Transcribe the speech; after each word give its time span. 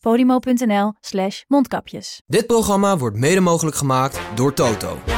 podimo.nl 0.00 0.92
slash 1.00 1.42
mondkapjes. 1.46 2.22
Dit 2.26 2.46
programma 2.46 2.96
wordt 2.96 3.16
mede 3.16 3.40
mogelijk 3.40 3.76
gemaakt 3.76 4.20
door 4.34 4.54
Toto. 4.54 5.17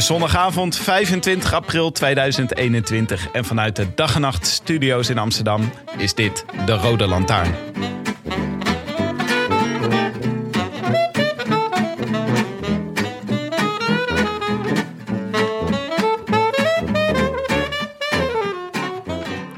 Zondagavond 0.00 0.76
25 0.76 1.52
april 1.52 1.92
2021 1.92 3.30
en 3.32 3.44
vanuit 3.44 3.76
de 3.76 3.86
Dag 3.94 4.14
en 4.14 4.20
Nacht 4.20 4.46
Studio's 4.46 5.08
in 5.08 5.18
Amsterdam 5.18 5.70
is 5.96 6.14
dit 6.14 6.44
de 6.66 6.72
Rode 6.72 7.06
Lantaarn. 7.06 7.54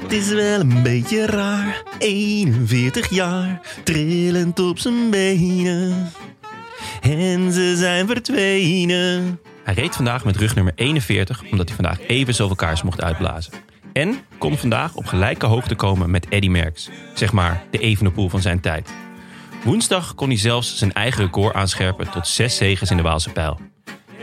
Het 0.02 0.12
is 0.12 0.28
wel 0.28 0.60
een 0.60 0.82
beetje 0.82 1.26
raar, 1.26 1.82
41 1.98 3.10
jaar, 3.10 3.60
trillend 3.84 4.60
op 4.60 4.78
zijn 4.78 5.10
benen. 5.10 6.12
En 7.00 7.52
ze 7.52 7.76
zijn 7.76 8.06
verdwenen. 8.06 9.40
Hij 9.64 9.74
reed 9.74 9.96
vandaag 9.96 10.24
met 10.24 10.36
rugnummer 10.36 10.72
41 10.76 11.42
omdat 11.50 11.66
hij 11.66 11.76
vandaag 11.76 12.00
even 12.06 12.34
zoveel 12.34 12.56
kaars 12.56 12.82
mocht 12.82 13.02
uitblazen. 13.02 13.52
En 13.92 14.18
kon 14.38 14.58
vandaag 14.58 14.94
op 14.94 15.06
gelijke 15.06 15.46
hoogte 15.46 15.74
komen 15.74 16.10
met 16.10 16.28
Eddy 16.28 16.48
Merckx, 16.48 16.88
zeg 17.14 17.32
maar 17.32 17.62
de 17.70 17.78
Evenepoel 17.78 18.28
van 18.28 18.40
zijn 18.40 18.60
tijd. 18.60 18.90
Woensdag 19.64 20.14
kon 20.14 20.28
hij 20.28 20.38
zelfs 20.38 20.76
zijn 20.76 20.92
eigen 20.92 21.24
record 21.24 21.54
aanscherpen 21.54 22.10
tot 22.10 22.26
zes 22.26 22.56
zegens 22.56 22.90
in 22.90 22.96
de 22.96 23.02
Waalse 23.02 23.30
pijl. 23.30 23.60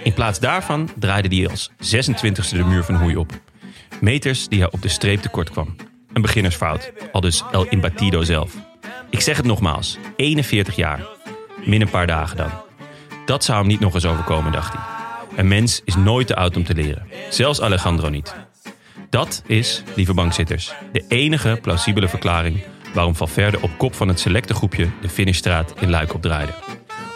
In 0.04 0.14
plaats 0.14 0.40
daarvan 0.40 0.90
draaide 0.96 1.36
hij 1.36 1.50
als 1.50 1.72
26e 1.72 2.50
de 2.50 2.64
muur 2.64 2.84
van 2.84 2.96
Hoei 2.96 3.16
op. 3.16 3.32
Meters 4.02 4.48
die 4.48 4.60
hij 4.60 4.72
op 4.72 4.82
de 4.82 4.88
streep 4.88 5.22
tekort 5.22 5.50
kwam. 5.50 5.76
Een 6.14 6.22
beginnersfout, 6.22 6.92
al 7.12 7.22
dus 7.22 7.44
El 7.52 7.66
Imbatido 7.66 8.24
zelf. 8.24 8.54
Ik 9.10 9.22
zeg 9.22 9.38
het 9.38 9.46
nogmaals, 9.46 9.98
41 10.16 10.76
jaar. 10.76 11.06
Min 11.66 11.82
een 11.82 11.90
paar 11.90 12.08
dagen 12.08 12.38
dan. 12.38 12.52
Dat 13.26 13.44
zou 13.44 13.58
hem 13.58 13.68
niet 13.68 13.80
nog 13.80 13.94
eens 13.94 14.06
overkomen, 14.06 14.52
dacht 14.52 14.74
hij. 14.74 14.97
Een 15.38 15.48
mens 15.48 15.82
is 15.86 15.96
nooit 15.96 16.28
te 16.28 16.36
oud 16.36 16.58
om 16.58 16.64
te 16.64 16.74
leren. 16.74 17.08
Zelfs 17.30 17.62
Alejandro 17.62 18.10
niet. 18.10 18.36
Dat 19.10 19.44
is, 19.46 19.84
lieve 19.96 20.14
bankzitters, 20.14 20.74
de 20.92 21.06
enige 21.08 21.60
plausibele 21.62 22.08
verklaring 22.08 22.64
waarom 22.94 23.16
Valverde 23.16 23.62
op 23.62 23.78
kop 23.78 23.96
van 23.96 24.08
het 24.08 24.20
selecte 24.20 24.54
groepje 24.54 24.90
de 25.02 25.10
finishstraat 25.10 25.74
in 25.80 25.90
Luik 25.90 26.14
opdraaide. 26.14 26.52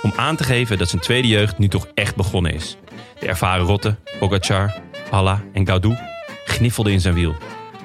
Om 0.02 0.14
aan 0.16 0.36
te 0.36 0.44
geven 0.44 0.78
dat 0.78 0.90
zijn 0.90 1.02
tweede 1.02 1.28
jeugd 1.28 1.58
nu 1.58 1.68
toch 1.68 1.88
echt 1.94 2.16
begonnen 2.16 2.54
is. 2.54 2.78
De 3.20 3.28
ervaren 3.28 3.66
rotte, 3.66 3.96
Pogacar, 4.20 4.76
Halla 5.10 5.44
en 5.54 5.68
Gaudu 5.68 5.98
gniffelden 6.46 6.94
in 6.94 7.02
zijn 7.02 7.14
wiel. 7.14 7.36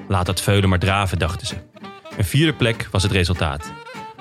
Laat 0.08 0.26
dat 0.26 0.40
veulen 0.40 0.68
maar 0.68 0.78
draven, 0.78 1.18
dachten 1.18 1.46
ze. 1.46 1.54
Een 2.16 2.24
vierde 2.24 2.52
plek 2.52 2.88
was 2.90 3.02
het 3.02 3.12
resultaat. 3.12 3.72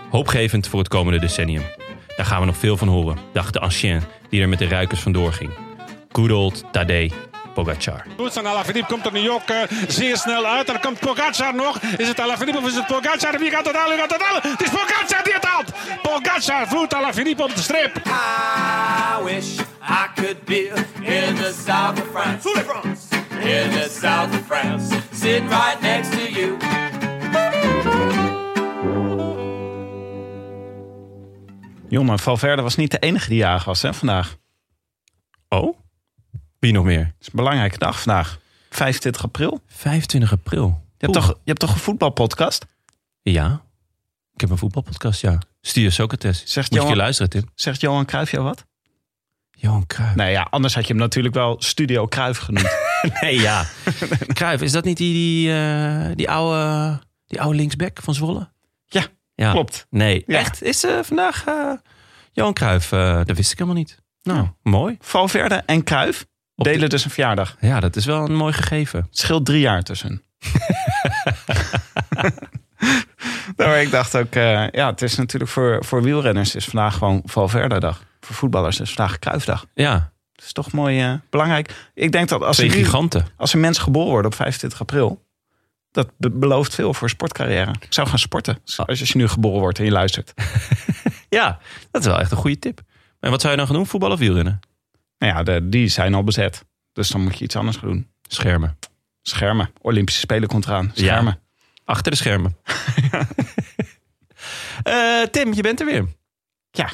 Hoopgevend 0.09 0.67
voor 0.67 0.79
het 0.79 0.87
komende 0.87 1.19
decennium. 1.19 1.63
Daar 2.15 2.25
gaan 2.25 2.39
we 2.39 2.45
nog 2.45 2.57
veel 2.57 2.77
van 2.77 2.87
horen, 2.87 3.17
dacht 3.33 3.53
de 3.53 3.59
ancien 3.59 4.01
die 4.29 4.41
er 4.41 4.49
met 4.49 4.59
de 4.59 4.67
ruikers 4.67 4.99
vandoor 4.99 5.33
ging. 5.33 5.51
Good 6.15 6.31
old 6.31 6.63
Tadej 6.71 7.11
Pogacar. 7.53 8.05
Goed, 8.17 8.37
en 8.37 8.45
Alaphilippe 8.45 8.93
komt 8.93 9.05
er 9.05 9.11
nu 9.11 9.29
ook 9.29 9.49
uh, 9.49 9.57
zeer 9.87 10.17
snel 10.17 10.45
uit. 10.45 10.69
Er 10.69 10.79
komt 10.79 10.99
Pogacar 10.99 11.55
nog. 11.55 11.79
Is 11.81 12.07
het 12.07 12.19
Alaphilippe 12.19 12.59
of 12.59 12.67
is 12.67 12.75
het 12.75 12.85
Pogacar? 12.85 13.39
Wie 13.39 13.51
gaat 13.51 13.65
het 13.65 13.75
halen? 13.75 13.91
Wie 13.91 13.99
gaat 13.99 14.11
het 14.11 14.21
halen? 14.21 14.41
Het 14.51 14.61
is 14.61 14.69
Pogacar 14.69 15.23
die 15.23 15.33
het 15.33 15.45
haalt. 15.45 15.71
Pogacar 16.01 16.67
voert 16.67 16.93
Alaphilippe 16.93 17.43
op 17.43 17.55
de 17.55 17.61
streep. 17.61 17.97
I 17.97 19.23
wish 19.23 19.59
I 19.81 20.07
could 20.15 20.45
be 20.45 20.71
in 21.01 21.35
the 21.35 21.53
south 21.65 22.01
of 22.01 22.07
France. 22.11 22.49
In 23.39 23.69
the 23.69 23.97
south 24.01 24.29
of 24.29 24.45
France. 24.45 24.95
Sitting 25.13 25.49
right 25.49 25.81
next 25.81 26.11
to 26.11 26.29
you. 26.29 26.57
Jongen, 31.89 32.19
Valverde 32.19 32.61
was 32.61 32.75
niet 32.75 32.91
de 32.91 32.99
enige 32.99 33.29
die 33.29 33.37
jarig 33.37 33.63
was 33.63 33.81
hè, 33.81 33.93
vandaag. 33.93 34.35
Oh? 35.49 35.83
Wie 36.65 36.73
nog 36.73 36.83
meer? 36.85 36.99
Het 37.05 37.13
is 37.19 37.25
een 37.27 37.31
belangrijke 37.35 37.77
dag 37.77 38.01
vandaag. 38.01 38.39
25 38.69 39.23
april. 39.23 39.61
25 39.67 40.31
april. 40.31 40.83
Je 40.97 41.05
hebt, 41.05 41.13
toch, 41.13 41.27
je 41.27 41.39
hebt 41.43 41.59
toch 41.59 41.73
een 41.73 41.79
voetbalpodcast? 41.79 42.65
Ja. 43.21 43.61
Ik 44.33 44.41
heb 44.41 44.49
een 44.49 44.57
voetbalpodcast, 44.57 45.21
ja. 45.21 45.39
Studio 45.61 45.89
Socrates. 45.89 46.43
Zegt 46.45 46.69
Moet 46.69 46.79
je 46.79 46.85
Johan- 46.85 46.97
luisteren, 46.99 47.29
Tim. 47.31 47.49
Zegt 47.55 47.81
Johan 47.81 48.05
Cruijff 48.05 48.31
jou 48.31 48.43
wat? 48.43 48.65
Johan 49.51 49.85
Cruijff. 49.87 50.15
Nee, 50.15 50.31
ja, 50.31 50.47
anders 50.49 50.75
had 50.75 50.83
je 50.87 50.93
hem 50.93 51.01
natuurlijk 51.01 51.35
wel 51.35 51.55
Studio 51.61 52.07
Cruijff 52.07 52.39
genoemd. 52.39 52.75
Nee, 53.21 53.39
ja. 53.39 53.65
Cruijff, 54.33 54.63
is 54.63 54.71
dat 54.71 54.83
niet 54.85 54.97
die, 54.97 55.13
die, 55.13 55.53
eh, 55.53 56.11
die, 56.15 56.29
oude, 56.29 56.99
die 57.27 57.41
oude 57.41 57.57
linksback 57.57 57.99
van 58.01 58.13
Zwolle? 58.13 58.51
Ja, 58.85 59.05
Ja. 59.35 59.51
klopt. 59.51 59.87
Nee, 59.89 60.23
Ja. 60.27 60.37
echt? 60.39 60.61
Is 60.63 60.83
eh, 60.83 60.99
vandaag 61.03 61.45
eh, 61.45 61.71
Johan 62.31 62.53
Cruijff? 62.53 62.89
dat 62.89 63.37
wist 63.37 63.51
ik 63.51 63.57
helemaal 63.57 63.79
niet. 63.79 64.01
Nou, 64.23 64.47
mooi. 64.63 64.97
Valverde 64.99 65.55
en 65.55 65.83
Cruijff 65.83 66.25
Op 66.55 66.66
de- 66.66 66.71
delen 66.71 66.89
dus 66.89 67.03
een 67.05 67.11
verjaardag. 67.11 67.55
Ja, 67.59 67.79
dat 67.79 67.95
is 67.95 68.05
wel 68.05 68.25
een 68.25 68.35
mooi 68.35 68.53
gegeven. 68.53 68.99
Het 68.99 69.17
scheelt 69.17 69.45
drie 69.45 69.59
jaar 69.59 69.83
tussen. 69.83 70.23
nou, 73.57 73.77
ik 73.77 73.91
dacht 73.91 74.16
ook, 74.17 74.35
eh, 74.35 74.69
ja, 74.71 74.89
het 74.89 75.01
is 75.01 75.16
natuurlijk 75.16 75.51
voor, 75.51 75.85
voor 75.85 76.01
wielrenners 76.03 76.55
is 76.55 76.66
vandaag 76.66 76.97
gewoon 76.97 77.21
Valverde-dag. 77.25 78.03
Voor 78.19 78.35
voetballers 78.35 78.79
is 78.79 78.93
vandaag 78.93 79.19
Cruijffdag. 79.19 79.66
Ja, 79.73 80.11
Dat 80.33 80.45
is 80.45 80.51
toch 80.53 80.71
mooi 80.71 81.01
eh, 81.01 81.13
belangrijk. 81.29 81.89
Ik 81.93 82.11
denk 82.11 82.29
dat 82.29 82.41
als 82.41 82.55
twee 82.57 82.69
er, 82.69 82.75
giganten. 82.75 83.27
als 83.37 83.53
een 83.53 83.59
mens 83.59 83.77
geboren 83.77 84.09
wordt 84.09 84.27
op 84.27 84.35
25 84.35 84.79
april, 84.79 85.23
dat 85.91 86.11
be- 86.17 86.29
belooft 86.31 86.75
veel 86.75 86.93
voor 86.93 87.09
sportcarrière. 87.09 87.72
Ik 87.79 87.93
zou 87.93 88.07
gaan 88.07 88.19
sporten. 88.19 88.57
Ah. 88.77 88.85
Als 88.85 88.99
je 88.99 89.17
nu 89.17 89.27
geboren 89.27 89.59
wordt 89.59 89.79
en 89.79 89.85
je 89.85 89.91
luistert. 89.91 90.33
Ja, 91.29 91.59
dat 91.91 92.01
is 92.01 92.07
wel 92.07 92.19
echt 92.19 92.31
een 92.31 92.37
goede 92.37 92.59
tip. 92.59 92.81
En 93.19 93.29
wat 93.29 93.39
zou 93.41 93.51
je 93.53 93.57
dan 93.59 93.67
gaan 93.67 93.75
doen? 93.75 93.87
Voetbal 93.87 94.11
of 94.11 94.19
wielrennen? 94.19 94.59
Nou 95.17 95.33
ja, 95.33 95.43
de, 95.43 95.69
die 95.69 95.87
zijn 95.87 96.13
al 96.13 96.23
bezet. 96.23 96.65
Dus 96.93 97.09
dan 97.09 97.21
moet 97.21 97.37
je 97.37 97.43
iets 97.43 97.55
anders 97.55 97.77
gaan 97.77 97.89
doen. 97.89 98.07
Schermen. 98.27 98.77
Schermen. 99.21 99.69
Olympische 99.81 100.19
Spelen 100.19 100.47
komt 100.47 100.65
eraan. 100.65 100.91
Schermen. 100.93 101.39
Achter 101.85 102.11
de 102.11 102.17
schermen. 102.17 102.55
Eh, 104.83 105.21
Tim, 105.21 105.53
je 105.53 105.61
bent 105.61 105.79
er 105.79 105.85
weer. 105.85 106.05
Ja. 106.71 106.89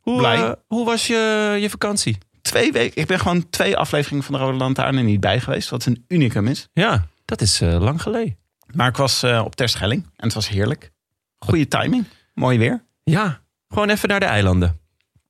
Hoe, 0.00 0.18
Blij. 0.18 0.36
eh, 0.42 0.52
hoe 0.66 0.84
was 0.84 1.06
je, 1.06 1.56
je 1.60 1.70
vakantie? 1.70 2.18
Twee 2.42 2.72
weken. 2.72 3.00
Ik 3.00 3.06
ben 3.06 3.18
gewoon 3.18 3.50
twee 3.50 3.76
afleveringen 3.76 4.24
van 4.24 4.34
de 4.34 4.40
Rode 4.40 4.56
Lantaarn 4.56 4.96
er 4.96 5.02
niet 5.04 5.20
bij 5.20 5.40
geweest. 5.40 5.68
Wat 5.68 5.86
een 5.86 6.04
unicum 6.08 6.46
is. 6.46 6.68
Ja, 6.72 7.06
dat 7.24 7.40
is 7.40 7.60
eh, 7.60 7.80
lang 7.80 8.02
geleden. 8.02 8.36
Maar 8.74 8.88
ik 8.88 8.96
was 8.96 9.24
op 9.24 9.54
Terschelling 9.56 10.02
en 10.02 10.24
het 10.24 10.34
was 10.34 10.48
heerlijk. 10.48 10.92
Goede 11.38 11.68
timing. 11.68 12.04
Mooi 12.34 12.58
weer. 12.58 12.84
Ja, 13.04 13.40
gewoon 13.68 13.88
even 13.90 14.08
naar 14.08 14.20
de 14.20 14.26
eilanden. 14.26 14.78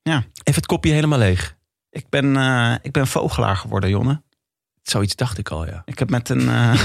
Ja. 0.03 0.17
Even 0.19 0.55
het 0.55 0.67
kopje 0.67 0.93
helemaal 0.93 1.19
leeg. 1.19 1.56
Ik 1.97 2.09
ben, 2.09 2.37
eh, 2.37 2.75
ik 2.83 2.93
ben 2.93 3.07
vogelaar 3.07 3.57
geworden, 3.57 3.91
Jonne. 3.91 4.23
Zoiets 4.83 5.17
dacht 5.17 5.39
ik 5.39 5.49
al, 5.49 5.67
ja. 5.67 5.83
Ik 5.85 5.99
heb 5.99 6.11
met 6.11 6.29
een... 6.29 6.49
eh, 6.49 6.81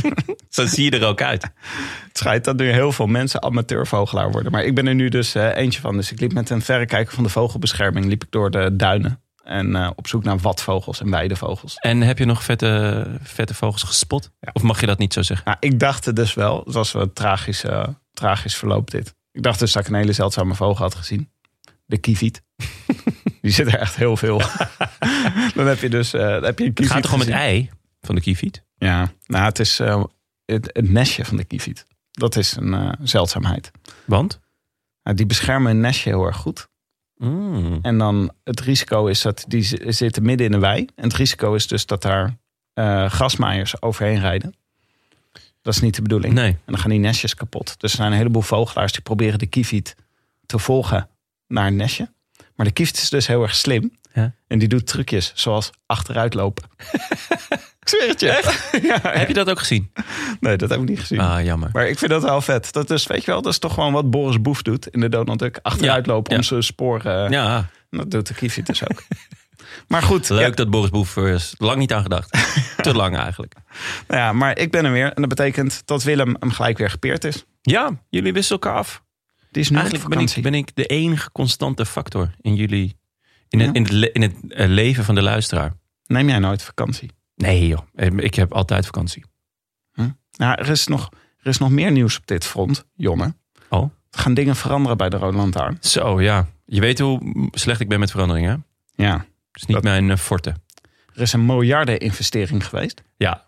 Zo 0.48 0.66
zie 0.66 0.84
je 0.84 0.98
er 0.98 1.06
ook 1.06 1.22
uit. 1.22 1.42
het 1.42 2.18
schijnt 2.18 2.44
dat 2.44 2.56
nu 2.56 2.70
heel 2.70 2.92
veel 2.92 3.06
mensen 3.06 3.42
amateurvogelaar 3.42 4.30
worden. 4.30 4.52
Maar 4.52 4.64
ik 4.64 4.74
ben 4.74 4.86
er 4.86 4.94
nu 4.94 5.08
dus 5.08 5.34
eh, 5.34 5.56
eentje 5.56 5.80
van. 5.80 5.96
Dus 5.96 6.12
ik 6.12 6.20
liep 6.20 6.32
met 6.32 6.50
een 6.50 6.62
verrekijker 6.62 7.14
van 7.14 7.22
de 7.22 7.28
vogelbescherming... 7.28 8.06
liep 8.06 8.24
ik 8.24 8.30
door 8.30 8.50
de 8.50 8.76
duinen. 8.76 9.22
En 9.44 9.96
op 9.96 10.06
zoek 10.08 10.24
naar 10.24 10.38
watvogels 10.38 11.00
en 11.00 11.10
weidevogels. 11.10 11.76
En 11.76 12.00
heb 12.00 12.18
je 12.18 12.24
nog 12.24 12.44
vette, 12.44 13.06
vette 13.22 13.54
vogels 13.54 13.82
gespot? 13.82 14.30
Of 14.52 14.62
mag 14.62 14.80
je 14.80 14.86
dat 14.86 14.98
niet 14.98 15.12
zo 15.12 15.22
zeggen? 15.22 15.46
Nou, 15.46 15.56
ik 15.60 15.78
dacht 15.80 16.04
het 16.04 16.16
dus 16.16 16.34
wel. 16.34 16.62
Het 16.64 16.74
was 16.74 16.92
wel 16.92 17.02
een 17.02 17.12
tragisch, 17.12 17.64
tragisch 18.12 18.56
verloop 18.56 18.90
dit. 18.90 19.14
Ik 19.32 19.42
dacht 19.42 19.58
dus 19.58 19.72
dat 19.72 19.82
ik 19.82 19.88
een 19.88 19.94
hele 19.98 20.12
zeldzame 20.12 20.54
vogel 20.54 20.84
had 20.84 20.94
gezien. 20.94 21.30
De 21.86 21.98
kieviet. 21.98 22.42
Die 23.42 23.52
zit 23.52 23.66
er 23.66 23.78
echt 23.78 23.96
heel 23.96 24.16
veel. 24.16 24.38
dan 25.54 25.66
heb 25.66 25.78
je 25.78 25.88
dus 25.88 26.10
dan 26.10 26.44
heb 26.44 26.58
je 26.58 26.64
een 26.64 26.72
Het 26.74 26.86
gaat 26.86 27.02
toch 27.02 27.12
om 27.12 27.20
het 27.20 27.28
ei 27.28 27.70
van 28.00 28.14
de 28.14 28.20
kieviet? 28.20 28.64
Ja, 28.76 29.12
nou 29.26 29.44
het 29.44 29.58
is... 29.58 29.80
eh, 29.80 30.04
het, 30.44 30.70
het 30.72 30.90
nestje 30.90 31.24
van 31.24 31.36
de 31.36 31.44
kieviet. 31.44 31.86
Dat 32.10 32.36
is 32.36 32.56
een 32.56 32.74
eh, 32.74 32.92
zeldzaamheid. 33.02 33.70
Want? 34.04 34.40
Nou, 35.02 35.16
die 35.16 35.26
beschermen 35.26 35.70
een 35.70 35.80
nestje 35.80 36.10
heel 36.10 36.24
erg 36.24 36.36
goed. 36.36 36.68
Mm. 37.16 37.78
En 37.82 37.98
dan 37.98 38.32
het 38.44 38.60
risico 38.60 39.06
is 39.06 39.22
dat 39.22 39.44
die 39.48 39.92
zitten 39.92 40.22
midden 40.22 40.46
in 40.46 40.52
de 40.52 40.58
wei. 40.58 40.86
En 40.94 41.04
het 41.04 41.14
risico 41.14 41.54
is 41.54 41.66
dus 41.66 41.86
dat 41.86 42.02
daar 42.02 42.36
grasmaaiers 43.08 43.82
overheen 43.82 44.20
rijden. 44.20 44.54
Dat 45.62 45.74
is 45.74 45.80
niet 45.80 45.94
de 45.94 46.02
bedoeling. 46.02 46.34
Nee. 46.34 46.50
En 46.50 46.60
dan 46.66 46.78
gaan 46.78 46.90
die 46.90 46.98
nestjes 46.98 47.34
kapot. 47.34 47.80
Dus 47.80 47.90
er 47.90 47.96
zijn 47.96 48.12
een 48.12 48.18
heleboel 48.18 48.42
vogelaars 48.42 48.92
die 48.92 49.00
proberen 49.02 49.38
de 49.38 49.46
kieviet 49.46 49.96
te 50.46 50.58
volgen 50.58 51.08
naar 51.46 51.66
een 51.66 51.76
nestje. 51.76 52.12
Maar 52.62 52.70
de 52.70 52.76
kieviet 52.76 52.96
is 52.96 53.08
dus 53.08 53.26
heel 53.26 53.42
erg 53.42 53.54
slim. 53.54 53.92
Ja. 54.12 54.34
En 54.46 54.58
die 54.58 54.68
doet 54.68 54.86
trucjes 54.86 55.32
zoals 55.34 55.70
achteruit 55.86 56.34
lopen. 56.34 56.64
ik 57.82 57.88
zweer 57.88 58.08
het 58.08 58.20
je. 58.20 58.58
ja, 58.88 58.98
Heb 59.02 59.28
je 59.28 59.34
dat 59.34 59.50
ook 59.50 59.58
gezien? 59.58 59.92
Nee, 60.40 60.56
dat 60.56 60.70
heb 60.70 60.80
ik 60.80 60.88
niet 60.88 61.00
gezien. 61.00 61.20
Ah, 61.20 61.44
jammer. 61.44 61.70
Maar 61.72 61.88
ik 61.88 61.98
vind 61.98 62.10
dat 62.10 62.22
wel 62.22 62.40
vet. 62.40 62.72
Dat 62.72 62.90
is, 62.90 63.06
weet 63.06 63.24
je 63.24 63.30
wel, 63.30 63.42
dat 63.42 63.52
is 63.52 63.58
toch 63.58 63.74
gewoon 63.74 63.92
wat 63.92 64.10
Boris 64.10 64.40
Boef 64.40 64.62
doet 64.62 64.86
in 64.86 65.00
de 65.00 65.08
Donald 65.08 65.38
Duck. 65.38 65.58
Achteruit 65.62 66.06
lopen 66.06 66.36
om 66.36 66.42
zijn 66.42 66.62
sporen. 66.62 67.30
Ja, 67.30 67.68
Dat 67.90 68.10
doet 68.10 68.26
de 68.26 68.34
kieviet 68.34 68.66
dus 68.66 68.82
ook. 68.90 69.02
maar 69.88 70.02
goed, 70.02 70.28
leuk 70.28 70.40
ja, 70.40 70.50
dat 70.50 70.70
Boris 70.70 70.90
Boef 70.90 71.16
is 71.16 71.54
lang 71.58 71.78
niet 71.78 71.92
aan 71.92 72.02
gedacht. 72.02 72.30
Te 72.82 72.94
lang 72.94 73.16
eigenlijk. 73.16 73.54
nou 74.08 74.20
ja, 74.20 74.32
maar 74.32 74.58
ik 74.58 74.70
ben 74.70 74.84
er 74.84 74.92
weer. 74.92 75.12
En 75.12 75.20
dat 75.20 75.28
betekent 75.28 75.82
dat 75.84 76.02
Willem 76.02 76.36
hem 76.38 76.50
gelijk 76.50 76.78
weer 76.78 76.90
gepeerd 76.90 77.24
is. 77.24 77.44
Ja, 77.62 77.90
jullie 78.08 78.32
wisselen 78.32 78.60
elkaar 78.60 78.78
af. 78.78 79.02
Die 79.52 79.62
is 79.62 79.70
Eigenlijk 79.70 80.08
ben 80.08 80.18
ik, 80.20 80.42
ben 80.42 80.54
ik 80.54 80.74
de 80.74 80.86
enige 80.86 81.32
constante 81.32 81.86
factor 81.86 82.34
in 82.40 82.54
jullie... 82.54 82.96
In 83.48 83.60
het, 83.60 83.74
in 83.76 83.82
het, 83.84 84.10
in 84.12 84.22
het 84.22 84.34
eh, 84.48 84.68
leven 84.68 85.04
van 85.04 85.14
de 85.14 85.22
luisteraar. 85.22 85.74
Neem 86.06 86.28
jij 86.28 86.38
nooit 86.38 86.62
vakantie? 86.62 87.10
Nee 87.34 87.66
joh, 87.66 87.80
Eh, 87.94 88.06
ik 88.16 88.34
heb 88.34 88.52
altijd 88.52 88.84
vakantie. 88.86 89.24
Nou, 90.36 90.58
er 90.58 90.68
is, 90.68 90.86
nog, 90.86 91.08
er 91.38 91.46
is 91.46 91.58
nog 91.58 91.70
meer 91.70 91.92
nieuws 91.92 92.18
op 92.18 92.26
dit 92.26 92.44
front, 92.46 92.84
Jonne. 92.94 93.34
Oh? 93.68 93.90
Er 94.10 94.18
gaan 94.18 94.34
dingen 94.34 94.56
veranderen 94.56 94.96
bij 94.96 95.08
de 95.08 95.16
Rode 95.16 95.36
Lantaarn. 95.36 95.76
Zo 95.80 96.20
ja, 96.20 96.46
je 96.64 96.80
weet 96.80 96.98
hoe 96.98 97.48
slecht 97.50 97.80
ik 97.80 97.88
ben 97.88 97.98
met 98.00 98.10
veranderingen. 98.10 98.64
Ja, 98.94 99.12
Dat 99.16 99.26
is 99.52 99.62
niet 99.64 99.72
Dat- 99.76 99.82
mijn 99.82 100.10
eh, 100.10 100.16
forte. 100.16 100.54
er 101.14 101.20
is 101.20 101.32
een 101.32 101.46
miljardeninvestering 101.46 102.66
geweest. 102.66 103.02
Ja, 103.16 103.44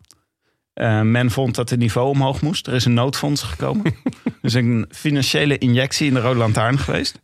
Eh, 0.74 1.00
men 1.00 1.30
vond 1.30 1.54
dat 1.54 1.70
het 1.70 1.78
niveau 1.78 2.08
omhoog 2.08 2.40
moest. 2.40 2.66
Er 2.66 2.74
is 2.74 2.84
een 2.84 2.94
noodfonds 2.94 3.42
gekomen. 3.42 3.84
er 4.24 4.32
is 4.40 4.54
een 4.64 4.86
financiële 4.90 5.58
injectie 5.58 6.06
in 6.06 6.14
de 6.14 6.20
Rode 6.20 6.38
Lantaarn 6.38 6.78
geweest. 6.78 7.20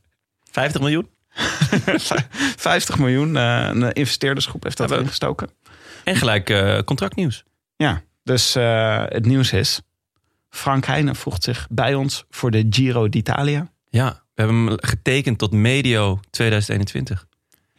50 0.50 0.80
miljoen. 0.80 1.08
50 2.56 2.98
miljoen. 2.98 3.36
eh, 3.36 3.68
een 3.72 3.92
investeerdersgroep 3.92 4.62
heeft 4.62 4.76
dat 4.76 4.86
Ja, 4.88 4.92
we- 4.92 4.98
erin 4.98 5.10
gestoken. 5.10 5.50
En 6.04 6.16
gelijk 6.16 6.50
eh, 6.50 6.78
contractnieuws. 6.78 7.44
Ja, 7.76 8.02
dus 8.22 8.54
het 9.08 9.26
nieuws 9.26 9.52
is... 9.52 9.80
Frank 10.50 10.84
Heijnen 10.86 11.16
voegt 11.16 11.42
zich 11.42 11.66
bij 11.70 11.94
ons 11.94 12.24
voor 12.30 12.50
de 12.50 12.66
Giro 12.70 13.08
d'Italia. 13.08 13.70
Ja, 13.90 14.22
we 14.34 14.42
hebben 14.42 14.56
hem 14.66 14.76
getekend 14.80 15.38
tot 15.38 15.52
medio 15.52 16.20
2021. 16.30 17.26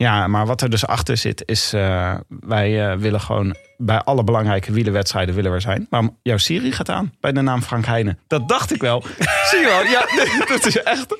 Ja, 0.01 0.27
maar 0.27 0.45
wat 0.45 0.61
er 0.61 0.69
dus 0.69 0.85
achter 0.85 1.17
zit 1.17 1.43
is... 1.45 1.73
eh, 1.73 2.15
wij 2.27 2.89
eh, 2.91 2.97
willen 2.97 3.21
gewoon 3.21 3.55
bij 3.77 3.99
alle 3.99 4.23
belangrijke 4.23 4.71
wielerwedstrijden 4.71 5.35
willen 5.35 5.49
we 5.49 5.55
er 5.55 5.61
zijn. 5.61 5.87
Maar 5.89 6.09
jouw 6.21 6.37
Siri 6.37 6.71
gaat 6.71 6.89
aan 6.89 7.13
bij 7.19 7.31
de 7.31 7.41
naam 7.41 7.61
Frank 7.61 7.85
Heijnen. 7.85 8.19
Dat 8.27 8.47
dacht 8.49 8.73
ik 8.73 8.81
wel. 8.81 9.03
Zie 9.49 9.59
je 9.59 9.65
wel? 9.65 9.83
Ja, 9.83 10.05
nee, 10.15 10.47
dat 10.47 10.65
is 10.65 10.83
echt... 10.83 11.15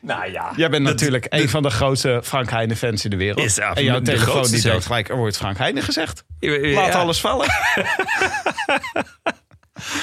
Nou 0.00 0.30
ja. 0.30 0.52
Jij 0.56 0.70
bent 0.70 0.84
natuurlijk 0.84 1.26
een 1.28 1.48
van 1.48 1.62
de 1.62 1.70
grootste 1.70 2.20
Frank 2.24 2.50
Heijnen 2.50 2.76
fans 2.76 3.04
in 3.04 3.10
de 3.10 3.16
wereld. 3.16 3.44
Is 3.44 3.58
en 3.58 3.84
jouw 3.84 4.00
telefoon 4.00 4.50
die 4.50 4.62
doet 4.62 4.86
gelijk, 4.86 5.08
er 5.08 5.16
wordt 5.16 5.36
Frank 5.36 5.58
Heijnen 5.58 5.82
gezegd. 5.82 6.24
Laat 6.40 6.94
alles 6.94 7.20
vallen. 7.20 7.46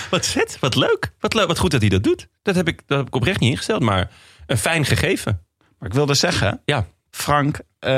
Wat 0.10 0.28
vet, 0.28 0.58
wat 0.60 0.76
leuk. 0.76 1.12
Wat, 1.20 1.34
leuk, 1.34 1.48
wat 1.48 1.58
goed 1.58 1.72
dat 1.72 1.82
hij 1.82 1.90
dat 1.90 2.04
doet. 2.04 2.28
Dat 2.42 2.56
heb, 2.56 2.68
ik, 2.68 2.82
dat 2.86 2.98
heb 2.98 3.08
ik 3.08 3.16
oprecht 3.16 3.40
niet 3.40 3.52
ingesteld, 3.52 3.82
maar 3.82 4.12
een 4.46 4.58
fijn 4.58 4.86
gegeven. 4.86 5.46
Maar 5.80 5.90
ik 5.90 5.96
wilde 5.96 6.14
zeggen, 6.14 6.62
Ja, 6.66 6.86
Frank, 7.16 7.60
eh, 7.80 7.92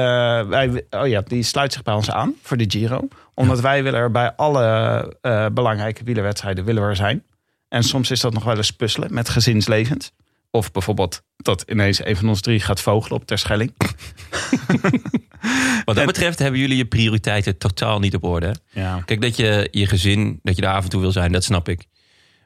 wij, 0.47 0.85
oh 0.89 1.07
ja, 1.07 1.21
die 1.21 1.43
sluit 1.43 1.73
zich 1.73 1.83
bij 1.83 1.93
ons 1.93 2.11
aan 2.11 2.33
voor 2.41 2.57
de 2.57 2.65
Giro. 2.67 3.07
Omdat 3.33 3.59
wij 3.59 3.83
willen 3.83 3.99
er 3.99 4.11
bij 4.11 4.35
alle 4.35 5.17
eh, 5.21 5.45
belangrijke 5.53 6.03
wielerwedstrijden 6.03 6.65
willen 6.65 6.83
we 6.83 6.89
er 6.89 6.95
zijn. 6.95 7.23
En 7.67 7.83
soms 7.83 8.11
is 8.11 8.19
dat 8.19 8.33
nog 8.33 8.43
wel 8.43 8.57
eens 8.57 8.71
puzzelen 8.71 9.13
met 9.13 9.29
gezinslevens. 9.29 10.11
Of 10.51 10.71
bijvoorbeeld 10.71 11.23
dat 11.37 11.63
ineens 11.67 12.05
een 12.05 12.15
van 12.15 12.29
ons 12.29 12.41
drie 12.41 12.59
gaat 12.59 12.81
vogelen 12.81 13.17
op 13.17 13.25
Terschelling. 13.25 13.73
wat 15.85 15.95
dat 15.95 16.05
betreft 16.05 16.39
hebben 16.39 16.59
jullie 16.59 16.77
je 16.77 16.85
prioriteiten 16.85 17.57
totaal 17.57 17.99
niet 17.99 18.15
op 18.15 18.23
orde. 18.23 18.55
Ja. 18.71 19.01
Kijk, 19.05 19.21
dat 19.21 19.35
je 19.35 19.67
je 19.71 19.87
gezin, 19.87 20.39
dat 20.43 20.55
je 20.55 20.61
daar 20.61 20.75
af 20.75 20.83
en 20.83 20.89
toe 20.89 21.01
wil 21.01 21.11
zijn, 21.11 21.31
dat 21.31 21.43
snap 21.43 21.69
ik. 21.69 21.85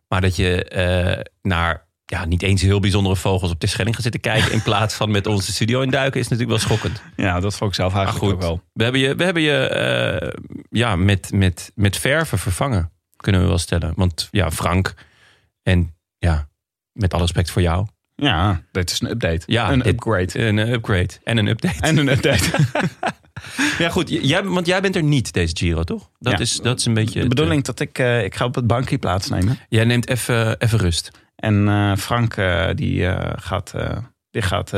Maar 0.07 0.21
dat 0.21 0.35
je 0.35 0.63
eh, 0.63 1.33
naar 1.41 1.87
ja, 2.09 2.25
niet 2.25 2.41
eens 2.41 2.61
heel 2.61 2.79
bijzondere 2.79 3.15
vogels 3.15 3.51
op 3.51 3.59
de 3.59 3.67
Schelling 3.67 3.93
gaat 3.95 4.03
zitten 4.03 4.21
kijken... 4.21 4.51
in 4.51 4.61
plaats 4.61 4.95
van 4.95 5.11
met 5.11 5.27
onze 5.27 5.51
studio 5.51 5.81
induiken, 5.81 6.19
is 6.19 6.27
natuurlijk 6.27 6.57
wel 6.57 6.67
schokkend. 6.67 7.01
ja, 7.15 7.39
dat 7.39 7.55
vond 7.55 7.69
ik 7.69 7.75
zelf 7.75 7.93
eigenlijk 7.95 8.23
ook 8.25 8.31
goed, 8.31 8.41
wel. 8.41 8.61
we 8.73 8.83
hebben 8.83 9.01
je, 9.01 9.15
we 9.15 9.23
hebben 9.23 9.43
je 9.43 9.57
eh, 9.67 10.39
ja, 10.69 10.95
met, 10.95 11.31
met, 11.33 11.71
met 11.75 11.97
verven 11.97 12.39
vervangen, 12.39 12.91
kunnen 13.15 13.41
we 13.41 13.47
wel 13.47 13.57
stellen. 13.57 13.93
Want 13.95 14.27
ja, 14.31 14.51
Frank 14.51 14.93
en 15.63 15.95
ja, 16.17 16.47
met 16.91 17.13
alle 17.13 17.21
respect 17.21 17.51
voor 17.51 17.61
jou, 17.61 17.87
Ja, 18.15 18.61
dit 18.71 18.91
is 18.91 19.01
een 19.01 19.09
update. 19.09 19.41
Ja, 19.45 19.71
een 19.71 19.79
dit- 19.79 19.87
upgrade. 19.87 20.39
een 20.47 20.59
eh, 20.59 20.71
upgrade 20.71 21.13
en 21.23 21.37
een 21.37 21.47
update. 21.47 21.81
En 21.81 21.97
een 21.97 22.07
update. 22.07 22.49
Ja, 23.77 23.89
goed. 23.89 24.09
Jij, 24.09 24.43
want 24.43 24.65
jij 24.65 24.81
bent 24.81 24.95
er 24.95 25.03
niet 25.03 25.33
deze 25.33 25.55
Giro, 25.57 25.83
toch? 25.83 26.09
Dat, 26.19 26.33
Ja. 26.33 26.39
is, 26.39 26.55
dat 26.55 26.79
is 26.79 26.85
een 26.85 26.93
beetje. 26.93 27.21
De 27.21 27.27
bedoeling 27.27 27.63
dat 27.63 27.79
ik, 27.79 27.99
eh, 27.99 28.23
ik 28.23 28.35
ga 28.35 28.45
op 28.45 28.55
het 28.55 28.67
bankje 28.67 28.97
plaatsnemen. 28.97 29.49
eh, 29.49 29.59
jij 29.69 29.83
neemt 29.83 30.07
even 30.09 30.59
even 30.59 30.79
rust. 30.79 31.11
En 31.39 31.67
eh, 31.67 31.95
Frank 31.95 32.33
eh, 32.35 32.67
die, 32.73 33.05
eh, 33.07 33.33
gaat, 33.35 33.73
eh, 33.73 33.97
die 34.31 34.41
gaat 34.41 34.69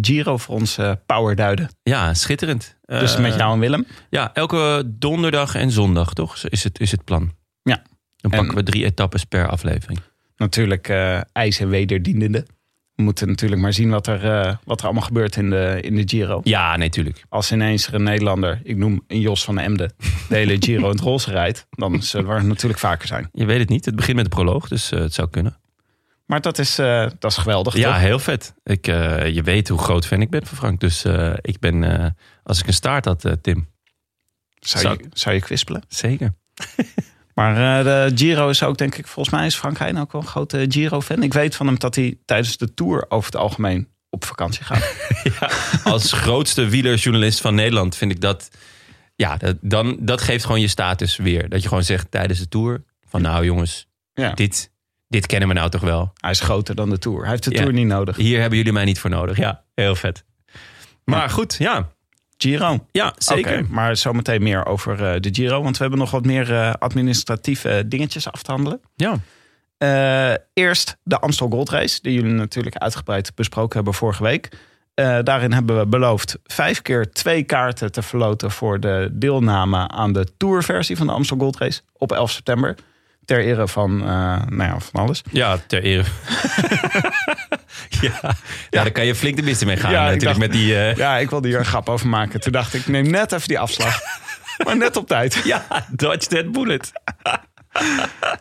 Giro 0.00 0.36
voor 0.36 0.54
ons 0.54 0.78
power 1.06 1.36
duiden. 1.36 1.68
Ja, 1.82 2.14
schitterend. 2.14 2.78
Dus 2.84 3.16
met 3.16 3.34
jou 3.34 3.52
en 3.54 3.58
Willem. 3.60 3.86
Ja, 4.10 4.30
elke 4.34 4.82
donderdag 4.86 5.54
en 5.54 5.70
zondag, 5.70 6.12
toch? 6.12 6.36
Is 6.36 6.64
het, 6.64 6.80
is 6.80 6.90
het 6.90 7.04
plan. 7.04 7.32
Ja. 7.62 7.82
Dan 8.16 8.30
En- 8.32 8.38
pakken 8.38 8.56
we 8.56 8.62
drie 8.62 8.84
etappes 8.84 9.24
per 9.24 9.48
aflevering. 9.48 10.00
Natuurlijk 10.36 10.88
ijs 11.32 11.60
en 11.60 11.68
wederdienende. 11.68 12.46
We 12.94 13.02
moeten 13.02 13.28
natuurlijk 13.28 13.60
maar 13.60 13.72
zien 13.72 13.90
wat 13.90 14.06
er, 14.06 14.58
wat 14.64 14.78
er 14.78 14.84
allemaal 14.84 15.02
gebeurt 15.04 15.36
in 15.36 15.50
de, 15.50 15.78
in 15.80 15.94
de 15.96 16.02
Giro. 16.06 16.40
Ja, 16.44 16.76
nee, 16.76 16.88
tuurlijk. 16.88 17.24
Als 17.28 17.52
ineens 17.52 17.86
er 17.86 17.94
een 17.94 18.02
Nederlander, 18.02 18.60
ik 18.64 18.76
noem 18.76 19.04
een 19.06 19.20
Jos 19.20 19.44
van 19.44 19.58
Emden, 19.58 19.92
de 20.28 20.36
hele 20.36 20.56
Giro 20.58 20.84
in 20.84 20.90
het 20.90 21.00
roze 21.00 21.30
rijdt. 21.30 21.66
Dan 21.70 22.02
zullen 22.02 22.28
we 22.28 22.34
er 22.34 22.44
natuurlijk 22.44 22.80
vaker 22.80 23.08
zijn. 23.08 23.28
Je 23.32 23.44
weet 23.44 23.58
het 23.58 23.68
niet. 23.68 23.84
Het 23.84 23.96
begint 23.96 24.16
met 24.16 24.24
de 24.24 24.30
proloog, 24.30 24.68
dus 24.68 24.90
het 24.90 25.14
zou 25.14 25.28
kunnen. 25.30 25.59
Maar 26.30 26.40
dat 26.40 26.58
is, 26.58 26.78
eh, 26.78 27.06
dat 27.18 27.30
is 27.30 27.36
geweldig, 27.36 27.76
Ja, 27.76 27.92
toch? 27.92 28.00
heel 28.00 28.18
vet. 28.18 28.54
Ik, 28.64 28.86
eh, 28.86 29.26
je 29.34 29.42
weet 29.42 29.68
hoe 29.68 29.78
groot 29.78 30.06
fan 30.06 30.20
ik 30.20 30.30
ben 30.30 30.46
van 30.46 30.56
Frank. 30.56 30.80
Dus 30.80 31.04
eh, 31.04 31.32
ik 31.40 31.58
ben, 31.58 32.16
als 32.42 32.60
ik 32.60 32.66
een 32.66 32.72
staart 32.72 33.04
had, 33.04 33.24
Tim. 33.42 33.68
Zou, 34.60 34.82
zou- 34.84 34.98
je, 34.98 35.08
zou 35.12 35.34
je 35.34 35.40
kwispelen? 35.40 35.82
Zeker. 35.88 36.34
Maar 37.34 37.84
de 37.84 38.12
Giro 38.14 38.48
is 38.48 38.62
ook, 38.62 38.78
denk 38.78 38.94
ik, 38.94 39.06
volgens 39.06 39.34
mij 39.34 39.46
is 39.46 39.54
Frank 39.56 39.78
Heijn 39.78 39.98
ook 39.98 40.12
wel 40.12 40.20
een 40.20 40.26
grote 40.26 40.64
Giro-fan. 40.68 41.22
Ik 41.22 41.32
weet 41.32 41.56
van 41.56 41.66
hem 41.66 41.78
dat 41.78 41.94
hij 41.94 42.18
tijdens 42.24 42.56
de 42.56 42.74
Tour 42.74 43.04
over 43.08 43.30
het 43.32 43.40
algemeen 43.40 43.88
op 44.10 44.24
vakantie 44.24 44.64
gaat. 44.64 44.94
Als 45.92 46.12
grootste 46.12 46.66
wielerjournalist 46.68 47.40
van 47.40 47.54
Nederland 47.54 47.96
vind 47.96 48.10
ik 48.10 48.20
dat... 48.20 48.48
Ja, 49.16 49.36
dat, 49.36 49.56
dan, 49.60 49.96
dat 50.00 50.20
geeft 50.20 50.44
gewoon 50.44 50.60
je 50.60 50.68
status 50.68 51.16
weer. 51.16 51.48
Dat 51.48 51.62
je 51.62 51.68
gewoon 51.68 51.84
zegt 51.84 52.10
tijdens 52.10 52.38
de 52.38 52.48
Tour... 52.48 52.82
van 53.08 53.22
nou 53.22 53.44
jongens, 53.44 53.86
Ja. 54.14 54.32
dit, 54.32 54.70
dit 55.10 55.26
kennen 55.26 55.48
we 55.48 55.54
nou 55.54 55.70
toch 55.70 55.80
wel. 55.80 56.12
Hij 56.20 56.30
is 56.30 56.40
groter 56.40 56.74
dan 56.74 56.90
de 56.90 56.98
Tour. 56.98 57.20
Hij 57.20 57.30
heeft 57.30 57.44
de 57.44 57.50
Ja. 57.50 57.56
Tour 57.56 57.72
niet 57.72 57.86
nodig. 57.86 58.16
Hier 58.16 58.40
hebben 58.40 58.58
jullie 58.58 58.72
mij 58.72 58.84
niet 58.84 58.98
voor 58.98 59.10
nodig. 59.10 59.36
Ja, 59.36 59.62
heel 59.74 59.94
vet. 59.94 60.24
Maar 61.04 61.30
goed, 61.30 61.56
ja. 61.58 61.88
Giro. 62.36 62.86
Ja, 62.92 63.14
zeker. 63.18 63.66
Maar 63.68 63.96
zometeen 63.96 64.42
meer 64.42 64.66
over 64.66 65.04
eh, 65.04 65.20
de 65.20 65.28
Giro. 65.32 65.62
Want 65.62 65.76
we 65.76 65.82
hebben 65.82 66.00
nog 66.00 66.10
wat 66.10 66.24
meer 66.24 66.54
eh, 66.54 66.72
administratieve 66.78 67.84
dingetjes 67.86 68.30
af 68.30 68.42
te 68.42 68.50
handelen. 68.50 68.80
Ja. 68.94 69.16
Eh, 69.78 70.38
eerst 70.52 70.96
de 71.02 71.18
Amstel 71.18 71.48
Gold 71.48 71.70
Race. 71.70 71.98
Die 72.02 72.12
jullie 72.14 72.32
natuurlijk 72.32 72.76
uitgebreid 72.76 73.34
besproken 73.34 73.76
hebben 73.76 73.94
vorige 73.94 74.22
week. 74.22 74.48
Daarin 75.22 75.52
hebben 75.52 75.78
we 75.78 75.86
beloofd 75.86 76.38
vijf 76.44 76.82
keer 76.82 77.12
twee 77.12 77.42
kaarten 77.42 77.92
te 77.92 78.02
verloten... 78.02 78.50
voor 78.50 78.80
de 78.80 79.08
deelname 79.12 79.88
aan 79.88 80.12
de 80.12 80.26
Tourversie 80.36 80.96
van 80.96 81.06
de 81.06 81.12
Amstel 81.12 81.36
Gold 81.36 81.56
Race 81.56 81.80
op 81.92 82.12
11 82.12 82.30
september. 82.30 82.76
Ter 83.30 83.44
ere 83.44 83.68
van, 83.68 84.00
eh, 84.00 84.06
nou 84.48 84.62
ja, 84.62 84.80
van 84.80 85.00
alles. 85.00 85.22
Ja, 85.30 85.58
ter 85.66 85.82
ere. 85.82 86.04
ja. 88.00 88.10
ja, 88.70 88.82
daar 88.82 88.90
kan 88.90 89.06
je 89.06 89.14
flink 89.14 89.36
de 89.36 89.42
mist 89.42 89.64
mee 89.64 89.76
gaan. 89.76 89.90
Ja, 89.90 89.98
ik 89.98 90.04
natuurlijk 90.12 90.38
dacht- 90.38 90.38
met 90.38 90.52
die... 90.52 90.76
eh, 90.76 90.96
Ja, 90.96 91.16
ik 91.18 91.30
wilde 91.30 91.48
hier 91.48 91.58
een 91.58 91.64
grap 91.64 91.88
over 91.88 92.08
maken. 92.08 92.40
Toen 92.40 92.52
dacht 92.52 92.74
ik, 92.74 92.86
neem 92.86 93.10
net 93.10 93.32
even 93.32 93.48
die 93.48 93.58
afslag. 93.58 94.00
maar 94.64 94.76
net 94.76 94.96
op 94.96 95.06
tijd. 95.06 95.40
ja, 95.44 95.66
dodge 95.90 96.26
that 96.28 96.52
bullet. 96.52 96.92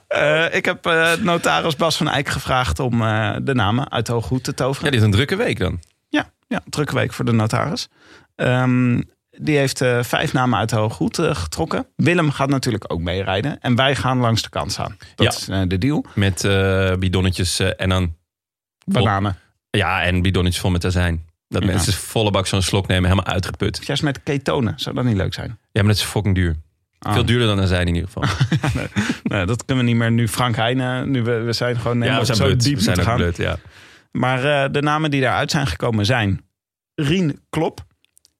Eh, 0.07 0.53
ik 0.55 0.65
heb 0.65 0.85
notaris 1.21 1.75
Bas 1.75 1.97
van 1.97 2.07
Eyck 2.09 2.29
gevraagd 2.29 2.79
om 2.79 2.99
de 3.43 3.51
namen 3.53 3.91
uit 3.91 4.07
Hooghoed 4.07 4.43
te 4.43 4.49
Ja, 4.55 4.55
toveren. 4.55 4.91
dit 4.91 4.99
is 4.99 5.05
een 5.05 5.11
drukke 5.11 5.35
week 5.35 5.59
dan. 5.59 5.79
Ja, 6.09 6.29
ja, 6.47 6.59
drukke 6.69 6.95
week 6.95 7.13
voor 7.13 7.25
de 7.25 7.31
notaris. 7.31 7.87
Ehm, 8.35 9.01
die 9.41 9.57
heeft 9.57 9.81
eh, 9.81 10.03
vijf 10.03 10.33
namen 10.33 10.59
uit 10.59 10.69
de 10.69 10.75
hooggoed 10.75 11.19
eh, 11.19 11.35
getrokken. 11.35 11.87
Willem 11.95 12.31
gaat 12.31 12.49
natuurlijk 12.49 12.93
ook 12.93 12.99
meerijden. 13.01 13.59
En 13.61 13.75
wij 13.75 13.95
gaan 13.95 14.17
langs 14.17 14.41
de 14.41 14.49
kant 14.49 14.71
staan. 14.71 14.95
Dat 15.15 15.33
Ja. 15.33 15.39
is 15.39 15.47
eh, 15.47 15.61
de 15.67 15.77
deal. 15.77 16.05
Met 16.15 16.41
bidonnetjes 16.99 17.59
en 17.59 17.89
dan... 17.89 18.15
Bananen. 18.85 19.37
Ja, 19.69 20.01
en 20.03 20.21
bidonnetjes 20.21 20.61
vol 20.61 20.71
met 20.71 20.85
azijn. 20.85 21.25
Dat 21.47 21.61
Ja. 21.63 21.67
mensen 21.67 21.93
volle 21.93 22.31
bak 22.31 22.47
zo'n 22.47 22.61
slok 22.61 22.87
nemen, 22.87 23.09
helemaal 23.09 23.33
uitgeput. 23.33 23.85
Juist 23.85 24.03
met 24.03 24.23
ketonen. 24.23 24.73
Zou 24.79 24.95
dat 24.95 25.03
niet 25.03 25.15
leuk 25.15 25.33
zijn? 25.33 25.47
Ja, 25.71 25.81
maar 25.83 25.91
dat 25.91 26.01
is 26.01 26.07
fucking 26.09 26.35
duur. 26.35 26.55
Ah. 26.99 27.13
Veel 27.13 27.25
duurder 27.25 27.47
dan 27.47 27.59
azijn 27.61 27.87
in 27.87 27.95
ieder 27.95 28.09
geval. 28.13 28.29
Nee, 29.23 29.45
dat 29.45 29.65
kunnen 29.65 29.85
we 29.85 29.91
niet 29.91 29.99
meer 29.99 30.11
nu. 30.11 30.27
Frank 30.27 30.55
Heijnen, 30.55 31.11
nu 31.11 31.23
we, 31.23 31.31
we 31.39 31.53
zijn 31.53 31.79
gewoon 31.79 32.01
ja, 32.01 32.19
we 32.19 32.25
zijn 32.25 32.37
zo 32.37 32.43
blut. 32.45 32.63
diep 32.63 32.75
We 32.75 32.81
zijn 32.81 33.01
gaan. 33.01 33.15
blut, 33.15 33.37
ja. 33.37 33.57
Maar 34.11 34.71
de 34.71 34.81
namen 34.81 35.11
die 35.11 35.21
daaruit 35.21 35.51
zijn 35.51 35.67
gekomen 35.67 36.05
zijn 36.05 36.41
Rien 36.95 37.39
Klop, 37.49 37.85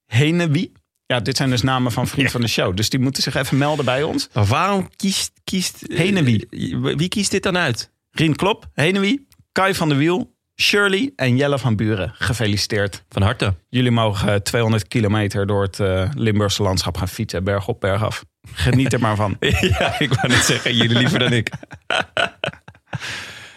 Henewie. 0.06 0.72
Ja, 1.14 1.20
dit 1.20 1.38
zijn 1.38 1.50
dus 1.50 1.62
namen 1.62 1.92
van 1.92 2.08
vriend 2.08 2.32
van 2.32 2.42
de 2.42 2.48
show. 2.48 2.76
Dus 2.76 2.90
die 2.90 3.00
moeten 3.00 3.24
zich 3.24 3.36
even 3.36 3.58
melden 3.58 3.86
bij 3.86 4.04
ons. 4.04 4.30
Maar 4.34 4.46
waarom 4.46 4.90
kiest... 4.96 5.32
kiest 5.44 5.82
eh, 5.84 5.98
Henewie. 5.98 6.48
Wie 6.96 7.08
kiest 7.08 7.32
dit 7.32 7.44
dan 7.44 7.58
uit? 7.58 7.92
Rien 8.12 8.36
Klop, 8.36 8.66
Henewie, 8.74 9.28
Kai 9.52 9.74
van 9.76 9.90
der 9.90 9.98
Wiel, 9.98 10.36
Shirley 10.56 11.12
en 11.16 11.36
Jelle 11.38 11.60
van 11.60 11.76
Buren. 11.76 12.14
Gefeliciteerd. 12.18 13.04
Van 13.10 13.22
harte. 13.22 13.56
Jullie 13.70 13.92
mogen 13.92 14.34
eh, 14.34 14.40
200 14.40 14.88
kilometer 14.88 15.48
door 15.48 15.62
het 15.62 15.80
eh, 15.80 16.10
Limburgse 16.16 16.64
landschap 16.64 16.98
gaan 16.98 17.08
fietsen. 17.08 17.44
Berg 17.44 17.68
op, 17.68 17.80
berg 17.80 18.04
af. 18.04 18.24
Geniet 18.54 18.94
er 18.94 19.00
maar 19.00 19.16
van. 19.16 19.38
ja, 19.80 20.00
ik 20.00 20.14
wou 20.14 20.28
net 20.28 20.44
zeggen, 20.44 20.76
jullie 20.76 20.98
liever 20.98 21.20
dan 21.20 21.34
ik. 21.34 21.50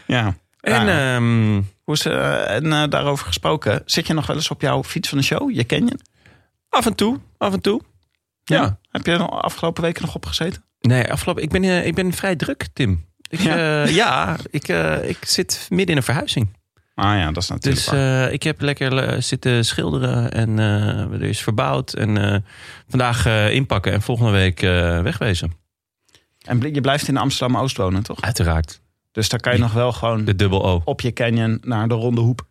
Ja. 0.07 0.35
En 0.61 0.87
Ja. 0.87 1.15
ehm, 1.15 1.63
Hoe 1.83 1.95
is, 1.95 2.07
eh, 2.07 2.51
en 2.55 2.73
eh, 2.73 2.83
daarover 2.89 3.27
gesproken, 3.27 3.83
zit 3.85 4.07
je 4.07 4.13
nog 4.15 4.27
wel 4.27 4.37
eens 4.37 4.51
op 4.51 4.61
jouw 4.61 4.85
fiets 4.85 5.09
van 5.09 5.19
de 5.19 5.25
show? 5.25 5.51
Je 5.51 5.65
ken 5.65 5.87
je? 5.87 5.99
Af 6.73 6.87
en 6.87 6.95
toe, 6.95 7.19
af 7.39 7.53
en 7.53 7.61
toe. 7.61 7.81
Ja. 8.45 8.79
Heb 8.91 9.07
je 9.07 9.13
er 9.13 9.19
de 9.19 9.25
afgelopen 9.25 9.83
weken 9.83 10.03
nog 10.03 10.15
opgezeten? 10.15 10.65
Nee, 10.81 11.13
afgelopen, 11.13 11.43
ik, 11.43 11.51
ben, 11.51 11.65
eh, 11.65 11.87
ik 11.87 11.95
ben 11.95 12.13
vrij 12.13 12.37
druk, 12.37 12.67
Tim. 12.73 13.05
Ik, 13.29 13.41
Ja. 13.41 13.57
ja, 13.57 13.87
ja 13.89 14.37
ik, 14.51 14.69
eh, 14.69 15.09
ik 15.09 15.19
zit 15.25 15.67
midden 15.71 15.89
in 15.89 15.97
een 15.97 16.03
verhuizing. 16.03 16.57
Ah 16.95 17.17
ja, 17.19 17.31
dat 17.33 17.43
is 17.43 17.49
natuurlijk 17.49 17.85
Dus 17.85 17.93
eh, 17.95 18.33
ik 18.33 18.43
heb 18.43 18.61
lekker 18.61 18.99
eh, 18.99 19.21
zitten 19.21 19.65
schilderen 19.65 20.33
en 20.33 20.59
eh, 20.59 21.13
er 21.13 21.23
is 21.23 21.43
verbouwd. 21.43 21.93
En 21.93 22.33
eh, 22.33 22.39
vandaag 22.89 23.27
eh, 23.27 23.55
inpakken 23.55 23.93
en 23.93 24.03
volgende 24.03 24.33
week 24.33 24.63
eh, 24.63 25.01
wegwezen. 25.03 25.53
En 26.43 26.75
je 26.75 26.81
blijft 26.81 27.09
in 27.09 27.17
Amsterdam-Oost 27.17 27.77
wonen, 27.77 28.03
toch? 28.03 28.21
Uiteraard. 28.21 28.81
Dus 29.13 29.29
daar 29.29 29.41
kan 29.41 29.53
je 29.53 29.59
nog 29.59 29.73
wel 29.73 29.93
gewoon 29.93 30.25
De 30.25 30.37
dubbel 30.37 30.67
O. 30.67 30.83
op 30.85 31.01
je 31.01 31.13
canyon 31.13 31.59
naar 31.63 31.89
de 31.89 31.95
ronde 31.95 32.21
hoep. 32.21 32.47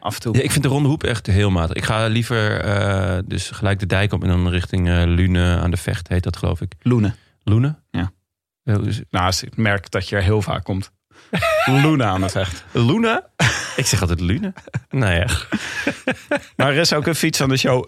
Af 0.00 0.14
en 0.14 0.20
toe. 0.20 0.36
Ja, 0.36 0.42
ik 0.42 0.50
vind 0.50 0.62
de 0.62 0.68
ronde 0.70 0.88
hoep 0.88 1.04
echt 1.04 1.26
heel 1.26 1.50
matig. 1.50 1.76
Ik 1.76 1.84
ga 1.84 2.06
liever 2.06 2.60
eh, 2.60 3.18
dus 3.24 3.50
gelijk 3.50 3.78
de 3.78 3.86
dijk 3.86 4.12
op 4.12 4.22
en 4.22 4.28
dan 4.28 4.48
richting 4.48 4.88
eh, 4.88 5.02
Lune 5.06 5.58
aan 5.58 5.70
de 5.70 5.76
Vecht, 5.76 6.08
heet 6.08 6.22
dat 6.22 6.36
geloof 6.36 6.60
ik. 6.60 6.72
Loenen. 6.80 7.16
Lune? 7.42 7.78
Ja. 7.90 8.12
Nou, 9.10 9.32
ik 9.40 9.56
merk 9.56 9.90
dat 9.90 10.08
je 10.08 10.16
er 10.16 10.22
heel 10.22 10.42
vaak 10.42 10.64
komt. 10.64 10.90
Loenen 11.82 12.06
aan 12.06 12.22
het 12.22 12.32
vecht. 12.32 12.64
Luna? 12.72 13.26
ik 13.76 13.86
zeg 13.86 14.00
altijd 14.00 14.20
Lune. 14.20 14.52
nou 14.90 15.14
ja. 15.14 15.26
Maar 16.56 16.68
er 16.68 16.76
is 16.76 16.92
ook 16.92 17.06
een 17.06 17.14
fiets 17.14 17.40
aan 17.40 17.48
de 17.48 17.56
show 17.56 17.84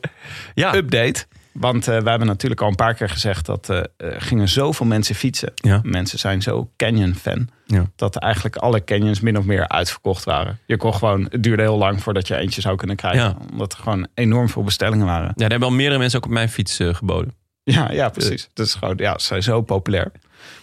Ja. 0.55 0.75
update. 0.75 1.27
Want 1.53 1.89
eh, 1.89 1.99
we 1.99 2.09
hebben 2.11 2.27
natuurlijk 2.29 2.61
al 2.61 2.69
een 2.69 2.75
paar 2.75 2.95
keer 2.95 3.09
gezegd 3.09 3.47
dat 3.47 3.69
er 3.69 3.89
gingen 3.97 4.49
zoveel 4.49 4.87
mensen 4.87 5.15
fietsen. 5.15 5.53
Ja. 5.55 5.81
Mensen 5.83 6.19
zijn 6.19 6.43
zo 6.43 6.71
canyon-fan. 6.77 7.49
Ja. 7.67 7.85
Dat 7.97 8.17
eigenlijk 8.17 8.57
alle 8.57 8.85
canyons 8.85 9.21
min 9.21 9.39
of 9.39 9.45
meer 9.45 9.69
uitverkocht 9.69 10.25
waren. 10.25 10.59
Je 10.67 10.77
kon 10.77 10.95
gewoon, 10.95 11.27
het 11.31 11.43
duurde 11.43 11.63
heel 11.63 11.77
lang 11.79 12.03
voordat 12.03 12.29
je 12.29 12.37
eentje 12.37 12.61
zou 12.61 12.77
kunnen 12.77 12.97
krijgen. 12.97 13.21
Ja. 13.23 13.37
Omdat 13.51 13.73
er 13.73 13.79
gewoon 13.79 14.07
enorm 14.15 14.49
veel 14.49 14.63
bestellingen 14.65 15.07
waren. 15.07 15.33
Ja, 15.37 15.45
er 15.45 15.51
hebben 15.51 15.69
al 15.69 15.75
meerdere 15.75 15.99
mensen 15.99 16.19
ook 16.19 16.25
op 16.25 16.31
mijn 16.31 16.49
fiets 16.49 16.79
geboden. 16.83 17.35
Ja, 17.63 17.93
ja 17.93 18.09
precies. 18.09 18.49
Dat 18.55 18.67
is 18.67 18.75
gewoon, 18.75 18.95
ja, 18.97 19.19
ze 19.19 19.27
zijn 19.27 19.43
zo 19.43 19.63
populair. 19.63 20.13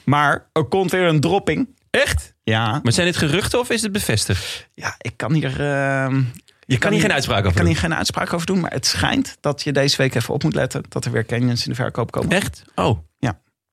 Maar 0.05 0.45
er 0.53 0.63
komt 0.63 0.91
weer 0.91 1.07
een 1.07 1.19
dropping. 1.19 1.67
Echt? 1.89 2.33
Ja, 2.43 2.79
Maar 2.83 2.91
zijn 2.93 3.05
dit 3.07 3.17
geruchten 3.17 3.59
of 3.59 3.69
is 3.69 3.81
het 3.81 3.91
bevestigd? 3.91 4.67
ja 4.73 4.95
ik 4.97 5.13
kan 5.15 5.33
hier... 5.33 5.61
ehm, 5.61 6.21
Je 6.67 6.77
kan 6.77 6.91
hier 6.91 7.01
geen 7.01 7.11
uitspraak 7.13 7.37
over 7.37 7.49
Ik 7.49 7.55
kan 7.55 7.63
doen. 7.65 7.73
hier 7.73 7.81
geen 7.81 7.95
uitspraak 7.95 8.33
over 8.33 8.45
doen. 8.45 8.59
Maar 8.59 8.71
het 8.71 8.85
schijnt 8.85 9.37
dat 9.39 9.63
je 9.63 9.71
deze 9.71 9.97
week 9.97 10.15
even 10.15 10.33
op 10.33 10.43
moet 10.43 10.55
letten. 10.55 10.83
Dat 10.89 11.05
er 11.05 11.11
weer 11.11 11.25
canyons 11.25 11.63
in 11.63 11.69
de 11.69 11.75
verkoop 11.75 12.11
komen. 12.11 12.31
Echt? 12.31 12.63
Oh, 12.75 12.99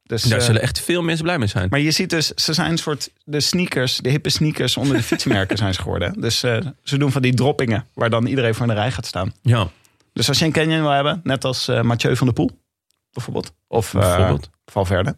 Dus, 0.07 0.23
daar 0.23 0.39
eh, 0.39 0.45
zullen 0.45 0.63
echt 0.63 0.81
veel 0.81 1.03
mensen 1.03 1.25
blij 1.25 1.39
mee 1.39 1.49
zijn. 1.49 1.67
Maar 1.71 1.81
je 1.81 1.91
ziet 1.91 2.11
dus, 2.11 2.29
ze 2.29 2.53
zijn 2.53 2.71
een 2.71 2.79
soort 2.79 3.11
de 3.25 3.41
sneakers, 3.41 3.97
de 3.97 4.09
hippe 4.09 4.31
sneakers 4.31 4.77
onder 4.77 4.97
de 4.97 5.03
fietsmerken 5.13 5.57
zijn 5.57 5.75
ze 5.75 5.81
geworden. 5.81 6.21
Dus 6.21 6.43
eh, 6.43 6.59
ze 6.83 6.99
doen 6.99 7.13
van 7.13 7.23
die 7.23 7.35
droppingen 7.35 7.87
waar 7.95 8.11
dan 8.11 8.27
iedereen 8.27 8.55
voor 8.55 8.67
in 8.67 8.75
de 8.75 8.81
rij 8.81 8.91
gaat 8.91 9.07
staan. 9.07 9.33
Ja, 9.43 9.69
Dus 10.13 10.29
als 10.29 10.39
je 10.39 10.45
een 10.45 10.53
canyon 10.53 10.81
wil 10.81 10.91
hebben, 10.91 11.21
net 11.23 11.45
als 11.45 11.69
eh, 11.69 11.81
Mathieu 11.81 12.17
van 12.17 12.27
der 12.27 12.35
Poel, 12.37 12.51
bijvoorbeeld. 13.13 13.53
Of 13.69 13.93
bijvoorbeeld. 13.93 14.51
Valverde. 14.65 15.17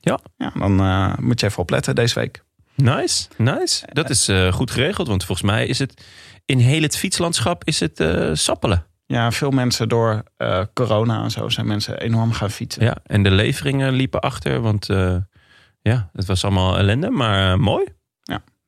Ja. 0.00 0.18
ja 0.36 0.52
dan 0.54 0.74
moet 1.20 1.40
je 1.40 1.46
even 1.46 1.58
opletten 1.58 1.94
deze 1.94 2.14
week. 2.20 2.44
Nice, 2.74 3.28
nice. 3.36 3.86
Dat 3.92 4.10
is 4.10 4.30
goed 4.50 4.70
geregeld, 4.70 5.08
want 5.08 5.24
volgens 5.24 5.46
mij 5.50 5.66
is 5.66 5.78
het 5.78 6.02
in 6.46 6.58
heel 6.58 6.82
het 6.82 6.96
fietslandschap 6.96 7.64
is 7.64 7.80
het 7.80 8.00
eh, 8.00 8.30
sappelen. 8.32 8.84
Ja, 9.06 9.30
veel 9.32 9.50
mensen 9.50 9.88
door 9.88 10.22
eh, 10.36 10.62
corona 10.74 11.22
en 11.22 11.30
zo 11.30 11.48
zijn 11.48 11.66
mensen 11.66 11.98
enorm 12.00 12.32
gaan 12.32 12.50
fietsen. 12.50 12.84
Ja, 12.84 12.96
en 13.06 13.22
de 13.22 13.30
leveringen 13.30 13.92
liepen 13.92 14.20
achter, 14.20 14.60
want 14.60 14.88
eh, 14.88 15.16
ja, 15.82 16.10
het 16.12 16.26
was 16.26 16.44
allemaal 16.44 16.78
ellende, 16.78 17.10
maar 17.10 17.60
mooi. 17.60 17.84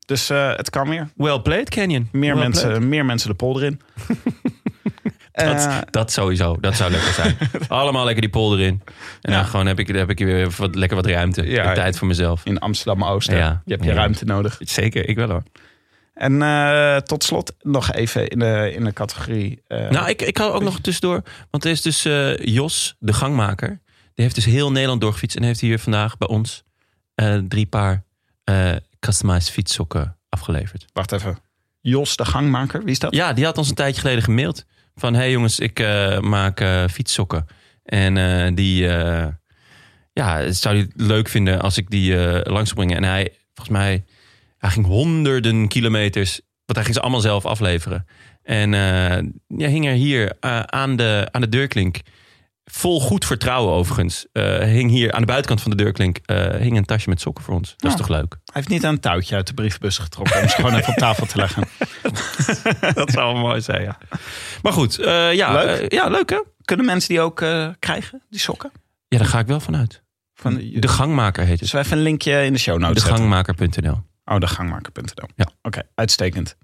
Dus 0.05 0.29
eh, 0.29 0.55
het 0.55 0.69
kan 0.69 0.89
weer. 0.89 1.09
Well 1.15 1.39
played, 1.39 1.69
Canyon. 1.69 2.09
Meer, 2.11 2.33
Well 2.33 2.43
mensen, 2.43 2.67
played. 2.67 2.83
meer 2.83 3.05
mensen 3.05 3.29
de 3.29 3.35
polder 3.35 3.63
in. 3.63 3.81
Dat, 5.31 5.69
dat 5.89 6.11
sowieso, 6.11 6.57
dat 6.59 6.75
zou 6.75 6.91
lekker 6.91 7.13
zijn. 7.13 7.37
Allemaal 7.67 8.03
lekker 8.03 8.21
die 8.21 8.29
polder 8.31 8.59
in. 8.59 8.81
En 9.21 9.31
Ja. 9.31 9.37
dan 9.39 9.45
gewoon 9.49 9.65
heb 9.65 9.79
ik, 9.79 9.87
heb 9.87 10.09
ik 10.09 10.17
weer 10.19 10.49
wat, 10.57 10.75
lekker 10.75 10.97
wat 10.97 11.05
ruimte. 11.05 11.45
Ja, 11.47 11.73
tijd 11.73 11.97
voor 11.97 12.07
mezelf. 12.07 12.41
in 12.45 12.59
Amsterdam-Oost. 12.59 13.27
hè. 13.27 13.37
Ja. 13.37 13.61
Je 13.65 13.71
hebt 13.71 13.83
je 13.83 13.89
Ja. 13.89 13.95
ruimte 13.95 14.25
nodig. 14.25 14.57
Zeker, 14.59 15.09
ik 15.09 15.15
wel 15.15 15.29
hoor. 15.29 15.43
En 16.19 16.41
eh, 16.41 16.97
tot 16.97 17.23
slot 17.23 17.55
nog 17.61 17.91
even 17.91 18.27
in 18.27 18.39
de, 18.39 18.71
in 18.75 18.83
de 18.83 18.93
categorie. 18.93 19.61
eh, 19.67 19.89
Nou, 19.89 20.09
ik, 20.09 20.21
ik 20.21 20.37
had 20.37 20.51
ook 20.51 20.63
nog 20.63 20.79
tussendoor. 20.79 21.23
Want 21.49 21.63
er 21.65 21.71
is 21.71 21.81
dus 21.81 22.05
eh, 22.05 22.37
Jos, 22.37 22.95
de 22.99 23.13
gangmaker. 23.13 23.69
Die 24.13 24.25
heeft 24.25 24.35
dus 24.35 24.45
heel 24.45 24.71
Nederland 24.71 25.01
doorgefietst. 25.01 25.37
En 25.37 25.43
heeft 25.43 25.59
hier 25.59 25.79
vandaag 25.79 26.17
bij 26.17 26.27
ons 26.27 26.63
drie 27.47 27.65
paar 27.65 28.03
customized 28.99 29.51
fietssokken 29.51 30.17
afgeleverd. 30.29 30.85
Wacht 30.93 31.11
even. 31.11 31.37
Jos, 31.81 32.15
de 32.15 32.25
gangmaker, 32.25 32.79
wie 32.83 32.91
is 32.91 32.99
dat? 32.99 33.15
Ja, 33.15 33.33
die 33.33 33.45
had 33.45 33.57
ons 33.57 33.69
een 33.69 33.75
tijdje 33.75 34.01
geleden 34.01 34.23
gemaild. 34.23 34.65
Van, 34.95 35.13
hey 35.13 35.31
jongens, 35.31 35.59
ik 35.59 35.79
maak 36.19 36.63
fietssokken. 36.91 37.45
En 37.83 38.55
die... 38.55 38.81
ja, 40.13 40.51
zou 40.51 40.77
het 40.77 40.91
leuk 40.95 41.27
vinden 41.27 41.61
als 41.61 41.77
ik 41.77 41.89
die 41.89 42.15
langs 42.49 42.69
zou 42.69 42.75
brengen. 42.75 42.95
En 42.95 43.03
hij, 43.03 43.33
volgens 43.53 43.77
mij... 43.77 44.03
Hij 44.59 44.69
ging 44.69 44.85
honderden 44.85 45.67
kilometers... 45.67 46.41
Want 46.65 46.77
hij 46.77 46.83
ging 46.83 46.95
ze 46.95 47.01
allemaal 47.01 47.21
zelf 47.21 47.45
afleveren. 47.45 48.05
En 48.43 48.73
eh 48.73 49.23
ja, 49.47 49.67
hing 49.67 49.85
er 49.87 49.93
hier 49.93 50.37
eh, 50.39 50.59
aan, 50.59 50.95
de, 50.95 51.27
aan 51.31 51.41
de 51.41 51.49
deurklink... 51.49 51.99
Vol 52.71 53.01
goed 53.01 53.25
vertrouwen 53.25 53.73
overigens. 53.73 54.25
eh, 54.31 54.59
hing 54.59 54.89
hier 54.91 55.11
aan 55.11 55.19
de 55.19 55.25
buitenkant 55.25 55.61
van 55.61 55.71
de 55.71 55.77
deurklink... 55.77 56.17
hing 56.59 56.77
een 56.77 56.85
tasje 56.85 57.09
met 57.09 57.21
sokken 57.21 57.43
voor 57.43 57.53
ons. 57.53 57.73
Dat 57.77 57.91
is 57.91 57.99
Oh. 57.99 58.05
toch 58.05 58.17
leuk? 58.17 58.31
Hij 58.31 58.39
heeft 58.53 58.67
niet 58.67 58.83
een 58.83 58.99
touwtje 58.99 59.35
uit 59.35 59.47
de 59.47 59.53
brievenbus 59.53 59.97
getrokken 59.97 60.41
om 60.41 60.49
ze 60.49 60.55
gewoon 60.55 60.75
even 60.75 60.89
op 60.89 60.95
tafel 60.95 61.25
te 61.25 61.37
leggen. 61.37 61.63
Dat 62.93 63.11
zou 63.11 63.33
wel 63.33 63.41
mooi 63.41 63.61
zijn, 63.61 63.81
ja. 63.81 63.97
Maar 64.61 64.73
goed, 64.73 64.95
ja, 65.31 65.53
Leuk. 65.63 65.91
ja, 65.91 66.07
leuk 66.07 66.29
hè? 66.29 66.41
Kunnen 66.63 66.85
mensen 66.85 67.09
die 67.09 67.21
ook 67.21 67.35
krijgen, 67.79 68.21
die 68.29 68.39
sokken? 68.39 68.71
Ja, 69.07 69.17
daar 69.17 69.27
ga 69.27 69.39
ik 69.39 69.47
wel 69.47 69.59
vanuit. 69.59 70.03
Van, 70.33 70.55
De 70.75 70.87
gangmaker 70.87 71.41
heet 71.43 71.51
het. 71.51 71.59
dus 71.59 71.71
we 71.71 71.77
even 71.79 71.97
een 71.97 72.03
linkje 72.03 72.43
in 72.45 72.53
de 72.53 72.59
show 72.59 72.79
notes. 72.79 73.03
Degangmaker.nl. 73.03 73.97
Oh, 74.29 74.39
de 74.39 74.47
gangmaker.nl. 74.47 75.27
Ja. 75.35 75.49
Oké, 75.61 75.81
uitstekend. 75.95 76.55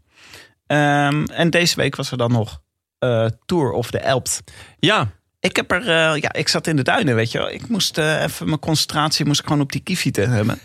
Ehm, 0.68 1.24
en 1.24 1.50
deze 1.50 1.76
week 1.76 1.96
was 1.96 2.12
er 2.12 2.18
dan 2.18 2.32
nog 2.32 2.62
eh, 3.00 3.26
Tour 3.46 3.72
of 3.72 3.92
the 3.92 4.06
Alps. 4.06 4.42
Ja, 4.80 5.12
Ik 5.40 5.56
heb 5.56 5.72
er, 5.72 5.82
eh, 5.82 6.22
ja, 6.22 6.34
ik 6.34 6.48
zat 6.48 6.68
in 6.68 6.76
de 6.76 6.82
duinen, 6.82 7.16
weet 7.16 7.32
je 7.32 7.38
wel. 7.38 7.52
Ik 7.52 7.68
moest 7.68 7.98
eh, 7.98 8.24
even 8.24 8.48
mijn 8.48 8.60
concentratie 8.60 9.26
moest 9.26 9.40
ik 9.40 9.46
gewoon 9.46 9.62
op 9.62 9.72
die 9.72 9.82
kiefieten 9.82 10.30
hebben. 10.30 10.60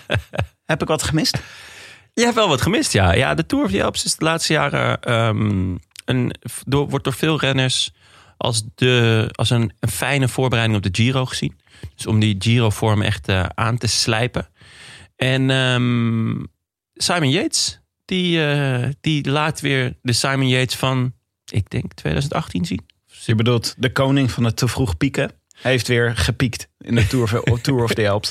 heb 0.72 0.82
ik 0.82 0.88
wat 0.88 1.02
gemist? 1.02 1.38
je 2.14 2.22
hebt 2.22 2.34
wel 2.34 2.48
wat 2.48 2.62
gemist, 2.62 2.92
ja. 2.92 3.12
Ja, 3.12 3.34
de 3.34 3.46
Tour 3.46 3.64
of 3.64 3.70
the 3.70 3.84
Alps 3.84 4.04
is 4.04 4.16
de 4.16 4.24
laatste 4.24 4.52
jaren... 4.52 5.00
ehm, 5.00 5.76
een, 6.04 6.34
door, 6.66 6.88
wordt 6.88 7.04
door 7.04 7.14
veel 7.14 7.38
renners 7.40 7.92
als, 8.36 8.64
de, 8.74 9.28
als 9.32 9.50
een, 9.50 9.72
een 9.80 9.90
fijne 9.90 10.28
voorbereiding 10.28 10.78
op 10.84 10.92
de 10.92 11.02
Giro 11.02 11.26
gezien. 11.26 11.58
Dus 11.94 12.06
om 12.06 12.20
die 12.20 12.36
Giro-vorm 12.38 13.02
echt 13.02 13.28
aan 13.54 13.78
te 13.78 13.86
slijpen. 13.86 14.48
En 15.16 15.50
ehm, 15.50 16.44
Simon 16.94 17.30
Yates, 17.30 17.80
die, 18.04 18.44
eh, 18.46 18.88
die 19.00 19.30
laat 19.30 19.60
weer 19.60 19.96
de 20.02 20.12
Simon 20.12 20.48
Yates 20.48 20.76
van, 20.76 21.12
ik 21.52 21.70
denk 21.70 21.92
2018 21.94 22.64
zien. 22.64 22.86
Je 23.24 23.34
bedoelt 23.34 23.74
de 23.78 23.92
koning 23.92 24.30
van 24.30 24.44
het 24.44 24.56
te 24.56 24.68
vroeg 24.68 24.96
pieken 24.96 25.30
heeft 25.62 25.88
weer 25.88 26.16
gepiekt 26.16 26.68
in 26.78 26.94
de 26.94 27.06
Tour 27.06 27.42
of, 27.42 27.60
Tour 27.66 27.82
of 27.82 27.94
the 27.94 28.08
Alps. 28.08 28.30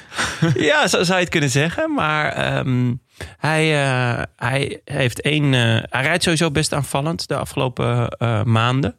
ja, 0.68 0.88
zo 0.88 1.02
zou 1.02 1.14
je 1.14 1.22
het 1.24 1.28
kunnen 1.28 1.50
zeggen. 1.50 1.94
Maar 1.94 2.32
ehm, 2.32 2.94
hij, 3.38 3.84
eh, 3.84 4.22
hij 4.36 4.80
heeft 4.84 5.20
één. 5.20 5.54
eh, 5.54 5.82
hij 5.90 6.02
rijdt 6.02 6.22
sowieso 6.22 6.50
best 6.50 6.72
aanvallend 6.72 7.28
de 7.28 7.36
afgelopen 7.36 8.16
maanden. 8.44 8.98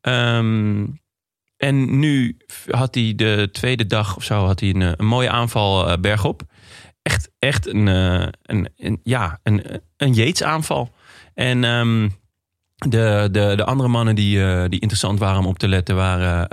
Ehm, 0.00 0.86
en 1.56 1.98
nu 1.98 2.36
had 2.70 2.94
hij 2.94 3.12
de 3.16 3.48
tweede 3.52 3.86
dag 3.86 4.16
of 4.16 4.24
zo 4.24 4.44
had 4.44 4.60
hij 4.60 4.68
een, 4.68 4.80
een 4.80 5.06
mooie 5.06 5.30
aanval 5.30 6.00
bergop. 6.00 6.42
Echt, 7.08 7.30
echt 7.38 7.66
een, 7.66 7.88
eh, 7.88 8.28
een, 8.42 8.68
een, 8.76 9.00
ja, 9.02 9.38
een, 9.42 9.62
een 9.96 10.14
Yates 10.14 10.42
aanval. 10.42 10.94
En 11.34 11.64
ehm, 11.64 12.08
de, 12.74 13.28
de, 13.32 13.52
de 13.56 13.64
andere 13.64 13.88
mannen 13.88 14.14
die, 14.14 14.44
eh, 14.44 14.68
die 14.68 14.80
interessant 14.80 15.18
waren 15.18 15.38
om 15.38 15.46
op 15.46 15.58
te 15.58 15.68
letten 15.68 15.96
waren... 15.96 16.48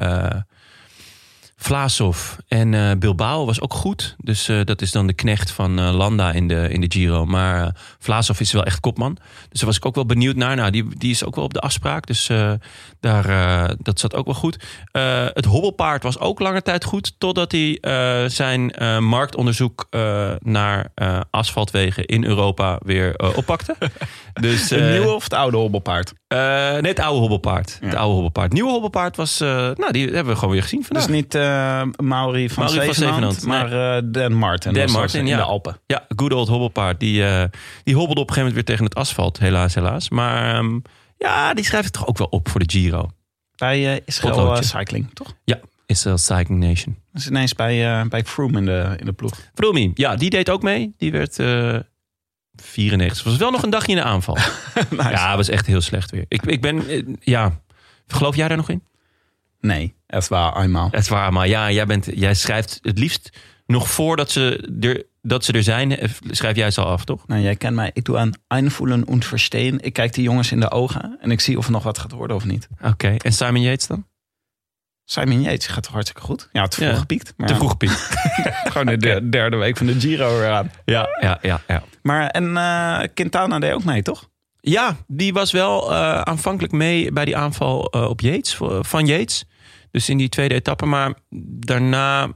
Vlasov 1.65 2.35
en 2.47 2.73
eh, 2.73 2.91
Bilbao 2.97 3.45
was 3.45 3.61
ook 3.61 3.73
goed. 3.73 4.15
Dus 4.17 4.47
eh, 4.47 4.59
dat 4.63 4.81
is 4.81 4.91
dan 4.91 5.07
de 5.07 5.13
knecht 5.13 5.51
van 5.51 5.79
eh, 5.79 5.93
Landa 5.93 6.31
in 6.31 6.47
de, 6.47 6.69
in 6.69 6.81
de 6.81 6.91
Giro. 6.91 7.25
Maar 7.25 7.75
Vlasov 7.99 8.39
is 8.39 8.51
wel 8.51 8.63
echt 8.63 8.79
kopman. 8.79 9.17
Dus 9.49 9.59
daar 9.59 9.65
was 9.65 9.77
ik 9.77 9.85
ook 9.85 9.95
wel 9.95 10.05
benieuwd 10.05 10.35
naar. 10.35 10.55
Nou, 10.55 10.71
die, 10.71 10.97
die 10.97 11.11
is 11.11 11.25
ook 11.25 11.35
wel 11.35 11.43
op 11.43 11.53
de 11.53 11.59
afspraak. 11.59 12.07
Dus 12.07 12.29
daar, 12.99 13.27
dat 13.81 13.99
zat 13.99 14.15
ook 14.15 14.25
wel 14.25 14.33
goed. 14.33 14.63
Het 15.33 15.45
hobbelpaard 15.45 16.03
was 16.03 16.19
ook 16.19 16.39
lange 16.39 16.61
tijd 16.61 16.83
goed. 16.83 17.15
Totdat 17.17 17.51
hij 17.51 17.77
zijn 18.29 18.73
marktonderzoek 19.03 19.87
naar 20.39 20.91
asfaltwegen 21.29 22.05
in 22.05 22.25
Europa 22.25 22.79
weer 22.83 23.35
oppakte. 23.35 23.75
dus, 24.41 24.69
Het 24.69 24.79
eh, 24.79 24.89
nieuwe 24.89 25.13
of 25.13 25.23
het 25.23 25.33
oude 25.33 25.57
hobbelpaard? 25.57 26.13
eh, 26.27 26.37
nee, 26.71 26.81
het 26.91 26.99
oude 26.99 27.19
hobbelpaard. 27.19 27.77
Het 27.81 27.95
oude 27.95 28.13
hobbelpaard. 28.13 28.53
Nieuwe 28.53 28.69
hobbelpaard 28.69 29.15
was... 29.15 29.39
eh, 29.41 29.47
nou, 29.49 29.91
die 29.91 30.05
hebben 30.05 30.33
we 30.33 30.35
gewoon 30.35 30.53
weer 30.53 30.61
gezien 30.63 30.83
vandaag. 30.83 31.05
Dus 31.05 31.15
niet 31.15 31.33
Mauri 31.33 32.49
van 32.49 32.63
Mauri 32.63 32.85
van 32.85 32.93
Zevenand, 32.93 33.45
maar 33.45 33.69
Dan 34.11 34.33
Martin. 34.33 34.73
Dan 34.73 34.91
Martin, 34.91 35.19
in 35.19 35.27
ja. 35.27 35.37
de 35.37 35.43
Alpen. 35.43 35.77
Ja, 35.85 36.05
good 36.15 36.33
old 36.33 36.47
hobbelpaard. 36.47 36.99
Die, 36.99 37.23
die 37.83 37.95
hobbelde 37.95 38.21
op 38.21 38.27
een 38.29 38.33
gegeven 38.33 38.35
moment 38.35 38.53
weer 38.53 38.63
tegen 38.63 38.83
het 38.83 38.95
asfalt. 38.95 39.39
Helaas, 39.39 39.75
helaas. 39.75 40.09
Maar 40.09 40.55
ehm, 40.55 40.79
ja, 41.17 41.53
die 41.53 41.65
schrijft 41.65 41.85
het 41.85 41.93
toch 41.93 42.07
ook 42.07 42.17
wel 42.17 42.27
op 42.27 42.49
voor 42.49 42.59
de 42.59 42.69
Giro. 42.77 43.09
Bij 43.55 44.01
Israël 44.05 44.55
eh, 44.55 44.61
Cycling, 44.61 45.09
toch? 45.13 45.33
Ja, 45.43 45.59
Israel 45.85 46.17
Cycling 46.17 46.63
Nation. 46.63 46.97
Dat 47.11 47.21
is 47.21 47.27
ineens 47.27 47.53
bij, 47.53 48.05
bij 48.07 48.23
Froome 48.23 48.57
in 48.57 48.65
de, 48.65 48.93
in 48.99 49.05
de 49.05 49.13
ploeg. 49.13 49.33
Froome, 49.53 49.91
ja, 49.93 50.15
die 50.15 50.29
deed 50.29 50.49
ook 50.49 50.61
mee. 50.61 50.93
Die 50.97 51.11
werd 51.11 51.35
94. 52.55 53.23
Was 53.23 53.37
wel 53.37 53.51
nog 53.51 53.63
een 53.63 53.69
dagje 53.69 53.91
in 53.91 53.97
de 53.97 54.03
aanval. 54.03 54.37
Nice. 54.89 55.09
Ja, 55.09 55.35
was 55.35 55.49
echt 55.49 55.65
heel 55.65 55.81
slecht 55.81 56.11
weer. 56.11 56.25
Ik, 56.27 56.41
ik 56.41 56.61
ben, 56.61 56.87
eh, 56.87 57.03
ja... 57.19 57.63
Geloof 58.07 58.35
jij 58.35 58.47
daar 58.47 58.57
nog 58.57 58.69
in? 58.69 58.83
Nee, 59.59 59.93
het 60.07 60.27
was 60.27 60.55
eenmaal. 60.63 60.87
Het 60.91 61.01
is 61.01 61.07
waar, 61.07 61.33
maar 61.33 61.47
ja, 61.47 61.71
jij, 61.71 61.85
bent, 61.85 62.09
jij 62.13 62.33
schrijft 62.33 62.79
het 62.81 62.99
liefst 62.99 63.29
nog 63.65 63.91
voordat 63.91 64.31
ze 64.31 64.69
er, 64.79 65.03
dat 65.21 65.45
ze 65.45 65.51
er 65.51 65.63
zijn, 65.63 65.97
eh, 65.97 66.09
schrijf 66.29 66.55
jij 66.55 66.71
ze 66.71 66.81
al 66.81 66.87
af, 66.87 67.05
toch? 67.05 67.27
Nou, 67.27 67.41
jij 67.41 67.55
kent 67.55 67.75
mij. 67.75 67.89
Ik 67.93 68.05
doe 68.05 68.17
aan 68.17 68.31
einvoelen 68.47 69.05
en 69.05 69.23
verstaan. 69.23 69.81
Ik 69.81 69.93
kijk 69.93 70.13
die 70.13 70.23
jongens 70.23 70.51
in 70.51 70.59
de 70.59 70.71
ogen 70.71 71.17
en 71.21 71.31
ik 71.31 71.39
zie 71.39 71.57
of 71.57 71.65
er 71.65 71.71
nog 71.71 71.83
wat 71.83 71.97
gaat 71.97 72.11
worden 72.11 72.35
of 72.35 72.45
niet. 72.45 72.67
Oké, 72.83 73.15
en 73.17 73.33
Simon 73.33 73.61
Yates 73.61 73.87
dan? 73.87 74.05
Simon 75.05 75.41
Yates 75.41 75.67
gaat 75.67 75.83
toch 75.83 75.91
hartstikke 75.93 76.21
goed? 76.21 76.49
Ja, 76.51 76.67
te 76.67 76.75
vroeg 76.75 76.89
Ja. 76.89 76.95
gepiekt. 76.95 77.33
Maar 77.37 77.47
Te 77.47 77.53
ja, 77.53 77.59
vroeg, 77.59 77.77
Piet. 77.77 77.91
Gewoon 78.71 78.85
de 78.85 78.97
der- 78.97 79.31
derde 79.31 79.57
week 79.57 79.77
van 79.77 79.85
de 79.85 79.99
Giro 79.99 80.37
weer 80.37 80.49
aan. 80.51 80.71
Ja, 80.85 81.07
ja, 81.21 81.37
ja, 81.41 81.61
ja. 81.67 81.83
Maar 82.01 82.27
en 82.27 82.57
eh, 82.57 82.99
Quintana 83.13 83.59
deed 83.59 83.71
ook 83.73 83.83
mee, 83.83 84.01
toch? 84.01 84.29
Ja, 84.59 84.95
die 85.07 85.33
was 85.33 85.51
wel 85.51 85.91
eh, 85.93 86.21
aanvankelijk 86.21 86.73
mee 86.73 87.11
bij 87.11 87.25
die 87.25 87.37
aanval 87.37 87.89
eh, 87.89 88.03
op 88.09 88.21
Yates, 88.21 88.57
van 88.81 89.05
Yates. 89.05 89.45
Dus 89.91 90.09
in 90.09 90.17
die 90.17 90.29
tweede 90.29 90.55
etappe, 90.55 90.85
maar 90.85 91.13
daarna 91.59 92.31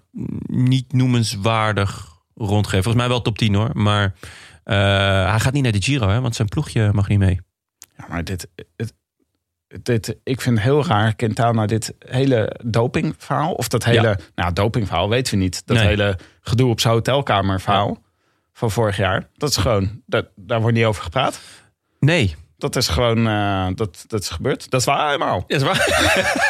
niet 0.48 0.94
noemenswaardig 0.94 2.08
rondgeven. 2.36 2.84
Volgens 2.84 3.04
mij 3.04 3.08
wel 3.14 3.22
top 3.22 3.38
10 3.38 3.54
hoor, 3.56 3.70
maar 3.74 4.14
eh, 4.64 4.76
hij 5.30 5.40
gaat 5.40 5.54
niet 5.54 5.64
naar 5.64 5.72
de 5.72 5.82
Giro, 5.82 6.08
hè, 6.10 6.22
want 6.22 6.36
zijn 6.36 6.48
ploegje 6.48 6.90
mag 6.94 7.08
niet 7.08 7.20
mee. 7.20 7.40
Ja, 7.98 8.06
maar 8.10 8.24
dit, 8.24 8.48
het, 8.76 8.94
dit, 9.82 10.16
ik 10.24 10.42
vind 10.42 10.56
het 10.56 10.66
heel 10.66 10.86
raar, 10.86 11.16
Quintana, 11.16 11.66
dit 11.66 11.94
hele 12.00 12.60
dopingverhaal. 12.66 13.52
Of 13.54 13.68
dat 13.68 13.84
hele, 13.84 14.08
Ja. 14.08 14.18
nou 14.36 14.54
dopingverhaal 14.54 15.10
weten 15.10 15.34
we 15.38 15.44
niet. 15.44 15.62
Dat 15.66 15.78
Nee. 15.78 15.86
hele 15.88 16.18
gedoe 16.42 16.70
op 16.70 16.80
zijn 16.80 16.94
hotelkamer 16.94 17.62
verhaal 17.62 17.98
van 18.54 18.72
vorig 18.72 18.98
jaar. 18.98 19.28
Dat 19.34 19.50
is 19.50 19.58
gewoon, 19.58 20.02
dat, 20.06 20.26
daar 20.36 20.62
wordt 20.62 20.76
niet 20.78 20.86
over 20.86 21.04
gepraat. 21.04 21.40
Nee, 22.00 22.36
Dat 22.58 22.76
is 22.76 22.88
gewoon, 22.88 23.28
eh, 23.28 23.68
dat, 23.76 24.04
dat 24.08 24.22
is 24.22 24.30
gebeurd. 24.30 24.70
Dat 24.70 24.80
is 24.80 24.86
waar 24.86 25.06
helemaal. 25.06 25.44
is 25.48 25.62
waar. 25.64 25.88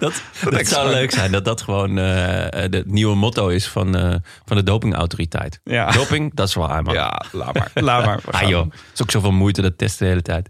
dat 0.00 0.22
dat 0.50 0.66
zou 0.66 0.90
leuk 0.90 1.10
zijn, 1.10 1.32
dat 1.32 1.44
dat 1.44 1.62
gewoon 1.62 1.98
eh, 1.98 2.70
het 2.70 2.86
nieuwe 2.90 3.14
motto 3.16 3.48
is 3.48 3.68
van, 3.68 3.96
eh, 3.96 4.14
van 4.44 4.56
de 4.56 4.62
dopingautoriteit. 4.62 5.60
Ja, 5.64 5.90
Doping, 5.90 6.34
dat 6.34 6.48
is 6.48 6.54
waar, 6.54 6.82
man. 6.82 6.94
ja 6.94 7.22
laat 7.32 7.54
maar. 7.54 7.70
Laat 7.74 8.04
maar. 8.04 8.20
Ah 8.42 8.48
joh, 8.48 8.64
het 8.64 8.74
is 8.94 9.02
ook 9.02 9.10
zoveel 9.10 9.32
moeite, 9.32 9.62
dat 9.62 9.78
testen 9.78 10.04
de 10.04 10.10
hele 10.10 10.22
tijd. 10.22 10.48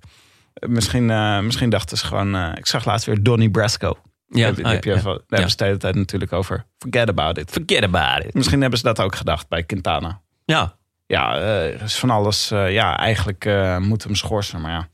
Misschien, 0.68 1.10
eh, 1.10 1.40
misschien 1.40 1.70
dachten 1.70 1.98
ze 1.98 2.06
gewoon, 2.06 2.34
eh, 2.34 2.50
ik 2.54 2.66
zag 2.66 2.84
laatst 2.84 3.06
weer 3.06 3.22
Donnie 3.22 3.50
Brasco. 3.50 3.98
Ja, 4.28 4.46
heb, 4.46 4.56
heb 4.56 4.84
je 4.84 4.90
ah, 4.90 4.96
even, 4.96 5.12
daar 5.12 5.22
hebben 5.26 5.50
ze 5.50 5.56
de 5.56 5.64
hele 5.64 5.76
tijd 5.76 5.94
natuurlijk 5.94 6.32
over. 6.32 6.64
Forget 6.78 7.08
about 7.08 7.38
it. 7.38 7.50
Forget 7.50 7.82
about 7.82 8.24
it. 8.24 8.34
Misschien 8.34 8.60
hebben 8.60 8.78
ze 8.78 8.84
dat 8.84 9.00
ook 9.00 9.14
gedacht 9.14 9.48
bij 9.48 9.62
Quintana. 9.62 10.20
Ja, 10.44 10.76
Ja, 11.06 11.36
eh, 11.36 11.74
er 11.74 11.82
is 11.82 11.98
van 11.98 12.10
alles. 12.10 12.48
ja, 12.48 12.98
eigenlijk 12.98 13.50
moet 13.78 14.04
hem 14.04 14.14
schorsen, 14.14 14.60
maar 14.60 14.70
ja. 14.70 14.88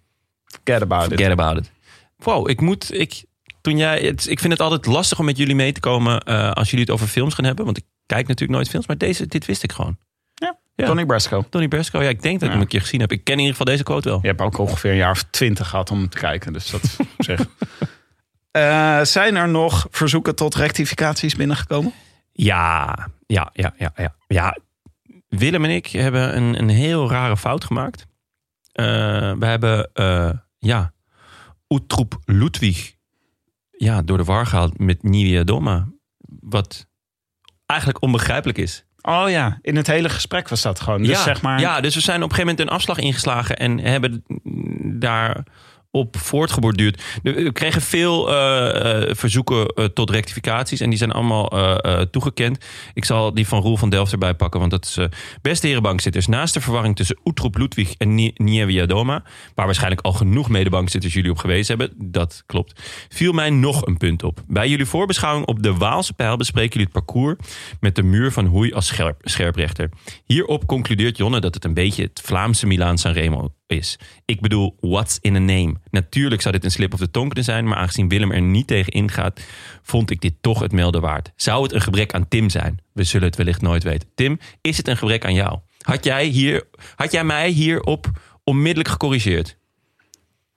Forget 0.44 0.82
about 0.82 1.04
it. 1.04 1.18
forget 1.18 1.30
about 1.30 1.58
it. 1.58 1.70
Wow, 2.16 2.50
ik 2.50 2.60
moet... 2.60 2.94
Ik, 2.94 3.24
toen 3.60 3.76
jij, 3.76 4.00
het, 4.00 4.28
ik 4.28 4.38
vind 4.38 4.52
het 4.52 4.62
altijd 4.62 4.86
lastig 4.86 5.18
om 5.18 5.24
met 5.24 5.36
jullie 5.36 5.54
mee 5.54 5.72
te 5.72 5.80
komen 5.80 6.24
als 6.54 6.70
jullie 6.70 6.84
het 6.84 6.94
over 6.94 7.06
films 7.06 7.34
gaan 7.34 7.44
hebben. 7.44 7.64
Want 7.64 7.76
ik 7.76 7.84
kijk 8.06 8.26
natuurlijk 8.26 8.58
nooit 8.58 8.68
films, 8.68 8.86
maar 8.86 8.98
deze, 8.98 9.26
dit 9.26 9.46
wist 9.46 9.62
ik 9.62 9.72
gewoon. 9.72 9.98
Ja. 10.78 10.86
Donnie 10.86 11.06
Brasco. 11.06 11.44
Tony 11.50 11.68
Bresco, 11.68 12.02
ja, 12.02 12.08
ik 12.08 12.22
denk 12.22 12.34
dat 12.34 12.42
ik 12.42 12.54
hem 12.54 12.60
een 12.60 12.68
keer 12.68 12.80
gezien 12.80 13.00
heb. 13.00 13.12
Ik 13.12 13.24
ken 13.24 13.34
in 13.34 13.40
ieder 13.40 13.56
geval 13.56 13.72
deze 13.72 13.82
quote 13.82 14.08
wel. 14.08 14.18
Je 14.22 14.26
hebt 14.26 14.40
ook 14.40 14.58
ongeveer 14.58 14.90
een 14.90 14.96
jaar 14.96 15.10
of 15.10 15.22
twintig 15.30 15.68
gehad 15.68 15.90
om 15.90 16.08
te 16.08 16.18
kijken. 16.18 16.52
Dus 16.52 16.70
dat 16.70 16.96
zich. 17.18 17.46
Eh, 18.50 19.00
zijn 19.02 19.36
er 19.36 19.48
nog 19.48 19.86
verzoeken 19.90 20.34
tot 20.34 20.54
rectificaties 20.54 21.34
binnengekomen? 21.34 21.92
Ja, 22.32 23.08
ja, 23.26 23.50
ja, 23.52 23.74
ja, 23.76 23.92
ja. 23.96 24.14
ja. 24.26 24.56
Willem 25.28 25.64
en 25.64 25.70
ik 25.70 25.86
hebben 25.86 26.36
een, 26.36 26.58
een 26.58 26.68
heel 26.68 27.10
rare 27.10 27.36
fout 27.36 27.64
gemaakt. 27.64 28.06
Eh, 28.72 28.84
we 29.38 29.46
hebben, 29.46 29.90
eh, 29.92 30.30
ja, 30.58 30.92
Utroep 31.68 32.18
Ludwig 32.24 32.94
ja, 33.70 34.02
door 34.02 34.16
de 34.16 34.24
war 34.24 34.46
gehaald 34.46 34.78
met 34.78 35.02
Nivea 35.02 35.44
Doma. 35.44 35.88
Wat 36.40 36.86
eigenlijk 37.66 38.02
onbegrijpelijk 38.02 38.58
is. 38.58 38.86
Oh 39.02 39.24
ja, 39.28 39.58
in 39.62 39.76
het 39.76 39.86
hele 39.86 40.08
gesprek 40.08 40.48
was 40.48 40.62
dat 40.62 40.80
gewoon. 40.80 41.02
Dus 41.02 41.16
ja, 41.16 41.22
zeg 41.22 41.42
maar. 41.42 41.60
ja, 41.60 41.80
dus 41.80 41.94
we 41.94 42.00
zijn 42.00 42.22
op 42.22 42.30
een 42.30 42.34
gegeven 42.34 42.50
moment 42.50 42.68
een 42.68 42.76
afslag 42.76 42.98
ingeslagen 42.98 43.56
en 43.56 43.78
hebben 43.78 44.24
daar 44.98 45.44
op 45.90 46.16
voortgeborduurd. 46.16 47.02
We 47.22 47.52
kregen 47.52 47.82
veel 47.82 48.30
eh, 48.30 49.08
eh, 49.08 49.16
verzoeken 49.16 49.66
eh, 49.66 49.84
tot 49.84 50.10
rectificaties 50.10 50.80
en 50.80 50.88
die 50.88 50.98
zijn 50.98 51.12
allemaal 51.12 51.50
toegekend. 52.10 52.64
Ik 52.94 53.04
zal 53.04 53.34
die 53.34 53.46
van 53.46 53.62
Roel 53.62 53.76
van 53.76 53.90
Delft 53.90 54.12
erbij 54.12 54.34
pakken, 54.34 54.60
want 54.60 54.72
dat 54.72 54.84
is... 54.84 54.98
beste 55.42 55.66
herenbankzitters, 55.66 56.26
naast 56.26 56.54
de 56.54 56.60
verwarring 56.60 56.96
tussen 56.96 57.18
Utroep 57.24 57.56
Ludwig 57.56 57.94
en 57.94 58.14
Nie- 58.14 58.32
Nieuwia 58.34 58.86
Doma... 58.86 59.22
waar 59.54 59.66
waarschijnlijk 59.66 60.00
al 60.00 60.12
genoeg 60.12 60.48
medebankzitters 60.48 61.14
jullie 61.14 61.30
op 61.30 61.38
gewezen 61.38 61.78
hebben, 61.78 62.10
dat 62.10 62.42
klopt... 62.46 62.80
viel 63.08 63.32
mij 63.32 63.50
nog 63.50 63.86
een 63.86 63.96
punt 63.96 64.22
op. 64.22 64.40
Bij 64.46 64.68
jullie 64.68 64.86
voorbeschouwing 64.86 65.46
op 65.46 65.62
de 65.62 65.74
Waalse 65.74 66.12
pijl 66.12 66.36
bespreken 66.36 66.72
jullie 66.72 66.88
het 66.92 67.04
parcours... 67.04 67.36
met 67.80 67.94
de 67.94 68.02
muur 68.02 68.32
van 68.32 68.46
Hoei 68.46 68.72
als 68.72 68.86
scherp, 68.86 69.20
scherprechter. 69.22 69.90
Hierop 70.24 70.66
concludeert 70.66 71.16
Jonne 71.16 71.40
dat 71.40 71.54
het 71.54 71.64
een 71.64 71.74
beetje 71.74 72.02
het 72.02 72.20
Vlaamse 72.24 72.66
Milaan 72.66 72.98
Sanremo 72.98 73.52
is. 73.68 73.98
Ik 74.24 74.40
bedoel, 74.40 74.76
what's 74.80 75.18
in 75.20 75.36
a 75.36 75.38
name? 75.38 75.74
Natuurlijk 75.90 76.42
zou 76.42 76.54
dit 76.54 76.64
een 76.64 76.70
slip 76.70 76.92
of 76.92 76.98
de 76.98 77.10
tong 77.10 77.26
kunnen 77.26 77.44
zijn... 77.44 77.64
maar 77.64 77.78
aangezien 77.78 78.08
Willem 78.08 78.32
er 78.32 78.40
niet 78.40 78.66
tegen 78.66 78.92
ingaat... 78.92 79.40
vond 79.82 80.10
ik 80.10 80.20
dit 80.20 80.34
toch 80.40 80.60
het 80.60 80.72
melden 80.72 81.00
waard. 81.00 81.32
Zou 81.36 81.62
het 81.62 81.72
een 81.72 81.80
gebrek 81.80 82.12
aan 82.12 82.28
Tim 82.28 82.50
zijn? 82.50 82.78
We 82.92 83.04
zullen 83.04 83.26
het 83.26 83.36
wellicht 83.36 83.60
nooit 83.60 83.82
weten. 83.82 84.08
Tim, 84.14 84.38
is 84.60 84.76
het 84.76 84.88
een 84.88 84.96
gebrek 84.96 85.24
aan 85.24 85.34
jou? 85.34 85.58
Had 85.80 86.04
jij, 86.04 86.24
hier, 86.24 86.68
had 86.94 87.12
jij 87.12 87.24
mij 87.24 87.48
hierop 87.48 88.10
onmiddellijk 88.44 88.88
gecorrigeerd? 88.88 89.56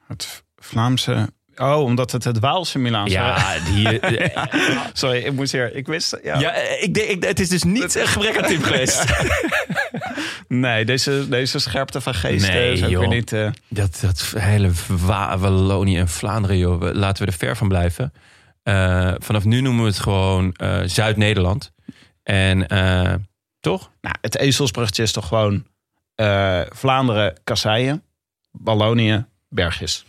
Het 0.08 0.44
Vlaamse. 0.56 1.34
Oh, 1.56 1.80
omdat 1.84 2.12
het 2.12 2.24
het 2.24 2.40
Waalse 2.40 2.80
Milaan 2.80 3.06
is. 3.06 3.12
Ja, 3.14 3.58
hier, 3.74 4.00
Sorry, 4.94 5.18
ik 5.18 5.32
moest 5.32 5.52
hier. 5.52 5.76
Ik 5.76 5.88
wist. 5.88 6.18
Ja. 6.24 6.40
ja 6.40 6.54
ik, 6.56 6.94
denk- 6.94 7.10
ik, 7.10 7.24
het 7.24 7.40
is 7.40 7.50
dus 7.50 7.64
niet 7.64 7.96
een 7.96 8.08
gebrek 8.08 8.38
aan 8.38 8.48
Tim 8.48 8.62
geweest. 8.72 9.06
Nee, 10.48 10.86
deze, 10.86 11.30
deze 11.30 11.60
scherpte 11.60 12.02
van 12.02 12.14
geest 12.14 12.48
Nee, 12.48 12.66
eh, 12.68 12.72
is 12.72 12.84
ook 12.84 12.90
joh. 12.90 13.00
weer 13.00 13.10
niet. 13.10 13.34
eh, 13.34 13.50
Dat, 13.68 13.98
dat 14.02 14.34
hele 14.38 14.72
Wa- 14.88 15.38
Wallonië 15.38 15.98
en 15.98 16.08
Vlaanderen, 16.08 16.58
joh. 16.58 16.94
Laten 16.94 17.26
we 17.26 17.32
er 17.32 17.38
ver 17.38 17.58
van 17.58 17.68
blijven. 17.68 18.14
Eh, 18.64 19.14
vanaf 19.18 19.44
nu 19.46 19.62
noemen 19.62 19.84
we 19.84 19.90
het 19.90 20.00
gewoon 20.00 20.54
eh, 20.54 20.80
Zuid-Nederland. 20.86 21.72
En 22.24 22.68
eh, 22.68 23.14
toch? 23.60 23.92
nou, 24.02 24.16
het 24.22 24.38
ezelsbruggetje 24.38 25.04
is 25.04 25.12
toch 25.12 25.28
gewoon 25.28 25.66
eh, 26.16 26.62
Vlaanderen, 26.70 27.34
Kasseien, 27.44 28.04
Wallonië, 28.52 29.26
Bergjes. 29.50 30.06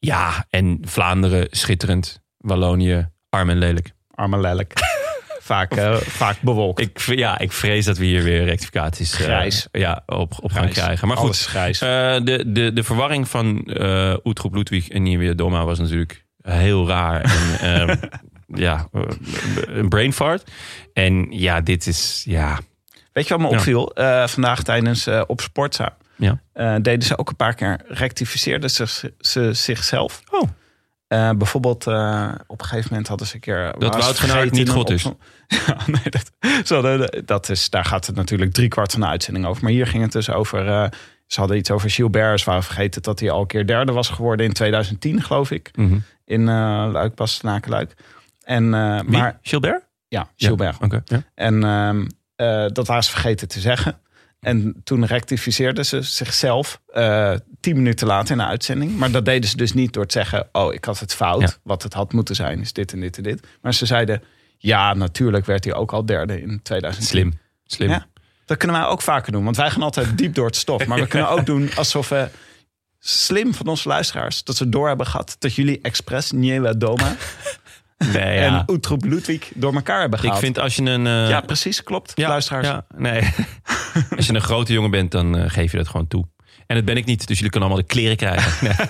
Ja, 0.00 0.46
en 0.50 0.78
Vlaanderen 0.84 1.46
schitterend. 1.50 2.22
Wallonië 2.36 3.08
arm 3.30 3.50
en 3.50 3.58
lelijk. 3.58 3.92
Arme 4.14 4.40
lelijk. 4.40 4.72
vaak, 5.50 5.72
eh, 5.76 5.94
vaak 5.94 6.40
bewolkt. 6.40 6.80
Ik, 6.80 7.00
ja, 7.00 7.38
ik 7.38 7.52
vrees 7.52 7.84
dat 7.84 7.98
we 7.98 8.04
hier 8.04 8.22
weer 8.22 8.44
rectificaties 8.44 9.12
eh, 9.12 9.20
Grijs. 9.20 9.68
ja, 9.72 10.02
op, 10.06 10.32
op 10.40 10.52
gaan 10.52 10.68
krijgen. 10.68 11.08
Maar 11.08 11.16
goed, 11.16 11.26
Alles 11.26 11.40
is 11.40 11.46
grijs. 11.46 11.80
eh, 11.80 11.88
de, 12.24 12.52
de, 12.52 12.72
de 12.72 12.82
verwarring 12.82 13.28
van 13.28 13.64
eh 13.64 14.14
Oetroep 14.24 14.54
Ludwig 14.54 14.88
en 14.88 15.02
Nieuwe 15.02 15.34
Doma 15.34 15.64
was 15.64 15.78
natuurlijk 15.78 16.24
heel 16.42 16.88
raar. 16.88 17.20
En, 17.22 17.58
ehm, 17.88 17.96
ja, 18.46 18.88
een 19.66 19.88
brain 19.88 20.12
fart. 20.12 20.50
En 20.92 21.26
ja, 21.30 21.60
dit 21.60 21.86
is, 21.86 22.22
ja, 22.26 22.58
Weet 23.12 23.28
je 23.28 23.36
wat 23.36 23.50
me 23.50 23.56
opviel? 23.56 23.92
Vandaag 24.26 24.62
tijdens 24.62 25.08
op 25.26 25.40
Sportza 25.40 25.96
ja. 26.20 26.40
eh, 26.52 26.74
deden 26.82 27.02
ze 27.02 27.18
ook 27.18 27.28
een 27.28 27.36
paar 27.36 27.54
keer, 27.54 27.80
rectificeerden 27.86 28.70
ze, 28.70 29.12
ze 29.18 29.52
zichzelf. 29.52 30.22
Oh. 30.30 30.48
Eh, 31.08 31.30
bijvoorbeeld 31.30 31.86
eh, 31.86 32.32
op 32.46 32.60
een 32.60 32.66
gegeven 32.66 32.88
moment 32.90 33.08
hadden 33.08 33.26
ze 33.26 33.34
een 33.34 33.40
keer... 33.40 33.74
Wout 33.78 33.94
van 33.94 34.02
Aert 34.02 34.18
vergeten 34.18 34.56
niet 34.56 34.66
in 34.66 34.72
God 34.72 34.90
is. 34.90 35.02
Ja, 35.66 35.76
nee, 35.86 36.10
dat, 36.10 36.30
ze 36.66 36.74
hadden- 36.74 37.26
dat 37.26 37.48
is, 37.48 37.70
daar 37.70 37.84
gaat 37.84 38.06
het 38.06 38.16
natuurlijk 38.16 38.52
drie 38.52 38.68
kwart 38.68 38.92
van 38.92 39.00
de 39.00 39.06
uitzending 39.06 39.46
over. 39.46 39.62
Maar 39.62 39.72
hier 39.72 39.86
ging 39.86 40.02
het 40.02 40.12
dus 40.12 40.30
over... 40.30 40.90
ze 41.26 41.40
hadden 41.40 41.56
iets 41.58 41.70
over 41.70 41.90
Gilbert. 41.90 42.40
Ze 42.40 42.44
waren 42.44 42.62
vergeten 42.62 43.02
dat 43.02 43.20
hij 43.20 43.30
al 43.30 43.40
een 43.40 43.46
keer 43.46 43.66
derde 43.66 43.92
was 43.92 44.08
geworden 44.08 44.46
in 44.46 44.52
2010, 44.52 45.22
geloof 45.22 45.50
ik. 45.50 45.70
Mhm. 45.74 45.98
In 46.24 46.48
eh 46.48 46.88
Luik, 46.92 47.14
Bastenaken. 47.14 47.88
En, 48.44 48.68
maar 49.06 49.38
Gilbert? 49.42 49.88
ja, 50.08 50.28
Gilbert. 50.36 50.76
Ja. 51.04 51.22
En 51.34 51.64
ehm, 51.64 52.06
eh, 52.40 52.66
dat 52.72 52.86
waren 52.86 53.04
ze 53.04 53.10
vergeten 53.10 53.48
te 53.48 53.60
zeggen. 53.60 54.00
En 54.40 54.80
toen 54.84 55.06
rectificeerden 55.06 55.86
ze 55.86 56.02
zichzelf 56.02 56.80
eh, 56.92 57.34
tien 57.60 57.76
minuten 57.76 58.06
later 58.06 58.30
in 58.32 58.38
de 58.38 58.44
uitzending. 58.44 58.96
Maar 58.96 59.10
dat 59.10 59.24
deden 59.24 59.50
ze 59.50 59.56
dus 59.56 59.72
niet 59.72 59.92
door 59.92 60.06
te 60.06 60.18
zeggen... 60.18 60.48
oh, 60.52 60.74
ik 60.74 60.84
had 60.84 60.98
het 60.98 61.14
fout. 61.14 61.40
Ja. 61.40 61.52
Wat 61.62 61.82
het 61.82 61.92
had 61.92 62.12
moeten 62.12 62.34
zijn 62.34 62.60
is 62.60 62.72
dit 62.72 62.92
en 62.92 63.00
dit 63.00 63.16
en 63.16 63.22
dit. 63.22 63.46
Maar 63.62 63.74
ze 63.74 63.86
zeiden... 63.86 64.22
ja, 64.58 64.94
natuurlijk 64.94 65.46
werd 65.46 65.64
hij 65.64 65.74
ook 65.74 65.92
al 65.92 66.06
derde 66.06 66.40
in 66.40 66.60
2010. 66.62 67.06
Slim. 67.06 67.38
Slim. 67.64 67.88
Ja. 67.88 68.06
Dat 68.44 68.56
kunnen 68.56 68.76
wij 68.76 68.86
ook 68.86 69.02
vaker 69.02 69.32
doen. 69.32 69.44
Want 69.44 69.56
wij 69.56 69.70
gaan 69.70 69.82
altijd 69.82 70.18
diep 70.18 70.34
door 70.34 70.46
het 70.46 70.56
stof. 70.56 70.86
Maar 70.86 71.00
we 71.00 71.06
kunnen 71.06 71.28
ook 71.28 71.46
doen 71.46 71.70
alsof 71.74 72.08
we... 72.08 72.28
Slim 73.02 73.54
van 73.54 73.66
onze 73.66 73.88
luisteraars. 73.88 74.44
Dat 74.44 74.56
ze 74.56 74.68
door 74.68 74.88
hebben 74.88 75.06
gehad 75.06 75.36
dat 75.38 75.54
jullie 75.54 75.78
expres 75.82 76.30
Nieuwe 76.30 76.76
Doma 76.76 77.16
Nee, 78.12 78.22
en 78.38 78.52
ja. 78.52 78.64
Utroep 78.66 79.04
Ludwig 79.04 79.50
door 79.54 79.74
elkaar 79.74 80.00
hebben 80.00 80.18
Ik 80.18 80.24
gehaald. 80.24 80.40
vind 80.44 80.58
als 80.58 80.76
je 80.76 80.82
een... 80.82 81.06
eh, 81.06 81.28
ja, 81.28 81.40
precies, 81.40 81.82
klopt. 81.82 82.12
ja, 82.14 82.28
luisteraars. 82.28 82.66
Ja, 82.66 82.84
nee. 82.96 83.22
als 84.16 84.26
je 84.26 84.34
een 84.34 84.40
grote 84.40 84.72
jongen 84.72 84.90
bent, 84.90 85.10
dan 85.10 85.36
eh, 85.38 85.50
geef 85.50 85.70
je 85.70 85.76
dat 85.76 85.88
gewoon 85.88 86.06
toe. 86.08 86.28
En 86.66 86.76
dat 86.76 86.84
ben 86.84 86.96
ik 86.96 87.04
niet, 87.04 87.26
dus 87.26 87.36
jullie 87.36 87.50
kunnen 87.52 87.68
allemaal 87.68 87.86
de 87.88 87.94
kleren 87.94 88.16
krijgen. 88.16 88.68
Nee. 88.78 88.88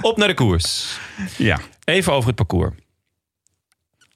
Op 0.00 0.16
naar 0.16 0.28
de 0.28 0.34
koers. 0.34 0.98
ja. 1.38 1.58
Even 1.84 2.12
over 2.12 2.26
het 2.26 2.36
parcours. 2.36 2.74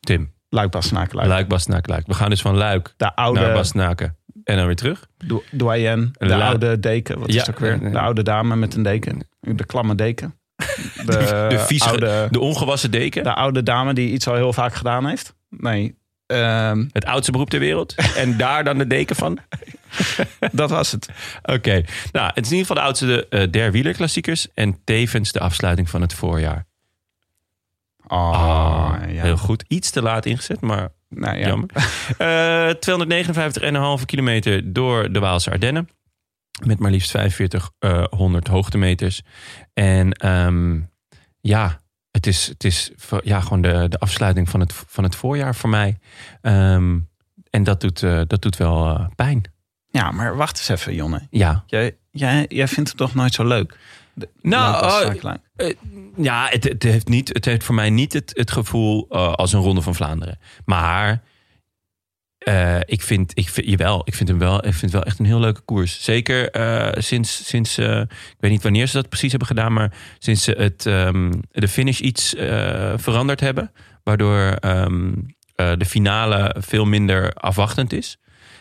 Tim, 0.01 0.33
Luik, 0.49 0.71
Bastenaken, 0.71 1.17
Luik. 1.17 1.29
Luik, 1.29 1.49
Bastenaken, 1.49 1.91
Luik. 1.93 2.07
We 2.07 2.15
gaan 2.15 2.31
dus 2.31 2.41
van 2.41 2.57
Luik 2.57 2.95
De 2.97 3.15
oude 3.17 3.41
naar 3.41 3.53
Bastenaken 3.53 4.17
en 4.45 4.57
dan 4.57 4.67
weer 4.67 4.77
terug. 4.77 5.07
do- 5.19 5.43
doyen, 5.51 6.11
de 6.13 6.27
La- 6.27 6.47
oude 6.49 6.81
deken. 6.81 7.19
Wat 7.19 7.29
is 7.29 7.35
Ja, 7.35 7.45
ook 7.51 7.59
weer? 7.59 7.91
De 7.93 7.99
oude 7.99 8.23
dame 8.23 8.57
met 8.57 8.75
een 8.75 8.83
deken. 8.83 9.29
De 9.41 9.65
klamme 9.67 9.95
deken. 9.95 10.35
De, 10.57 11.47
de 11.69 11.85
oude, 11.85 12.29
de 12.31 12.41
ongewassen 12.41 12.91
deken. 12.91 13.23
de 13.25 13.35
oude 13.35 13.63
dame 13.63 13.95
die 13.95 14.11
iets 14.13 14.27
al 14.29 14.35
heel 14.35 14.53
vaak 14.53 14.75
gedaan 14.75 15.07
heeft. 15.07 15.35
Nee, 15.49 15.99
ehm, 16.27 16.85
Het 16.93 17.05
oudste 17.05 17.33
beroep 17.33 17.51
ter 17.51 17.59
wereld. 17.61 17.95
En 18.17 18.37
daar 18.37 18.65
dan 18.65 18.79
de 18.79 18.87
deken 18.87 19.17
van. 19.17 19.39
dat 20.53 20.71
was 20.71 20.93
het. 20.93 21.09
Oké. 21.43 21.83
Nou, 22.13 22.31
het 22.35 22.45
is 22.45 22.51
in 22.53 22.57
ieder 22.57 22.67
geval 22.67 22.77
de 22.77 22.83
oudste 22.83 23.27
eh 23.29 23.51
der 23.51 23.73
wielerklassiekers. 23.73 24.47
En 24.55 24.79
tevens 24.85 25.33
de 25.33 25.41
afsluiting 25.41 25.91
van 25.91 26.01
het 26.01 26.15
voorjaar. 26.15 26.67
Oh, 28.07 28.33
Ah, 28.33 29.13
ja. 29.13 29.23
Heel 29.23 29.37
goed. 29.37 29.65
Iets 29.69 29.91
te 29.91 30.03
laat 30.03 30.27
ingezet, 30.27 30.61
maar 30.61 30.89
Nou, 31.09 31.39
ja. 31.39 31.47
jammer. 31.47 31.69
Eh 32.19 33.99
259,5 33.99 34.05
kilometer 34.05 34.73
door 34.73 35.13
de 35.13 35.19
Waalse 35.19 35.51
Ardennen. 35.51 35.89
Met 36.63 36.79
maar 36.79 36.91
liefst 36.91 37.11
4500 37.11 38.49
hoogtemeters. 38.49 39.23
En 39.73 40.13
ehm, 40.13 40.81
ja, 41.41 41.81
het 42.11 42.27
is, 42.27 42.47
het 42.47 42.65
is 42.65 42.91
ja, 43.23 43.41
gewoon 43.41 43.63
de, 43.63 43.87
de 43.89 43.99
afsluiting 43.99 44.49
van 44.49 44.61
het, 44.61 44.73
van 44.87 45.05
het 45.05 45.17
voorjaar 45.17 45.55
voor 45.55 45.71
mij. 45.71 45.99
Ehm, 46.41 46.99
en 47.51 47.63
dat 47.63 47.81
doet, 47.81 48.03
eh, 48.03 48.21
dat 48.27 48.43
doet 48.43 48.57
wel 48.57 48.89
eh, 48.89 49.07
pijn. 49.17 49.43
Ja, 49.87 50.11
maar 50.11 50.37
wacht 50.37 50.59
eens 50.59 50.69
even, 50.69 50.95
Jonne. 50.95 51.27
Ja. 51.31 51.65
Jij, 51.67 51.97
jij, 52.11 52.47
jij 52.49 52.69
vindt 52.69 52.89
het 52.89 52.99
toch 52.99 53.15
nooit 53.15 53.35
zo 53.35 53.45
leuk? 53.47 53.79
De- 54.15 54.29
Nou, 54.43 55.07
eh, 55.15 55.23
Luik. 55.23 55.43
Ja, 56.17 56.47
het, 56.51 56.65
het, 56.65 56.83
heeft 56.83 57.09
niet, 57.09 57.29
het 57.29 57.45
heeft 57.45 57.65
voor 57.65 57.75
mij 57.75 57.91
niet 57.91 58.13
het, 58.13 58.31
het 58.35 58.51
gevoel 58.51 59.07
eh, 59.09 59.33
als 59.33 59.53
een 59.53 59.61
ronde 59.61 59.81
van 59.83 59.95
Vlaanderen. 59.95 60.39
Maar 60.65 61.23
eh, 62.45 62.81
ik 62.85 63.03
vind, 63.03 63.33
ik 63.35 63.49
vind, 63.49 63.67
jawel, 63.67 64.03
ik 64.05 64.15
vind 64.15 64.29
hem 64.29 64.39
wel, 64.39 64.57
ik 64.57 64.75
vind 64.75 64.81
het 64.81 64.93
wel 64.93 65.03
echt 65.03 65.19
een 65.19 65.27
heel 65.27 65.41
leuke 65.41 65.61
koers. 65.61 66.03
Zeker 66.03 66.51
eh, 66.51 67.03
sinds, 67.03 67.49
sinds 67.49 67.79
eh, 67.79 68.01
ik 68.11 68.37
weet 68.39 68.51
niet 68.51 68.63
wanneer 68.63 68.87
ze 68.87 68.97
dat 68.97 69.09
precies 69.09 69.31
hebben 69.31 69.49
gedaan, 69.49 69.73
maar 69.73 69.93
sinds 70.19 70.43
ze 70.45 70.55
het, 70.59 70.87
ehm, 70.87 71.33
de 71.51 71.69
finish 71.69 72.01
iets 72.01 72.35
veranderd 72.97 73.41
hebben. 73.41 73.73
Waardoor 74.03 74.41
ehm, 74.41 75.13
eh, 75.55 75.73
de 75.79 75.85
finale 75.85 76.57
veel 76.59 76.85
minder 76.85 77.33
afwachtend 77.33 77.93
is. 77.93 78.19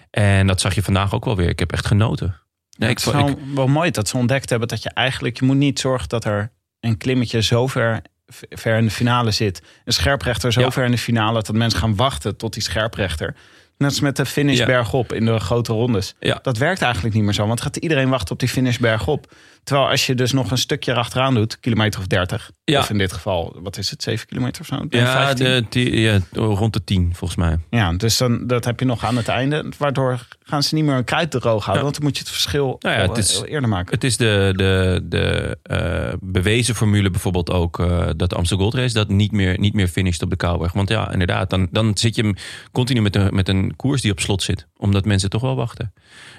En 0.10 0.48
dat 0.48 0.62
zag 0.62 0.76
je 0.76 0.84
vandaag 0.84 1.14
ook 1.14 1.26
wel 1.26 1.36
weer. 1.36 1.50
Ik 1.50 1.60
heb 1.60 1.72
echt 1.72 1.86
genoten. 1.86 2.36
Nee, 2.78 2.90
ik, 2.90 2.98
het 2.98 3.08
is 3.08 3.14
ik, 3.14 3.26
wel, 3.26 3.38
wel 3.56 3.68
mooi 3.68 3.92
dat 3.92 4.08
ze 4.08 4.18
ontdekt 4.18 4.50
hebben 4.50 4.68
dat 4.68 4.84
je 4.84 4.90
eigenlijk... 4.90 5.40
je 5.40 5.46
moet 5.46 5.56
niet 5.56 5.80
zorgen 5.80 6.10
dat 6.10 6.26
er 6.26 6.52
een 6.80 6.98
klimmetje 6.98 7.42
zo 7.42 7.68
ver, 7.68 8.02
ver 8.50 8.78
in 8.78 8.86
de 8.86 8.92
finale 8.92 9.32
zit. 9.32 9.62
Een 9.86 9.94
scherprechter 9.94 10.52
zo 10.52 10.62
Ja. 10.62 10.72
ver 10.72 10.86
in 10.86 10.92
de 10.92 10.98
finale... 10.98 11.42
dat 11.42 11.56
mensen 11.56 11.80
gaan 11.80 11.96
wachten 11.96 12.38
tot 12.38 12.54
die 12.54 12.64
scherprechter. 12.64 13.36
Net 13.84 13.92
als 13.92 14.00
met 14.00 14.16
de 14.16 14.26
finish 14.26 14.58
Ja. 14.58 14.66
bergop 14.66 15.14
in 15.14 15.26
de 15.26 15.40
grote 15.40 15.74
rondes. 15.74 16.16
Ja. 16.20 16.40
Dat 16.42 16.58
werkt 16.58 16.82
eigenlijk 16.82 17.16
niet 17.16 17.24
meer 17.24 17.34
zo. 17.34 17.48
Want 17.48 17.62
gaat 17.62 17.76
iedereen 17.78 18.10
wachten 18.10 18.32
op 18.34 18.40
die 18.40 18.50
finish 18.50 18.78
bergop. 18.78 19.34
Terwijl 19.64 19.90
als 19.90 20.06
je 20.06 20.16
dus 20.16 20.32
nog 20.32 20.52
een 20.52 20.58
stukje 20.58 20.92
erachteraan 20.92 21.34
doet... 21.34 21.60
kilometer 21.60 22.00
of 22.00 22.08
30. 22.08 22.52
Ja. 22.64 22.80
Of 22.80 22.90
in 22.90 22.98
dit 22.98 23.14
geval, 23.14 23.56
wat 23.62 23.78
is 23.78 23.90
het, 23.90 24.04
7 24.04 24.28
kilometer 24.28 24.62
of 24.62 24.68
zo? 24.68 24.86
Ja, 24.90 25.06
15. 25.12 25.46
de, 25.46 25.66
die- 25.70 26.00
ja, 26.02 26.20
rond 26.32 26.74
de 26.74 26.84
10 26.84 27.12
volgens 27.16 27.40
mij. 27.40 27.58
Ja, 27.70 27.94
dus 27.94 28.18
dan, 28.18 28.48
dat 28.48 28.66
heb 28.66 28.80
je 28.80 28.86
nog 28.86 29.06
aan 29.06 29.18
het 29.18 29.28
einde. 29.28 29.66
Waardoor 29.78 30.28
gaan 30.44 30.64
ze 30.64 30.76
niet 30.76 30.84
meer 30.84 30.96
een 30.96 31.04
kruid 31.04 31.32
droog 31.32 31.46
houden. 31.66 31.74
Ja. 31.76 31.82
Want 31.82 31.94
dan 31.96 32.04
moet 32.04 32.14
je 32.18 32.24
het 32.24 32.32
verschil 32.32 32.76
Nou 32.80 32.96
het 32.96 33.18
is- 33.18 33.42
eerder 33.46 33.70
maken. 33.70 33.94
Het 33.94 34.04
is 34.04 34.18
de, 34.18 34.54
de, 34.56 35.02
de 35.04 35.58
eh, 35.64 36.14
bewezen 36.22 36.76
formule 36.76 37.10
bijvoorbeeld 37.10 37.50
ook 37.52 37.80
eh, 37.80 38.08
dat 38.16 38.30
de 38.30 38.36
Amstel 38.36 38.58
Gold 38.58 38.74
Race 38.74 38.94
dat 38.94 39.10
niet 39.10 39.32
meer, 39.32 39.60
niet 39.60 39.74
meer 39.74 39.88
finisht 39.88 40.22
op 40.22 40.30
de 40.30 40.36
Kouwberg. 40.36 40.74
Want 40.74 40.90
ja, 40.90 41.12
inderdaad, 41.12 41.50
dan, 41.50 41.68
dan 41.72 41.98
zit 41.98 42.16
je 42.16 42.36
continu 42.72 43.02
met 43.02 43.16
een, 43.16 43.36
met 43.36 43.50
een 43.50 43.76
koers 43.76 44.02
die 44.02 44.12
op 44.12 44.20
slot 44.20 44.42
zit. 44.44 44.68
Omdat 44.78 45.06
mensen 45.06 45.30
toch 45.30 45.42
wel 45.42 45.56
wachten. 45.56 45.94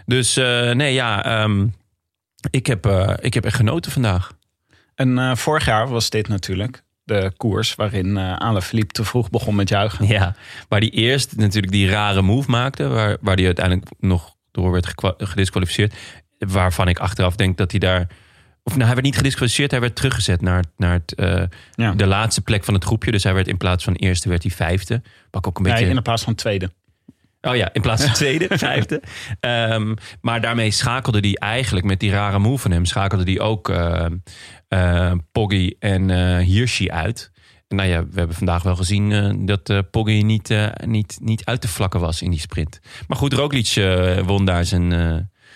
Dus 0.06 0.37
eh, 0.37 0.70
nee, 0.70 0.92
ja, 0.94 1.24
ehm, 1.24 1.66
ik, 2.50 2.66
heb, 2.66 2.87
eh, 2.87 3.14
ik 3.20 3.35
heb 3.35 3.44
echt 3.44 3.57
genoten 3.57 3.92
vandaag. 3.92 4.33
En 4.94 5.18
eh, 5.18 5.35
vorig 5.37 5.64
jaar 5.64 5.88
was 5.88 6.11
dit 6.11 6.28
natuurlijk 6.28 6.83
de 7.04 7.33
koers 7.37 7.74
waarin 7.74 8.16
eh 8.16 8.37
Alaphilippe 8.37 8.92
te 8.92 9.04
vroeg 9.04 9.30
begon 9.30 9.54
met 9.54 9.68
juichen. 9.68 10.07
Ja, 10.07 10.35
waar 10.68 10.80
die 10.80 10.90
eerst 10.90 11.37
natuurlijk 11.37 11.72
die 11.72 11.88
rare 11.88 12.22
move 12.22 12.50
maakte, 12.50 12.88
waar, 12.88 13.16
waar 13.20 13.37
die 13.37 13.46
uiteindelijk 13.46 13.88
nog 13.98 14.35
door 14.50 14.72
werd 14.72 14.92
gedisqualificeerd. 15.18 15.94
Waarvan 16.38 16.88
ik 16.88 16.98
achteraf 16.98 17.37
denk 17.37 17.57
dat 17.57 17.70
hij 17.70 17.80
daar. 17.80 18.07
Of 18.62 18.72
nou, 18.72 18.85
hij 18.85 18.94
werd 18.94 19.07
niet 19.07 19.16
gedisqualificeerd, 19.16 19.70
hij 19.70 19.80
werd 19.80 19.96
teruggezet 19.96 20.40
naar, 20.40 20.64
naar 20.76 20.92
het, 20.92 21.14
Ja. 21.74 21.92
de 21.92 22.07
laatste 22.07 22.40
plek 22.40 22.64
van 22.64 22.74
het 22.74 22.85
groepje. 22.85 23.11
Dus 23.11 23.24
hij 23.24 23.35
werd 23.35 23.48
in 23.48 23.57
plaats 23.57 23.85
van 23.85 23.94
eerste, 23.94 24.28
werd 24.28 24.42
hij 24.42 24.52
vijfde. 24.52 25.02
Wat 25.30 25.46
ook 25.46 25.57
een 25.57 25.62
beetje. 25.62 25.85
Nee, 25.87 25.94
in 25.94 26.02
plaats 26.02 26.22
van 26.22 26.35
tweede. 26.35 26.70
Oh 27.46 27.57
ja, 27.57 27.72
in 27.72 27.83
plaats 27.83 28.04
van 28.04 28.12
tweede, 28.22 28.59
vijfde. 28.59 29.02
Ehm, 29.40 29.94
maar 30.20 30.40
daarmee 30.40 30.70
schakelde 30.70 31.18
hij 31.18 31.35
eigenlijk 31.35 31.87
met 31.87 32.00
die 32.00 32.11
rare 32.11 32.38
move 32.38 32.62
van 32.62 32.70
hem, 32.70 32.85
schakelde 32.85 33.24
hij 33.24 33.40
ook 33.40 33.68
eh, 33.68 34.07
eh, 34.68 35.12
Poggi 35.33 35.76
en 35.78 36.11
eh 36.11 36.38
Hirschi 36.46 36.90
uit. 36.90 37.30
En 37.68 37.76
nou 37.76 37.88
ja, 37.88 38.04
we 38.07 38.18
hebben 38.18 38.37
vandaag 38.37 38.62
wel 38.62 38.76
gezien 38.76 39.46
dat 39.46 39.90
Poggi 39.90 40.22
niet, 40.22 40.54
niet, 40.85 41.18
niet 41.20 41.44
uit 41.44 41.61
te 41.61 41.68
vlakken 41.68 42.00
was 42.00 42.22
in 42.22 42.30
die 42.30 42.40
sprint. 42.40 42.78
Maar 43.09 43.16
goed, 43.16 43.33
Roglic 43.33 43.72
won 44.24 44.44
daar 44.44 44.64
zijn, 44.64 44.90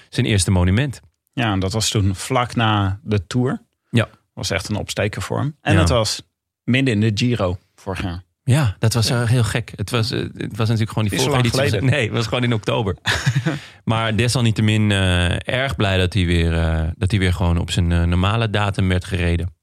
zijn 0.09 0.27
eerste 0.27 0.51
monument. 0.51 1.01
Ja, 1.33 1.53
en 1.53 1.61
dat 1.61 1.72
was 1.72 1.88
toen 1.90 2.14
vlak 2.14 2.55
na 2.55 3.01
de 3.03 3.27
Tour. 3.27 3.62
Ja. 3.90 4.09
Was 4.35 4.51
echt 4.51 4.68
een 4.68 4.77
opsteker 4.77 5.22
voor 5.22 5.38
hem. 5.38 5.57
En 5.61 5.72
Ja. 5.74 5.81
het 5.81 5.88
was 5.88 6.22
midden 6.64 6.94
in 6.94 7.01
de 7.01 7.11
Giro 7.14 7.59
vorig 7.74 8.03
jaar. 8.03 8.22
Ja, 8.49 8.77
dat 8.79 8.95
was 8.95 9.11
eh, 9.11 9.25
heel 9.25 9.45
gek. 9.45 9.73
Het 9.77 9.91
was, 9.91 10.11
eh, 10.11 10.19
het 10.21 10.57
was 10.57 10.69
natuurlijk 10.69 10.91
gewoon 10.93 11.09
die 11.09 11.21
vorige 11.21 11.39
editie. 11.39 11.83
Nee, 11.83 12.05
het 12.05 12.13
was 12.13 12.27
gewoon 12.27 12.45
in 12.45 12.53
oktober. 12.53 12.97
maar 13.85 14.17
desalniettemin 14.17 14.91
eh 14.93 15.49
erg 15.55 15.77
blij 15.77 15.99
dat 15.99 16.13
hij, 16.13 16.27
weer, 16.27 16.51
dat 16.97 17.11
hij 17.11 17.21
weer 17.21 17.33
gewoon 17.33 17.59
op 17.59 17.71
zijn 17.71 18.09
normale 18.09 18.51
datum 18.51 18.89
werd 18.89 19.05
gereden. 19.05 19.55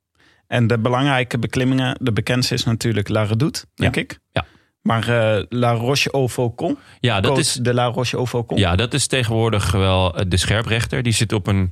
En 0.48 0.68
de 0.68 0.80
belangrijke 0.80 1.40
beklimmingen, 1.40 1.98
de 2.02 2.14
bekendste 2.14 2.54
is 2.54 2.64
natuurlijk 2.64 3.10
La 3.10 3.24
Redoute, 3.24 3.66
denk 3.76 3.96
Ja. 3.96 4.02
ik. 4.02 4.20
Ja. 4.32 4.46
Maar 4.82 5.06
La 5.50 5.72
Roche-au-Faucon, 5.72 6.78
Ja, 7.00 7.22
dat 7.22 7.38
is, 7.38 7.54
de 7.54 7.74
La 7.74 7.86
Roche-au-Faucon. 7.86 8.58
ja, 8.58 8.76
dat 8.76 8.94
is 8.94 9.08
tegenwoordig 9.08 9.72
wel 9.72 10.16
de 10.28 10.38
scherprechter. 10.38 11.04
Die 11.04 11.14
zit 11.14 11.34
op 11.34 11.48
een, 11.48 11.72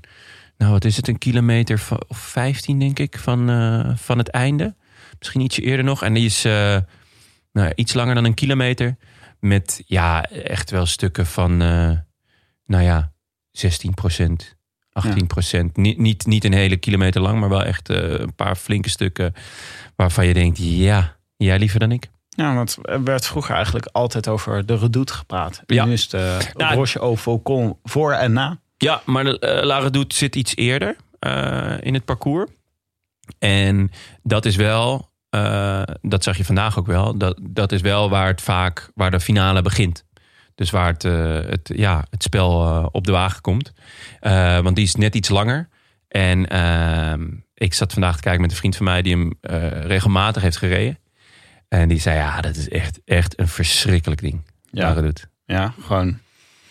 nou 0.58 0.71
wat 0.71 0.86
is 0.86 0.95
het, 0.95 1.08
een 1.08 1.17
kilometer 1.17 1.82
of 2.08 2.17
15 2.17 2.80
denk 2.80 2.99
ik 2.99 3.17
van, 3.17 3.47
van 3.97 4.17
het 4.17 4.28
einde. 4.30 4.76
Misschien 5.19 5.41
ietsje 5.41 5.62
eerder 5.62 5.86
nog. 5.86 6.04
En 6.04 6.13
die 6.13 6.26
is 6.26 6.45
eh, 7.53 7.61
nou, 7.61 7.71
iets 7.75 7.93
langer 7.93 8.15
dan 8.15 8.25
een 8.25 8.33
kilometer. 8.33 8.97
Met 9.39 9.83
ja, 9.85 10.23
echt 10.25 10.71
wel 10.71 10.85
stukken 10.85 11.25
van, 11.25 11.61
eh, 11.61 11.91
nou 12.65 12.83
ja, 12.83 13.11
16% 13.51 14.55
18 14.93 15.27
procent. 15.27 15.77
Niet, 15.77 15.97
niet, 15.97 16.25
niet 16.25 16.43
een 16.43 16.53
hele 16.53 16.77
kilometer 16.77 17.21
lang, 17.21 17.39
maar 17.39 17.49
wel 17.49 17.63
echt 17.63 17.89
eh, 17.89 18.19
een 18.19 18.35
paar 18.35 18.55
flinke 18.55 18.89
stukken 18.89 19.33
waarvan 19.95 20.25
je 20.25 20.33
denkt, 20.33 20.57
ja, 20.61 21.15
jij 21.37 21.59
liever 21.59 21.79
dan 21.79 21.91
ik. 21.91 22.09
Ja, 22.29 22.55
want 22.55 22.77
er 22.81 23.03
werd 23.03 23.25
vroeger 23.25 23.55
eigenlijk 23.55 23.85
altijd 23.85 24.27
over 24.27 24.65
de 24.65 24.75
redoute 24.77 25.13
gepraat. 25.13 25.61
En 25.65 25.75
Ja. 25.75 25.85
Nu 25.85 25.91
is 25.91 26.09
de 26.09 26.37
Ja. 26.57 26.73
Roche 26.73 26.99
au 26.99 27.17
Faucon 27.17 27.77
voor 27.83 28.11
en 28.11 28.33
na. 28.33 28.59
Ja, 28.77 29.01
maar 29.05 29.23
de 29.23 29.57
uh, 29.59 29.65
La 29.65 29.77
Redoute 29.77 30.15
zit 30.15 30.35
iets 30.35 30.55
eerder 30.55 30.95
eh, 31.19 31.73
in 31.79 31.93
het 31.93 32.05
parcours. 32.05 32.49
En 33.39 33.91
dat 34.23 34.45
is 34.45 34.55
wel, 34.55 35.09
eh, 35.33 35.81
dat 36.01 36.23
zag 36.23 36.37
je 36.37 36.45
vandaag 36.45 36.79
ook 36.79 36.85
wel, 36.85 37.17
dat, 37.17 37.39
dat 37.41 37.71
is 37.71 37.81
wel 37.81 38.09
waar 38.09 38.27
het 38.27 38.41
vaak, 38.41 38.91
waar 38.95 39.11
de 39.11 39.19
finale 39.19 39.61
begint. 39.61 40.05
Dus 40.55 40.69
waar 40.69 40.87
het, 40.87 41.03
eh, 41.03 41.39
het, 41.49 41.71
ja, 41.75 42.05
het 42.09 42.23
spel 42.23 42.65
eh, 42.65 42.85
op 42.91 43.05
de 43.05 43.11
wagen 43.11 43.41
komt. 43.41 43.73
Want 44.61 44.75
die 44.75 44.85
is 44.85 44.95
net 44.95 45.15
iets 45.15 45.29
langer. 45.29 45.69
En 46.07 46.49
ehm, 46.49 47.27
ik 47.53 47.73
zat 47.73 47.93
vandaag 47.93 48.15
te 48.15 48.21
kijken 48.21 48.41
met 48.41 48.51
een 48.51 48.57
vriend 48.57 48.75
van 48.75 48.85
mij 48.85 49.01
die 49.01 49.13
hem 49.17 49.33
regelmatig 49.87 50.41
heeft 50.41 50.57
gereden. 50.57 50.99
En 51.67 51.87
die 51.89 51.99
zei, 51.99 52.17
ja, 52.17 52.41
dat 52.41 52.55
is 52.55 52.69
echt, 52.69 52.99
echt 53.05 53.39
een 53.39 53.47
verschrikkelijk 53.47 54.21
ding. 54.21 54.41
Ja. 54.71 54.91
Redoute. 54.91 55.21
Ja, 55.45 55.73
gewoon 55.81 56.19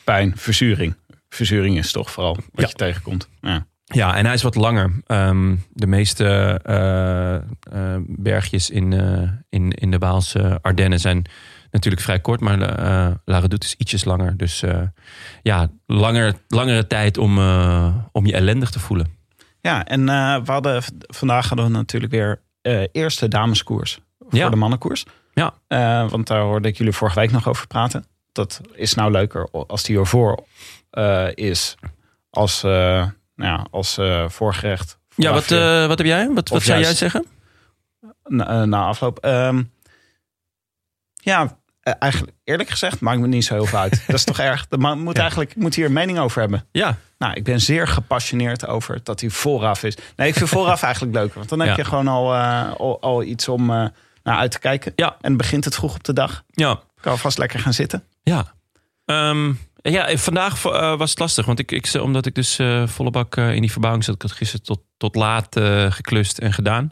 pijn, 0.05 0.33
verzuring. 0.37 0.95
Verzuring 1.29 1.79
is 1.79 1.93
toch 1.93 2.11
vooral 2.11 2.35
wat 2.35 2.45
Ja. 2.53 2.67
je 2.69 2.75
tegenkomt. 2.75 3.29
Ja. 3.41 3.67
Ja, 3.93 4.17
en 4.17 4.25
hij 4.25 4.35
is 4.35 4.43
wat 4.43 4.55
langer. 4.55 4.93
Ehm, 5.07 5.57
de 5.73 5.87
meeste 5.87 6.25
eh, 6.65 7.35
eh, 7.35 7.43
bergjes 8.07 8.71
in, 8.71 8.93
eh, 8.93 9.31
in, 9.49 9.71
in 9.73 9.91
de 9.91 9.99
Waalse 9.99 10.59
Ardennen 10.63 11.01
zijn 11.01 11.25
natuurlijk 11.71 12.03
vrij 12.03 12.21
kort, 12.21 12.41
maar 12.41 12.59
La 13.25 13.39
Redoute 13.39 13.67
is 13.67 13.75
ietsjes 13.75 14.05
langer. 14.05 14.37
Dus 14.37 14.65
ja, 15.43 15.69
langer, 15.87 16.35
langere 16.49 16.87
tijd 16.87 17.19
om, 17.19 17.39
om 18.13 18.27
je 18.27 18.33
ellendig 18.33 18.71
te 18.71 18.81
voelen. 18.81 19.07
Ja, 19.61 19.85
en 19.87 20.05
we 20.45 20.53
hadden, 20.53 20.83
vandaag 20.99 21.49
hadden 21.49 21.67
we 21.67 21.73
natuurlijk 21.73 22.13
weer 22.13 22.41
eerste 22.93 23.29
dameskoers 23.29 23.99
voor 24.19 24.39
Ja. 24.39 24.49
de 24.51 24.57
mannenkoers. 24.57 25.05
Ja. 25.35 25.55
Want 26.09 26.27
daar 26.27 26.41
hoorde 26.41 26.69
ik 26.69 26.77
jullie 26.77 26.93
vorige 26.93 27.21
week 27.21 27.31
nog 27.31 27.49
over 27.49 27.67
praten. 27.67 28.05
Dat 28.33 28.61
is 28.75 28.95
nou 28.95 29.11
leuker 29.11 29.51
als 29.51 29.83
die 29.83 29.99
ervoor 29.99 30.45
is 31.35 31.75
als, 32.31 32.63
nou 33.35 33.51
ja, 33.59 33.67
als 33.71 33.99
eh, 33.99 34.29
voorgerecht. 34.29 34.99
Ja, 35.17 35.33
wat, 35.33 35.51
eh, 35.51 35.87
wat 35.87 35.99
heb 35.99 36.07
jij? 36.07 36.29
Wat, 36.31 36.49
wat 36.49 36.63
zou 36.63 36.81
jij 36.81 36.95
zeggen? 36.95 37.27
na, 38.25 38.49
eh, 38.49 38.63
na 38.63 38.85
afloop. 38.85 39.19
Ehm, 39.19 39.63
ja, 41.15 41.57
eh, 41.81 41.93
eigenlijk 41.99 42.33
eerlijk 42.45 42.69
gezegd 42.69 43.01
maakt 43.01 43.21
me 43.21 43.27
niet 43.27 43.45
zo 43.45 43.55
heel 43.55 43.67
veel 43.67 43.79
uit. 43.79 44.03
Dat 44.07 44.17
is 44.17 44.25
toch 44.25 44.39
erg. 44.39 44.69
De 44.69 44.79
man 44.79 45.01
moet 45.01 45.15
Ja. 45.15 45.21
eigenlijk 45.21 45.57
moet 45.57 45.75
hier 45.75 45.87
een 45.87 45.93
mening 45.93 46.19
over 46.19 46.41
hebben. 46.41 46.67
Ja, 46.73 46.97
Nou, 47.19 47.35
ik 47.35 47.45
ben 47.45 47.61
zeer 47.61 47.89
gepassioneerd 47.89 48.67
over 48.67 49.01
dat 49.03 49.21
hij 49.21 49.31
vooraf 49.31 49.83
is. 49.83 49.97
Nee, 50.17 50.29
ik 50.29 50.35
vind 50.35 50.49
vooraf 50.49 50.83
eigenlijk 50.93 51.15
leuker. 51.15 51.37
Want 51.37 51.49
dan 51.49 51.59
heb 51.61 51.69
Ja. 51.69 51.75
je 51.77 51.85
gewoon 51.85 52.09
al, 52.09 52.35
al, 52.77 53.01
al 53.01 53.23
iets 53.23 53.49
om 53.49 53.67
naar 53.67 53.93
uit 54.39 54.51
te 54.51 54.59
kijken. 54.59 54.93
Ja. 54.97 55.17
En 55.21 55.37
begint 55.37 55.65
het 55.65 55.75
vroeg 55.75 55.95
op 55.95 56.05
de 56.05 56.13
dag. 56.13 56.43
ja, 56.47 56.81
Kan 57.01 57.13
alvast 57.13 57.39
lekker 57.39 57.61
gaan 57.61 57.73
zitten. 57.73 58.05
ja. 58.23 58.53
Ehm, 59.05 59.53
ja, 59.83 60.17
vandaag 60.17 60.65
eh, 60.65 60.97
was 60.97 61.11
het 61.11 61.19
lastig, 61.19 61.47
want 61.47 61.59
ik, 61.59 61.73
ik, 61.73 61.95
omdat 62.01 62.27
ik 62.27 62.35
dus 62.35 62.59
eh, 62.59 62.87
volle 62.87 63.11
bak 63.11 63.37
eh, 63.37 63.55
in 63.55 63.61
die 63.61 63.71
verbouwing 63.71 64.05
zat. 64.05 64.15
Ik 64.15 64.23
had 64.23 64.33
gisteren 64.33 64.65
tot, 64.65 64.81
tot 64.97 65.15
laat 65.15 65.57
eh, 65.57 65.91
geklust 65.93 66.39
en 66.39 66.53
gedaan. 66.53 66.91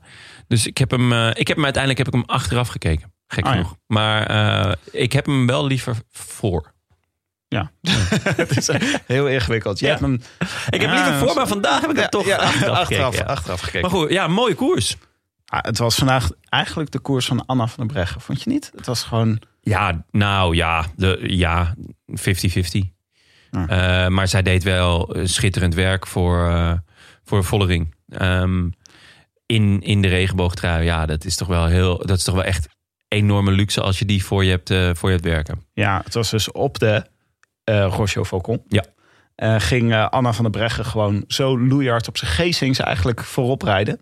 Dus 0.49 0.67
ik 0.67 0.79
heb 0.79 0.91
hem, 0.91 1.13
eh, 1.13 1.29
ik 1.35 1.47
heb 1.49 1.57
hem 1.57 1.65
uiteindelijk 1.65 2.05
heb 2.05 2.15
ik 2.15 2.21
hem 2.21 2.37
achteraf 2.37 2.69
gekeken. 2.69 3.13
Gek 3.27 3.45
Ah, 3.47 3.55
ja. 3.55 3.65
Maar 3.87 4.27
eh, 4.27 4.73
ik 5.03 5.13
heb 5.13 5.27
hem 5.27 5.47
wel 5.47 5.67
liever 5.67 5.97
voor. 6.11 6.73
Ja, 7.49 7.71
het 8.23 8.57
is 8.57 8.69
eh, 8.69 8.81
heel 9.07 9.27
ingewikkeld. 9.29 9.79
Je 9.79 9.85
Ja. 9.87 9.91
hebt 9.91 10.03
hem 10.05 10.15
Ik 10.71 10.81
heb 10.81 10.91
liever 10.91 11.15
voor, 11.15 11.27
dat- 11.27 11.37
maar 11.37 11.47
vandaag 11.49 11.81
heb 11.81 11.91
ik 11.91 11.97
hem 11.97 12.05
ja, 12.05 12.09
toch 12.09 12.31
achteraf, 12.31 12.77
achteraf, 12.79 12.87
gekeken. 12.87 13.27
ja. 13.27 13.33
achteraf 13.33 13.61
gekeken. 13.61 13.81
Maar 13.81 13.91
goed, 14.01 14.11
ja, 14.11 14.27
mooie 14.29 14.55
koers. 14.55 14.97
Ah, 15.47 15.63
het 15.63 15.79
was 15.79 15.95
vandaag 15.95 16.31
eigenlijk 16.49 16.91
de 16.91 16.99
koers 16.99 17.27
van 17.27 17.47
Anna 17.47 17.67
van 17.67 17.87
der 17.87 17.95
Breggen. 17.95 18.21
Vond 18.21 18.43
je 18.43 18.51
niet? 18.51 18.71
Het 18.77 18.87
was 18.87 19.03
gewoon... 19.03 19.41
Ja, 19.61 20.05
nou 20.11 20.55
ja, 20.57 20.87
de, 20.97 21.19
ja 21.23 21.75
50-50. 22.07 22.15
Ja. 23.51 23.67
Eh, 23.69 24.09
maar 24.09 24.29
zij 24.29 24.43
deed 24.43 24.63
wel 24.63 25.17
schitterend 25.23 25.75
werk 25.75 26.07
voor, 26.07 26.49
eh 26.49 26.73
voor 27.25 27.45
Vollering. 27.45 27.95
Ehm, 28.09 28.69
in, 29.47 29.81
in 29.81 30.03
de 30.03 30.09
regenboogtrui, 30.09 30.85
ja, 30.85 31.07
dat 31.07 31.25
is 31.25 31.37
toch 31.37 31.49
wel 31.49 31.67
heel, 31.67 31.99
dat 31.99 32.17
is 32.17 32.25
toch 32.25 32.35
wel 32.35 32.45
echt 32.45 32.69
enorme 33.09 33.51
luxe 33.51 33.81
als 33.81 33.99
je 33.99 34.05
die 34.05 34.25
voor 34.25 34.45
je 34.45 34.51
hebt, 34.51 34.71
eh, 34.71 34.91
voor 34.95 35.09
je 35.09 35.15
hebt 35.15 35.29
werken. 35.29 35.65
Ja, 35.73 36.01
het 36.05 36.15
was 36.15 36.31
dus 36.31 36.53
op 36.53 36.79
de 36.79 37.07
au 37.65 38.25
Faucon. 38.25 38.63
Ja. 38.69 38.85
Ging 39.59 39.95
Anna 39.95 40.33
van 40.33 40.45
der 40.45 40.53
Breggen 40.53 40.85
gewoon 40.85 41.25
zo 41.27 41.59
loeihard 41.59 42.09
op 42.09 42.17
zijn 42.17 42.31
geesting 42.31 42.77
ze 42.77 42.83
eigenlijk 42.83 43.25
voorop 43.25 43.63
rijden. 43.63 44.01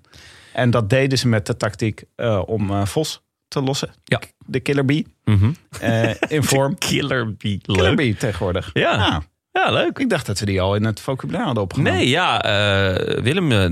En 0.53 0.71
dat 0.71 0.91
deden 0.91 1.19
ze 1.19 1.29
met 1.29 1.47
de 1.47 1.57
tactiek 1.57 2.05
om 2.45 2.87
Vos 2.87 3.23
te 3.49 3.63
lossen. 3.63 3.91
Ja. 4.05 4.21
De 4.49 4.61
Killer 4.61 4.85
Bee. 4.85 5.07
Mhm. 5.25 5.51
eh, 5.81 6.11
in 6.29 6.45
vorm. 6.51 6.79
Killer 6.79 7.37
bee. 7.37 7.59
Killer 7.63 7.95
Bee 7.95 8.15
tegenwoordig. 8.17 8.71
Ja. 8.73 8.91
Ah, 8.97 9.17
Ja, 9.53 9.71
leuk. 9.71 9.99
ik 9.99 10.11
dacht 10.11 10.27
dat 10.27 10.39
we 10.41 10.47
die 10.47 10.61
al 10.61 10.75
in 10.75 10.85
het 10.85 11.01
vocabulaire 11.01 11.45
hadden 11.47 11.63
opgenomen. 11.65 11.93
Nee, 11.93 12.09
ja, 12.09 12.43
eh, 12.43 13.23
Willem 13.23 13.53
eh, 13.53 13.67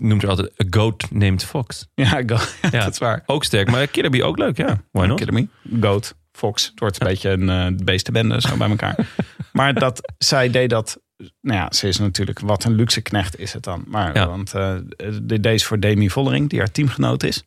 noemt 0.00 0.22
er 0.22 0.28
altijd 0.28 0.50
a 0.64 0.66
goat 0.70 1.04
named 1.10 1.44
Fox. 1.44 1.88
Ja, 1.94 2.22
go, 2.26 2.34
ja, 2.34 2.40
Ja. 2.72 2.84
dat 2.84 2.92
is 2.92 2.98
waar. 2.98 3.22
Ook 3.26 3.44
sterk, 3.44 3.70
maar 3.70 3.86
Killer 3.86 4.10
bee 4.10 4.24
ook 4.24 4.38
leuk, 4.38 4.56
ja. 4.56 4.82
Why 4.92 5.06
not? 5.06 5.18
Killer 5.18 5.34
Bee. 5.34 5.80
Goat. 5.80 6.14
Fox. 6.32 6.66
Het 6.66 6.80
wordt 6.80 7.00
een 7.00 7.06
beetje 7.06 7.30
een 7.30 7.80
beestenbende 7.84 8.40
zo 8.40 8.56
bij 8.56 8.68
elkaar. 8.68 8.96
maar 9.52 9.74
dat 9.74 10.12
zij 10.18 10.50
deed 10.50 10.70
dat. 10.70 11.00
Nou 11.40 11.58
ja, 11.58 11.72
ze 11.72 11.88
is 11.88 11.98
natuurlijk 11.98 12.38
wat 12.40 12.64
een 12.64 12.74
luxe 12.74 13.00
knecht 13.00 13.38
is 13.38 13.52
het 13.52 13.62
dan. 13.64 13.84
Maar 13.86 14.14
Ja. 14.16 14.28
want 14.28 14.54
eh 14.54 14.74
dit 15.22 15.42
deed 15.42 15.60
ze 15.60 15.66
voor 15.66 15.80
Demi 15.80 16.10
Vollering, 16.10 16.48
die 16.50 16.58
haar 16.58 16.70
teamgenoot 16.70 17.22
is. 17.22 17.44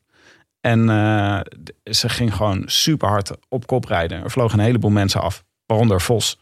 En 0.65 0.89
eh, 0.89 1.39
ze 1.84 2.10
ging 2.10 2.34
gewoon 2.34 2.63
super 2.65 3.08
hard 3.08 3.32
op 3.49 3.67
kop 3.67 3.86
rijden. 3.86 4.23
Er 4.23 4.32
vlogen 4.32 4.60
een 4.60 4.65
heleboel 4.65 4.91
mensen 4.91 5.21
af, 5.21 5.43
waaronder 5.65 6.01
Vos. 6.01 6.38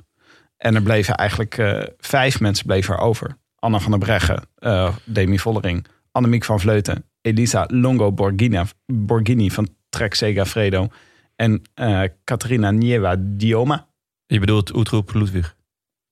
En 0.57 0.75
er 0.75 0.81
bleven 0.81 1.15
eigenlijk 1.15 1.57
eh, 1.57 1.83
vijf 1.97 2.39
mensen 2.39 2.65
bleven 2.65 2.93
er 2.93 2.99
over. 2.99 3.37
Anna 3.59 3.79
van 3.79 3.91
der 3.91 3.99
Breggen, 3.99 4.43
eh, 4.55 4.95
Demi 5.03 5.39
Vollering, 5.39 5.85
Annemiek 6.11 6.43
van 6.43 6.59
Vleuten, 6.59 7.05
Elisa 7.21 7.65
Longo 7.67 8.11
Borghini, 8.11 8.61
Borghini 8.85 9.51
van 9.51 9.69
Trek 9.89 10.13
Segafredo 10.13 10.87
en 11.35 11.61
Caterina 12.23 12.71
Nieva 12.71 13.15
Dioma. 13.19 13.87
Je 14.25 14.39
bedoelt 14.39 14.75
Oetroep 14.75 15.13
Ludwig. 15.13 15.55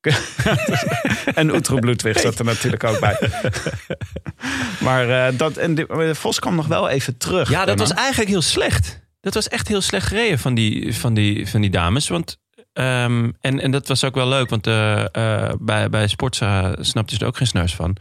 En 1.34 1.62
Bloedwig 1.80 2.20
zat 2.20 2.40
er 2.40 2.46
natuurlijk 2.46 2.84
ook 2.84 3.00
bij. 3.00 3.18
maar 4.88 5.28
eh, 5.28 5.38
dat, 5.38 5.58
en 5.58 5.76
die- 5.76 5.86
Vos 6.14 6.40
kwam 6.40 6.56
nog 6.56 6.68
wel 6.68 6.90
even 6.90 7.18
terug. 7.18 7.50
Ja, 7.50 7.58
dat 7.58 7.68
daarna. 7.68 7.84
was 7.84 7.94
eigenlijk 7.94 8.30
heel 8.30 8.42
slecht. 8.42 9.00
Dat 9.22 9.34
was 9.34 9.48
echt 9.48 9.68
heel 9.68 9.82
slecht 9.82 10.08
gereden 10.08 10.40
van 10.40 10.54
die, 10.54 10.96
van 10.96 11.14
die, 11.14 11.50
van 11.50 11.62
die 11.62 11.70
dames. 11.70 12.08
Want, 12.08 12.38
ehm, 12.74 13.30
en, 13.42 13.60
en 13.60 13.72
dat 13.72 13.88
was 13.88 14.04
ook 14.04 14.16
wel 14.16 14.28
leuk, 14.28 14.50
want 14.50 14.68
eh, 14.68 15.06
eh, 15.12 15.54
bij, 15.60 15.90
bij 15.90 16.08
Sportza 16.08 16.76
snapten 16.80 17.16
ze 17.18 17.22
er 17.22 17.28
ook 17.28 17.38
geen 17.38 17.48
snuis 17.48 17.76
van. 17.76 17.96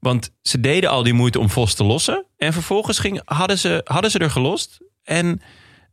Want 0.00 0.30
ze 0.42 0.60
deden 0.60 0.90
al 0.90 1.02
die 1.02 1.12
moeite 1.12 1.38
om 1.38 1.50
Vos 1.50 1.74
te 1.74 1.84
lossen. 1.84 2.24
En 2.36 2.52
vervolgens 2.52 2.98
ging, 2.98 3.20
hadden, 3.24 3.58
ze, 3.58 3.80
hadden 3.84 4.10
ze 4.10 4.18
er 4.18 4.30
gelost. 4.30 4.78
En 5.02 5.40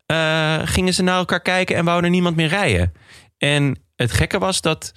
eh, 0.06 0.60
gingen 0.64 0.94
ze 0.94 1.04
naar 1.04 1.18
elkaar 1.18 1.42
kijken 1.42 1.76
en 1.76 1.86
wouden 1.86 2.06
er 2.06 2.12
niemand 2.12 2.36
meer 2.36 2.48
rijden. 2.48 2.94
En 3.38 3.80
het 3.96 4.12
gekke 4.12 4.40
was 4.40 4.62
dat 4.62 4.94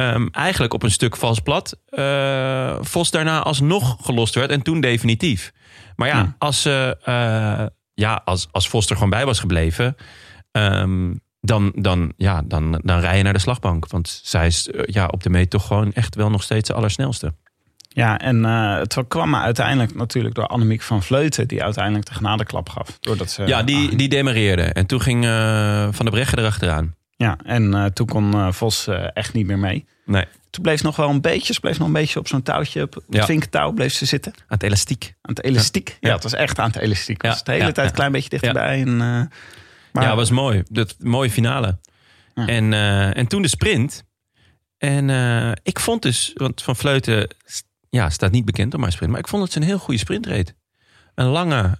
ehm, 0.00 0.26
eigenlijk 0.30 0.74
op 0.74 0.82
een 0.82 0.90
stuk 0.90 1.16
vals 1.16 1.40
plat 1.40 1.78
eh, 1.88 2.76
Vos 2.80 3.10
daarna 3.10 3.42
alsnog 3.42 3.96
gelost 4.02 4.34
werd. 4.34 4.50
En 4.50 4.62
toen 4.62 4.80
definitief. 4.80 5.52
Maar 5.96 6.08
ja, 6.08 6.16
Ja. 6.18 6.34
als, 6.38 6.62
ze, 6.62 6.96
eh, 7.04 7.66
ja 7.94 8.22
als, 8.24 8.48
als 8.50 8.68
Vos 8.68 8.86
er 8.88 8.94
gewoon 8.94 9.10
bij 9.10 9.24
was 9.24 9.40
gebleven... 9.40 9.96
ehm, 10.52 11.12
dan, 11.40 11.72
dan, 11.74 12.12
ja, 12.16 12.42
dan, 12.44 12.80
dan 12.84 13.00
rij 13.00 13.16
je 13.16 13.22
naar 13.22 13.32
de 13.32 13.38
slagbank. 13.38 13.86
Want 13.88 14.20
zij 14.24 14.46
is 14.46 14.68
eh, 14.70 14.82
ja, 14.86 15.06
op 15.06 15.22
de 15.22 15.30
meet 15.30 15.50
toch 15.50 15.66
gewoon 15.66 15.92
echt 15.92 16.14
wel 16.14 16.30
nog 16.30 16.42
steeds 16.42 16.68
de 16.68 16.74
allersnelste. 16.74 17.34
Ja, 17.88 18.18
en 18.18 18.44
eh, 18.44 18.76
het 18.76 18.96
kwam 19.08 19.34
uiteindelijk 19.36 19.94
natuurlijk 19.94 20.34
door 20.34 20.46
Annemiek 20.46 20.82
van 20.82 21.02
Vleuten... 21.02 21.48
die 21.48 21.62
uiteindelijk 21.62 22.06
de 22.06 22.14
genadeklap 22.14 22.68
gaf. 22.68 22.98
Doordat 23.00 23.30
ze, 23.30 23.46
ja, 23.46 23.62
die, 23.62 23.96
die 23.96 24.08
demareerde. 24.08 24.62
En 24.62 24.86
toen 24.86 25.00
ging 25.00 25.24
eh, 25.24 25.88
Van 25.90 26.04
der 26.04 26.10
Breggen 26.14 26.38
erachteraan. 26.38 26.94
Ja, 27.20 27.38
en 27.44 27.74
eh, 27.74 27.84
toen 27.84 28.06
kon 28.06 28.34
eh, 28.34 28.52
Vos 28.52 28.86
eh, 28.86 29.06
echt 29.12 29.32
niet 29.32 29.46
meer 29.46 29.58
mee. 29.58 29.86
Nee, 30.04 30.24
Toen 30.50 30.62
bleef 30.62 30.82
nog 30.82 30.96
wel 30.96 31.08
een 31.08 31.20
beetje, 31.20 31.52
ze 31.52 31.60
bleef 31.60 31.78
nog 31.78 31.86
een 31.86 31.92
beetje 31.92 32.18
op 32.18 32.28
zo'n 32.28 32.42
touwtje... 32.42 32.82
op 32.82 32.94
het 32.94 33.50
Ja. 33.50 33.70
bleef 33.70 33.92
ze 33.92 34.06
zitten. 34.06 34.32
aan 34.36 34.42
het 34.48 34.62
elastiek. 34.62 35.14
Aan 35.22 35.34
het 35.34 35.44
elastiek. 35.44 35.88
Ja, 35.88 36.08
Ja. 36.08 36.14
het 36.14 36.22
was 36.22 36.34
echt 36.34 36.58
aan 36.58 36.66
het 36.70 36.76
elastiek. 36.76 37.16
Het 37.16 37.26
Ja, 37.26 37.30
was 37.30 37.44
de 37.44 37.52
hele 37.52 37.64
ja, 37.64 37.72
tijd 37.72 37.88
een 37.88 37.94
klein 37.94 38.12
beetje 38.12 38.28
dichterbij. 38.28 38.80
En, 38.80 38.96
maar, 38.96 40.04
ja, 40.04 40.16
was 40.16 40.30
mooi. 40.30 40.62
Dat 40.68 40.96
mooie 40.98 41.30
finale. 41.30 41.78
En, 42.34 42.72
en 43.14 43.26
toen 43.26 43.42
de 43.42 43.48
sprint. 43.48 44.04
En 44.78 45.08
ik 45.62 45.80
vond 45.80 46.02
dus, 46.02 46.30
want 46.34 46.62
Van 46.62 46.76
Vleuten 46.76 47.34
ja, 47.90 48.10
staat 48.10 48.30
niet 48.30 48.44
bekend 48.44 48.74
om 48.74 48.82
haar 48.82 48.92
sprint, 48.92 49.10
maar 49.12 49.20
ik 49.20 49.28
vond 49.28 49.42
dat 49.42 49.52
ze 49.52 49.58
een 49.58 49.66
heel 49.66 49.78
goede 49.78 50.00
sprint 50.00 50.26
reed. 50.26 50.54
Een 51.14 51.26
lange, 51.26 51.78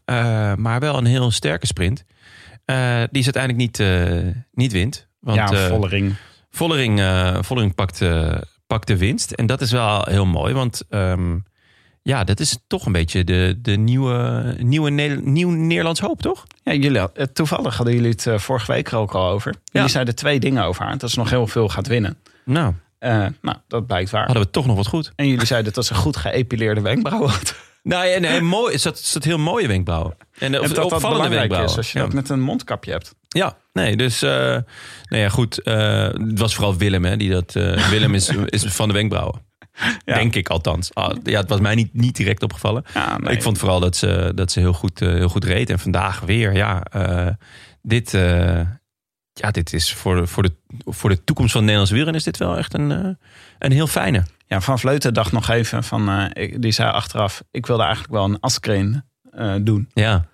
maar 0.56 0.80
wel 0.80 0.98
een 0.98 1.04
heel 1.06 1.30
sterke 1.30 1.66
sprint. 1.66 2.04
Die 3.10 3.22
ze 3.22 3.32
uiteindelijk 3.32 3.56
niet, 3.56 3.78
niet 4.52 4.72
wint. 4.72 5.08
Want 5.20 5.36
ja, 5.36 5.50
eh, 5.52 5.66
Vollering. 5.66 6.14
Vollering, 6.50 7.00
eh, 7.00 7.38
Vollering 7.40 7.74
pakt, 7.74 8.00
eh, 8.00 8.36
pakt 8.66 8.86
de 8.86 8.96
winst. 8.96 9.30
En 9.30 9.46
dat 9.46 9.60
is 9.60 9.72
wel 9.72 10.02
heel 10.04 10.26
mooi, 10.26 10.54
want 10.54 10.82
ehm, 10.88 11.38
ja, 12.02 12.24
dat 12.24 12.40
is 12.40 12.58
toch 12.66 12.86
een 12.86 12.92
beetje 12.92 13.24
de, 13.24 13.58
de 13.62 13.76
nieuwe, 13.76 14.54
nieuwe 14.58 14.90
nieuw 14.90 15.50
Nederlands 15.50 16.00
hoop, 16.00 16.22
toch? 16.22 16.44
Ja, 16.62 16.72
jullie, 16.72 17.32
toevallig 17.32 17.76
hadden 17.76 17.94
jullie 17.94 18.10
het 18.10 18.26
vorige 18.42 18.72
week 18.72 18.90
er 18.90 18.96
ook 18.98 19.12
al 19.14 19.28
over. 19.28 19.54
Jullie 19.64 19.86
Ja. 19.86 19.92
zeiden 19.92 20.14
twee 20.14 20.40
dingen 20.40 20.64
over 20.64 20.84
haar. 20.84 20.98
Dat 20.98 21.10
ze 21.10 21.18
nog 21.18 21.30
heel 21.30 21.46
veel 21.46 21.68
gaat 21.68 21.86
winnen. 21.86 22.16
Nou, 22.44 22.74
nou, 23.40 23.56
dat 23.68 23.86
blijkt 23.86 24.10
waar. 24.10 24.24
hadden 24.24 24.42
we 24.42 24.50
toch 24.50 24.66
nog 24.66 24.76
wat 24.76 24.86
goed. 24.86 25.12
En 25.16 25.28
jullie 25.28 25.46
zeiden 25.46 25.72
dat 25.72 25.86
ze 25.86 25.94
goed 25.94 26.16
geëpileerde 26.16 26.80
wenkbrauwen 26.80 27.30
had. 27.30 27.54
Nee, 27.82 28.20
nee 28.20 28.40
mooi. 28.40 28.72
Het 28.72 28.80
zat, 28.80 28.96
het 28.96 29.06
zat 29.06 29.24
heel 29.24 29.38
mooie 29.38 29.66
wenkbrauwen. 29.68 30.16
En, 30.38 30.54
of, 30.54 30.60
En 30.62 30.68
dat 30.68 30.76
dat 30.76 30.92
opvallende 30.92 31.28
wenkbrauwen. 31.28 31.70
is 31.70 31.76
als 31.76 31.92
je 31.92 31.98
ja. 31.98 32.04
dat 32.04 32.14
met 32.14 32.28
een 32.28 32.40
mondkapje 32.40 32.90
hebt. 32.92 33.14
Ja, 33.28 33.56
nee, 33.72 33.96
dus 33.96 34.22
eh 34.22 34.30
nou 34.30 35.22
ja, 35.22 35.28
goed. 35.28 35.62
eh, 35.62 36.02
het 36.08 36.38
was 36.38 36.54
vooral 36.54 36.76
Willem, 36.76 37.04
hè, 37.04 37.16
die 37.16 37.30
dat. 37.30 37.56
eh, 37.56 37.88
Willem 37.88 38.14
is, 38.14 38.28
is 38.46 38.62
van 38.64 38.88
de 38.88 38.94
wenkbrauwen. 38.94 39.48
Ja. 40.04 40.14
Denk 40.14 40.34
ik 40.34 40.48
althans. 40.48 40.94
Ah, 40.94 41.16
ja, 41.24 41.40
het 41.40 41.48
was 41.48 41.60
mij 41.60 41.74
niet, 41.74 41.94
niet 41.94 42.16
direct 42.16 42.42
opgevallen. 42.42 42.84
Ja, 42.94 43.18
nee. 43.18 43.34
Ik 43.34 43.42
vond 43.42 43.58
vooral 43.58 43.80
dat 43.80 43.96
ze, 43.96 44.32
dat 44.34 44.52
ze 44.52 44.60
heel, 44.60 44.72
goed, 44.72 45.00
heel 45.00 45.28
goed 45.28 45.44
reed. 45.44 45.70
En 45.70 45.78
vandaag 45.78 46.20
weer, 46.20 46.54
ja, 46.54 46.82
dit, 47.82 48.10
ja, 49.32 49.50
dit 49.50 49.72
is 49.72 49.92
voor 49.92 50.16
de, 50.16 50.26
voor, 50.26 50.42
de, 50.42 50.52
voor 50.84 51.10
de 51.10 51.24
toekomst 51.24 51.52
van 51.52 51.60
Nederlands 51.60 51.90
wielrennen 51.90 52.20
is 52.20 52.26
dit 52.26 52.36
wel 52.36 52.56
echt 52.58 52.74
een, 52.74 53.18
een 53.58 53.72
heel 53.72 53.86
fijne. 53.86 54.24
Ja, 54.46 54.60
Van 54.60 54.78
Vleuten 54.78 55.14
dacht 55.14 55.32
nog 55.32 55.48
even 55.48 55.84
van... 55.84 56.30
die 56.56 56.72
zei 56.72 56.90
achteraf, 56.90 57.42
ik 57.50 57.66
wilde 57.66 57.82
eigenlijk 57.82 58.12
wel 58.12 58.24
een 58.24 58.40
Askreen 58.40 59.04
eh, 59.30 59.54
doen. 59.60 59.88
Ja, 59.94 60.24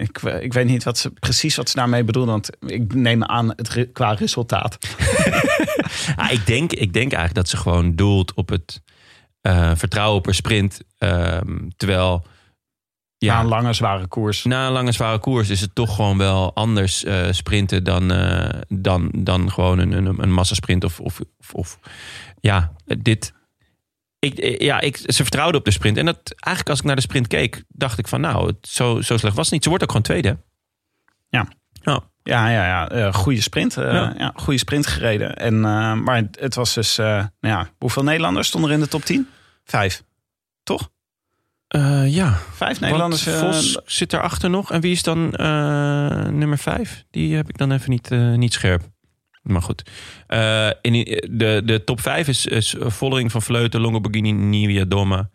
Ik, 0.00 0.18
we- 0.18 0.42
ik 0.42 0.52
weet 0.52 0.66
niet 0.66 0.84
wat 0.84 0.98
ze, 0.98 1.10
precies 1.10 1.56
wat 1.56 1.68
ze 1.68 1.76
daarmee 1.76 2.04
bedoelde. 2.04 2.30
Want 2.30 2.50
ik 2.66 2.94
neem 2.94 3.24
aan 3.24 3.48
het 3.48 3.68
re- 3.68 3.84
qua 3.84 4.12
resultaat. 4.12 4.78
Ah, 6.16 6.32
ik, 6.32 6.46
denk, 6.46 6.72
ik 6.72 6.92
denk 6.92 7.12
eigenlijk 7.12 7.34
dat 7.34 7.48
ze 7.48 7.56
gewoon 7.56 7.96
doelt 7.96 8.34
op 8.34 8.48
het 8.48 8.82
eh, 9.40 9.70
vertrouwen 9.74 10.20
per 10.22 10.34
sprint. 10.34 10.80
Ehm, 10.98 11.68
terwijl, 11.76 12.24
Ja. 13.18 13.34
Na 13.34 13.40
een 13.40 13.46
lange, 13.46 13.72
zware 13.72 14.06
koers. 14.06 14.44
na 14.44 14.66
een 14.66 14.72
lange 14.72 14.92
zware 14.92 15.18
koers 15.18 15.48
is 15.48 15.60
het 15.60 15.74
toch 15.74 15.94
gewoon 15.94 16.18
wel 16.18 16.54
anders 16.54 17.04
eh, 17.04 17.26
sprinten 17.30 17.84
dan, 17.84 18.12
eh, 18.12 18.60
dan, 18.68 19.10
dan 19.16 19.50
gewoon 19.52 19.78
een, 19.78 19.92
een, 19.92 20.22
een 20.22 20.32
massasprint. 20.32 20.84
Of, 20.84 21.00
of, 21.00 21.20
of, 21.40 21.52
of 21.54 21.78
ja, 22.40 22.72
dit. 22.98 23.32
Ik, 24.20 24.38
eh, 24.38 24.58
ja, 24.58 24.80
ik, 24.80 24.96
ze 24.96 25.22
vertrouwde 25.22 25.58
op 25.58 25.64
de 25.64 25.70
sprint. 25.70 25.96
En 25.96 26.04
dat, 26.06 26.20
eigenlijk 26.24 26.68
als 26.68 26.78
ik 26.78 26.84
naar 26.84 26.96
de 26.96 27.02
sprint 27.02 27.26
keek, 27.26 27.64
dacht 27.68 27.98
ik 27.98 28.08
van 28.08 28.20
nou, 28.20 28.46
het, 28.46 28.56
zo, 28.68 29.00
zo 29.00 29.16
slecht 29.16 29.34
was 29.36 29.44
het 29.44 29.54
niet. 29.54 29.62
Ze 29.62 29.68
wordt 29.68 29.84
ook 29.84 29.90
gewoon 29.90 30.04
tweede. 30.06 30.38
Ja. 31.28 31.48
Ja. 31.72 32.00
Ja, 32.22 32.48
ja, 32.48 32.66
ja. 32.66 32.88
eh, 32.88 33.14
goede 33.14 33.40
sprint. 33.40 33.76
eh, 33.76 33.92
Ja. 33.92 34.14
ja. 34.18 34.32
goede 34.34 34.58
sprint 34.58 34.86
gereden. 34.86 35.36
En, 35.36 35.60
maar 36.04 36.22
het, 36.32 36.54
was 36.54 36.74
dus... 36.74 36.96
nou 36.96 37.28
ja, 37.40 37.68
hoeveel 37.78 38.02
Nederlanders 38.02 38.48
stonden 38.48 38.70
er 38.70 38.76
in 38.76 38.82
de 38.82 38.88
top 38.88 39.04
10? 39.04 39.28
Vijf. 39.64 40.02
Toch? 40.62 40.90
Ja. 42.04 42.38
Vijf 42.52 42.80
Nederlanders. 42.80 43.24
Want 43.24 43.38
Vos 43.56 43.78
zit 43.84 44.12
erachter 44.12 44.50
nog. 44.50 44.72
En 44.72 44.80
wie 44.80 44.92
is 44.92 45.02
dan 45.02 45.30
nummer 46.38 46.58
vijf? 46.58 47.04
Die 47.10 47.36
heb 47.36 47.48
ik 47.48 47.58
dan 47.58 47.72
even 47.72 47.90
niet, 47.90 48.10
niet 48.10 48.52
scherp. 48.52 48.82
Maar 49.42 49.62
goed. 49.62 49.90
Eh, 50.26 50.70
in, 50.80 50.92
de, 51.30 51.62
de 51.64 51.84
top 51.84 52.00
vijf 52.00 52.28
is, 52.28 52.46
is 52.46 52.74
Vollering 52.78 53.32
van 53.32 53.42
Vleuten, 53.42 53.80
Longoborghini, 53.80 54.32
Nivia 54.32 54.84
Domme 54.84 55.28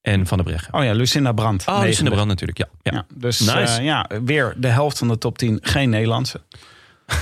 en 0.00 0.26
Van 0.26 0.38
der 0.38 0.46
Breggen. 0.46 0.74
Oh 0.74 0.84
ja, 0.84 0.92
Lucinda 0.92 1.32
Brandt. 1.32 1.68
Oh, 1.68 1.80
de 1.80 1.86
negende. 1.86 2.10
brand 2.10 2.28
natuurlijk. 2.28 2.58
Ja, 2.58 2.66
ja. 2.82 2.92
Ja, 2.92 3.06
dus 3.14 3.40
Nice. 3.40 3.78
eh, 3.78 3.84
ja, 3.84 4.10
weer 4.24 4.54
de 4.56 4.68
helft 4.68 4.98
van 4.98 5.08
de 5.08 5.18
top 5.18 5.38
10 5.38 5.58
geen 5.62 5.90
Nederlandse. 5.90 6.40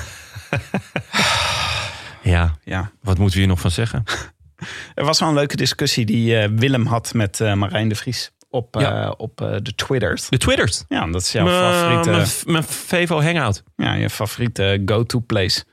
ja. 2.23 2.57
Ja. 2.65 2.91
Wat 3.03 3.17
moeten 3.19 3.35
we 3.35 3.39
hier 3.41 3.49
nog 3.49 3.61
van 3.61 3.71
zeggen? 3.71 4.05
Er 4.95 5.05
was 5.05 5.21
wel 5.21 5.29
een 5.29 5.35
leuke 5.35 5.57
discussie 5.57 6.05
die 6.07 6.37
eh, 6.39 6.49
Willem 6.57 6.87
had 6.87 7.15
met 7.15 7.39
Marijn 7.39 7.89
de 7.89 7.95
Vries 7.95 8.31
op, 8.51 8.77
op 9.17 9.37
de 9.63 9.75
Twitters. 9.75 10.29
De 10.29 10.39
Twitters. 10.39 10.85
Ja, 10.89 11.07
dat 11.07 11.23
is 11.23 11.33
jouw 11.33 11.47
favoriete, 11.47 12.11
Mijn 12.11 12.29
mijn 12.45 12.65
Vevo 12.65 13.23
Hangout. 13.23 13.63
ja, 13.77 13.93
je 13.95 14.11
favoriete 14.11 14.83
go-to 14.87 15.19
place. 15.21 15.65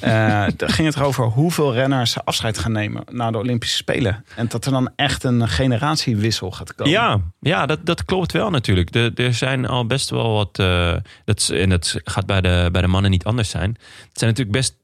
Daar 0.00 0.52
ging 0.56 0.86
het 0.88 0.96
erover 0.96 1.24
hoeveel 1.24 1.74
renners 1.74 2.24
afscheid 2.24 2.58
gaan 2.58 2.72
nemen 2.72 3.04
na 3.10 3.30
de 3.30 3.38
Olympische 3.38 3.76
Spelen. 3.76 4.24
En 4.36 4.48
dat 4.48 4.64
er 4.64 4.72
dan 4.72 4.90
echt 4.96 5.24
een 5.24 5.48
generatiewissel 5.48 6.50
gaat 6.50 6.74
komen. 6.74 6.92
Ja, 6.92 7.20
ja 7.40 7.66
dat, 7.66 7.86
dat 7.86 8.04
klopt 8.04 8.32
wel 8.32 8.50
natuurlijk. 8.50 8.94
Er 9.18 9.34
zijn 9.34 9.66
al 9.66 9.86
best 9.86 10.10
wel 10.10 10.32
wat. 10.32 10.58
eh, 10.58 10.94
dat, 11.24 11.48
en 11.54 11.68
dat 11.68 12.00
gaat 12.04 12.26
bij 12.26 12.40
de, 12.40 12.68
bij 12.72 12.82
de 12.82 12.88
mannen 12.88 13.10
niet 13.10 13.24
anders 13.24 13.50
zijn. 13.50 13.70
Het 14.08 14.18
zijn 14.18 14.30
natuurlijk 14.30 14.56
best 14.56 14.76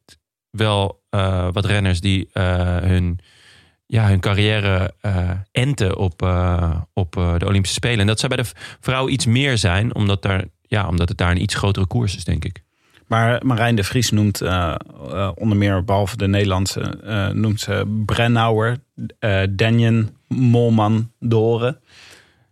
wel 0.51 1.03
eh, 1.11 1.49
wat 1.53 1.65
renners 1.65 2.01
die 2.01 2.29
hun, 2.33 3.19
ja, 3.87 4.09
hun 4.09 4.21
carrière 4.21 4.95
enten 5.53 5.97
op, 5.97 6.23
op 6.93 7.13
de 7.13 7.47
Olympische 7.47 7.77
Spelen. 7.77 8.01
En 8.01 8.07
dat 8.07 8.21
zou 8.21 8.35
bij 8.35 8.45
de 8.45 8.51
vrouw 8.81 9.09
iets 9.09 9.27
meer 9.27 9.59
zijn, 9.59 9.95
omdat, 9.95 10.23
daar, 10.23 10.45
ja, 10.63 10.89
omdat 10.89 11.09
het 11.09 11.19
daar 11.19 11.31
een 11.31 11.43
iets 11.43 11.55
grotere 11.55 11.87
koers 11.87 12.17
is, 12.17 12.25
denk 12.25 12.45
ik. 12.45 12.65
Maar 13.07 13.41
Marijn 13.47 13.77
de 13.77 13.85
Vries 13.85 14.11
noemt 14.11 14.41
eh, 14.41 14.75
eh, 15.11 15.31
onder 15.35 15.57
meer, 15.59 15.85
behalve 15.85 16.17
de 16.17 16.27
Nederlandse, 16.29 16.81
eh, 16.81 17.29
noemt 17.29 17.61
ze 17.61 18.01
Brennauer, 18.07 18.77
Denjen, 19.57 20.17
Molman, 20.29 21.11
Doren. 21.21 21.79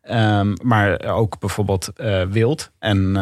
Ehm, 0.02 0.54
maar 0.62 1.00
ook 1.04 1.38
bijvoorbeeld 1.38 1.90
Wild 2.30 2.70
en 2.78 3.12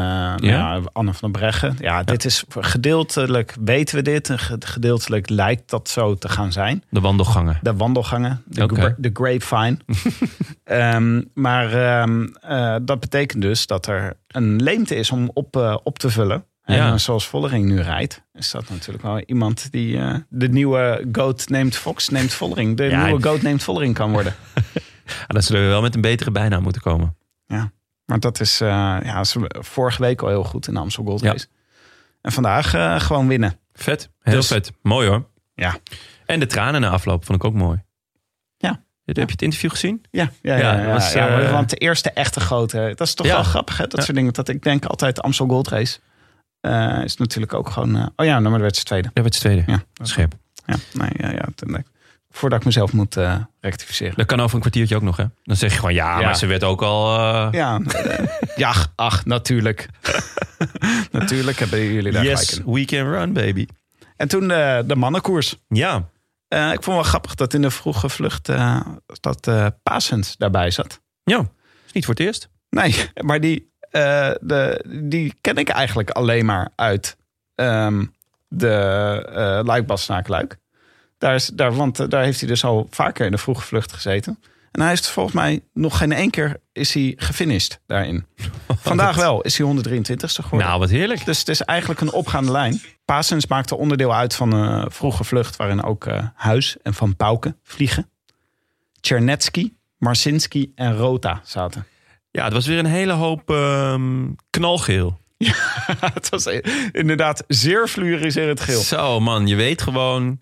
ja? 0.41 0.81
Anne 0.93 1.15
van 1.15 1.31
der 1.33 1.41
Breggen. 1.41 1.77
Ja, 1.81 2.03
dit 2.03 2.25
is 2.25 2.45
gedeeltelijk 2.49 3.57
weten 3.65 3.97
we 3.97 4.03
dit. 4.03 4.29
en 4.31 4.39
ge- 4.39 4.57
Gedeeltelijk 4.61 5.29
lijkt 5.29 5.71
dat 5.71 5.89
zo 5.89 6.15
te 6.15 6.29
gaan 6.29 6.53
zijn. 6.53 6.83
De 6.91 7.01
wandelgangen. 7.01 7.59
De 7.63 7.75
wandelgangen, 7.77 8.43
de, 8.47 8.63
Oké. 8.63 8.75
gra- 8.75 8.95
de 8.99 9.11
grapevine. 9.13 9.77
Ehm, 10.65 11.23
maar 11.35 11.73
ehm, 11.73 12.27
eh, 12.41 12.77
dat 12.83 13.01
betekent 13.01 13.43
dus 13.43 13.67
dat 13.67 13.87
er 13.87 14.17
een 14.29 14.63
leemte 14.63 14.95
is 14.95 15.11
om 15.11 15.31
op, 15.35 15.81
op 15.85 15.99
te 15.99 16.11
vullen. 16.11 16.45
En 16.63 16.75
Ja. 16.77 16.93
eh, 16.93 16.99
zoals 16.99 17.27
Vollering 17.27 17.65
nu 17.67 17.81
rijdt, 17.81 18.23
is 18.33 18.51
dat 18.51 18.69
natuurlijk 18.69 19.03
wel 19.05 19.21
iemand 19.21 19.71
die 19.73 19.99
eh, 19.99 20.15
de 20.29 20.49
nieuwe 20.49 21.09
Goat 21.13 21.49
neemt 21.49 21.77
Fox 21.77 22.09
neemt 22.09 22.33
Vollering. 22.33 22.77
De 22.77 22.85
Ja, 22.85 23.05
nieuwe 23.05 23.23
Goat 23.23 23.43
neemt 23.43 23.63
Vollering 23.63 23.95
kan 23.95 24.13
worden. 24.13 24.35
Ja, 25.05 25.27
dan 25.35 25.43
zullen 25.43 25.63
we 25.63 25.69
wel 25.69 25.83
met 25.83 25.95
een 25.95 26.01
betere 26.01 26.31
bijnaam 26.31 26.63
moeten 26.63 26.83
komen. 26.83 27.17
Maar 28.05 28.21
dat 28.21 28.41
is, 28.41 28.61
eh, 28.61 28.69
ja, 29.03 29.25
vorige 29.49 30.03
week 30.03 30.23
al 30.23 30.29
heel 30.29 30.45
goed 30.45 30.67
in 30.69 30.75
de 30.75 30.81
Amstel 30.81 31.05
Gold 31.05 31.23
Race. 31.23 31.47
En 32.23 32.33
vandaag 32.33 32.71
gewoon 33.07 33.29
winnen. 33.29 33.59
Vet, 33.73 34.11
heel 34.21 34.35
Dus- 34.35 34.47
vet. 34.47 34.73
Mooi 34.83 35.09
hoor. 35.09 35.29
Ja. 35.55 35.77
En 36.27 36.41
de 36.41 36.47
tranen 36.47 36.81
na 36.81 36.89
afloop 36.89 37.25
vond 37.25 37.39
ik 37.39 37.45
ook 37.45 37.55
mooi. 37.55 37.83
Ja. 38.57 38.83
Heb 39.05 39.17
je 39.17 39.23
het 39.23 39.43
interview 39.43 39.71
gezien? 39.71 40.05
Ja, 40.11 40.31
ja, 40.43 40.57
Ja, 40.57 40.73
ja, 40.75 40.83
ja, 40.83 40.93
was, 40.93 41.13
ja, 41.13 41.51
want 41.53 41.71
de 41.71 41.77
eerste 41.77 42.11
echte 42.11 42.41
grote, 42.41 42.93
dat 42.97 43.07
is 43.07 43.15
toch 43.15 43.27
Ja. 43.27 43.33
wel 43.35 43.43
grappig, 43.43 43.77
hè? 43.77 43.83
Dat 43.87 43.97
Ja. 43.99 44.03
soort 44.05 44.17
dingen. 44.17 44.33
Dat 44.33 44.49
ik 44.49 44.63
denk 44.63 44.85
altijd 44.85 45.17
de 45.17 45.23
Amstel 45.23 45.47
Gold 45.47 45.69
Race 45.69 45.99
eh, 46.63 47.01
is 47.05 47.17
natuurlijk 47.17 47.55
ook 47.55 47.71
gewoon. 47.71 47.97
eh, 47.97 48.07
oh 48.17 48.27
ja, 48.27 48.39
nou, 48.39 48.51
maar 48.51 48.61
werd 48.61 48.77
ze 48.77 48.85
tweede. 48.85 49.11
Ja, 49.15 49.23
werd 49.23 49.35
tweede. 49.41 49.63
Ja, 49.67 49.83
Scherp. 50.03 50.35
ja, 50.67 50.77
nee, 50.93 51.11
ja, 51.17 51.31
ja. 51.31 51.49
Voordat 52.31 52.59
ik 52.59 52.65
mezelf 52.65 52.93
moet 52.93 53.17
eh, 53.17 53.37
rectificeren. 53.61 54.15
Dat 54.17 54.27
kan 54.27 54.41
over 54.41 54.55
een 54.55 54.61
kwartiertje 54.61 54.97
ook 54.97 55.03
nog, 55.03 55.17
hè? 55.17 55.25
Dan 55.45 55.57
zeg 55.57 55.71
je 55.73 55.79
gewoon 55.79 55.95
ja, 55.95 56.19
Ja. 56.19 56.25
maar 56.25 56.37
ze 56.37 56.47
werd 56.47 56.65
ook 56.65 56.83
al. 56.83 57.17
Ja, 57.53 57.81
ja, 58.57 58.75
ach, 58.95 59.25
natuurlijk. 59.25 59.89
natuurlijk 61.11 61.59
hebben 61.59 61.85
jullie 61.93 62.13
daar 62.13 62.25
yes, 62.25 62.49
gelijk 62.49 62.67
in. 62.67 62.73
we 62.73 62.85
can 62.85 63.11
run, 63.13 63.33
baby. 63.33 63.67
En 64.17 64.29
toen 64.29 64.49
de, 64.49 64.85
de 64.87 64.97
mannenkoers. 64.97 65.57
Ja, 65.69 66.09
ik 66.49 66.83
vond 66.83 66.87
wel 66.97 67.03
grappig 67.03 67.35
dat 67.35 67.55
in 67.55 67.63
de 67.63 67.71
vroege 67.71 68.09
vlucht 68.09 68.51
dat 69.21 69.51
Pasens 69.83 70.37
daarbij 70.37 70.71
zat. 70.71 71.01
ja. 71.25 71.51
Is 71.87 71.93
niet 71.93 72.05
voor 72.05 72.15
het 72.15 72.23
eerst. 72.23 72.49
Nee, 72.71 72.95
maar 73.27 73.41
die, 73.41 73.72
eh, 73.93 74.31
de, 74.41 74.85
die 75.03 75.35
ken 75.41 75.57
ik 75.57 75.69
eigenlijk 75.69 76.11
alleen 76.11 76.45
maar 76.45 76.69
uit 76.77 77.17
ehm, 77.55 78.05
de 78.49 79.63
Luik-Bastenaak-Luik. 79.65 80.61
Daar 81.23 81.35
is, 81.35 81.47
daar, 81.47 81.75
want 81.75 82.01
eh, 82.01 82.09
daar 82.09 82.23
heeft 82.23 82.41
hij 82.41 82.49
dus 82.49 82.65
al 82.65 82.87
vaker 82.91 83.27
in 83.27 83.33
de 83.33 83.39
vroege 83.39 83.63
vlucht 83.63 83.93
gezeten. 83.93 84.39
En 84.71 84.81
hij 84.81 84.93
is 84.93 85.09
volgens 85.09 85.35
mij 85.35 85.61
nog 85.73 85.99
geen 85.99 86.13
één 86.13 86.31
keer 86.31 86.61
is 86.73 86.95
hij 86.95 87.13
gefinished 87.17 87.81
daarin. 87.87 88.27
Vandaag 88.81 89.17
wel 89.17 89.41
is 89.41 89.59
hij 89.59 89.67
123ste 89.67 90.43
geworden. 90.43 90.69
Nou, 90.69 90.79
wat 90.79 90.91
heerlijk. 90.91 91.25
Dus 91.25 91.39
het 91.39 91.49
is 91.49 91.61
eigenlijk 91.63 92.01
een 92.01 92.13
opgaande 92.13 92.51
lijn. 92.51 92.81
Pasens 93.05 93.47
maakte 93.47 93.77
onderdeel 93.77 94.15
uit 94.15 94.35
van 94.35 94.53
een 94.53 94.91
vroege 94.91 95.25
vlucht... 95.25 95.57
waarin 95.57 95.83
ook 95.83 96.07
eh, 96.07 96.27
Huis 96.35 96.77
en 96.83 96.95
Van 96.95 97.17
Pauken 97.17 97.59
vliegen. 97.63 98.11
Tchernetsky, 99.01 99.73
Marcinski 99.99 100.73
en 100.75 100.97
Rota 100.97 101.41
zaten. 101.45 101.87
Ja, 102.33 102.45
het 102.45 102.53
was 102.53 102.67
weer 102.67 102.79
een 102.79 102.85
hele 102.87 103.13
hoop 103.13 103.51
ehm, 103.51 104.29
knalgeel. 104.51 105.21
het 106.15 106.29
was 106.29 106.47
inderdaad 106.93 107.45
zeer 107.49 107.89
fluoriserend 107.89 108.61
geel. 108.61 108.81
Zo, 108.81 109.21
man, 109.21 109.47
je 109.47 109.55
weet 109.55 109.83
gewoon. 109.83 110.41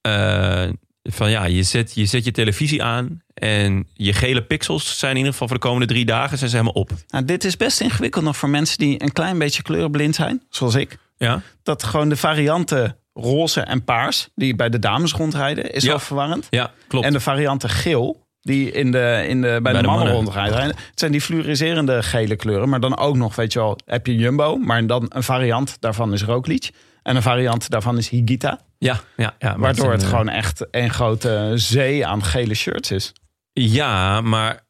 eh, 0.00 0.68
van 1.02 1.30
ja, 1.30 1.44
je 1.44 1.62
zet, 1.62 1.94
je 1.94 2.06
zet 2.06 2.24
je 2.24 2.30
televisie 2.30 2.82
aan. 2.82 3.22
En 3.34 3.88
je 3.92 4.12
gele 4.12 4.42
pixels 4.42 4.98
zijn 4.98 5.10
in 5.10 5.16
ieder 5.16 5.32
geval 5.32 5.48
voor 5.48 5.56
de 5.56 5.62
komende 5.62 5.86
drie 5.86 6.04
dagen 6.04 6.38
zijn 6.38 6.50
ze 6.50 6.56
helemaal 6.56 6.82
op. 6.82 6.90
Nou, 7.08 7.24
dit 7.24 7.44
is 7.44 7.56
best 7.56 7.80
ingewikkeld 7.80 8.24
nog 8.24 8.36
voor 8.36 8.48
mensen 8.48 8.78
die 8.78 9.02
een 9.02 9.12
klein 9.12 9.38
beetje 9.38 9.62
kleurenblind 9.62 10.14
zijn, 10.14 10.42
zoals 10.48 10.74
ik. 10.74 10.98
Ja, 11.16 11.42
Dat 11.62 11.82
gewoon 11.82 12.08
de 12.08 12.16
varianten 12.16 12.96
roze 13.14 13.60
en 13.60 13.84
paars, 13.84 14.28
die 14.34 14.54
bij 14.56 14.68
de 14.68 14.78
dames 14.78 15.12
rondrijden, 15.12 15.72
is 15.72 15.82
Ja. 15.82 15.88
wel 15.88 15.98
verwarrend. 15.98 16.46
Ja, 16.50 16.72
klopt. 16.88 17.06
En 17.06 17.12
de 17.12 17.20
varianten 17.20 17.68
geel, 17.68 18.26
die 18.42 18.70
in 18.70 18.90
de, 18.90 19.24
in 19.28 19.40
de, 19.40 19.58
bij, 19.62 19.72
de, 19.72 19.80
de 19.80 19.86
mannen, 19.86 20.12
rondrijden. 20.12 20.62
Het 20.62 20.76
zijn 20.94 21.12
die 21.12 21.20
fluoriserende 21.20 22.02
gele 22.02 22.36
kleuren. 22.36 22.68
Maar 22.68 22.80
dan 22.80 22.98
ook 22.98 23.16
nog, 23.16 23.36
weet 23.36 23.52
je 23.52 23.58
wel, 23.58 23.78
heb 23.84 24.06
je 24.06 24.16
Jumbo. 24.16 24.56
Maar 24.56 24.86
dan 24.86 25.06
een 25.08 25.22
variant 25.22 25.76
daarvan 25.80 26.12
is 26.12 26.22
Roglic. 26.22 26.70
En 27.02 27.16
een 27.16 27.22
variant 27.22 27.70
daarvan 27.70 27.98
is 27.98 28.08
Higita. 28.08 28.60
ja, 28.78 29.00
ja, 29.16 29.34
ja. 29.38 29.58
Waardoor 29.58 29.92
het 29.92 30.02
eh, 30.02 30.08
gewoon 30.08 30.28
echt 30.28 30.66
een 30.70 30.90
grote 30.90 31.52
zee 31.54 32.06
aan 32.06 32.24
gele 32.24 32.54
shirts 32.54 32.90
is. 32.90 33.12
Ja, 33.52 34.20
maar 34.20 34.64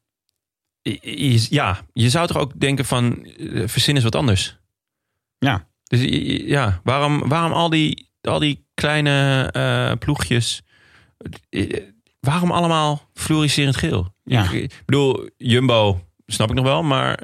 ja, 1.51 1.81
je 1.93 2.11
zou 2.11 2.27
toch 2.27 2.37
ook 2.37 2.61
denken 2.61 2.85
van 2.85 3.25
eh, 3.25 3.62
verzin 3.66 3.95
eens 3.95 4.05
wat 4.05 4.14
anders. 4.14 4.57
Ja. 5.39 5.66
Dus 5.83 6.01
ja, 6.47 6.81
waarom, 6.85 7.29
waarom 7.29 7.53
al 7.53 7.70
die, 7.70 8.11
al 8.20 8.39
die 8.39 8.66
kleine 8.75 9.49
eh, 9.53 9.93
ploegjes? 9.99 10.62
Waarom 12.27 12.51
allemaal 12.51 13.09
fluoriserend 13.14 13.77
geel? 13.77 14.14
Ja. 14.25 14.45
Ik, 14.45 14.51
ik 14.53 14.83
bedoel, 14.87 15.29
Jumbo 15.37 16.01
snap 16.27 16.49
ik 16.49 16.55
nog 16.55 16.64
wel, 16.64 16.83
maar 16.83 17.18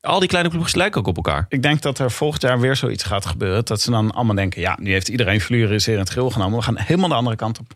al 0.00 0.18
die 0.18 0.28
kleine 0.28 0.50
ploegjes 0.50 0.74
lijken 0.74 1.00
ook 1.00 1.06
op 1.06 1.16
elkaar. 1.16 1.46
Ik 1.48 1.62
denk 1.62 1.82
dat 1.82 1.98
er 1.98 2.10
volgend 2.10 2.42
jaar 2.42 2.60
weer 2.60 2.76
zoiets 2.76 3.04
gaat 3.04 3.26
gebeuren. 3.26 3.64
Dat 3.64 3.80
ze 3.80 3.90
dan 3.90 4.10
allemaal 4.10 4.34
denken, 4.34 4.60
ja, 4.60 4.78
nu 4.80 4.90
heeft 4.92 5.08
iedereen 5.08 5.40
fluoriserend 5.40 6.10
geel 6.10 6.30
genomen. 6.30 6.58
We 6.58 6.64
gaan 6.64 6.78
helemaal 6.78 7.08
de 7.08 7.14
andere 7.14 7.36
kant 7.36 7.58
op. 7.58 7.66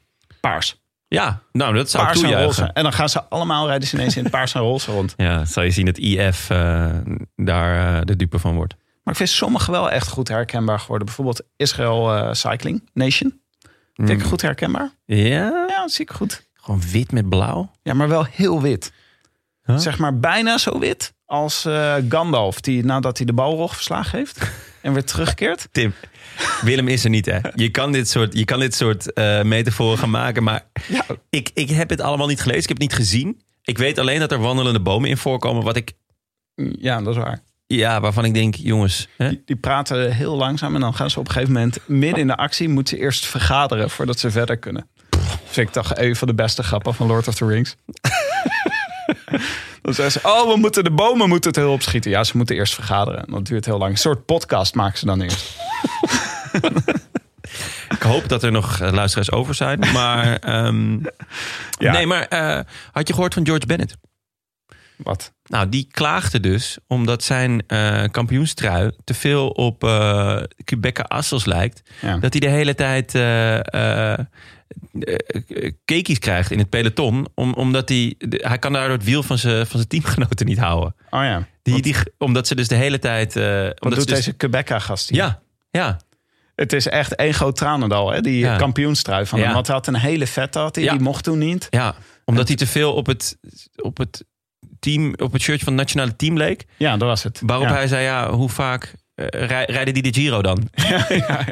Paars. 0.41 0.83
Ja, 1.09 1.41
nou 1.53 1.75
dat 1.75 1.91
zou 1.91 2.03
ik 2.03 2.09
Paars 2.09 2.23
en 2.23 2.29
toejuichen. 2.29 2.63
roze. 2.63 2.73
En 2.73 2.83
dan 2.83 2.93
gaan 2.93 3.09
ze 3.09 3.25
allemaal 3.25 3.67
rijden 3.67 3.89
ze 3.89 3.97
ineens 3.97 4.17
in 4.17 4.23
het 4.23 4.33
paars 4.33 4.55
en 4.55 4.61
roze 4.61 4.91
rond. 4.91 5.15
Ja, 5.27 5.45
zal 5.45 5.63
je 5.63 5.71
zien 5.71 5.87
dat 5.87 5.99
IF 5.99 6.51
eh, 6.51 6.91
daar 7.37 7.97
eh, 7.99 8.05
de 8.05 8.17
dupe 8.17 8.39
van 8.39 8.55
wordt. 8.55 8.75
Maar 9.03 9.13
ik 9.13 9.19
vind 9.19 9.29
sommige 9.29 9.71
wel 9.71 9.91
echt 9.91 10.09
goed 10.09 10.29
herkenbaar 10.29 10.81
geworden. 10.81 11.07
Bijvoorbeeld 11.07 11.43
Israël 11.57 12.15
eh, 12.15 12.33
Cycling 12.33 12.89
Nation. 12.93 13.41
Vind 13.95 14.11
ik 14.11 14.23
goed 14.23 14.43
herkenbaar. 14.43 14.91
Ja, 15.05 15.25
Ja, 15.27 15.67
dat 15.81 15.93
zie 15.93 16.05
ik 16.05 16.11
goed. 16.11 16.49
gewoon 16.55 16.81
wit 16.93 17.13
met 17.13 17.29
blauw. 17.29 17.71
Ja, 17.83 17.95
maar 17.95 18.09
wel 18.09 18.25
heel 18.31 18.63
wit. 18.63 18.93
Huh? 19.65 19.77
Zeg 19.77 19.99
maar 19.99 20.19
bijna 20.19 20.59
zo 20.59 20.79
wit 20.79 21.15
als 21.25 21.65
eh, 21.65 21.95
Gandalf. 22.09 22.61
Die 22.61 22.85
nadat 22.85 23.17
hij 23.17 23.27
de 23.27 23.33
Balrog 23.33 23.75
verslagen 23.75 24.19
heeft 24.19 24.51
en 24.83 24.93
weer 24.93 25.05
terugkeert. 25.05 25.69
Tim, 25.73 25.95
Willem 26.63 26.89
is 26.89 27.05
er 27.05 27.11
niet, 27.11 27.27
hè? 27.27 27.39
Je 27.55 27.69
kan 27.71 27.93
dit 27.93 28.09
soort, 28.09 28.35
je 28.39 28.45
kan 28.45 28.59
dit 28.61 28.75
soort 28.75 29.13
eh, 29.13 29.43
metaforen 29.43 29.99
gaan 29.99 30.11
maken, 30.11 30.43
maar 30.43 30.67
Ja, 30.89 31.05
ik, 31.31 31.51
ik 31.55 31.71
heb 31.71 31.91
het 31.91 32.01
allemaal 32.01 32.27
niet 32.27 32.41
gelezen. 32.41 32.63
Ik 32.63 32.69
heb 32.69 32.79
het 32.81 32.89
niet 32.89 32.99
gezien. 32.99 33.43
Ik 33.63 33.79
weet 33.79 33.99
alleen 33.99 34.21
dat 34.21 34.33
er 34.33 34.39
wandelende 34.39 34.81
bomen 34.81 35.09
in 35.09 35.17
voorkomen. 35.17 35.65
Wat 35.65 35.77
ik, 35.77 35.93
ja 36.79 37.01
dat 37.03 37.17
is 37.17 37.23
waar. 37.23 37.43
Ja, 37.67 38.01
waarvan 38.01 38.25
ik 38.25 38.35
denk, 38.35 38.55
jongens, 38.55 39.09
hè? 39.17 39.29
Die, 39.29 39.43
die 39.45 39.57
praten 39.57 40.13
heel 40.13 40.37
langzaam 40.37 40.75
en 40.75 40.81
dan 40.81 40.95
gaan 40.95 41.11
ze 41.11 41.19
op 41.19 41.27
een 41.27 41.33
gegeven 41.33 41.53
moment 41.53 41.79
midden 41.87 42.21
in 42.21 42.27
de 42.27 42.37
actie 42.37 42.69
moeten 42.69 42.97
ze 42.97 43.03
eerst 43.03 43.27
vergaderen 43.27 43.91
voordat 43.91 44.19
ze 44.19 44.31
verder 44.31 44.57
kunnen. 44.57 44.89
Vind 45.45 45.69
ik 45.69 45.75
toch 45.75 45.97
een 45.97 46.17
van 46.17 46.29
de 46.29 46.35
beste 46.35 46.63
grappen 46.63 46.95
van 46.95 47.07
Lord 47.07 47.29
of 47.29 47.35
the 47.35 47.47
Rings. 47.47 47.77
dan 49.83 49.95
zeggen 49.95 50.21
ze, 50.21 50.29
oh, 50.29 50.53
we 50.53 50.57
moeten 50.57 50.85
de 50.85 50.91
bomen 50.91 51.29
moeten 51.29 51.51
het 51.51 51.61
heel 51.61 51.73
opschieten. 51.73 52.11
Ja, 52.11 52.25
ze 52.25 52.37
moeten 52.37 52.57
eerst 52.57 52.75
vergaderen. 52.75 53.27
En 53.27 53.33
dat 53.33 53.47
duurt 53.47 53.65
heel 53.65 53.79
lang. 53.79 53.91
Een 53.91 53.99
soort 53.99 54.25
podcast 54.25 54.75
maken 54.75 54.99
ze 54.99 55.07
dan 55.07 55.21
eerst. 55.21 55.57
ik 57.97 58.03
hoop 58.03 58.29
dat 58.29 58.43
er 58.43 58.53
nog 58.53 58.81
eh, 58.81 58.93
luisteraars 58.93 59.31
over 59.31 59.55
zijn. 59.55 59.79
Maar, 59.93 60.37
ehm, 60.37 60.99
Ja. 61.79 61.93
nee, 61.93 62.07
maar 62.07 62.27
eh, 62.27 62.61
had 62.93 63.09
je 63.09 63.15
gehoord 63.15 63.35
van 63.35 63.47
George 63.47 63.67
Bennett? 63.67 63.97
Wat? 64.97 65.33
Nou, 65.45 65.69
die 65.69 65.89
klaagde 65.91 66.41
dus 66.41 66.79
omdat 66.87 67.23
zijn 67.25 67.67
eh 67.67 68.03
kampioenstrui 68.11 68.91
te 69.05 69.15
veel 69.15 69.49
op 69.49 69.85
eh 69.85 70.37
Quebeca 70.65 71.03
Assels 71.03 71.45
lijkt. 71.45 71.83
Ja. 72.01 72.17
Dat 72.17 72.33
hij 72.33 72.41
de 72.41 72.49
hele 72.49 72.75
tijd 72.75 73.13
cakejes 75.85 76.19
krijgt 76.19 76.51
in 76.51 76.59
het 76.59 76.69
peloton. 76.69 77.27
Om, 77.35 77.53
omdat 77.55 77.89
hij, 77.89 78.15
hij 78.29 78.59
kan 78.59 78.73
daardoor 78.73 78.97
het 78.97 79.05
wiel 79.05 79.23
van 79.23 79.39
zijn, 79.39 79.67
van 79.67 79.77
zijn 79.77 79.89
teamgenoten 79.89 80.47
niet 80.47 80.59
houden. 80.59 80.95
Oh 81.11 81.23
ja. 81.23 81.47
Die, 81.63 81.83
die, 81.83 81.95
omdat 82.19 82.47
ze 82.47 82.55
dus 82.55 82.69
de 82.69 82.75
hele 82.75 82.99
tijd... 82.99 83.37
omdat 83.37 83.79
doet 83.81 83.93
ze 83.93 84.07
dus- 84.07 84.15
deze 84.15 84.33
Quebeca-gast 84.33 85.09
hier? 85.09 85.19
Ja, 85.19 85.41
ja. 85.71 86.01
Het 86.55 86.73
is 86.73 86.89
echt 86.89 87.15
één 87.15 87.35
groot 87.35 87.57
tranendal, 87.57 88.11
hè? 88.13 88.21
Die 88.21 88.39
Ja. 88.39 88.57
kampioenstrui 88.57 89.27
van 89.27 89.39
Ja. 89.39 89.45
hem. 89.45 89.55
Want 89.55 89.67
hij 89.67 89.77
had 89.77 89.87
een 89.87 89.97
hele 89.97 90.27
vette, 90.27 90.59
had 90.59 90.75
hij. 90.75 90.85
Ja. 90.85 90.91
die 90.93 91.01
mocht 91.01 91.25
toen 91.25 91.39
niet. 91.39 91.67
Ja, 91.71 91.95
omdat 92.25 92.49
hij 92.49 92.57
te 92.57 92.67
veel 92.67 92.93
op 92.95 93.07
het, 93.07 93.39
op 93.77 93.99
het 93.99 94.25
team, 94.85 95.15
op 95.17 95.33
het 95.33 95.43
shirtje 95.43 95.65
van 95.65 95.73
het 95.73 95.83
nationale 95.83 96.17
team 96.17 96.37
leek. 96.37 96.65
Ja, 96.77 96.97
dat 96.97 97.09
was 97.09 97.23
het. 97.23 97.43
Waarop 97.47 97.67
ja. 97.69 97.75
hij 97.75 97.87
zei, 97.87 98.03
ja, 98.05 98.31
hoe 98.31 98.49
vaak 98.49 98.95
eh, 99.15 99.27
rij- 99.47 99.65
rijden 99.65 99.95
die 99.95 100.03
de 100.03 100.21
Giro 100.21 100.43
dan? 100.43 100.69
ja, 100.89 101.07
ja. 101.09 101.45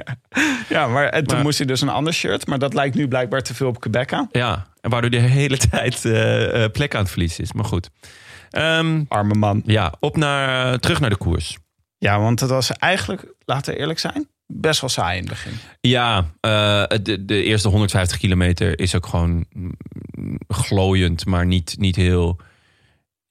ja, 0.68 0.86
maar 0.86 1.08
en 1.08 1.24
toen 1.24 1.34
Maar- 1.36 1.44
moest 1.44 1.58
hij 1.58 1.66
dus 1.66 1.80
een 1.80 1.88
ander 1.88 2.12
shirt. 2.12 2.46
Maar 2.46 2.58
dat 2.58 2.74
lijkt 2.74 2.94
nu 2.94 3.08
blijkbaar 3.08 3.42
te 3.42 3.54
veel 3.54 3.68
op 3.68 3.80
Quebeca. 3.80 4.28
Ja, 4.32 4.66
en 4.80 4.90
waardoor 4.90 5.10
hij 5.10 5.20
de 5.20 5.26
hele 5.40 5.56
tijd 5.56 6.04
eh, 6.04 6.64
eh, 6.64 6.70
plek 6.70 6.94
aan 6.94 7.00
het 7.00 7.10
verliezen 7.10 7.44
is. 7.44 7.52
Maar 7.52 7.64
goed. 7.64 7.90
Ehm, 8.50 9.02
Arme 9.08 9.34
man. 9.34 9.62
ja, 9.66 9.92
op 10.00 10.16
naar, 10.16 10.78
terug 10.78 11.00
naar 11.00 11.10
de 11.10 11.16
koers. 11.16 11.56
Ja, 11.98 12.20
want 12.20 12.40
het 12.40 12.50
was 12.50 12.72
eigenlijk, 12.72 13.24
laten 13.44 13.72
we 13.72 13.78
eerlijk 13.78 13.98
zijn, 13.98 14.28
best 14.46 14.80
wel 14.80 14.90
saai 14.90 15.16
in 15.18 15.22
het 15.22 15.32
begin. 15.32 15.52
Ja, 15.80 16.26
de, 17.02 17.24
de 17.24 17.42
eerste 17.42 17.68
150 17.68 18.18
kilometer 18.18 18.78
is 18.78 18.94
ook 18.94 19.06
gewoon 19.06 19.44
mm, 19.52 20.38
glooiend, 20.48 21.26
maar 21.26 21.46
niet, 21.46 21.74
niet, 21.78 21.96
heel, 21.96 22.40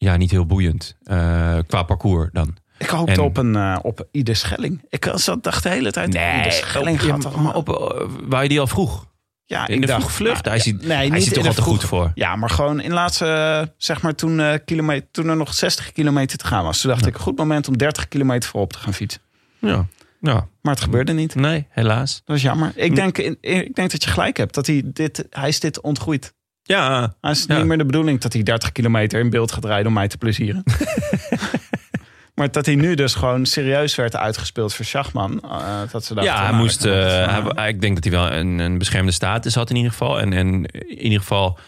ja, 0.03 0.17
niet 0.17 0.31
heel 0.31 0.45
boeiend. 0.45 0.95
eh, 1.03 1.57
qua 1.67 1.83
parcours 1.83 2.29
dan. 2.33 2.57
Ik 2.77 2.89
hoopte 2.89 3.11
En- 3.13 3.19
op 3.19 3.37
een 3.37 3.55
eh, 3.55 3.77
op 3.81 4.07
Ide 4.11 4.33
Schelling. 4.33 4.85
Ik 4.89 5.11
zat, 5.15 5.43
dacht 5.43 5.63
de 5.63 5.69
hele 5.69 5.91
tijd, 5.91 6.07
Ide 6.09 6.45
Schelling 6.51 7.01
op, 7.01 7.21
gaat 7.21 7.35
maar 7.35 7.55
op, 7.55 7.69
eh, 7.69 8.01
waar 8.23 8.43
je 8.43 8.49
die 8.49 8.59
al 8.59 8.67
vroeg. 8.67 9.09
Ja, 9.45 9.67
In 9.67 9.81
de 9.81 9.87
dacht, 9.87 9.99
vroege 9.99 10.15
vlucht. 10.15 10.45
nou, 10.45 10.47
hij 10.47 10.57
ja, 10.57 10.63
ziet, 10.63 10.87
nee, 10.87 11.09
hij 11.09 11.19
in 11.19 11.31
toch 11.33 11.45
al 11.47 11.53
te 11.53 11.61
goed 11.61 11.83
voor. 11.83 12.11
Ja, 12.15 12.35
maar 12.35 12.49
gewoon 12.49 12.79
in 12.81 12.91
laatste, 12.93 13.25
eh, 13.25 13.67
zeg 13.77 14.01
maar 14.01 14.15
toen, 14.15 14.39
eh, 14.39 14.53
kilometer, 14.65 15.07
toen 15.11 15.27
er 15.29 15.35
nog 15.35 15.53
60 15.53 15.91
kilometer 15.91 16.37
te 16.37 16.45
gaan 16.45 16.63
was. 16.63 16.81
Toen 16.81 16.91
dacht 16.91 17.05
ik, 17.05 17.15
goed 17.17 17.37
moment 17.37 17.67
om 17.67 17.77
30 17.77 18.07
kilometer 18.07 18.49
voorop 18.49 18.73
te 18.73 18.79
gaan 18.79 18.93
fietsen. 18.93 19.21
Ja. 19.59 19.85
ja, 20.21 20.47
Maar 20.61 20.73
het 20.73 20.83
gebeurde 20.83 21.13
niet. 21.13 21.35
nee, 21.35 21.67
helaas. 21.69 22.21
Dat 22.25 22.35
is 22.35 22.41
jammer. 22.41 22.71
Ik 22.75 22.95
denk, 22.95 23.17
ik 23.17 23.75
denk 23.75 23.91
dat 23.91 24.03
je 24.03 24.09
gelijk 24.09 24.37
hebt. 24.37 24.53
Dat 24.53 24.67
hij, 24.67 24.81
dit, 24.85 25.25
hij 25.29 25.47
is 25.47 25.59
dit 25.59 25.81
ontgroeid. 25.81 26.33
Ja, 26.71 27.15
Hij 27.21 27.31
is 27.31 27.45
Ja. 27.47 27.57
niet 27.57 27.65
meer 27.65 27.77
de 27.77 27.85
bedoeling 27.85 28.21
dat 28.21 28.33
hij 28.33 28.43
30 28.43 28.71
kilometer 28.71 29.19
in 29.19 29.29
beeld 29.29 29.51
gaat 29.51 29.65
rijden 29.65 29.87
om 29.87 29.93
mij 29.93 30.07
te 30.07 30.17
plezieren. 30.17 30.63
maar 32.35 32.51
dat 32.51 32.65
hij 32.65 32.75
nu 32.75 32.95
dus 32.95 33.13
gewoon 33.15 33.45
serieus 33.45 33.95
werd 33.95 34.15
uitgespeeld 34.15 34.73
voor 34.73 34.85
Schachman. 34.85 35.41
eh, 35.41 35.81
dat 35.91 36.05
ze 36.05 36.15
ja, 36.21 36.37
hij 36.41 36.49
nou, 36.51 36.61
moest. 36.63 36.85
eh, 36.85 37.43
het 37.43 37.55
hij, 37.57 37.69
ik 37.69 37.81
denk 37.81 37.95
dat 37.95 38.03
hij 38.03 38.13
wel 38.13 38.31
een, 38.31 38.59
een 38.59 38.77
beschermde 38.77 39.11
status 39.11 39.55
had 39.55 39.69
in 39.69 39.75
ieder 39.75 39.91
geval. 39.91 40.19
En, 40.19 40.33
en 40.33 40.65
in 40.65 40.97
ieder 41.01 41.19
geval, 41.19 41.59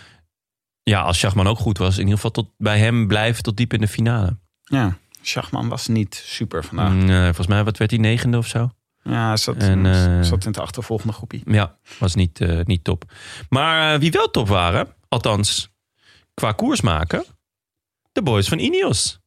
ja, 0.83 1.01
als 1.01 1.17
Schachman 1.19 1.47
ook 1.47 1.57
goed 1.59 1.77
was, 1.77 1.93
in 1.93 1.99
ieder 1.99 2.15
geval 2.15 2.31
tot 2.31 2.49
bij 2.57 2.79
hem 2.79 3.07
blijven 3.07 3.43
tot 3.43 3.57
diep 3.57 3.73
in 3.73 3.81
de 3.81 3.87
finale. 3.87 4.37
ja, 4.63 4.97
Schachman 5.21 5.69
was 5.69 5.87
niet 5.87 6.23
super 6.25 6.63
vandaag. 6.63 6.91
Mm, 6.91 7.09
eh, 7.09 7.23
volgens 7.23 7.47
mij, 7.47 7.63
wat 7.63 7.77
werd 7.77 7.91
hij 7.91 7.99
negende 7.99 8.37
of 8.37 8.47
zo? 8.47 8.69
Ja, 9.03 9.37
zat, 9.37 9.55
En, 9.55 9.85
eh, 9.85 10.21
zat 10.21 10.41
in 10.45 10.51
het 10.51 10.59
achtervolgende 10.59 11.13
groepje. 11.13 11.41
Ja, 11.45 11.77
was 11.99 12.15
niet, 12.15 12.41
eh, 12.41 12.59
niet 12.63 12.83
top. 12.83 13.03
Maar 13.49 13.93
eh, 13.93 13.99
wie 13.99 14.11
wel 14.11 14.29
top 14.31 14.47
waren, 14.47 14.87
althans 15.07 15.69
qua 16.33 16.51
koers 16.51 16.81
maken, 16.81 17.25
de 18.11 18.21
boys 18.21 18.47
van 18.47 18.59
Ineos, 18.59 19.19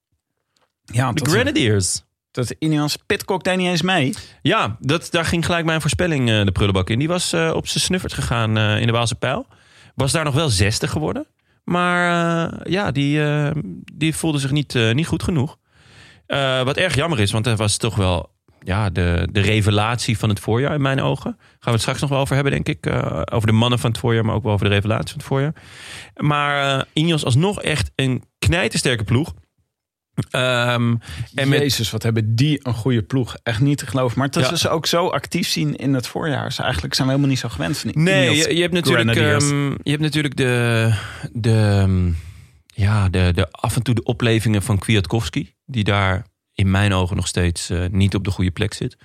Ja, 0.84 1.12
de 1.12 1.30
Grenadiers. 1.30 2.04
dat 2.30 2.54
Ineos 2.58 2.96
Pitcock 3.06 3.44
deed 3.44 3.56
niet 3.56 3.66
eens 3.68 3.82
mee. 3.82 4.14
Ja, 4.42 4.76
dat, 4.80 5.08
daar 5.10 5.24
ging 5.24 5.44
gelijk 5.44 5.64
mijn 5.64 5.80
voorspelling 5.80 6.44
de 6.44 6.52
prullenbak 6.52 6.90
in. 6.90 6.98
Die 6.98 7.08
was 7.08 7.34
op 7.34 7.66
zijn 7.66 7.84
snuffert 7.84 8.12
gegaan 8.12 8.58
in 8.58 8.86
de 8.86 8.92
Waalse 8.92 9.14
Pijl. 9.14 9.46
Was 9.94 10.12
daar 10.12 10.24
nog 10.24 10.34
wel 10.34 10.48
zesde 10.48 10.88
geworden. 10.88 11.26
Maar 11.64 12.70
ja, 12.70 12.90
die, 12.90 13.20
die 13.92 14.14
voelde 14.16 14.38
zich 14.38 14.50
niet, 14.50 14.74
niet 14.92 15.06
goed 15.06 15.22
genoeg. 15.22 15.56
Wat 16.64 16.76
erg 16.76 16.94
jammer 16.94 17.20
is, 17.20 17.30
want 17.32 17.44
hij 17.44 17.56
was 17.56 17.76
toch 17.76 17.96
wel 17.96 18.35
ja, 18.66 18.90
de, 18.90 19.28
de 19.32 19.40
revelatie 19.40 20.18
van 20.18 20.28
het 20.28 20.40
voorjaar 20.40 20.74
in 20.74 20.80
mijn 20.82 21.00
ogen. 21.00 21.36
Gaan 21.38 21.58
we 21.60 21.70
het 21.70 21.80
straks 21.80 22.00
nog 22.00 22.10
wel 22.10 22.18
over 22.18 22.34
hebben, 22.34 22.52
denk 22.52 22.68
ik. 22.68 22.86
Eh, 22.86 23.22
over 23.24 23.46
de 23.46 23.52
mannen 23.54 23.78
van 23.78 23.90
het 23.90 24.00
voorjaar, 24.00 24.24
maar 24.24 24.34
ook 24.34 24.42
wel 24.42 24.52
over 24.52 24.68
de 24.68 24.74
revelatie 24.74 25.08
van 25.08 25.16
het 25.18 25.26
voorjaar. 25.26 25.54
Maar 26.16 26.78
eh 26.78 26.84
Ineos 26.92 27.24
alsnog 27.24 27.62
echt 27.62 27.90
een 27.94 28.22
knijtersterke 28.38 29.04
ploeg. 29.04 29.34
Ehm, 30.30 30.94
en 31.34 31.48
met, 31.48 31.58
Jezus, 31.58 31.90
wat 31.90 32.02
hebben 32.02 32.34
die 32.34 32.60
een 32.62 32.74
goede 32.74 33.02
ploeg. 33.02 33.36
Echt 33.42 33.60
niet 33.60 33.78
te 33.78 33.86
geloven. 33.86 34.18
Maar 34.18 34.30
dat 34.30 34.48
Ja. 34.48 34.56
ze 34.56 34.68
ook 34.68 34.86
zo 34.86 35.08
actief 35.08 35.48
zien 35.48 35.76
in 35.76 35.94
het 35.94 36.06
voorjaar. 36.06 36.52
Ze 36.52 36.62
eigenlijk 36.62 36.94
zijn 36.94 37.06
we 37.06 37.12
helemaal 37.12 37.34
niet 37.34 37.42
zo 37.42 37.48
gewend 37.48 37.78
van 37.78 37.90
Nee, 37.94 38.28
Ineos 38.30 38.44
je, 38.44 38.54
je 38.54 38.60
hebt 38.62 38.74
natuurlijk, 38.74 39.16
ehm, 39.16 39.70
je 39.70 39.90
hebt 39.90 40.02
natuurlijk 40.02 40.36
de, 40.36 40.92
de, 41.32 41.78
ehm, 41.82 42.10
ja, 42.66 43.08
de, 43.08 43.30
de 43.34 43.50
af 43.50 43.76
en 43.76 43.82
toe 43.82 43.94
de 43.94 44.02
oplevingen 44.02 44.62
van 44.62 44.78
Kwiatkowski. 44.78 45.54
Die 45.64 45.84
daar 45.84 46.26
in 46.56 46.70
mijn 46.70 46.92
ogen 46.92 47.16
nog 47.16 47.26
steeds 47.26 47.70
eh, 47.70 47.84
niet 47.90 48.14
op 48.14 48.24
de 48.24 48.30
goede 48.30 48.50
plek 48.50 48.74
zit. 48.74 48.96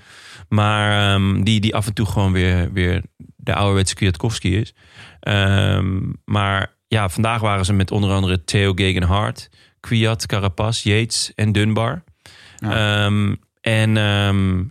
Maar 0.49 1.13
ehm, 1.13 1.43
die, 1.43 1.59
die 1.59 1.75
af 1.75 1.87
en 1.87 1.93
toe 1.93 2.05
gewoon 2.05 2.31
weer, 2.31 2.71
weer 2.73 3.01
de 3.35 3.53
ouderwetse 3.55 3.95
Kwiatkowski 3.95 4.57
is. 4.57 4.73
Ehm, 5.19 5.99
maar 6.25 6.75
ja, 6.87 7.09
vandaag 7.09 7.41
waren 7.41 7.65
ze 7.65 7.73
met 7.73 7.91
onder 7.91 8.11
andere 8.11 8.43
Theo 8.43 8.73
Gegenhardt, 8.73 9.49
Kwiat, 9.79 10.25
Carapaz, 10.25 10.83
Yates 10.83 11.31
en 11.35 11.51
Dunbar. 11.51 12.03
Ja. 12.57 13.05
Ehm, 13.05 13.35
En 13.61 13.95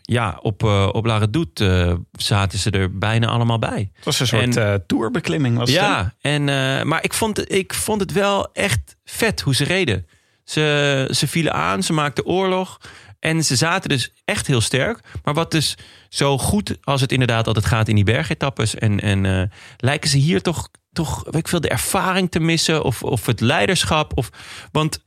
ja, 0.03 0.39
op, 0.43 0.63
eh 0.63 0.89
op 0.93 1.05
La 1.07 1.19
Redoute 1.19 1.67
eh, 1.89 1.95
zaten 2.23 2.59
ze 2.59 2.71
er 2.71 2.99
bijna 2.99 3.27
allemaal 3.27 3.59
bij. 3.59 3.91
Het 3.95 4.05
was 4.05 4.21
een 4.21 4.27
soort 4.27 4.57
En- 4.57 4.87
tourbeklimming. 4.87 5.57
Was 5.57 5.69
het? 5.71 5.79
Ja, 5.79 6.15
en, 6.21 6.45
maar 6.89 7.05
ik 7.05 7.13
vond, 7.13 7.53
ik 7.53 7.75
vond 7.75 8.01
het 8.01 8.13
wel 8.13 8.53
echt 8.53 8.97
vet 9.05 9.41
hoe 9.41 9.55
ze 9.55 9.65
reden. 9.65 10.07
Ze, 10.51 11.09
ze 11.11 11.27
vielen 11.27 11.53
aan, 11.53 11.83
ze 11.83 11.93
maakten 11.93 12.25
oorlog. 12.25 12.81
En 13.19 13.45
ze 13.45 13.57
zaten 13.57 13.89
dus 13.89 14.13
echt 14.25 14.47
heel 14.47 14.61
sterk. 14.61 15.01
Maar 15.25 15.35
wat 15.35 15.51
dus 15.51 15.77
zo 16.09 16.39
goed 16.39 16.77
als 16.83 17.01
het 17.01 17.13
inderdaad 17.13 17.47
altijd 17.47 17.67
gaat 17.67 17.89
in 17.89 17.95
die 17.95 18.05
bergetappes. 18.05 18.75
En, 18.75 19.01
en 19.01 19.27
eh, 19.27 19.43
lijken 19.77 20.11
ze 20.11 20.19
hier 20.19 20.43
toch, 20.43 20.69
toch 20.93 21.25
weet 21.25 21.35
ik 21.35 21.49
veel, 21.49 21.61
de 21.61 21.69
ervaring 21.69 22.31
te 22.31 22.41
missen. 22.41 22.85
Of, 22.85 23.03
of 23.03 23.27
het 23.27 23.41
leiderschap. 23.41 24.17
Of, 24.17 24.31
want 24.73 25.03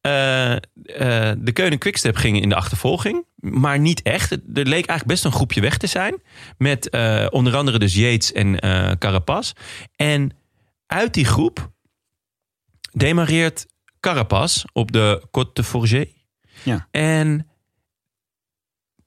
eh, 0.00 0.52
eh, 0.52 0.60
de 1.38 1.52
Keunen 1.52 1.78
Quickstep 1.78 2.16
gingen 2.16 2.42
in 2.42 2.48
de 2.48 2.54
achtervolging. 2.54 3.24
Maar 3.36 3.78
niet 3.78 4.02
echt. 4.02 4.32
Er 4.32 4.40
leek 4.52 4.72
eigenlijk 4.72 5.06
best 5.06 5.24
een 5.24 5.32
groepje 5.32 5.60
weg 5.60 5.76
te 5.76 5.86
zijn. 5.86 6.22
Met 6.58 6.90
onder 7.30 7.56
andere 7.56 7.78
dus 7.78 7.94
Yates 7.94 8.32
en 8.32 8.58
Carapaz. 8.98 9.52
En 9.96 10.30
uit 10.86 11.14
die 11.14 11.24
groep 11.24 11.70
demareert 12.92 13.66
Carapaz 14.06 14.64
op 14.72 14.92
de 14.92 15.22
Côte 15.26 15.52
de 15.52 15.64
Forget. 15.64 16.08
Ja. 16.62 16.88
En 16.90 17.48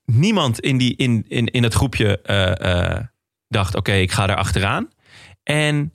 niemand 0.06 0.60
in, 0.60 0.78
die, 0.78 0.96
in, 0.96 1.26
in, 1.28 1.46
in 1.46 1.64
het 1.64 1.74
groepje 1.74 2.22
eh, 2.22 2.96
eh, 2.96 3.04
dacht: 3.48 3.76
oké, 3.76 3.92
ik 3.92 4.12
ga 4.12 4.28
daar 4.28 4.38
achteraan. 4.38 4.90
En 5.44 5.94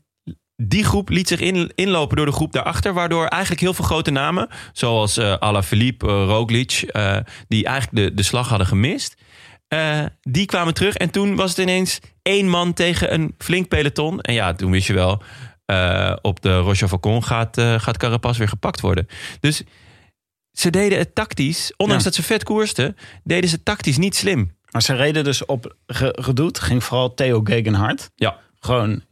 die 0.57 0.85
groep 0.85 1.09
liet 1.09 1.29
zich 1.29 1.41
in, 1.41 1.73
inlopen 1.75 2.17
door 2.17 2.27
de 2.27 2.33
groep 2.33 2.53
daarachter, 2.53 2.93
waardoor 2.93 3.27
eigenlijk 3.27 3.63
heel 3.63 3.75
veel 3.75 3.85
grote 3.85 4.11
namen, 4.11 4.49
zoals 4.73 5.17
eh 5.17 5.37
Alaphilippe, 5.39 6.07
uh, 6.07 6.25
Roglic, 6.27 6.93
die 7.49 7.65
eigenlijk 7.65 8.09
de, 8.09 8.15
de 8.15 8.23
slag 8.23 8.49
hadden 8.49 8.67
gemist, 8.67 9.15
die 10.21 10.47
kwamen 10.47 10.75
terug. 10.75 10.95
En 10.95 11.11
toen 11.11 11.37
was 11.37 11.51
het 11.51 11.59
ineens 11.59 12.01
één 12.23 12.49
man 12.49 12.73
tegen 12.73 13.15
een 13.15 13.35
flink 13.39 13.69
peloton. 13.69 14.21
En 14.21 14.35
ja, 14.35 14.53
toen 14.53 14.71
wist 14.71 14.87
je 14.87 14.93
wel, 14.93 15.23
eh, 15.65 16.17
op 16.23 16.41
de 16.43 16.59
Roche 16.59 16.89
Falcon 16.89 17.25
gaat, 17.25 17.59
eh 17.59 17.79
gaat 17.81 17.97
Carapaz 17.97 18.39
weer 18.39 18.49
gepakt 18.49 18.81
worden. 18.81 19.07
Dus 19.41 19.63
ze 20.53 20.71
deden 20.71 20.99
het 20.99 21.15
tactisch, 21.15 21.73
ondanks 21.77 22.05
Ja. 22.05 22.11
dat 22.11 22.19
ze 22.19 22.27
vet 22.27 22.45
koersten, 22.45 22.97
deden 23.25 23.51
ze 23.51 23.63
tactisch 23.63 23.97
niet 23.99 24.17
slim. 24.17 24.57
Maar 24.71 24.83
ze 24.83 24.95
reden 24.95 25.25
dus 25.25 25.45
op 25.45 25.77
Ge- 25.87 26.19
Redoute. 26.21 26.61
Ging 26.63 26.85
vooral 26.85 27.15
Theo 27.15 27.41
Gegenhardt. 27.45 28.11
Ja. 28.15 28.37
Gewoon 28.61 29.03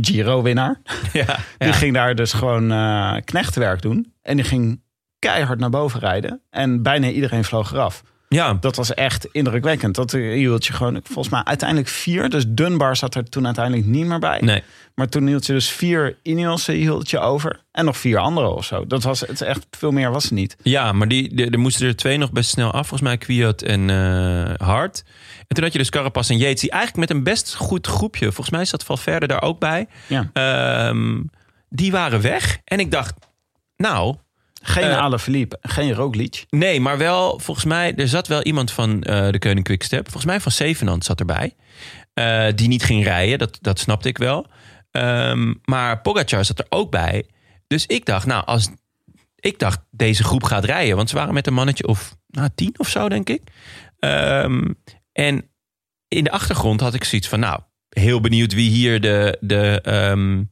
Giro-winnaar. 0.00 0.80
Ja, 1.12 1.38
Die 1.58 1.72
ging 1.72 1.94
daar 1.94 2.14
dus 2.14 2.32
gewoon 2.32 2.72
eh, 2.72 3.16
knechtenwerk 3.24 3.82
doen. 3.82 4.12
En 4.22 4.36
die 4.36 4.44
ging 4.44 4.80
keihard 5.18 5.58
naar 5.58 5.70
boven 5.70 6.00
rijden. 6.00 6.40
En 6.50 6.82
bijna 6.82 7.08
iedereen 7.08 7.44
vloog 7.44 7.72
eraf. 7.72 8.02
Ja. 8.36 8.54
Dat 8.60 8.76
was 8.76 8.94
echt 8.94 9.28
indrukwekkend. 9.32 9.94
Dat 9.94 10.12
eh, 10.14 10.20
hield 10.32 10.66
je 10.66 10.72
gewoon, 10.72 11.00
volgens 11.02 11.28
mij 11.28 11.44
uiteindelijk 11.44 11.88
vier. 11.88 12.28
Dus 12.30 12.44
Dunbar 12.48 12.96
zat 12.96 13.14
er 13.14 13.28
toen 13.28 13.44
uiteindelijk 13.46 13.86
niet 13.86 14.06
meer 14.06 14.18
bij. 14.18 14.40
nee. 14.40 14.62
Maar 14.94 15.08
toen 15.08 15.26
hield 15.26 15.46
je 15.46 15.52
dus 15.52 15.68
vier 15.70 16.16
Ineos 16.22 16.66
hield 16.66 17.10
je 17.10 17.18
over. 17.18 17.60
En 17.72 17.84
nog 17.84 17.96
vier 17.96 18.18
andere 18.18 18.48
of 18.48 18.64
zo. 18.64 18.86
Dat 18.86 19.02
was 19.02 19.20
het 19.20 19.40
echt, 19.40 19.66
veel 19.70 19.90
meer 19.90 20.10
was 20.10 20.22
het 20.22 20.32
niet. 20.32 20.56
Ja, 20.62 20.92
maar 20.92 21.08
die, 21.08 21.34
de- 21.34 21.50
er 21.50 21.58
moesten 21.58 21.86
er 21.86 21.96
twee 21.96 22.16
nog 22.18 22.32
best 22.32 22.50
snel 22.50 22.70
af. 22.70 22.86
Volgens 22.88 23.00
mij 23.00 23.16
Kwiat 23.18 23.62
en 23.62 23.90
eh 23.90 24.66
Hart. 24.66 25.04
En 25.38 25.54
toen 25.54 25.64
had 25.64 25.72
je 25.72 25.78
dus 25.78 25.90
Carapaz 25.90 26.30
en 26.30 26.38
Yates. 26.38 26.60
Die 26.60 26.70
eigenlijk 26.70 27.08
met 27.08 27.16
een 27.18 27.24
best 27.24 27.54
goed 27.54 27.86
groepje. 27.86 28.24
Volgens 28.24 28.50
mij 28.50 28.64
zat 28.64 28.84
Valverde 28.84 29.26
daar 29.26 29.42
ook 29.42 29.58
bij. 29.60 29.86
Ja. 30.06 30.30
Ehm, 30.32 31.22
die 31.68 31.90
waren 31.90 32.20
weg. 32.20 32.58
En 32.64 32.80
ik 32.80 32.90
dacht, 32.90 33.14
nou, 33.76 34.16
Geen 34.66 34.90
Eh, 34.90 34.98
Alaphilippe, 34.98 35.58
geen 35.62 35.92
Roglic. 35.92 36.44
nee, 36.50 36.80
maar 36.80 36.98
wel, 36.98 37.38
volgens 37.38 37.66
mij, 37.66 37.94
er 37.94 38.08
zat 38.08 38.26
wel 38.26 38.42
iemand 38.42 38.70
van 38.70 39.02
eh, 39.02 39.30
de 39.30 39.38
Keuning 39.38 39.64
Quickstep. 39.66 40.02
Volgens 40.04 40.24
mij 40.24 40.40
van 40.40 40.52
Zevenand 40.52 41.04
zat 41.04 41.20
erbij. 41.20 41.54
Eh, 42.14 42.46
die 42.54 42.68
niet 42.68 42.82
ging 42.82 43.04
rijden, 43.04 43.38
dat, 43.38 43.58
dat 43.60 43.78
snapte 43.78 44.08
ik 44.08 44.18
wel. 44.18 44.46
Ehm, 44.90 45.54
maar 45.64 46.00
Pogacar 46.00 46.44
zat 46.44 46.58
er 46.58 46.66
ook 46.68 46.90
bij. 46.90 47.26
Dus 47.66 47.86
ik 47.86 48.04
dacht, 48.04 48.26
nou, 48.26 48.44
als 48.44 48.70
ik 49.36 49.58
dacht, 49.58 49.80
deze 49.90 50.24
groep 50.24 50.42
gaat 50.42 50.64
rijden. 50.64 50.96
Want 50.96 51.08
ze 51.08 51.16
waren 51.16 51.34
met 51.34 51.46
een 51.46 51.54
mannetje 51.54 51.86
of 51.86 52.16
nou, 52.28 52.48
tien 52.54 52.74
of 52.76 52.88
zo, 52.88 53.08
denk 53.08 53.28
ik. 53.28 53.42
Ehm, 53.98 54.68
en 55.12 55.50
in 56.08 56.24
de 56.24 56.30
achtergrond 56.30 56.80
had 56.80 56.94
ik 56.94 57.04
zoiets 57.04 57.28
van, 57.28 57.40
nou, 57.40 57.60
heel 57.88 58.20
benieuwd 58.20 58.54
wie 58.54 58.70
hier 58.70 59.00
de, 59.00 59.38
de, 59.40 59.80
ehm, 59.82 60.44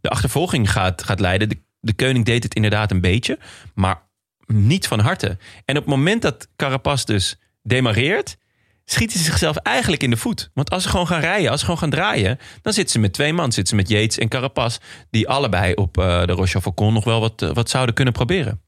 de 0.00 0.08
achtervolging 0.08 0.70
gaat, 0.70 1.02
gaat 1.02 1.20
leiden. 1.20 1.48
De, 1.48 1.66
de 1.88 2.04
koning 2.04 2.24
deed 2.24 2.42
het 2.42 2.54
inderdaad 2.54 2.90
een 2.90 3.00
beetje, 3.00 3.38
maar 3.74 4.02
niet 4.46 4.86
van 4.86 5.00
harte. 5.00 5.38
En 5.64 5.76
op 5.76 5.82
het 5.82 5.94
moment 5.94 6.22
dat 6.22 6.48
Carapaz 6.56 7.04
dus 7.04 7.36
demareert, 7.62 8.36
schieten 8.84 9.18
ze 9.18 9.24
zichzelf 9.24 9.56
eigenlijk 9.56 10.02
in 10.02 10.10
de 10.10 10.16
voet. 10.16 10.50
Want 10.54 10.70
als 10.70 10.82
ze 10.82 10.88
gewoon 10.88 11.06
gaan 11.06 11.20
rijden, 11.20 11.50
als 11.50 11.60
ze 11.60 11.64
gewoon 11.64 11.80
gaan 11.80 11.90
draaien, 11.90 12.38
dan 12.62 12.72
zitten 12.72 12.92
ze 12.92 12.98
met 12.98 13.12
twee 13.12 13.32
man. 13.32 13.52
Zitten 13.52 13.66
ze 13.66 13.74
met 13.74 13.88
Yates 13.88 14.18
en 14.18 14.28
Carapaz, 14.28 14.78
die 15.10 15.28
allebei 15.28 15.74
op 15.74 15.98
eh, 15.98 16.24
de 16.24 16.32
Roche 16.32 16.60
Falcon 16.60 16.92
nog 16.92 17.04
wel 17.04 17.20
wat, 17.20 17.42
eh, 17.42 17.50
wat 17.52 17.70
zouden 17.70 17.94
kunnen 17.94 18.14
proberen. 18.14 18.60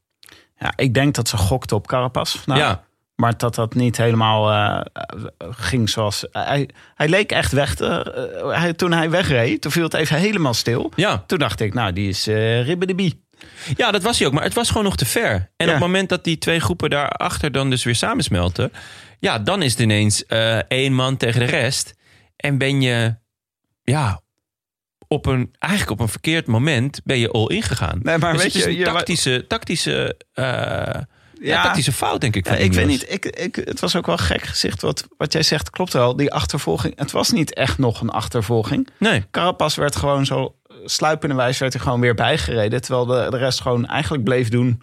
Ja, 0.57 0.73
ik 0.75 0.93
denk 0.93 1.15
dat 1.15 1.27
ze 1.27 1.37
gokten 1.37 1.77
op 1.77 1.87
Carapaz. 1.87 2.45
Nou, 2.45 2.59
ja, 2.59 2.83
Maar 3.21 3.37
dat 3.37 3.55
dat 3.55 3.73
niet 3.73 3.97
helemaal 3.97 4.51
eh, 4.51 4.81
eh, 4.93 5.47
ging 5.51 5.89
zoals... 5.89 6.25
hij, 6.31 6.69
hij 6.95 7.09
leek 7.09 7.31
echt 7.31 7.51
weg. 7.51 7.75
Te, 7.75 7.85
eh, 8.43 8.59
hij, 8.61 8.73
toen 8.73 8.91
hij 8.91 9.09
wegreed, 9.09 9.61
toen 9.61 9.71
viel 9.71 9.83
het 9.83 9.93
even 9.93 10.17
helemaal 10.17 10.53
stil. 10.53 10.91
ja. 10.95 11.23
Toen 11.27 11.39
dacht 11.39 11.59
ik, 11.59 11.73
nou, 11.73 11.93
die 11.93 12.09
is 12.09 12.27
uh, 12.27 12.65
ribbe 12.65 12.85
de 12.85 12.95
bie. 12.95 13.25
Ja, 13.75 13.91
dat 13.91 14.03
was 14.03 14.17
hij 14.19 14.27
ook. 14.27 14.33
Maar 14.33 14.43
het 14.43 14.53
was 14.53 14.67
gewoon 14.67 14.83
nog 14.83 14.95
te 14.95 15.05
ver. 15.05 15.31
En 15.33 15.43
Ja. 15.57 15.65
op 15.65 15.71
het 15.71 15.79
moment 15.79 16.09
dat 16.09 16.23
die 16.23 16.37
twee 16.37 16.59
groepen 16.59 16.89
daarachter 16.89 17.51
dan 17.51 17.69
dus 17.69 17.83
weer 17.83 17.95
samensmelten... 17.95 18.71
ja, 19.19 19.39
dan 19.39 19.61
is 19.61 19.71
het 19.71 19.79
ineens 19.81 20.25
eh, 20.25 20.57
één 20.57 20.93
man 20.93 21.17
tegen 21.17 21.39
de 21.39 21.45
rest. 21.45 21.93
En 22.35 22.57
ben 22.57 22.81
je, 22.81 23.15
ja, 23.83 24.21
op 25.07 25.25
een, 25.25 25.55
eigenlijk 25.59 25.91
op 25.91 25.99
een 25.99 26.11
verkeerd 26.11 26.47
moment 26.47 27.01
ben 27.03 27.17
je 27.19 27.31
all 27.31 27.45
in 27.47 27.61
gegaan. 27.63 27.99
Nee, 28.03 28.17
maar 28.17 28.33
dus 28.33 28.41
weet 28.43 28.53
het 28.53 28.61
is 28.61 28.67
je, 28.67 28.69
een 28.71 28.77
je- 28.77 28.83
tactische, 28.85 29.45
tactische, 29.47 30.17
eh, 30.33 31.01
ja. 31.41 31.63
Tactische 31.63 31.91
fout, 31.91 32.21
denk 32.21 32.35
ik. 32.35 32.47
Ja, 32.47 32.55
ik 32.55 32.73
weet 32.73 32.87
niet, 32.87 33.11
ik, 33.11 33.25
ik, 33.25 33.55
het 33.55 33.79
was 33.79 33.95
ook 33.95 34.05
wel 34.05 34.17
gek 34.17 34.41
gezicht. 34.41 34.81
Wat, 34.81 35.07
wat 35.17 35.33
jij 35.33 35.43
zegt 35.43 35.69
klopt 35.69 35.93
wel. 35.93 36.15
Die 36.15 36.33
achtervolging, 36.33 36.99
het 36.99 37.11
was 37.11 37.31
niet 37.31 37.53
echt 37.53 37.77
nog 37.77 38.01
een 38.01 38.09
achtervolging. 38.09 38.87
Nee, 38.97 39.23
Carapaz 39.31 39.75
werd 39.75 39.95
gewoon 39.95 40.25
zo 40.25 40.55
sluipende 40.85 41.35
wijze 41.35 41.59
werd 41.59 41.73
hij 41.73 41.81
gewoon 41.81 41.99
weer 41.99 42.15
bijgereden. 42.15 42.81
Terwijl 42.81 43.05
de, 43.05 43.27
de 43.29 43.37
rest 43.37 43.61
gewoon 43.61 43.85
eigenlijk 43.85 44.23
bleef 44.23 44.49
doen. 44.49 44.81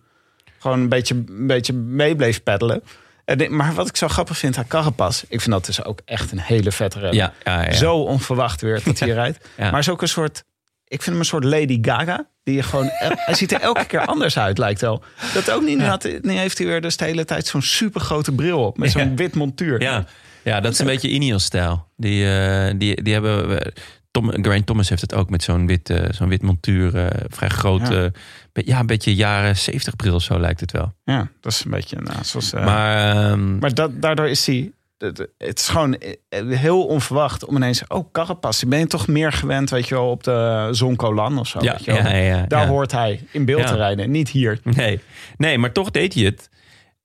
Gewoon 0.58 0.80
een 0.80 0.88
beetje, 0.88 1.14
een 1.14 1.46
beetje 1.46 1.72
mee 1.72 2.16
bleef 2.16 2.42
peddelen. 2.42 2.82
En 3.24 3.56
Maar 3.56 3.74
wat 3.74 3.88
ik 3.88 3.96
zo 3.96 4.08
grappig 4.08 4.38
vind 4.38 4.58
aan 4.58 4.66
Carapaz... 4.66 5.22
ik 5.28 5.40
vind 5.40 5.50
dat 5.50 5.66
dus 5.66 5.84
ook 5.84 6.00
echt 6.04 6.32
een 6.32 6.40
hele 6.40 6.72
vette 6.72 6.98
renner. 6.98 7.16
ja, 7.16 7.32
ja, 7.44 7.64
ja. 7.64 7.72
Zo 7.72 7.96
onverwacht 7.96 8.60
weer 8.60 8.80
dat 8.84 8.98
hij 8.98 9.10
rijdt. 9.22 9.48
Maar 9.56 9.78
is 9.78 9.88
ook 9.88 10.02
een 10.02 10.08
soort... 10.08 10.44
Ik 10.88 11.02
vind 11.02 11.06
hem 11.06 11.18
een 11.18 11.24
soort 11.24 11.44
Lady 11.44 11.78
Gaga. 11.82 12.28
Die 12.42 12.54
je 12.56 12.62
gewoon, 12.62 12.88
hij 13.26 13.34
ziet 13.34 13.52
er 13.52 13.60
elke 13.60 13.84
keer 13.84 14.06
anders 14.06 14.38
uit, 14.38 14.58
lijkt 14.58 14.80
wel. 14.80 15.02
Dat 15.34 15.50
ook 15.50 15.62
niet. 15.62 15.82
Had, 15.82 16.08
nu 16.22 16.32
heeft 16.32 16.58
hij 16.58 16.66
weer 16.66 16.80
dus 16.80 16.96
de 16.96 17.04
hele 17.04 17.24
tijd 17.24 17.46
zo'n 17.46 17.62
super 17.62 18.00
grote 18.00 18.32
bril 18.32 18.64
op. 18.66 18.78
Met 18.78 18.90
zo'n 18.90 19.02
Ja. 19.08 19.14
wit 19.14 19.34
montuur. 19.34 19.80
Ja, 19.82 20.04
ja 20.44 20.60
dat 20.60 20.72
is 20.72 20.78
een 20.78 20.86
beetje 20.86 21.08
Ineos-stijl. 21.08 21.88
Die, 21.96 22.30
eh, 22.30 22.74
die, 22.76 23.02
die 23.02 23.12
hebben... 23.12 23.72
Tom, 24.10 24.30
Geraint 24.30 24.66
Thomas 24.66 24.88
heeft 24.88 25.00
het 25.00 25.14
ook 25.14 25.30
met 25.30 25.42
zo'n 25.42 25.66
wit, 25.66 25.90
eh, 25.90 26.04
zo'n 26.10 26.28
wit 26.28 26.42
montuur. 26.42 26.96
eh, 26.96 27.06
vrij 27.28 27.48
groot. 27.48 27.88
Ja. 27.88 28.02
Ja. 28.02 28.10
ja, 28.52 28.78
een 28.80 28.86
beetje 28.86 29.14
jaren 29.14 29.56
70 29.56 29.96
bril 29.96 30.20
zo 30.20 30.40
lijkt 30.40 30.60
het 30.60 30.72
wel. 30.72 30.94
Ja, 31.04 31.28
dat 31.40 31.52
is 31.52 31.64
een 31.64 31.70
beetje... 31.70 31.96
Nou, 32.00 32.18
zoals, 32.24 32.52
Maar, 32.52 33.14
ehm, 33.30 33.58
Maar 33.58 33.74
dat, 33.74 34.02
daardoor 34.02 34.28
is 34.28 34.46
hij. 34.46 34.72
Het 34.98 35.28
het 35.38 35.58
is 35.58 35.68
gewoon 35.68 35.94
eh, 35.94 36.58
heel 36.58 36.86
onverwacht 36.86 37.44
om 37.44 37.56
ineens. 37.56 37.86
Oh, 37.86 38.12
Carapaz. 38.12 38.62
Ben 38.62 38.78
je 38.78 38.86
toch 38.86 39.06
meer 39.06 39.32
gewend, 39.32 39.70
weet 39.70 39.88
je 39.88 39.94
wel, 39.94 40.10
op 40.10 40.24
de 40.24 40.68
Zoncolan 40.70 41.38
of 41.38 41.48
zo? 41.48 41.58
ja, 41.62 41.72
weet 41.72 41.84
je 41.84 41.92
wel? 41.92 42.02
ja, 42.02 42.16
ja, 42.16 42.46
Daar 42.46 42.66
hoort 42.66 42.92
hij 42.92 43.26
in 43.30 43.44
beeld 43.44 43.66
te 43.66 43.76
rijden, 43.76 44.10
niet 44.10 44.28
hier. 44.28 44.60
Nee. 44.62 45.00
nee, 45.36 45.58
maar 45.58 45.72
toch 45.72 45.90
deed 45.90 46.14
hij 46.14 46.24
het. 46.24 46.50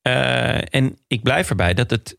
Eh, 0.01 0.75
en 0.75 0.97
ik 1.07 1.23
blijf 1.23 1.49
erbij 1.49 1.73
dat 1.73 1.89
het, 1.89 2.17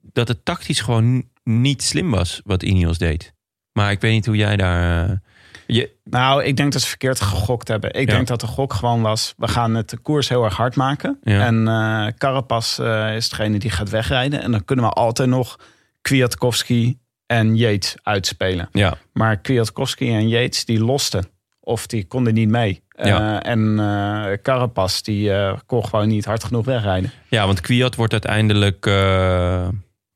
dat 0.00 0.28
het 0.28 0.44
tactisch 0.44 0.80
gewoon 0.80 1.28
niet 1.44 1.82
slim 1.82 2.10
was 2.10 2.40
wat 2.44 2.62
Ineos 2.62 2.98
deed. 2.98 3.34
Maar 3.72 3.90
ik 3.90 4.00
weet 4.00 4.12
niet 4.12 4.26
hoe 4.26 4.36
jij 4.36 4.56
daar... 4.56 5.22
je, 5.74 5.90
Nou, 6.04 6.44
ik 6.44 6.56
denk 6.56 6.72
dat 6.72 6.82
ze 6.82 6.88
verkeerd 6.88 7.20
gegokt 7.20 7.68
hebben. 7.68 7.92
Ik 7.94 8.08
Ja. 8.08 8.14
denk 8.14 8.26
dat 8.26 8.40
de 8.40 8.46
gok 8.46 8.72
gewoon 8.72 9.02
was: 9.02 9.34
we 9.36 9.48
gaan 9.48 9.74
het 9.74 9.90
de 9.90 9.96
koers 9.98 10.28
heel 10.28 10.44
erg 10.44 10.56
hard 10.56 10.76
maken. 10.76 11.18
Ja. 11.22 11.46
En 11.46 11.68
eh 11.68 12.06
Carapaz 12.18 12.78
eh, 12.78 13.16
is 13.16 13.28
degene 13.28 13.58
die 13.58 13.70
gaat 13.70 13.90
wegrijden. 13.90 14.42
En 14.42 14.50
dan 14.50 14.64
kunnen 14.64 14.84
we 14.84 14.90
altijd 14.90 15.28
nog 15.28 15.58
Kwiatkowski 16.00 16.98
en 17.26 17.56
Yates 17.56 17.96
uitspelen. 18.02 18.68
ja, 18.72 18.94
Maar 19.12 19.36
Kwiatkowski 19.36 20.14
en 20.14 20.28
Yates 20.28 20.64
die 20.64 20.84
losten. 20.84 21.24
Of 21.60 21.86
die 21.86 22.06
konden 22.06 22.34
niet 22.34 22.48
mee. 22.48 22.82
Ja. 22.88 23.40
Eh, 23.42 23.50
en 23.50 23.78
eh 23.80 24.32
Carapaz 24.42 25.00
die 25.00 25.32
kon 25.66 25.84
gewoon 25.84 26.08
niet 26.08 26.24
hard 26.24 26.44
genoeg 26.44 26.64
wegrijden. 26.64 27.10
ja, 27.28 27.46
want 27.46 27.60
Kwiat 27.60 27.94
wordt 27.94 28.12
uiteindelijk 28.12 28.86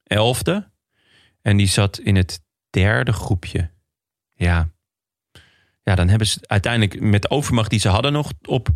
elfde. 0.04 0.70
En 1.42 1.56
die 1.56 1.66
zat 1.66 1.98
in 1.98 2.16
het 2.16 2.40
derde 2.70 3.12
groepje. 3.12 3.70
Ja. 4.34 4.68
Ja, 5.84 5.94
dan 5.94 6.08
hebben 6.08 6.26
ze 6.26 6.38
uiteindelijk 6.46 7.00
met 7.00 7.22
de 7.22 7.30
overmacht 7.30 7.70
die 7.70 7.80
ze 7.80 7.88
hadden 7.88 8.12
nog 8.12 8.32
op 8.44 8.68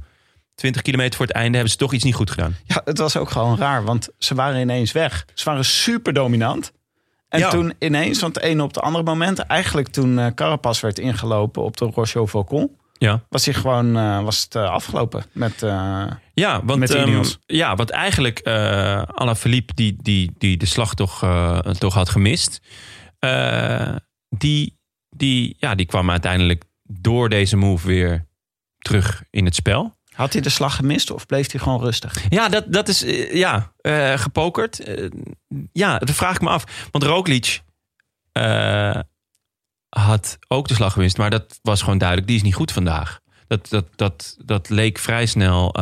20 0.54 0.82
kilometer 0.82 1.16
voor 1.16 1.26
het 1.26 1.34
einde 1.34 1.52
hebben 1.52 1.72
ze 1.72 1.78
toch 1.78 1.92
iets 1.92 2.04
niet 2.04 2.14
goed 2.14 2.30
gedaan. 2.30 2.56
Ja, 2.64 2.82
het 2.84 2.98
was 2.98 3.16
ook 3.16 3.30
gewoon 3.30 3.56
raar, 3.58 3.84
want 3.84 4.08
ze 4.18 4.34
waren 4.34 4.60
ineens 4.60 4.92
weg. 4.92 5.26
Ze 5.34 5.44
waren 5.44 5.64
super 5.64 6.12
dominant. 6.12 6.72
En 7.28 7.38
Ja. 7.38 7.50
toen 7.50 7.74
ineens, 7.78 8.18
van 8.18 8.28
het 8.28 8.40
ene 8.40 8.62
op 8.62 8.74
het 8.74 8.80
andere 8.84 9.04
moment... 9.04 9.38
eigenlijk 9.38 9.88
toen 9.88 10.18
eh 10.18 10.26
Carapaz 10.34 10.80
werd 10.80 10.98
ingelopen 10.98 11.62
op 11.62 11.76
de 11.76 11.84
Roche 11.84 12.26
Volcon... 12.26 12.76
Ja, 12.98 13.24
was, 13.28 13.44
hij 13.44 13.54
gewoon, 13.54 13.96
eh, 13.96 14.22
was 14.22 14.42
het 14.42 14.54
eh, 14.54 14.70
afgelopen 14.70 15.24
met... 15.32 15.62
eh, 15.62 16.04
ja 16.34 16.64
want, 16.64 16.78
Met 16.78 16.88
de 16.88 16.98
ehm, 16.98 17.24
ja, 17.46 17.74
want 17.74 17.90
eigenlijk 17.90 18.40
uh, 18.44 19.02
Alaphilippe 19.02 19.74
die, 19.74 19.96
die, 20.02 20.34
die 20.38 20.56
de 20.56 20.66
slag 20.66 20.94
toch, 20.94 21.18
toch 21.78 21.94
had 21.94 22.08
gemist... 22.08 22.60
die, 24.28 24.78
die, 25.10 25.56
ja, 25.58 25.74
die 25.74 25.86
kwam 25.86 26.10
uiteindelijk 26.10 26.64
door 26.88 27.28
deze 27.28 27.56
move 27.56 27.86
weer 27.86 28.26
terug 28.78 29.22
in 29.30 29.44
het 29.44 29.54
spel. 29.54 29.96
had 30.12 30.32
hij 30.32 30.42
de 30.42 30.48
slag 30.48 30.76
gemist 30.76 31.10
of 31.10 31.26
bleef 31.26 31.50
hij 31.50 31.60
gewoon 31.60 31.80
rustig? 31.80 32.24
Ja, 32.28 32.48
dat, 32.48 32.72
dat 32.72 32.88
is 32.88 33.04
eh, 33.04 33.34
ja, 33.34 33.72
eh, 33.80 34.18
gepokerd. 34.18 34.80
Eh, 34.80 35.10
ja, 35.72 35.98
dat 35.98 36.10
vraag 36.10 36.34
ik 36.34 36.40
me 36.40 36.48
af. 36.48 36.88
Want 36.90 37.04
Roglic 37.04 37.62
eh, 38.32 39.00
had 39.88 40.38
ook 40.48 40.68
de 40.68 40.74
slag 40.74 40.92
gewist. 40.92 41.18
Maar 41.18 41.30
dat 41.30 41.58
was 41.62 41.82
gewoon 41.82 41.98
duidelijk. 41.98 42.28
Die 42.28 42.36
is 42.36 42.42
niet 42.42 42.54
goed 42.54 42.72
vandaag. 42.72 43.20
Dat, 43.46 43.68
dat, 43.68 43.86
dat, 43.96 44.36
dat 44.44 44.68
leek 44.68 44.98
vrij 44.98 45.26
snel 45.26 45.72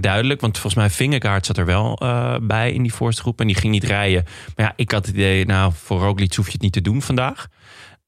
duidelijk. 0.00 0.40
Want 0.40 0.58
volgens 0.58 0.74
mij 0.74 0.90
Vingegaard 0.90 1.46
zat 1.46 1.56
er 1.56 1.66
wel 1.66 1.98
bij 2.42 2.72
in 2.72 2.82
die 2.82 2.94
voorste 2.94 3.22
groep. 3.22 3.40
En 3.40 3.46
die 3.46 3.56
ging 3.56 3.72
niet 3.72 3.84
rijden. 3.84 4.24
Maar 4.56 4.66
ja, 4.66 4.72
ik 4.76 4.90
had 4.90 5.06
het 5.06 5.14
idee, 5.14 5.46
nou, 5.46 5.72
voor 5.76 6.00
Roglic 6.00 6.34
hoef 6.34 6.46
je 6.46 6.52
het 6.52 6.60
niet 6.60 6.72
te 6.72 6.80
doen 6.80 7.02
vandaag. 7.02 7.48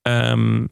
Ehm, 0.02 0.64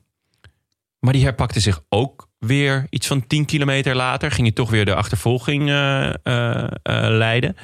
maar 1.00 1.12
die 1.12 1.22
herpakte 1.22 1.60
zich 1.60 1.80
ook 1.88 2.28
weer 2.38 2.86
iets 2.90 3.06
van 3.06 3.26
10 3.26 3.44
kilometer 3.44 3.94
later. 3.96 4.30
Ging 4.30 4.46
hij 4.46 4.52
toch 4.56 4.70
weer 4.70 4.84
de 4.84 4.94
achtervolging 4.94 5.68
eh, 5.68 6.08
eh, 6.08 6.64
eh, 6.64 6.70
leiden. 7.10 7.56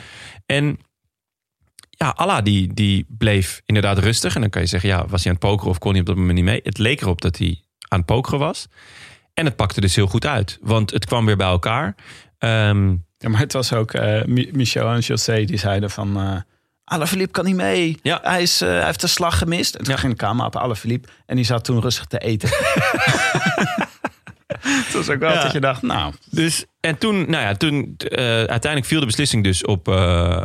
En 0.46 0.78
ja, 1.90 2.08
Allah 2.08 2.44
die, 2.44 2.74
die 2.74 3.06
bleef 3.08 3.62
inderdaad 3.66 3.98
rustig. 3.98 4.34
En 4.34 4.40
dan 4.40 4.50
kan 4.50 4.62
je 4.62 4.68
zeggen, 4.68 4.88
ja, 4.88 5.06
was 5.06 5.24
hij 5.24 5.32
aan 5.32 5.38
het 5.40 5.48
pokeren 5.48 5.70
of 5.70 5.78
kon 5.78 5.90
hij 5.90 6.00
op 6.00 6.06
dat 6.06 6.16
moment 6.16 6.34
niet 6.34 6.44
mee? 6.44 6.60
Het 6.62 6.78
leek 6.78 7.00
erop 7.00 7.20
dat 7.20 7.38
hij 7.38 7.62
aan 7.88 7.98
het 7.98 8.06
pokeren 8.06 8.38
was. 8.38 8.66
En 9.34 9.44
het 9.44 9.56
pakte 9.56 9.80
dus 9.80 9.96
heel 9.96 10.06
goed 10.06 10.26
uit. 10.26 10.58
Want 10.60 10.90
het 10.90 11.04
kwam 11.06 11.26
weer 11.26 11.36
bij 11.36 11.46
elkaar. 11.46 11.94
Ehm, 12.38 12.90
Ja, 13.18 13.28
maar 13.30 13.40
het 13.40 13.52
was 13.52 13.72
ook 13.72 13.92
Mi- 14.26 14.50
Michel 14.52 14.88
en 14.92 14.98
José 15.00 15.44
die 15.44 15.56
zeiden 15.58 15.90
van... 15.90 16.44
Alaphilippe 16.84 17.32
kan 17.32 17.44
niet 17.44 17.56
mee. 17.56 17.98
Ja. 18.02 18.18
Hij, 18.22 18.42
is, 18.42 18.60
eh, 18.60 18.68
hij 18.68 18.84
heeft 18.84 19.00
de 19.00 19.06
slag 19.06 19.38
gemist. 19.38 19.74
En 19.74 19.84
toen 19.84 19.94
Ja. 19.94 20.00
ging 20.00 20.12
de 20.12 20.18
camera 20.18 20.46
op 20.46 20.56
Alaphilippe. 20.56 21.08
En 21.26 21.36
die 21.36 21.44
zat 21.44 21.64
toen 21.64 21.80
rustig 21.80 22.04
te 22.04 22.18
eten. 22.18 22.48
Het 24.64 24.92
was 24.92 25.08
ook 25.10 25.18
wel 25.18 25.32
Ja. 25.32 25.42
dat 25.42 25.52
je 25.52 25.60
dacht, 25.60 25.82
nou... 25.82 26.12
Dus, 26.30 26.64
en 26.80 26.98
toen, 26.98 27.16
nou 27.30 27.42
ja, 27.42 27.54
toen 27.54 27.94
eh, 27.98 28.24
uiteindelijk 28.26 28.84
viel 28.84 29.00
de 29.00 29.06
beslissing 29.06 29.44
dus 29.44 29.64
op 29.64 29.88
eh, 29.88 30.42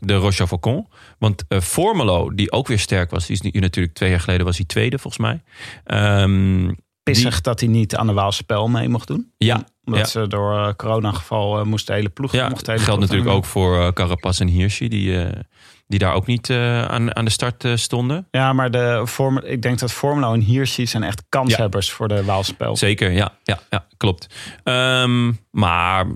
de 0.00 0.14
Roche 0.14 0.46
Faucon. 0.46 0.88
Want 1.18 1.44
Formelo, 1.62 2.34
die 2.34 2.52
ook 2.52 2.66
weer 2.66 2.78
sterk 2.78 3.10
was, 3.10 3.26
die 3.26 3.36
is 3.36 3.40
nu 3.52 3.60
natuurlijk 3.60 3.94
twee 3.94 4.10
jaar 4.10 4.20
geleden 4.20 4.46
was 4.46 4.56
hij 4.56 4.66
tweede 4.66 4.98
volgens 4.98 5.22
mij. 5.22 5.42
Ehm, 5.84 6.72
Pissig 7.12 7.40
dat 7.40 7.60
hij 7.60 7.68
niet 7.68 7.96
aan 7.96 8.06
de 8.06 8.12
Waalse 8.12 8.44
mee 8.68 8.88
mocht 8.88 9.06
doen. 9.06 9.32
ja, 9.38 9.64
Omdat 9.84 10.00
ja. 10.00 10.06
ze 10.20 10.26
door 10.28 10.56
eh, 10.58 10.72
coronageval 10.76 11.58
eh, 11.58 11.64
moest 11.64 11.86
de 11.86 11.92
hele 11.92 12.08
ploeg... 12.08 12.32
ja, 12.32 12.48
mocht 12.48 12.66
hele 12.66 12.78
geldt 12.78 13.00
natuurlijk 13.00 13.30
ook 13.30 13.44
voor 13.44 13.80
eh, 13.80 13.92
Carapaz 13.92 14.40
en 14.40 14.46
Hirschi, 14.48 14.88
die, 14.88 15.22
eh, 15.24 15.40
die 15.86 15.98
daar 15.98 16.12
ook 16.14 16.26
niet 16.26 16.50
eh, 16.50 16.84
aan, 16.84 17.16
aan 17.16 17.24
de 17.24 17.30
start 17.30 17.64
eh, 17.64 17.72
stonden. 17.76 18.26
Ja, 18.30 18.52
maar 18.52 18.70
de 18.70 19.02
Formu- 19.06 19.40
ik 19.46 19.62
denk 19.62 19.78
dat 19.78 19.92
Formula 19.92 20.32
en 20.32 20.40
Hirschi 20.40 20.86
zijn 20.86 21.02
echt 21.02 21.22
kanshebbers 21.28 21.90
voor 21.90 22.08
de 22.08 22.24
Waalse. 22.24 22.54
Zeker, 22.72 23.10
ja, 23.10 23.32
ja, 23.42 23.58
ja 23.70 23.86
klopt. 23.96 24.26
Ehm, 24.64 25.32
maar 25.50 26.06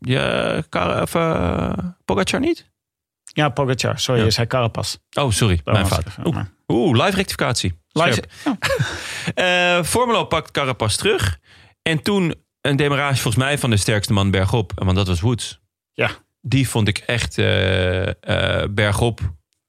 ja, 0.00 0.62
Car- 0.68 1.02
of, 1.02 1.14
eh, 1.14 1.72
Pogacar 2.04 2.40
niet? 2.40 2.70
Ja, 3.38 3.48
Pogacar. 3.48 3.98
Sorry, 3.98 4.24
je 4.24 4.30
zei 4.30 4.46
Carapaz. 4.46 4.96
Oh, 5.12 5.30
sorry, 5.30 5.60
mijn 5.64 5.86
fout. 5.86 6.04
Oeh, 6.68 7.04
live 7.04 7.16
rectificatie. 7.16 7.80
Live-. 7.92 8.22
Ja. 8.44 8.56
Eh 9.34 9.84
Formelo 9.84 10.24
pakt 10.24 10.50
Carapaz 10.50 10.96
terug. 10.96 11.38
En 11.82 12.02
toen 12.02 12.34
een 12.60 12.76
demarage 12.76 13.20
volgens 13.20 13.44
mij 13.44 13.58
van 13.58 13.70
de 13.70 13.76
sterkste 13.76 14.12
man 14.12 14.30
bergop. 14.30 14.72
Want 14.74 14.96
dat 14.96 15.06
was 15.06 15.20
Woods. 15.20 15.60
Ja. 15.92 16.10
Die 16.40 16.68
vond 16.68 16.88
ik 16.88 16.98
echt 16.98 17.38
eh, 17.38 18.08
eh, 18.08 18.68
bergop 18.70 19.20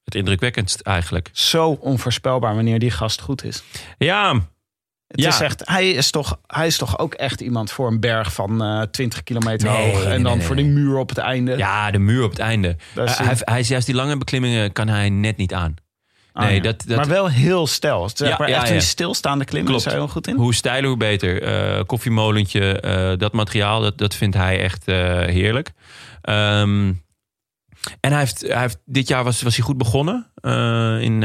het 0.03 0.15
indrukwekkendst 0.15 0.79
eigenlijk. 0.79 1.29
Zo 1.31 1.69
onvoorspelbaar 1.69 2.55
wanneer 2.55 2.79
die 2.79 2.91
gast 2.91 3.21
goed 3.21 3.43
is. 3.43 3.63
Ja, 3.97 4.49
Het 5.09 5.21
Ja. 5.21 5.29
is 5.29 5.39
echt, 5.39 5.61
hij, 5.65 5.89
is 5.91 6.11
toch, 6.11 6.39
hij 6.47 6.67
is 6.67 6.77
toch 6.77 6.97
ook 6.99 7.13
echt 7.13 7.41
iemand 7.41 7.71
voor 7.71 7.87
een 7.87 7.99
berg 7.99 8.33
van 8.33 8.63
eh 8.63 8.81
20 8.81 9.23
kilometer 9.23 9.69
Nee, 9.71 9.91
hoog. 9.91 10.03
En 10.03 10.09
nee, 10.09 10.23
dan 10.23 10.37
nee, 10.37 10.45
voor 10.47 10.55
die 10.55 10.65
muur 10.65 10.97
op 10.97 11.09
het 11.09 11.17
einde. 11.17 11.57
ja, 11.57 11.91
de 11.91 11.99
muur 11.99 12.23
op 12.23 12.29
het 12.29 12.39
einde. 12.39 12.75
Eh, 12.95 13.17
hij, 13.17 13.35
hij 13.39 13.59
is 13.59 13.67
juist 13.67 13.85
die 13.85 13.95
lange 13.95 14.17
beklimmingen 14.17 14.71
kan 14.71 14.87
hij 14.87 15.09
net 15.09 15.37
niet 15.37 15.53
aan. 15.53 15.75
Ah, 16.33 16.45
nee, 16.45 16.55
ja. 16.55 16.61
dat- 16.61 16.83
dat- 16.87 16.97
maar 16.97 17.07
wel 17.07 17.27
heel 17.29 17.67
stijl. 17.67 18.09
Zeg 18.13 18.27
Ja, 18.29 18.35
maar 18.37 18.47
echt 18.47 18.67
ja. 18.67 18.73
een 18.75 18.81
stilstaande 18.81 19.45
klimmen 19.45 19.75
is 19.75 19.85
hij 19.85 19.93
heel 19.93 20.07
goed 20.07 20.27
in. 20.27 20.35
Hoe 20.35 20.53
steiler, 20.53 20.89
hoe 20.89 20.97
beter. 20.97 21.41
Eh, 21.43 21.83
koffiemolentje, 21.85 23.15
dat 23.19 23.33
materiaal, 23.33 23.81
dat, 23.81 23.97
dat 23.97 24.15
vindt 24.15 24.35
hij 24.35 24.59
echt 24.61 24.85
heerlijk. 24.85 25.71
Ehm, 26.21 26.93
en 27.99 28.09
hij 28.11 28.19
heeft, 28.19 28.41
hij 28.41 28.59
heeft, 28.61 28.77
dit 28.85 29.07
jaar 29.07 29.23
was, 29.23 29.41
was 29.41 29.55
hij 29.55 29.65
goed 29.65 29.77
begonnen. 29.77 30.31
In, 31.01 31.21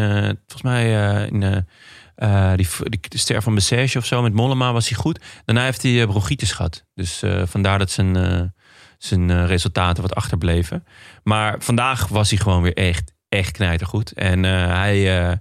volgens 0.46 0.62
mij 0.62 0.86
in 1.26 1.66
eh, 2.14 2.52
die, 2.56 2.68
die, 3.08 3.18
ster 3.18 3.42
van 3.42 3.54
Bessège 3.54 3.98
of 3.98 4.06
zo 4.06 4.22
met 4.22 4.32
Mollema 4.32 4.72
was 4.72 4.88
hij 4.88 4.98
goed. 4.98 5.20
Daarna 5.44 5.64
heeft 5.64 5.82
hij 5.82 6.00
eh, 6.00 6.06
bronchitis 6.06 6.52
gehad. 6.52 6.84
Dus 6.94 7.22
eh, 7.22 7.42
vandaar 7.46 7.78
dat 7.78 7.90
zijn, 7.90 8.54
zijn 8.98 9.46
resultaten 9.46 10.02
wat 10.02 10.14
achterbleven. 10.14 10.84
Maar 11.22 11.56
vandaag 11.58 12.08
was 12.08 12.30
hij 12.30 12.38
gewoon 12.38 12.62
weer 12.62 12.74
echt, 12.74 13.12
echt 13.28 13.50
knijtergoed. 13.50 14.12
En 14.12 14.42
hij... 14.42 15.38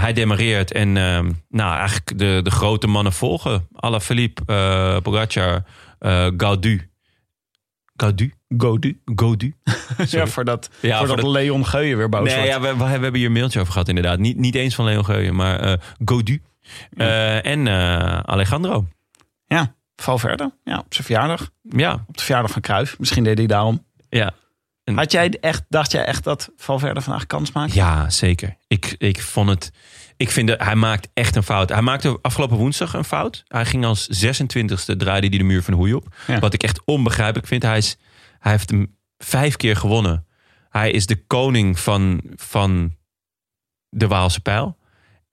hij 0.00 0.12
demareert 0.12 0.72
en 0.72 0.96
ehm, 0.96 1.32
nou, 1.48 1.76
eigenlijk 1.76 2.18
de, 2.18 2.40
de 2.42 2.50
grote 2.50 2.86
mannen 2.86 3.12
volgen. 3.12 3.68
Alaphilippe, 3.72 4.42
eh 4.46 5.00
Pogacar, 5.00 5.62
Gaudu. 6.36 6.90
Gaudu? 7.96 8.35
Godu. 8.58 9.00
Gaudu? 9.04 9.54
Ja, 10.08 10.26
voordat, 10.26 10.70
Ja, 10.80 10.98
voordat 10.98 11.22
Leon 11.26 11.66
Geuyen 11.66 11.96
weer 11.96 12.08
boos 12.08 12.24
Nee, 12.28 12.34
wordt. 12.36 12.50
ja, 12.50 12.60
we, 12.60 12.76
we 12.76 12.84
hebben 12.84 13.14
hier 13.14 13.26
een 13.26 13.32
mailtje 13.32 13.60
over 13.60 13.72
gehad 13.72 13.88
inderdaad. 13.88 14.18
Niet, 14.18 14.36
niet 14.36 14.54
eens 14.54 14.74
van 14.74 14.84
Leon 14.84 15.04
Geuyen, 15.04 15.34
maar 15.34 15.60
eh 15.60 15.72
Gaudu. 16.04 16.42
Eh, 16.96 17.46
en 17.46 17.66
eh, 17.66 18.18
Alejandro. 18.18 18.86
Ja, 19.46 19.74
Valverde. 19.96 20.52
Ja, 20.64 20.78
op 20.78 20.94
zijn 20.94 21.04
verjaardag. 21.06 21.50
Ja, 21.62 22.04
Op 22.06 22.16
de 22.16 22.22
verjaardag 22.22 22.50
van 22.50 22.62
Cruijff. 22.62 22.98
Misschien 22.98 23.24
deed 23.24 23.38
hij 23.38 23.46
daarom. 23.46 23.84
ja. 24.08 24.32
Had 24.94 25.12
jij 25.12 25.36
echt, 25.40 25.62
dacht 25.68 25.92
jij 25.92 26.04
echt 26.04 26.24
dat 26.24 26.50
Valverde 26.56 27.00
vandaag 27.00 27.26
kans 27.26 27.52
maakt? 27.52 27.72
Ja, 27.74 28.10
zeker. 28.10 28.56
Ik, 28.68 28.94
ik 28.98 29.20
vond 29.22 29.48
het. 29.48 29.70
Ik 30.16 30.30
vind 30.30 30.48
dat 30.48 30.60
hij 30.62 30.74
maakt 30.74 31.08
echt 31.14 31.36
een 31.36 31.42
fout. 31.42 31.68
Hij 31.68 31.82
maakte 31.82 32.18
afgelopen 32.22 32.56
woensdag 32.56 32.94
een 32.94 33.04
fout. 33.04 33.44
Hij 33.48 33.64
ging 33.64 33.84
als 33.84 34.24
26e 34.26 34.96
draaide 34.96 35.26
hij 35.28 35.38
de 35.38 35.44
muur 35.44 35.62
van 35.62 35.74
Hoei 35.74 35.94
op. 35.94 36.14
Ja. 36.26 36.38
Wat 36.38 36.54
ik 36.54 36.62
echt 36.62 36.80
onbegrijpelijk 36.84 37.46
vind. 37.46 37.62
Hij, 37.62 37.76
is, 37.78 37.96
hij 38.46 38.54
heeft 38.54 38.70
hem 38.70 38.96
vijf 39.18 39.56
keer 39.56 39.76
gewonnen. 39.76 40.26
Hij 40.68 40.90
is 40.90 41.06
de 41.06 41.26
koning 41.26 41.78
van, 41.78 42.20
van 42.36 42.96
de 43.88 44.06
Waalse 44.06 44.40
pijl. 44.40 44.78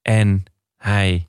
En 0.01 0.43
hij 0.77 1.27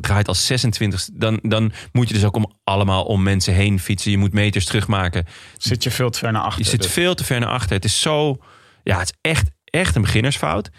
draait 0.00 0.28
als 0.28 0.46
26 0.46 1.08
Dan, 1.12 1.38
dan 1.42 1.72
moet 1.92 2.08
je 2.08 2.14
dus 2.14 2.24
ook 2.24 2.36
om 2.36 2.52
allemaal 2.64 3.04
om 3.04 3.22
mensen 3.22 3.54
heen 3.54 3.80
fietsen. 3.80 4.10
Je 4.10 4.18
moet 4.18 4.32
meters 4.32 4.64
terugmaken. 4.64 5.26
Zit 5.58 5.82
je 5.82 5.90
veel 5.90 6.10
te 6.10 6.18
ver 6.18 6.32
naar 6.32 6.42
achter. 6.42 6.64
Je 6.64 6.70
zit 6.70 6.82
dus. 6.82 6.92
veel 6.92 7.14
te 7.14 7.24
ver 7.24 7.40
naar 7.40 7.48
achter. 7.48 7.76
Het 7.76 7.84
is 7.84 8.00
zo. 8.00 8.36
Ja, 8.82 8.98
het 8.98 9.08
is 9.08 9.30
echt, 9.30 9.50
echt 9.64 9.96
een 9.96 10.02
beginnersfout. 10.02 10.70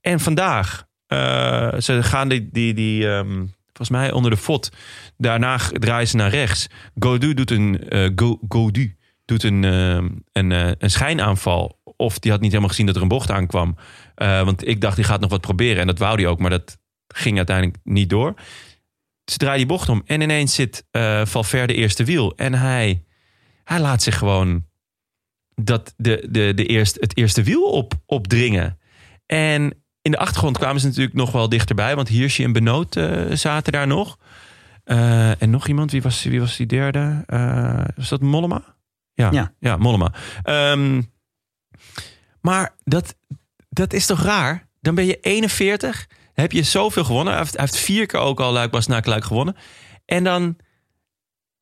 En 0.00 0.20
vandaag. 0.20 0.86
eh, 1.06 1.74
ze 1.78 2.02
gaan 2.02 2.28
die. 2.28 2.48
die, 2.52 2.74
die 2.74 3.08
ehm, 3.08 3.46
volgens 3.64 3.88
mij 3.88 4.12
onder 4.12 4.30
de 4.30 4.36
fot. 4.36 4.70
Daarna 5.16 5.58
draaien 5.72 6.08
ze 6.08 6.16
naar 6.16 6.30
rechts. 6.30 6.66
Godu 6.98 7.34
doet 7.34 7.50
een. 7.50 7.82
Go, 8.16 8.38
Godu 8.48 8.96
doet 9.24 9.42
een, 9.42 9.64
ehm, 9.64 10.08
een, 10.32 10.52
eh, 10.52 10.70
een 10.78 10.90
schijnaanval. 10.90 11.80
Of 11.96 12.18
die 12.18 12.30
had 12.30 12.40
niet 12.40 12.50
helemaal 12.50 12.70
gezien 12.70 12.86
dat 12.86 12.96
er 12.96 13.02
een 13.02 13.08
bocht 13.08 13.30
aankwam. 13.30 13.76
Eh, 14.14 14.44
want 14.44 14.66
ik 14.68 14.80
dacht, 14.80 14.96
die 14.96 15.04
gaat 15.04 15.20
nog 15.20 15.30
wat 15.30 15.40
proberen. 15.40 15.80
En 15.80 15.86
dat 15.86 15.98
wou 15.98 16.16
hij 16.16 16.26
ook. 16.26 16.38
Maar 16.38 16.50
dat 16.50 16.78
ging 17.08 17.36
uiteindelijk 17.36 17.78
niet 17.84 18.10
door. 18.10 18.34
Ze 19.24 19.36
draaien 19.36 19.58
die 19.58 19.66
bocht 19.66 19.88
om. 19.88 20.02
En 20.06 20.20
ineens 20.20 20.54
zit 20.54 20.86
eh 20.90 21.24
Valverde 21.24 21.74
eerste 21.74 22.04
wiel. 22.04 22.36
En 22.36 22.54
hij, 22.54 23.02
hij 23.64 23.80
laat 23.80 24.02
zich 24.02 24.18
gewoon 24.18 24.64
dat 25.54 25.94
de, 25.96 26.26
de, 26.30 26.52
de 26.54 26.66
eerst, 26.66 26.96
het 27.00 27.16
eerste 27.16 27.42
wiel 27.42 27.62
op, 27.62 27.94
opdringen. 28.06 28.78
En 29.26 29.82
in 30.02 30.10
de 30.10 30.18
achtergrond 30.18 30.58
kwamen 30.58 30.80
ze 30.80 30.86
natuurlijk 30.86 31.14
nog 31.14 31.32
wel 31.32 31.48
dichterbij. 31.48 31.96
Want 31.96 32.08
Hirschi 32.08 32.44
en 32.44 32.52
Benoot 32.52 33.00
zaten 33.32 33.72
daar 33.72 33.86
nog. 33.86 34.18
En 35.38 35.50
nog 35.50 35.68
iemand, 35.68 35.90
wie 35.90 36.02
was, 36.02 36.24
wie 36.24 36.40
was 36.40 36.56
die 36.56 36.66
derde? 36.66 37.24
Was 37.96 38.08
dat 38.08 38.20
Mollema? 38.20 38.74
Ja, 39.14 39.30
Ja. 39.32 39.52
ja. 39.58 39.76
Mollema. 39.76 40.12
Ehm, 40.42 41.02
maar 42.40 42.74
dat, 42.84 43.14
dat 43.68 43.92
is 43.92 44.06
toch 44.06 44.22
raar? 44.22 44.68
Dan 44.80 44.94
ben 44.94 45.06
je 45.06 45.20
41, 45.20 46.06
heb 46.32 46.52
je 46.52 46.62
zoveel 46.62 47.04
gewonnen. 47.04 47.32
Hij 47.32 47.42
heeft, 47.42 47.56
hij 47.56 47.64
heeft 47.64 47.76
vier 47.84 48.06
keer 48.06 48.20
ook 48.20 48.40
al 48.40 48.52
Luik 48.52 48.70
Basnaak 48.70 49.06
Luik 49.06 49.24
gewonnen. 49.24 49.56
En 50.04 50.24
dan 50.24 50.56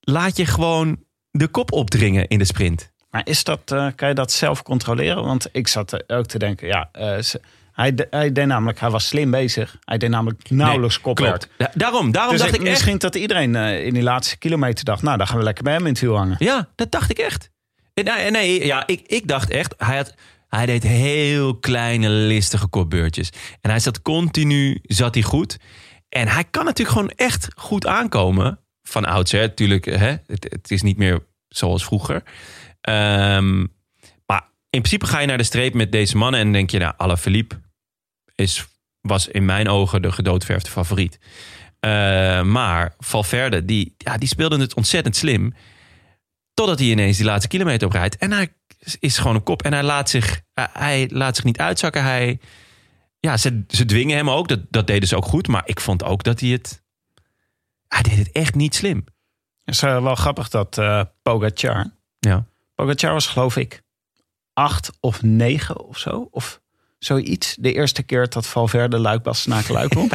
laat 0.01 0.37
je 0.37 0.47
gewoon 0.47 1.05
de 1.31 1.49
kop 1.49 1.73
opdringen 1.73 2.29
in 2.29 2.39
de 2.39 2.45
sprint. 2.45 2.91
Maar 3.11 3.27
is 3.27 3.45
dat, 3.45 3.73
eh, 3.73 3.87
kan 3.95 4.09
je 4.09 4.15
dat 4.15 4.33
zelf 4.33 4.63
controleren? 4.63 5.25
Want 5.25 5.49
ik 5.53 5.69
zat 5.69 6.11
ook 6.11 6.27
te 6.27 6.39
denken, 6.39 6.67
ja, 6.67 6.89
ze- 7.23 7.41
hij, 7.73 8.07
hij 8.11 8.33
deed 8.33 8.47
namelijk, 8.47 8.81
hij 8.81 8.91
was 8.91 9.07
slim 9.07 9.31
bezig. 9.31 9.77
Hij 9.85 9.99
deed 9.99 10.11
namelijk 10.11 10.51
nauwelijks 10.51 11.01
kopwerk. 11.01 11.31
Klopt. 11.31 11.49
Da- 11.57 11.71
daarom, 11.75 12.13
daarom 12.13 12.33
Dus 12.33 12.41
dacht 12.41 12.55
ik, 12.55 12.61
ik 12.61 12.67
echt... 12.67 12.75
misschien 12.77 12.99
dat 12.99 13.15
iedereen 13.15 13.57
eh, 13.57 13.87
in 13.87 13.95
die 13.95 14.03
laatste 14.03 14.39
kilometer 14.39 14.85
dacht, 14.85 15.03
nou, 15.03 15.19
dan 15.19 15.27
gaan 15.27 15.39
we 15.39 15.45
lekker 15.45 15.65
bij 15.65 15.73
hem 15.73 15.83
in 15.87 15.93
het 15.93 16.01
wiel 16.01 16.17
hangen. 16.17 16.37
Ja, 16.39 16.69
dat 16.75 16.91
dacht 16.91 17.11
ik 17.11 17.19
echt. 17.19 17.51
Eh, 17.95 18.05
Nee, 18.05 18.31
nee 18.31 18.67
ja, 18.67 18.87
ik, 18.87 19.01
ik 19.07 19.29
dacht 19.29 19.51
echt, 19.51 19.75
hij, 19.77 19.97
had, 19.97 20.15
hij 20.49 20.67
deed 20.67 20.83
heel 20.83 21.57
kleine, 21.59 22.09
listige 22.09 22.67
kopbeurtjes. 22.67 23.31
En 23.61 23.71
hij 23.71 23.79
zat 23.81 24.03
continu, 24.03 24.79
zat 24.83 25.15
hij 25.15 25.23
goed. 25.23 25.57
En 26.09 26.29
hij 26.29 26.45
kan 26.51 26.65
natuurlijk 26.65 26.97
gewoon 26.99 27.13
echt 27.17 27.49
goed 27.57 27.87
aankomen. 27.87 28.59
Van 28.83 29.05
oudsher, 29.05 29.41
natuurlijk, 29.41 29.85
hè, 29.85 30.15
het, 30.27 30.47
het 30.51 30.71
is 30.71 30.83
niet 30.83 30.97
meer 30.97 31.21
zoals 31.49 31.85
vroeger. 31.85 32.23
Ehm, 32.81 33.59
maar 33.61 33.69
in 34.75 34.81
principe 34.81 35.07
ga 35.07 35.19
je 35.19 35.27
naar 35.27 35.39
de 35.39 35.45
streep 35.45 35.75
met 35.75 35.93
deze 35.93 36.17
mannen 36.17 36.41
en 36.41 36.53
denk 36.53 36.71
je, 36.71 36.79
nou, 36.79 36.95
Alaphilippe 36.97 37.61
is, 38.35 38.67
was 39.01 39.29
in 39.29 39.45
mijn 39.45 39.69
ogen 39.69 40.03
de 40.03 40.13
gedoodverfde 40.13 40.71
favoriet. 40.71 41.19
Eh, 41.81 41.91
maar 42.43 42.95
Valverde, 42.99 43.65
die, 43.65 43.95
ja, 43.99 44.19
die 44.19 44.29
speelde 44.29 44.59
het 44.59 44.75
ontzettend 44.75 45.17
slim. 45.17 45.55
Totdat 46.55 46.79
hij 46.79 46.89
ineens 46.89 47.17
die 47.17 47.27
laatste 47.27 47.49
kilometer 47.49 47.87
oprijdt. 47.87 48.17
En 48.17 48.33
hij 48.33 48.53
is 48.99 49.19
gewoon 49.19 49.35
een 49.37 49.43
kop. 49.43 49.63
En 49.63 49.73
hij 49.73 49.83
laat 49.83 50.11
zich, 50.11 50.41
hij- 50.55 50.69
hij 50.73 51.09
laat 51.13 51.37
zich 51.37 51.45
niet 51.45 51.59
uitzakken. 51.59 52.03
Hij, 52.03 52.41
ja, 53.21 53.37
ze, 53.37 53.65
ze 53.69 53.85
dwingen 53.85 54.17
hem 54.17 54.31
ook. 54.31 54.49
Dat, 54.49 54.61
dat 54.71 54.87
deden 54.87 55.09
ze 55.09 55.17
ook 55.17 55.25
goed. 55.25 55.49
Maar 55.49 55.63
ik 55.65 55.81
vond 55.81 56.05
ook 56.05 56.23
dat 56.23 56.41
hij 56.41 56.49
het... 56.49 56.83
Hij 57.89 58.03
deed 58.03 58.17
het 58.19 58.33
echt 58.33 58.55
niet 58.55 58.75
slim. 58.75 59.05
Het 59.65 59.75
is 59.75 59.83
eh, 59.83 60.03
wel 60.03 60.15
grappig 60.15 60.49
dat 60.49 60.79
eh 60.79 61.03
Pogacar, 61.23 61.97
Ja. 62.19 62.47
Pogacar 62.75 63.13
was 63.13 63.27
geloof 63.27 63.57
ik 63.57 63.83
acht 64.53 64.91
of 65.01 65.23
negen 65.23 65.81
of 65.85 65.99
zo. 65.99 66.29
Of 66.31 66.61
zoiets. 66.99 67.57
De 67.61 67.73
eerste 67.73 68.03
keer 68.03 68.29
dat 68.29 68.47
Valverde 68.47 68.99
Luik 68.99 69.23
Bastenaken 69.23 69.75
Luik 69.75 69.95
won. 69.99 70.11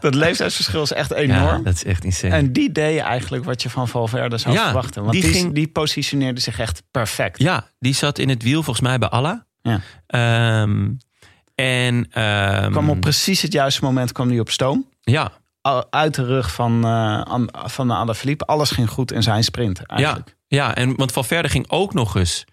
dat 0.00 0.14
leeftijdsverschil 0.14 0.82
is 0.82 0.92
echt 0.92 1.08
ja, 1.10 1.16
enorm. 1.16 1.62
dat 1.62 1.74
is 1.74 1.84
echt 1.84 2.04
insane. 2.04 2.34
En 2.34 2.52
die 2.52 2.72
deed 2.72 3.00
eigenlijk 3.00 3.44
wat 3.44 3.62
je 3.62 3.70
van 3.70 3.88
Valverde 3.88 4.38
zou 4.38 4.54
Ja, 4.54 4.64
verwachten. 4.64 5.00
Want 5.02 5.12
die 5.14 5.22
die, 5.22 5.32
ging- 5.32 5.54
die 5.54 5.68
positioneerde 5.68 6.40
zich 6.40 6.58
echt 6.58 6.82
perfect. 6.90 7.38
Ja, 7.42 7.70
die 7.78 7.94
zat 7.94 8.18
in 8.18 8.28
het 8.28 8.42
wiel 8.42 8.62
volgens 8.62 8.86
mij 8.86 8.98
bij 8.98 9.08
Alla. 9.08 9.46
Ja. 9.62 9.80
Ehm, 10.06 10.88
en... 11.54 12.08
ehm, 12.10 12.70
kwam 12.70 12.90
op 12.90 13.00
precies 13.00 13.42
het 13.42 13.52
juiste 13.52 13.84
moment 13.84 14.12
kwam 14.12 14.28
hij 14.28 14.40
op 14.40 14.50
stoom. 14.50 14.88
Ja, 15.00 15.32
Uit 15.90 16.14
de 16.14 16.24
rug 16.24 16.52
van, 16.52 16.84
An- 17.24 17.48
van 17.52 17.90
Alaphilippe. 17.90 18.46
Alles 18.46 18.70
ging 18.70 18.90
goed 18.90 19.12
in 19.12 19.22
zijn 19.22 19.44
sprint 19.44 19.82
eigenlijk. 19.86 20.34
Ja, 20.48 20.66
ja 20.66 20.74
en, 20.74 20.96
want 20.96 21.12
Valverde 21.12 21.48
ging 21.48 21.64
ook 21.70 21.94
nog 21.94 22.16
eens 22.16 22.44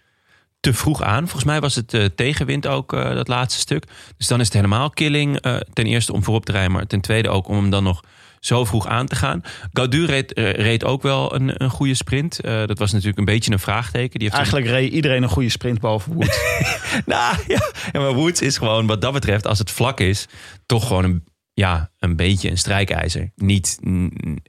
te 0.64 0.74
vroeg 0.74 1.02
aan. 1.02 1.22
Volgens 1.22 1.44
mij 1.44 1.60
was 1.60 1.74
het 1.74 1.94
eh, 1.94 2.04
tegenwind 2.04 2.66
ook 2.66 2.92
eh, 2.92 3.14
dat 3.14 3.28
laatste 3.28 3.60
stuk. 3.60 3.86
Dus 4.16 4.26
dan 4.26 4.40
is 4.40 4.46
het 4.46 4.54
helemaal 4.54 4.90
killing. 4.90 5.40
eh, 5.40 5.56
ten 5.72 5.86
eerste 5.86 6.12
om 6.12 6.24
voorop 6.24 6.44
te 6.44 6.52
rijden, 6.52 6.72
maar 6.72 6.86
ten 6.86 7.00
tweede 7.00 7.28
ook 7.28 7.48
om 7.48 7.56
hem 7.56 7.70
dan 7.70 7.82
nog 7.82 8.04
zo 8.40 8.64
vroeg 8.64 8.86
aan 8.86 9.06
te 9.06 9.16
gaan. 9.16 9.42
Gaudu 9.72 10.04
reed, 10.04 10.32
reed 10.36 10.84
ook 10.84 11.02
wel 11.02 11.34
een, 11.34 11.62
een 11.62 11.70
goede 11.70 11.94
sprint. 11.94 12.40
Dat 12.42 12.78
was 12.78 12.92
natuurlijk 12.92 13.18
een 13.18 13.24
beetje 13.24 13.52
een 13.52 13.58
vraagteken. 13.58 14.18
Die 14.18 14.22
heeft 14.22 14.34
Eigenlijk 14.34 14.66
reed 14.66 14.92
iedereen 14.92 15.22
een 15.22 15.28
goede 15.28 15.48
sprint 15.48 15.80
behalve 15.80 16.14
Woods. 16.14 16.38
nou 17.06 17.36
ja, 17.46 17.72
ja, 17.92 18.00
maar 18.00 18.14
Woods 18.14 18.40
is 18.42 18.58
gewoon 18.58 18.86
wat 18.86 19.00
dat 19.00 19.12
betreft, 19.12 19.46
als 19.46 19.58
het 19.58 19.70
vlak 19.70 20.00
is, 20.00 20.26
toch 20.66 20.86
gewoon 20.86 21.04
een, 21.04 21.24
ja, 21.54 21.90
een 21.98 22.16
beetje 22.16 22.50
een 22.50 22.58
strijkijzer. 22.58 23.32
Niet, 23.34 23.78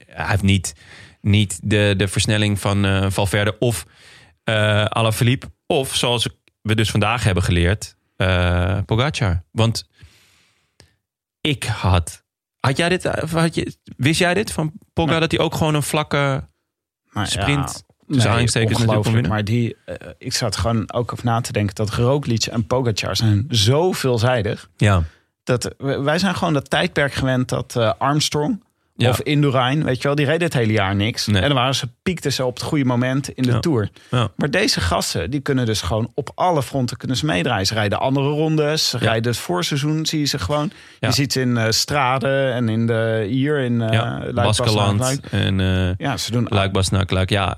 hij 0.06 0.26
heeft 0.26 0.42
niet, 0.42 0.74
niet 1.20 1.58
de, 1.62 1.94
de 1.96 2.08
versnelling 2.08 2.60
van 2.60 3.12
Valverde 3.12 3.58
of 3.58 3.86
eh 4.46 4.84
Alaphilippe. 4.84 5.46
Of 5.66 5.94
zoals 5.94 6.28
we 6.62 6.74
dus 6.74 6.90
vandaag 6.90 7.24
hebben 7.24 7.42
geleerd, 7.42 7.96
eh 8.16 8.78
Pogacar. 8.86 9.42
Want 9.50 9.88
ik 11.40 11.64
had... 11.64 12.24
Had 12.60 12.76
jij 12.76 12.88
dit, 12.88 13.04
eh, 13.04 13.32
had 13.32 13.54
je, 13.54 13.76
wist 13.96 14.18
jij 14.18 14.34
dit 14.34 14.52
van 14.52 14.72
Pogacar, 14.92 15.20
Nee. 15.20 15.28
dat 15.28 15.38
hij 15.38 15.40
ook 15.46 15.54
gewoon 15.54 15.74
een 15.74 15.82
vlakke 15.82 16.48
Maar 17.10 17.26
sprint... 17.26 17.84
Ja, 18.08 18.22
winnen? 19.12 19.30
Maar 19.30 19.44
die, 19.44 19.76
ik 20.18 20.34
zat 20.34 20.56
gewoon 20.56 20.92
ook 20.92 21.12
over 21.12 21.24
na 21.24 21.40
te 21.40 21.52
denken 21.52 21.74
dat 21.74 21.90
Roglic 21.90 22.44
en 22.44 22.66
Pogacar 22.66 23.16
zijn 23.16 23.46
zo 23.50 23.92
veelzijdig. 23.92 24.70
Ja, 24.76 25.02
Dat, 25.44 25.74
wij 25.78 26.18
zijn 26.18 26.34
gewoon 26.34 26.52
dat 26.52 26.70
tijdperk 26.70 27.12
gewend 27.12 27.48
dat 27.48 27.76
Armstrong 27.98 28.64
Ja. 28.96 29.08
of 29.10 29.20
Indurain, 29.20 29.84
weet 29.84 29.96
je 29.96 30.02
wel, 30.02 30.14
die 30.16 30.26
reden 30.26 30.42
het 30.42 30.54
hele 30.54 30.72
jaar 30.72 30.94
niks. 30.96 31.26
Nee. 31.26 31.42
En 31.42 31.48
dan 31.48 31.56
waren 31.56 31.74
ze, 31.74 31.88
piekten 32.02 32.32
ze 32.32 32.44
op 32.44 32.54
het 32.54 32.62
goede 32.62 32.84
moment 32.84 33.28
in 33.28 33.42
de 33.42 33.50
Ja. 33.52 33.58
Tour. 33.60 33.88
ja. 34.10 34.28
Maar 34.36 34.50
deze 34.50 34.80
gasten, 34.80 35.30
die 35.30 35.40
kunnen 35.40 35.66
dus 35.66 35.80
gewoon 35.82 36.10
op 36.14 36.30
alle 36.34 36.62
fronten 36.62 36.96
kunnen 36.96 37.16
ze 37.16 37.26
meedraaien. 37.26 37.66
Ze 37.66 37.74
rijden 37.74 38.00
andere 38.00 38.28
rondes, 38.28 38.88
ze 38.88 38.98
rijden 38.98 39.30
het 39.30 39.40
voorseizoen, 39.40 40.06
zie 40.06 40.18
je 40.20 40.24
ze 40.26 40.38
gewoon. 40.38 40.70
Je 41.00 41.12
ziet 41.12 41.32
ze 41.32 41.40
in 41.40 41.56
eh 41.56 41.70
Straden 41.70 42.52
en 42.54 42.68
in 42.68 42.86
de, 42.86 43.26
hier 43.30 43.58
in 43.58 43.78
ja. 43.80 44.18
Luik, 44.20 44.34
Baskeland 44.34 44.98
Luik. 45.00 45.26
en... 45.30 45.60
eh, 45.60 45.94
Ja, 45.96 46.16
ze 46.16 46.30
doen 46.32 46.46
Luik, 46.50 46.72
Basnak, 46.72 47.10
Luik. 47.10 47.30
Ja, 47.30 47.54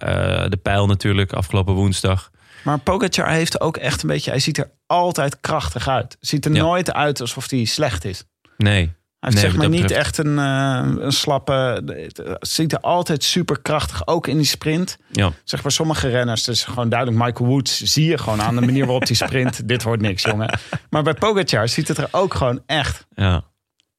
de 0.49 0.59
pijl 0.63 0.87
natuurlijk 0.87 1.33
afgelopen 1.33 1.75
woensdag. 1.75 2.31
Maar 2.63 2.79
Pogacar 2.79 3.29
heeft 3.31 3.61
ook 3.61 3.77
echt 3.77 4.03
een 4.03 4.09
beetje... 4.09 4.31
Hij 4.31 4.41
ziet 4.41 4.59
er 4.59 4.71
altijd 4.87 5.41
krachtig 5.41 5.89
uit. 5.89 6.17
Ziet 6.21 6.45
er 6.45 6.51
nooit 6.51 6.93
uit 6.93 7.21
alsof 7.21 7.51
hij 7.51 7.65
slecht 7.65 8.05
is. 8.05 8.25
Nee. 8.57 8.93
Hij 9.21 9.31
heeft 9.31 9.43
Nee, 9.43 9.51
zeg 9.53 9.61
maar 9.61 9.69
niet 9.69 9.83
betreft- 9.83 10.01
echt 10.07 10.19
een, 10.19 10.39
eh, 10.39 11.05
een 11.05 11.13
slappe... 11.13 11.53
Het 11.87 12.49
ziet 12.49 12.73
er 12.73 12.81
altijd 12.81 13.25
super 13.25 13.61
krachtig, 13.61 14.07
ook 14.07 14.27
in 14.27 14.37
die 14.37 14.47
sprint. 14.47 14.99
Ja. 15.13 15.33
Zeg 15.45 15.63
maar 15.63 15.73
sommige 15.73 16.09
renners, 16.09 16.45
dus 16.45 16.65
gewoon 16.65 16.89
duidelijk 16.89 17.25
Michael 17.25 17.49
Woods... 17.51 17.83
zie 17.83 18.05
je 18.07 18.19
gewoon 18.19 18.43
aan 18.43 18.55
de 18.55 18.61
manier 18.61 18.85
waarop 18.85 19.07
hij 19.07 19.15
sprint. 19.17 19.69
dit 19.69 19.83
wordt 19.83 20.03
niks, 20.03 20.23
jongen. 20.23 20.59
Maar 20.91 21.03
bij 21.03 21.15
Pogacar 21.15 21.69
ziet 21.69 21.89
het 21.89 21.99
er 21.99 22.09
ook 22.11 22.35
gewoon 22.35 22.63
echt... 22.67 23.07
Ja. 23.15 23.45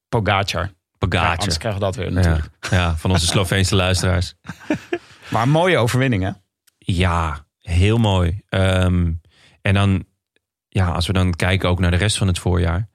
Pogacar. 0.08 0.62
Ja, 0.62 0.70
Pogacar. 0.98 1.38
anders 1.38 1.58
krijgen 1.58 1.80
we 1.80 1.86
dat 1.86 1.96
weer 1.96 2.12
natuurlijk. 2.12 2.48
ja, 2.70 2.96
van 2.96 3.10
onze 3.10 3.26
Sloveense 3.26 3.74
luisteraars. 3.84 4.34
Maar 5.28 5.48
mooie 5.48 5.78
overwinning, 5.78 6.22
hè? 6.22 6.30
Ja, 6.78 7.46
heel 7.58 7.98
mooi. 7.98 8.40
Ehm, 8.48 9.12
en 9.62 9.74
dan, 9.74 10.04
ja, 10.68 10.86
als 10.88 11.06
we 11.06 11.12
dan 11.12 11.34
kijken 11.34 11.68
ook 11.68 11.78
naar 11.78 11.90
de 11.90 11.96
rest 11.96 12.16
van 12.18 12.26
het 12.26 12.38
voorjaar. 12.38 12.88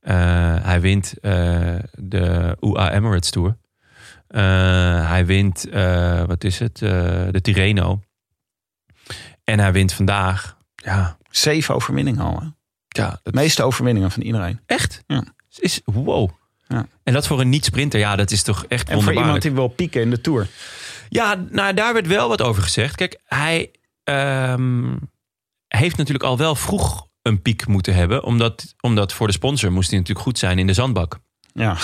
Eh, 0.00 0.56
hij 0.62 0.80
wint 0.80 1.14
eh, 1.20 1.76
de 1.92 2.56
UA 2.60 2.92
Emirates 2.92 3.30
Tour. 3.30 3.56
Eh, 4.26 4.42
hij 5.08 5.26
wint, 5.26 5.66
wat 6.26 6.44
is 6.44 6.58
het, 6.58 6.78
de 6.78 7.38
Tirreno. 7.42 8.00
En 9.44 9.58
hij 9.58 9.72
wint 9.72 9.92
vandaag. 9.92 10.56
Ja, 10.74 11.18
Zeven 11.30 11.74
overwinningen 11.74 12.24
al, 12.24 12.40
hè? 12.40 12.46
ja 12.88 13.20
De 13.22 13.32
meeste 13.32 13.62
overwinningen 13.62 14.10
van 14.10 14.22
iedereen. 14.22 14.60
Echt? 14.66 15.02
Ja. 15.06 15.24
Is, 15.58 15.80
wow. 15.84 16.30
Ja. 16.66 16.86
En 17.02 17.12
dat 17.12 17.26
voor 17.26 17.40
een 17.40 17.48
niet-sprinter, 17.48 18.00
ja, 18.00 18.16
dat 18.16 18.30
is 18.30 18.42
toch 18.42 18.64
echt 18.64 18.88
En 18.88 19.02
voor 19.02 19.12
iemand 19.12 19.42
die 19.42 19.52
wil 19.52 19.68
pieken 19.68 20.00
in 20.00 20.10
de 20.10 20.20
Tour. 20.20 20.48
Ja, 21.08 21.34
nou, 21.50 21.74
daar 21.74 21.92
werd 21.92 22.06
wel 22.06 22.28
wat 22.28 22.42
over 22.42 22.62
gezegd. 22.62 22.94
Kijk, 22.94 23.20
hij 23.24 23.70
ehm, 24.04 24.96
heeft 25.68 25.96
natuurlijk 25.96 26.24
al 26.24 26.36
wel 26.36 26.54
vroeg 26.54 27.08
een 27.22 27.42
piek 27.42 27.66
moeten 27.66 27.94
hebben. 27.94 28.24
Omdat, 28.24 28.74
omdat 28.80 29.12
voor 29.12 29.26
de 29.26 29.32
sponsor 29.32 29.72
moest 29.72 29.90
hij 29.90 29.98
natuurlijk 29.98 30.26
goed 30.26 30.38
zijn 30.38 30.58
in 30.58 30.66
de 30.66 30.72
zandbak. 30.72 31.18
Ja, 31.52 31.76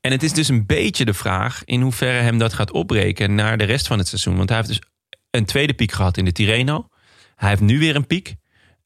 En 0.00 0.10
het 0.10 0.22
is 0.22 0.32
dus 0.32 0.48
een 0.48 0.66
beetje 0.66 1.04
de 1.04 1.14
vraag 1.14 1.62
in 1.64 1.80
hoeverre 1.80 2.20
hem 2.20 2.38
dat 2.38 2.52
gaat 2.52 2.70
opbreken 2.70 3.34
naar 3.34 3.58
de 3.58 3.64
rest 3.64 3.86
van 3.86 3.98
het 3.98 4.08
seizoen. 4.08 4.36
Want 4.36 4.48
hij 4.48 4.58
heeft 4.58 4.70
dus 4.70 4.82
een 5.30 5.44
tweede 5.44 5.74
piek 5.74 5.92
gehad 5.92 6.16
in 6.16 6.24
de 6.24 6.32
Tirreno. 6.32 6.88
Hij 7.36 7.48
heeft 7.48 7.60
nu 7.60 7.78
weer 7.78 7.96
een 7.96 8.06
piek. 8.06 8.36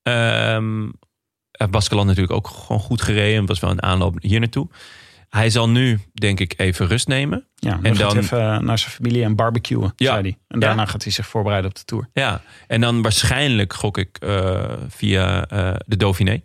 Ehm 0.03 0.89
Baskeland 1.71 2.07
natuurlijk 2.07 2.35
ook 2.35 2.49
gewoon 2.49 2.81
goed 2.81 3.03
gereden. 3.03 3.39
Het 3.39 3.49
was 3.49 3.61
wel 3.61 3.71
een 3.71 3.83
aanloop 3.83 4.17
hier 4.21 4.41
naartoe. 4.41 4.69
Hij 5.37 5.51
zal 5.51 5.69
nu, 5.69 5.99
denk 6.15 6.41
ik, 6.41 6.55
even 6.57 6.87
rust 6.87 7.09
nemen. 7.09 7.47
Ja, 7.55 7.79
En 7.83 7.95
dan- 7.95 8.17
even 8.19 8.65
naar 8.65 8.79
zijn 8.79 8.91
familie 8.91 9.25
en 9.25 9.37
barbecuen, 9.37 9.93
Ja. 9.97 10.11
zei 10.13 10.21
hij. 10.23 10.39
En 10.49 10.61
Ja. 10.61 10.67
daarna 10.67 10.87
gaat 10.87 11.03
hij 11.03 11.13
zich 11.13 11.27
voorbereiden 11.27 11.71
op 11.71 11.77
de 11.77 11.85
Tour. 11.85 12.09
Ja, 12.13 12.43
en 12.67 12.81
dan 12.81 13.03
waarschijnlijk 13.03 13.73
gok 13.73 13.99
ik 13.99 14.17
eh, 14.19 14.73
via 14.89 15.47
eh, 15.47 15.75
de 15.87 15.97
Dauphiné. 15.97 16.43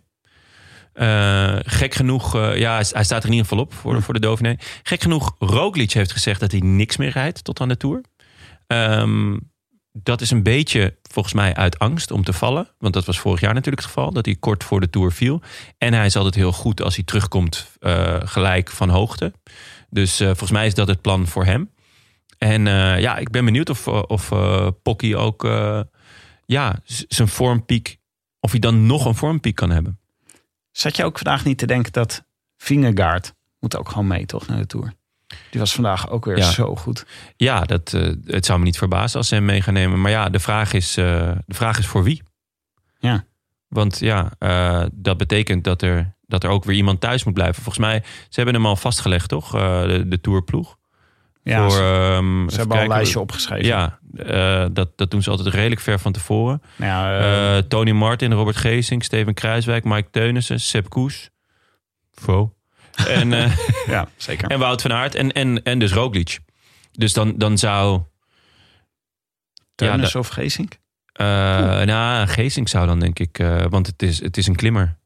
Eh, 0.92 1.56
gek 1.62 1.94
genoeg, 1.94 2.34
eh, 2.34 2.56
ja, 2.58 2.74
hij, 2.74 2.84
staat 2.84 3.10
er 3.22 3.24
in 3.28 3.30
ieder 3.34 3.46
geval 3.48 3.64
op 3.64 3.74
voor, 3.74 4.02
voor 4.02 4.14
de 4.14 4.20
Dauphiné. 4.20 4.56
Gek 4.82 5.02
genoeg, 5.02 5.34
Roglic 5.38 5.92
heeft 5.92 6.12
gezegd 6.12 6.40
dat 6.40 6.50
hij 6.50 6.60
niks 6.60 6.96
meer 6.96 7.10
rijdt 7.10 7.44
tot 7.44 7.60
aan 7.60 7.68
de 7.68 7.76
Tour. 7.76 8.00
Ehm, 8.66 9.36
dat 10.02 10.20
is 10.20 10.30
een 10.30 10.42
beetje 10.42 10.96
volgens 11.02 11.34
mij 11.34 11.54
uit 11.54 11.78
angst 11.78 12.10
om 12.10 12.24
te 12.24 12.32
vallen. 12.32 12.68
Want 12.78 12.94
dat 12.94 13.04
was 13.04 13.18
vorig 13.18 13.40
jaar 13.40 13.54
natuurlijk 13.54 13.82
het 13.82 13.92
geval, 13.92 14.12
dat 14.12 14.24
hij 14.24 14.34
kort 14.34 14.64
voor 14.64 14.80
de 14.80 14.90
Tour 14.90 15.12
viel. 15.12 15.40
En 15.78 15.92
hij 15.92 16.06
is 16.06 16.16
altijd 16.16 16.34
heel 16.34 16.52
goed 16.52 16.82
als 16.82 16.94
hij 16.94 17.04
terugkomt 17.04 17.76
eh, 17.78 18.16
gelijk 18.24 18.70
van 18.70 18.88
hoogte. 18.88 19.32
Dus 19.90 20.20
eh, 20.20 20.26
volgens 20.26 20.50
mij 20.50 20.66
is 20.66 20.74
dat 20.74 20.88
het 20.88 21.00
plan 21.00 21.26
voor 21.26 21.44
hem. 21.44 21.70
En 22.38 22.66
eh, 22.66 23.00
ja, 23.00 23.16
ik 23.16 23.30
ben 23.30 23.44
benieuwd 23.44 23.70
of, 23.70 23.88
of 23.88 24.32
Pocky 24.82 25.14
ook 25.14 25.42
ja, 26.46 26.80
zijn 27.08 27.28
vormpiek, 27.28 27.98
of 28.40 28.50
hij 28.50 28.60
dan 28.60 28.86
nog 28.86 29.04
een 29.04 29.14
vormpiek 29.14 29.54
kan 29.54 29.70
hebben. 29.70 30.00
Zat 30.70 30.96
je 30.96 31.04
ook 31.04 31.18
vandaag 31.18 31.44
niet 31.44 31.58
te 31.58 31.66
denken 31.66 31.92
dat 31.92 32.24
Vingegaard 32.56 33.34
moet 33.60 33.76
ook 33.76 33.88
gewoon 33.88 34.06
mee, 34.06 34.26
toch, 34.26 34.46
naar 34.46 34.58
de 34.58 34.66
Tour? 34.66 34.97
Die 35.50 35.60
was 35.60 35.74
vandaag 35.74 36.10
ook 36.10 36.24
weer 36.24 36.36
Ja. 36.36 36.50
zo 36.50 36.76
goed. 36.76 37.06
Ja, 37.36 37.60
dat, 37.60 37.92
eh, 37.92 38.12
het 38.26 38.46
zou 38.46 38.58
me 38.58 38.64
niet 38.64 38.78
verbazen 38.78 39.18
als 39.18 39.28
ze 39.28 39.34
hem 39.34 39.44
mee 39.44 39.62
gaan 39.62 39.74
nemen. 39.74 40.00
Maar 40.00 40.10
ja, 40.10 40.28
de 40.28 40.38
vraag 40.40 40.72
is, 40.72 40.96
eh, 40.96 41.30
de 41.46 41.54
vraag 41.54 41.78
is 41.78 41.86
voor 41.86 42.02
wie? 42.02 42.22
Ja. 42.98 43.24
Want 43.68 43.98
ja, 43.98 44.32
eh, 44.38 44.84
dat 44.92 45.16
betekent 45.16 45.64
dat 45.64 45.82
er, 45.82 46.14
dat 46.26 46.44
er 46.44 46.50
ook 46.50 46.64
weer 46.64 46.76
iemand 46.76 47.00
thuis 47.00 47.24
moet 47.24 47.34
blijven. 47.34 47.62
Volgens 47.62 47.84
mij, 47.84 48.02
ze 48.04 48.34
hebben 48.40 48.54
hem 48.54 48.66
al 48.66 48.76
vastgelegd, 48.76 49.28
toch? 49.28 49.50
De, 49.50 50.04
de 50.06 50.20
tourploeg. 50.20 50.76
Ja, 51.42 51.60
voor, 51.62 51.70
ze, 51.70 51.82
ehm, 51.82 52.48
ze 52.48 52.56
hebben 52.56 52.76
al 52.76 52.82
een 52.82 52.88
lijstje 52.88 53.20
opgeschreven. 53.20 53.66
Ja, 53.66 53.98
dat, 54.68 54.88
dat 54.98 55.10
doen 55.10 55.22
ze 55.22 55.30
altijd 55.30 55.54
redelijk 55.54 55.80
ver 55.80 55.98
van 55.98 56.12
tevoren. 56.12 56.62
Nou 56.76 56.90
ja, 56.92 57.18
eh, 57.18 57.56
Eh, 57.58 57.64
Tony 57.64 57.90
Martin, 57.90 58.32
Robert 58.32 58.56
Geesing, 58.56 59.04
Steven 59.04 59.34
Kruiswijk, 59.34 59.84
Mike 59.84 60.10
Teunissen, 60.10 60.60
Sepp 60.60 60.88
Koes. 60.88 61.30
Fo. 62.12 62.52
En, 63.06 63.32
eh, 63.32 63.56
ja, 63.86 64.08
zeker. 64.16 64.50
en 64.50 64.58
Wout 64.58 64.82
van 64.82 64.92
Aert 64.92 65.14
en, 65.14 65.32
en, 65.32 65.62
en 65.62 65.78
dus 65.78 65.92
Roglic. 65.92 66.38
Dus 66.92 67.12
dan, 67.12 67.34
dan 67.36 67.58
zou... 67.58 68.02
Teunis 69.74 70.12
da- 70.12 70.18
of 70.18 70.28
Geesink? 70.28 70.78
eh 71.12 71.26
nou, 71.82 72.26
Geesing 72.26 72.68
zou 72.68 72.86
dan 72.86 73.00
denk 73.00 73.18
ik... 73.18 73.38
eh, 73.38 73.64
want 73.68 73.86
het 73.86 74.02
is, 74.02 74.20
het 74.22 74.36
is 74.36 74.46
een 74.46 74.56
klimmer. 74.56 74.98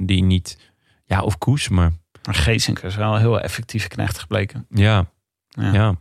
die 0.00 0.22
niet... 0.22 0.56
Ja, 1.04 1.22
of 1.22 1.38
Koes, 1.38 1.68
maar 1.68 1.92
Maar 2.26 2.34
Geesink 2.34 2.78
is 2.78 2.96
wel 2.96 3.14
een 3.14 3.20
heel 3.20 3.40
effectieve 3.40 3.88
knecht 3.88 4.18
gebleken. 4.18 4.66
ja. 4.70 5.10
Ja. 5.48 5.72
ja. 5.72 5.94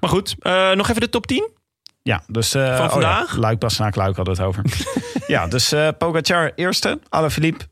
Maar 0.00 0.10
goed, 0.10 0.36
nog 0.74 0.88
even 0.88 1.00
de 1.00 1.08
top 1.08 1.26
10. 1.26 1.50
Ja, 2.02 2.22
dus... 2.26 2.50
Van 2.50 2.62
oh 2.62 2.90
vandaag? 2.90 3.32
Ja, 3.34 3.38
Luik, 3.40 3.58
Bastenaak, 3.58 3.94
Luik 3.94 4.16
hadden 4.16 4.34
het 4.34 4.44
over. 4.44 4.64
ja, 5.34 5.46
dus 5.46 5.74
Pogacar 5.98 6.52
eerste. 6.54 7.00
Alaphilippe. 7.08 7.64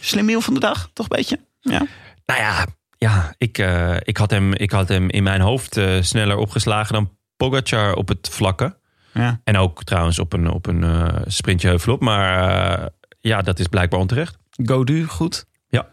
Slim 0.00 0.40
van 0.40 0.54
de 0.54 0.60
dag, 0.60 0.90
toch 0.92 1.08
een 1.10 1.16
beetje? 1.16 1.38
Ja. 1.62 1.86
Nou 2.26 2.40
ja, 2.40 2.66
ja 2.98 3.34
ik, 3.38 3.58
eh, 3.58 3.96
ik, 4.02 4.16
had 4.16 4.30
hem, 4.30 4.52
ik 4.52 4.70
had 4.70 4.88
hem 4.88 5.10
in 5.10 5.22
mijn 5.22 5.40
hoofd 5.40 5.76
eh, 5.76 6.02
sneller 6.02 6.36
opgeslagen 6.36 6.94
dan 6.94 7.16
Pogacar 7.36 7.94
op 7.94 8.08
het 8.08 8.28
vlakke. 8.32 8.76
ja. 9.12 9.40
En 9.44 9.56
ook 9.56 9.84
trouwens 9.84 10.18
op 10.18 10.32
een, 10.32 10.50
op 10.50 10.66
een 10.66 10.84
eh, 10.84 11.20
sprintje 11.26 11.68
heuvelop. 11.68 12.00
Maar 12.00 12.90
ja, 13.20 13.42
dat 13.42 13.58
is 13.58 13.66
blijkbaar 13.66 14.00
onterecht. 14.00 14.38
Godu, 14.64 15.04
goed. 15.04 15.44
Ja. 15.68 15.88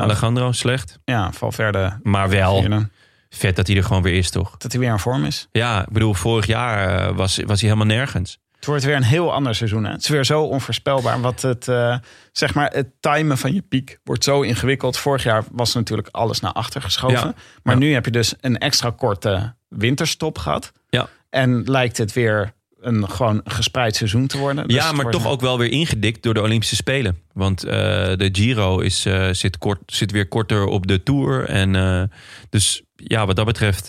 Alejandro, 0.00 0.52
slecht. 0.52 0.98
ja, 1.04 1.32
Valverde. 1.32 2.00
Maar 2.02 2.28
wel 2.28 2.60
vierde. 2.60 2.88
vet 3.28 3.56
dat 3.56 3.66
hij 3.66 3.76
er 3.76 3.84
gewoon 3.84 4.02
weer 4.02 4.14
is, 4.14 4.30
toch? 4.30 4.56
Dat 4.56 4.72
hij 4.72 4.80
weer 4.80 4.90
in 4.90 4.98
vorm 4.98 5.24
is. 5.24 5.48
Ja, 5.52 5.82
ik 5.82 5.92
bedoel, 5.92 6.14
vorig 6.14 6.46
jaar 6.46 7.14
was, 7.14 7.36
was 7.36 7.60
hij 7.60 7.70
helemaal 7.70 7.96
nergens. 7.96 8.38
Het 8.66 8.74
wordt 8.74 8.90
weer 8.90 8.96
een 8.96 9.16
heel 9.16 9.32
ander 9.32 9.54
seizoen. 9.54 9.84
Hè? 9.84 9.90
Het 9.92 10.02
is 10.02 10.08
weer 10.08 10.24
zo 10.24 10.42
onvoorspelbaar. 10.42 11.20
Wat 11.20 11.42
het, 11.42 11.68
eh, 11.68 11.96
zeg 12.32 12.54
maar, 12.54 12.70
het 12.72 12.86
timen 13.00 13.38
van 13.38 13.54
je 13.54 13.62
piek 13.62 13.98
wordt 14.04 14.24
zo 14.24 14.40
ingewikkeld. 14.42 14.98
Vorig 14.98 15.22
jaar 15.22 15.44
was 15.52 15.74
natuurlijk 15.74 16.08
alles 16.10 16.40
naar 16.40 16.52
achter 16.52 16.82
geschoven. 16.82 17.18
Ja. 17.18 17.34
Maar 17.62 17.74
Ja. 17.74 17.80
nu 17.80 17.92
heb 17.92 18.04
je 18.04 18.10
dus 18.10 18.34
een 18.40 18.58
extra 18.58 18.90
korte 18.90 19.54
winterstop 19.68 20.38
gehad. 20.38 20.72
Ja. 20.88 21.08
En 21.30 21.62
lijkt 21.64 21.96
het 21.96 22.12
weer 22.12 22.52
een 22.80 23.10
gewoon 23.10 23.40
gespreid 23.44 23.96
seizoen 23.96 24.26
te 24.26 24.38
worden. 24.38 24.66
Dus 24.68 24.76
ja, 24.76 24.92
maar 24.92 25.02
wordt- 25.02 25.18
toch 25.18 25.26
ook 25.26 25.40
wel 25.40 25.58
weer 25.58 25.70
ingedikt 25.70 26.22
door 26.22 26.34
de 26.34 26.42
Olympische 26.42 26.76
Spelen. 26.76 27.18
Want 27.32 27.64
eh, 27.64 27.72
de 28.16 28.28
Giro 28.32 28.78
is, 28.78 29.04
eh, 29.06 29.28
zit, 29.32 29.58
kort, 29.58 29.78
zit 29.86 30.10
weer 30.10 30.28
korter 30.28 30.64
op 30.64 30.86
de 30.86 31.02
Tour. 31.02 31.44
En 31.44 32.10
dus 32.50 32.82
ja, 32.96 33.26
wat 33.26 33.36
dat 33.36 33.46
betreft... 33.46 33.88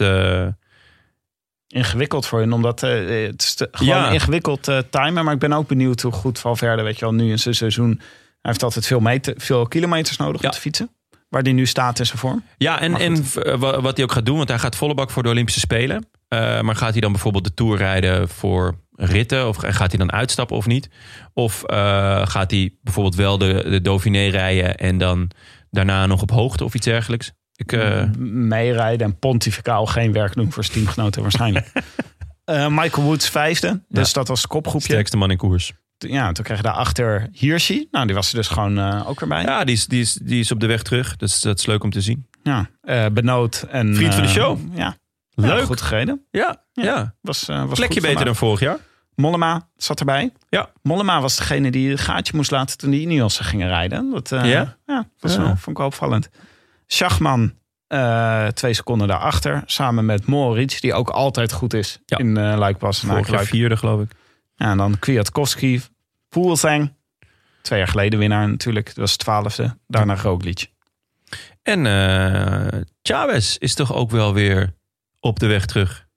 ingewikkeld 1.67 2.25
voor 2.25 2.39
hun. 2.39 2.53
Omdat 2.53 2.83
eh, 2.83 2.91
het 3.27 3.41
is 3.41 3.53
te- 3.53 3.67
gewoon 3.71 3.95
Ja. 3.97 4.09
ingewikkeld 4.11 4.67
eh 4.67 4.77
timen. 4.89 5.23
Maar 5.25 5.33
ik 5.33 5.39
ben 5.39 5.53
ook 5.53 5.67
benieuwd 5.67 6.01
hoe 6.01 6.11
goed 6.11 6.39
Valverde, 6.39 6.81
weet 6.83 6.99
je 6.99 7.05
wel, 7.05 7.13
nu 7.13 7.29
in 7.31 7.39
zijn 7.39 7.55
seizoen. 7.55 7.89
Hij 8.41 8.51
heeft 8.55 8.63
altijd 8.63 8.87
veel, 8.87 8.99
meter, 8.99 9.33
veel 9.37 9.67
kilometers 9.67 10.17
nodig 10.17 10.41
Ja. 10.41 10.47
om 10.47 10.53
te 10.53 10.59
fietsen. 10.61 10.89
Waar 11.29 11.43
die 11.43 11.53
nu 11.53 11.65
staat 11.65 11.99
in 11.99 12.05
zijn 12.05 12.17
vorm. 12.17 12.43
Ja, 12.57 12.79
en, 12.79 12.95
en 12.95 13.25
eh, 13.43 13.55
wa- 13.55 13.81
wat 13.81 13.95
hij 13.95 14.05
ook 14.05 14.11
gaat 14.11 14.25
doen, 14.25 14.37
want 14.37 14.49
hij 14.49 14.59
gaat 14.59 14.75
volle 14.75 14.93
bak 14.93 15.11
voor 15.11 15.23
de 15.23 15.29
Olympische 15.29 15.59
Spelen. 15.59 16.09
Maar 16.61 16.75
gaat 16.75 16.91
hij 16.91 17.01
dan 17.01 17.11
bijvoorbeeld 17.11 17.43
de 17.43 17.53
Tour 17.53 17.77
rijden 17.77 18.29
voor 18.29 18.75
ritten? 18.95 19.47
Of 19.47 19.57
gaat 19.57 19.89
hij 19.91 19.97
dan 19.97 20.11
uitstappen 20.11 20.55
of 20.57 20.65
niet? 20.65 20.89
Of 21.33 21.63
gaat 22.23 22.51
hij 22.51 22.75
bijvoorbeeld 22.81 23.15
wel 23.15 23.37
de, 23.37 23.65
de 23.69 23.81
Dauphiné 23.81 24.27
rijden 24.27 24.77
en 24.77 24.97
dan 24.97 25.29
daarna 25.71 26.05
nog 26.05 26.21
op 26.21 26.31
hoogte 26.31 26.63
of 26.63 26.73
iets 26.73 26.85
dergelijks? 26.85 27.31
Ik, 27.57 27.71
M- 27.71 28.47
meerijden 28.47 29.07
en 29.07 29.19
pontificaal 29.19 29.85
geen 29.85 30.11
werk 30.13 30.33
doen 30.33 30.51
voor 30.51 30.63
zijn 30.63 30.77
teamgenoten 30.77 31.21
waarschijnlijk. 31.21 31.71
Eh, 32.47 32.67
Michael 32.69 33.03
Woods 33.07 33.29
vijfde. 33.29 33.81
Dus 33.89 34.13
dat 34.13 34.27
was 34.27 34.41
het 34.41 34.51
kopgroepje. 34.51 34.87
sterkste 34.87 35.17
man 35.17 35.31
in 35.31 35.37
koers. 35.37 35.73
Ja, 35.97 36.31
toen 36.31 36.43
kreeg 36.43 36.57
je 36.57 36.63
daarachter 36.63 37.27
Hirschi. 37.31 37.87
Nou, 37.91 38.05
die 38.05 38.15
was 38.15 38.29
er 38.29 38.35
dus 38.35 38.47
gewoon 38.47 38.77
eh, 38.77 39.09
ook 39.09 39.19
weer 39.19 39.29
bij. 39.29 39.41
Ja, 39.41 39.63
die 39.63 39.75
is, 39.75 39.87
die, 39.87 40.01
is, 40.01 40.13
die 40.13 40.39
is 40.39 40.51
op 40.51 40.59
de 40.59 40.65
weg 40.67 40.81
terug. 40.83 41.15
Dus 41.15 41.41
dat 41.41 41.59
is 41.59 41.65
leuk 41.65 41.83
om 41.83 41.89
te 41.89 42.01
zien. 42.01 42.27
Ja, 42.43 42.69
Benoot 43.11 43.65
en... 43.69 43.95
Vriend 43.95 44.13
van 44.13 44.23
de 44.23 44.29
show. 44.29 44.59
Ja, 44.73 44.97
Leuk. 45.33 45.59
Ja, 45.59 45.65
goed 45.65 45.81
gereden. 45.81 46.25
Ja, 46.31 46.63
ja. 46.73 47.15
Was, 47.21 47.45
was 47.45 47.77
plekje 47.79 48.01
beter 48.01 48.25
dan 48.25 48.35
vorig 48.35 48.59
jaar. 48.59 48.77
Mollema 49.15 49.69
zat 49.77 49.99
erbij. 49.99 50.31
Ja. 50.49 50.69
Mollema 50.81 51.21
was 51.21 51.35
degene 51.35 51.71
die 51.71 51.89
het 51.89 51.99
gaatje 51.99 52.35
moest 52.35 52.51
laten 52.51 52.77
toen 52.77 52.91
die 52.91 53.01
Ineos 53.01 53.39
gingen 53.39 53.67
rijden. 53.67 54.11
Dat, 54.11 54.29
Ja? 54.29 54.77
Ja, 54.85 55.09
was 55.19 55.33
Ja. 55.33 55.37
Wel, 55.37 55.47
vond 55.47 55.67
ik 55.67 55.77
wel 55.77 55.85
opvallend. 55.85 56.29
Schachman 56.87 57.53
eh, 57.87 58.47
twee 58.47 58.73
seconden 58.73 59.07
daarachter. 59.07 59.63
Samen 59.65 60.05
met 60.05 60.25
Moritz, 60.25 60.79
die 60.79 60.93
ook 60.93 61.09
altijd 61.09 61.51
goed 61.51 61.73
is 61.73 61.99
Ja. 62.05 62.17
in 62.17 62.27
uh, 62.37 62.53
Luikpas. 62.57 63.03
en 63.03 63.09
Vorig 63.09 63.29
jaar 63.29 63.45
vierde, 63.45 63.77
geloof 63.77 64.01
ik. 64.01 64.11
Ja, 64.55 64.71
en 64.71 64.77
dan 64.77 64.99
Kwiatkowski, 64.99 65.81
Poelsang. 66.29 66.93
Twee 67.61 67.79
jaar 67.79 67.87
geleden 67.87 68.19
winnaar 68.19 68.49
natuurlijk. 68.49 68.85
Dat 68.85 68.95
was 68.95 69.15
twaalfde. 69.15 69.77
Daarna 69.87 70.15
Roglic. 70.15 70.71
En 71.63 71.85
eh 71.85 72.79
Chavez 73.01 73.55
is 73.55 73.73
toch 73.75 73.93
ook 73.93 74.11
wel 74.11 74.33
weer 74.33 74.73
op 75.19 75.39
de 75.39 75.47
weg 75.47 75.65
terug. 75.65 76.07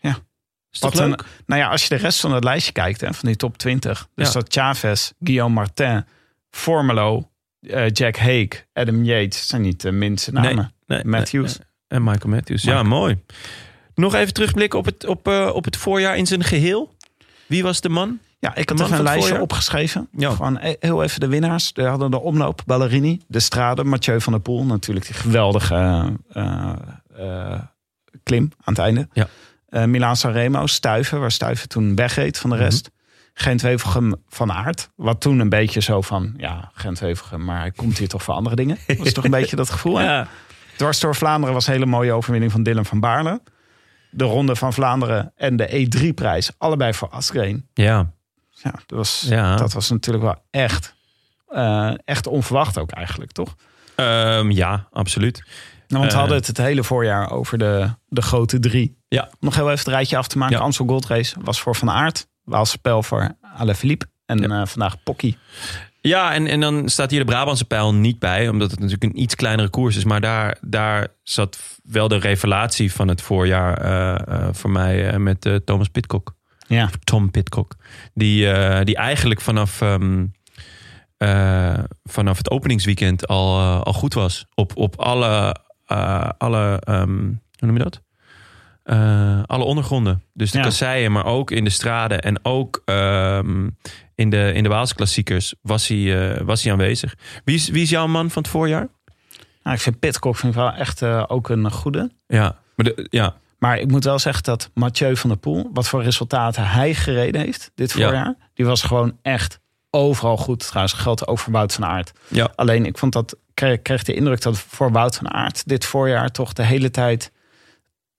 Ja. 0.00 0.16
Is 0.70 0.80
een- 0.82 1.08
leuk? 1.08 1.24
Nou 1.46 1.60
ja, 1.60 1.68
als 1.68 1.82
je 1.82 1.88
de 1.88 1.94
rest 2.02 2.20
van 2.20 2.32
het 2.32 2.44
lijstje 2.44 2.72
kijkt, 2.72 3.00
hè, 3.00 3.12
van 3.14 3.28
die 3.28 3.36
top 3.36 3.58
20. 3.58 4.08
Dus 4.14 4.26
Ja. 4.26 4.32
dat 4.32 4.52
Chavez, 4.52 5.10
Guillaume 5.20 5.54
Martin, 5.54 6.04
Formelo, 6.50 7.30
eh, 7.66 7.88
Jack 7.90 8.16
Hake, 8.16 8.64
Adam 8.72 9.04
Yates. 9.04 9.46
zijn 9.46 9.62
niet 9.62 9.80
de 9.80 9.92
minste 9.92 10.32
namen. 10.32 10.54
Nee, 10.86 10.98
nee, 11.02 11.04
Matthews. 11.04 11.58
nee. 11.58 11.66
En 11.88 12.02
Michael 12.04 12.34
Matthews. 12.34 12.62
Ja, 12.62 12.82
mooi. 12.82 13.18
Nog 13.94 14.14
even 14.14 14.32
terugblikken 14.34 14.78
op 14.78 14.84
het, 14.84 15.06
op, 15.06 15.28
eh, 15.28 15.50
op 15.54 15.64
het 15.64 15.76
voorjaar 15.76 16.16
in 16.16 16.26
zijn 16.26 16.44
geheel. 16.44 16.94
Wie 17.46 17.62
was 17.62 17.80
de 17.80 17.88
man? 17.88 18.18
Ja, 18.38 18.50
ik 18.54 18.68
heb 18.68 18.78
even 18.78 18.88
van 18.88 18.98
een 18.98 19.04
lijstje 19.04 19.40
opgeschreven. 19.40 20.08
Ja. 20.16 20.30
Gewoon 20.30 20.58
e- 20.62 20.74
heel 20.80 21.02
even 21.02 21.20
de 21.20 21.26
winnaars. 21.26 21.70
We 21.74 21.82
hadden 21.82 22.10
de 22.10 22.20
omloop, 22.20 22.62
Ballerini, 22.66 23.20
De 23.26 23.40
Strade, 23.40 23.84
Mathieu 23.84 24.20
van 24.20 24.32
der 24.32 24.42
Poel. 24.42 24.64
Natuurlijk 24.64 25.06
die 25.06 25.14
geweldige 25.14 26.08
eh, 26.32 27.60
klim 28.22 28.42
aan 28.64 28.74
het 28.74 28.78
einde. 28.78 29.08
Ja. 29.12 29.28
Milaan 29.86 30.16
Sanremo, 30.16 30.66
Stuiven, 30.66 31.20
waar 31.20 31.30
Stuiven 31.32 31.68
toen 31.68 31.94
wegreed 31.94 32.38
van 32.38 32.50
de 32.50 32.56
Mhm. 32.56 32.64
rest. 32.64 32.90
Gent-Wevelgem 33.34 34.14
van 34.28 34.52
Aert. 34.52 34.90
Wat 34.96 35.20
toen 35.20 35.38
een 35.38 35.48
beetje 35.48 35.80
zo 35.80 36.00
van, 36.00 36.34
ja, 36.36 36.70
Gent-Wevelgem, 36.74 37.44
maar 37.44 37.58
hij 37.60 37.70
komt 37.70 37.98
hier 37.98 38.08
toch 38.08 38.22
voor 38.22 38.34
andere 38.34 38.56
dingen. 38.56 38.78
Dat 38.86 39.06
is 39.06 39.12
toch 39.12 39.24
een 39.24 39.30
beetje 39.40 39.56
dat 39.56 39.70
gevoel? 39.70 40.00
Ja. 40.00 40.28
Dwars 40.76 41.00
door 41.00 41.14
Vlaanderen 41.14 41.54
was 41.54 41.66
een 41.66 41.72
hele 41.72 41.86
mooie 41.86 42.12
overwinning 42.12 42.52
van 42.52 42.62
Dylan 42.62 42.84
van 42.84 43.00
Baarle. 43.00 43.40
De 44.10 44.24
Ronde 44.24 44.56
van 44.56 44.72
Vlaanderen 44.72 45.32
en 45.36 45.56
de 45.56 45.86
E3-prijs, 45.88 46.50
allebei 46.58 46.94
voor 46.94 47.08
Asgreen. 47.08 47.66
Ja. 47.74 48.10
Ja, 48.50 48.70
dat 48.86 48.98
was, 48.98 49.24
Ja. 49.28 49.56
dat 49.56 49.72
was 49.72 49.90
natuurlijk 49.90 50.24
wel 50.24 50.42
echt, 50.50 50.94
eh, 51.48 51.92
echt 52.04 52.26
onverwacht 52.26 52.78
ook 52.78 52.90
eigenlijk, 52.90 53.32
toch? 53.32 53.54
Ehm, 53.94 54.50
ja, 54.50 54.88
absoluut. 54.92 55.36
Nou, 55.36 55.46
want 55.88 56.04
we 56.04 56.10
Eh. 56.10 56.18
hadden 56.18 56.36
het 56.36 56.46
het 56.46 56.56
hele 56.56 56.84
voorjaar 56.84 57.30
over 57.30 57.58
de, 57.58 57.90
de 58.08 58.22
grote 58.22 58.58
drie. 58.60 58.96
Ja. 59.08 59.30
Nog 59.40 59.54
heel 59.54 59.64
even 59.66 59.78
het 59.78 59.88
rijtje 59.88 60.16
af 60.16 60.26
te 60.26 60.38
maken. 60.38 60.56
Ja. 60.56 60.62
Amstel 60.62 60.86
Gold 60.86 61.06
Race 61.06 61.36
was 61.40 61.60
voor 61.60 61.76
Van 61.76 61.90
Aert. 61.90 62.26
Waalse 62.44 62.72
Spel 62.72 63.02
voor 63.02 63.36
Alaphilippe. 63.56 64.06
En 64.26 64.52
eh, 64.52 64.66
vandaag 64.66 65.02
Pocky. 65.02 65.36
Ja, 66.02 66.32
en, 66.32 66.46
en 66.46 66.60
dan 66.60 66.88
staat 66.88 67.10
hier 67.10 67.20
de 67.20 67.26
Brabantse 67.26 67.64
pijl 67.64 67.94
niet 67.94 68.18
bij, 68.18 68.48
omdat 68.48 68.70
het 68.70 68.80
natuurlijk 68.80 69.12
een 69.12 69.20
iets 69.20 69.34
kleinere 69.34 69.68
koers 69.68 69.96
is. 69.96 70.04
Maar 70.04 70.20
daar, 70.20 70.58
daar 70.60 71.08
zat 71.22 71.58
wel 71.82 72.08
de 72.08 72.16
revelatie 72.16 72.92
van 72.92 73.08
het 73.08 73.22
voorjaar 73.22 73.76
eh, 73.78 74.34
eh, 74.34 74.48
voor 74.52 74.70
mij 74.70 75.18
met 75.18 75.60
Thomas 75.64 75.88
Pitcock. 75.88 76.34
Ja. 76.66 76.90
Tom 77.04 77.30
Pitcock. 77.30 77.76
Die, 78.14 78.46
die 78.84 78.96
eigenlijk 78.96 79.40
vanaf, 79.40 79.80
ehm, 79.80 80.26
eh, 81.16 81.78
vanaf 82.02 82.36
het 82.36 82.50
openingsweekend 82.50 83.26
al, 83.26 83.60
al 83.82 83.92
goed 83.92 84.14
was. 84.14 84.46
Op, 84.54 84.76
op 84.76 85.00
alle, 85.00 85.56
alle 86.38 86.80
ehm, 86.80 87.24
hoe 87.58 87.66
noem 87.66 87.76
je 87.76 87.82
dat? 87.82 88.02
Eh, 88.82 89.42
alle 89.46 89.64
ondergronden. 89.64 90.22
Dus 90.32 90.50
de 90.50 90.58
Ja. 90.58 90.64
kasseien, 90.64 91.12
maar 91.12 91.24
ook 91.24 91.50
in 91.50 91.64
de 91.64 91.70
straden. 91.70 92.20
En 92.20 92.44
ook 92.44 92.82
ehm, 92.84 93.68
in 94.14 94.30
de, 94.30 94.52
in 94.54 94.62
de 94.62 94.68
Waalse 94.68 94.94
klassiekers 94.94 95.54
was 95.62 95.88
hij, 95.88 96.32
eh, 96.34 96.40
was 96.44 96.62
hij 96.62 96.72
aanwezig. 96.72 97.14
Wie 97.44 97.54
is, 97.54 97.68
wie 97.68 97.82
is 97.82 97.90
jouw 97.90 98.06
man 98.06 98.30
van 98.30 98.42
het 98.42 98.50
voorjaar? 98.50 98.88
Nou, 99.62 99.76
ik 99.76 99.82
vind 99.82 99.98
Pitcock 99.98 100.36
vind 100.36 100.52
ik 100.54 100.58
wel 100.58 100.72
echt 100.72 101.02
eh, 101.02 101.24
ook 101.26 101.48
een 101.48 101.70
goede. 101.70 102.10
Ja, 102.26 102.56
maar 102.76 102.86
de, 102.86 103.06
ja, 103.10 103.34
Maar 103.58 103.78
ik 103.78 103.90
moet 103.90 104.04
wel 104.04 104.18
zeggen 104.18 104.42
dat 104.42 104.70
Mathieu 104.74 105.16
van 105.16 105.30
der 105.30 105.38
Poel, 105.38 105.70
wat 105.72 105.88
voor 105.88 106.02
resultaten 106.02 106.68
hij 106.68 106.94
gereden 106.94 107.40
heeft 107.40 107.70
dit 107.74 107.92
Ja. 107.92 108.04
voorjaar, 108.04 108.34
die 108.54 108.66
was 108.66 108.82
gewoon 108.82 109.18
echt 109.22 109.60
overal 109.90 110.36
goed. 110.36 110.66
Trouwens, 110.66 110.92
geldt 110.94 111.26
ook 111.26 111.38
voor 111.38 111.52
Wout 111.52 111.72
van 111.72 111.84
Aert. 111.84 112.12
Ja. 112.28 112.52
Alleen 112.54 112.86
ik 112.86 112.98
vond 112.98 113.12
dat, 113.12 113.36
kreeg, 113.54 113.82
kreeg 113.82 114.02
de 114.02 114.14
indruk 114.14 114.42
dat 114.42 114.58
voor 114.58 114.92
Wout 114.92 115.16
van 115.16 115.30
Aert 115.32 115.68
dit 115.68 115.84
voorjaar 115.84 116.30
toch 116.30 116.52
de 116.52 116.64
hele 116.64 116.90
tijd, 116.90 117.31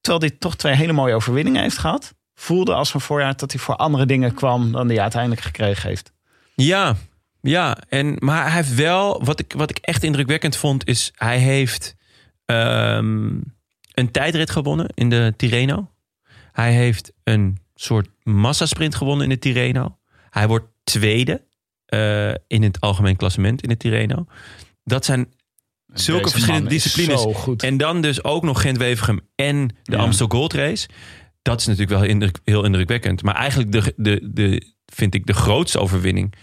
terwijl 0.04 0.30
hij 0.30 0.38
toch 0.38 0.56
twee 0.56 0.74
hele 0.74 0.92
mooie 0.92 1.14
overwinningen 1.14 1.62
heeft 1.62 1.78
gehad, 1.78 2.14
voelde 2.34 2.74
als 2.74 2.94
een 2.94 3.00
voorjaar 3.00 3.36
dat 3.36 3.52
hij 3.52 3.60
voor 3.60 3.76
andere 3.76 4.06
dingen 4.06 4.34
kwam 4.34 4.72
dan 4.72 4.88
hij 4.88 5.00
uiteindelijk 5.00 5.40
gekregen 5.40 5.88
heeft. 5.88 6.12
Ja, 6.54 6.96
ja. 7.40 7.76
En, 7.88 8.16
maar 8.18 8.42
hij 8.42 8.52
heeft 8.52 8.74
wel, 8.74 9.24
wat 9.24 9.40
ik, 9.40 9.52
wat 9.56 9.70
ik 9.70 9.78
echt 9.78 10.02
indrukwekkend 10.02 10.56
vond, 10.56 10.86
is 10.86 11.12
hij 11.14 11.38
heeft 11.38 11.94
ehm, 12.44 13.38
een 13.94 14.10
tijdrit 14.10 14.50
gewonnen 14.50 14.88
in 14.94 15.10
de 15.10 15.34
Tirreno. 15.36 15.90
Hij 16.52 16.72
heeft 16.72 17.12
een 17.22 17.58
soort 17.74 18.08
massasprint 18.22 18.94
gewonnen 18.94 19.24
in 19.24 19.30
de 19.30 19.38
Tirreno. 19.38 19.98
Hij 20.30 20.48
wordt 20.48 20.66
tweede 20.82 21.42
eh, 21.86 22.34
in 22.46 22.62
het 22.62 22.80
algemeen 22.80 23.16
klassement 23.16 23.62
in 23.62 23.68
de 23.68 23.76
Tirreno. 23.76 24.26
Dat 24.84 25.04
zijn 25.04 25.32
zulke 25.94 26.22
Deze 26.22 26.32
verschillende 26.34 26.68
disciplines. 26.68 27.26
En 27.56 27.76
dan 27.76 28.00
dus 28.00 28.24
ook 28.24 28.42
nog 28.42 28.60
Gent-Wevergem 28.60 29.20
en 29.34 29.68
de 29.82 29.96
Ja. 29.96 29.98
Amstel 29.98 30.26
Gold 30.28 30.52
Race. 30.52 30.88
Dat 31.42 31.60
is 31.60 31.66
natuurlijk 31.66 31.98
wel 32.00 32.08
indruk- 32.08 32.38
heel 32.44 32.64
indrukwekkend. 32.64 33.22
Maar 33.22 33.34
eigenlijk 33.34 33.72
de, 33.72 33.92
de, 33.96 34.20
de, 34.32 34.72
vind 34.92 35.14
ik 35.14 35.26
de 35.26 35.32
grootste 35.34 35.78
overwinning 35.78 36.34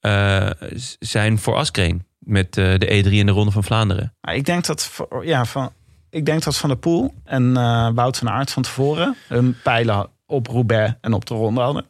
eh, 0.00 0.50
zijn 0.98 1.38
voor 1.38 1.54
Askreen. 1.54 2.06
Met 2.18 2.56
eh, 2.56 2.78
de 2.78 2.86
E3 3.04 3.12
en 3.12 3.26
de 3.26 3.32
Ronde 3.32 3.50
van 3.50 3.64
Vlaanderen. 3.64 4.14
Ik 4.32 4.44
denk 4.44 4.64
dat, 4.66 4.84
voor- 4.86 5.26
ja, 5.26 5.44
van, 5.44 5.70
ik 6.10 6.26
denk 6.26 6.42
dat 6.42 6.56
Van 6.56 6.68
der 6.68 6.78
Poel 6.78 7.14
en 7.24 7.56
eh, 7.56 7.88
Wout 7.94 8.16
van 8.18 8.28
Aert 8.30 8.50
van 8.50 8.62
tevoren 8.62 9.16
hun 9.28 9.56
pijlen 9.62 10.08
op 10.26 10.46
Roubaix 10.46 10.94
en 11.00 11.12
op 11.12 11.26
de 11.26 11.34
ronde 11.34 11.60
hadden. 11.60 11.84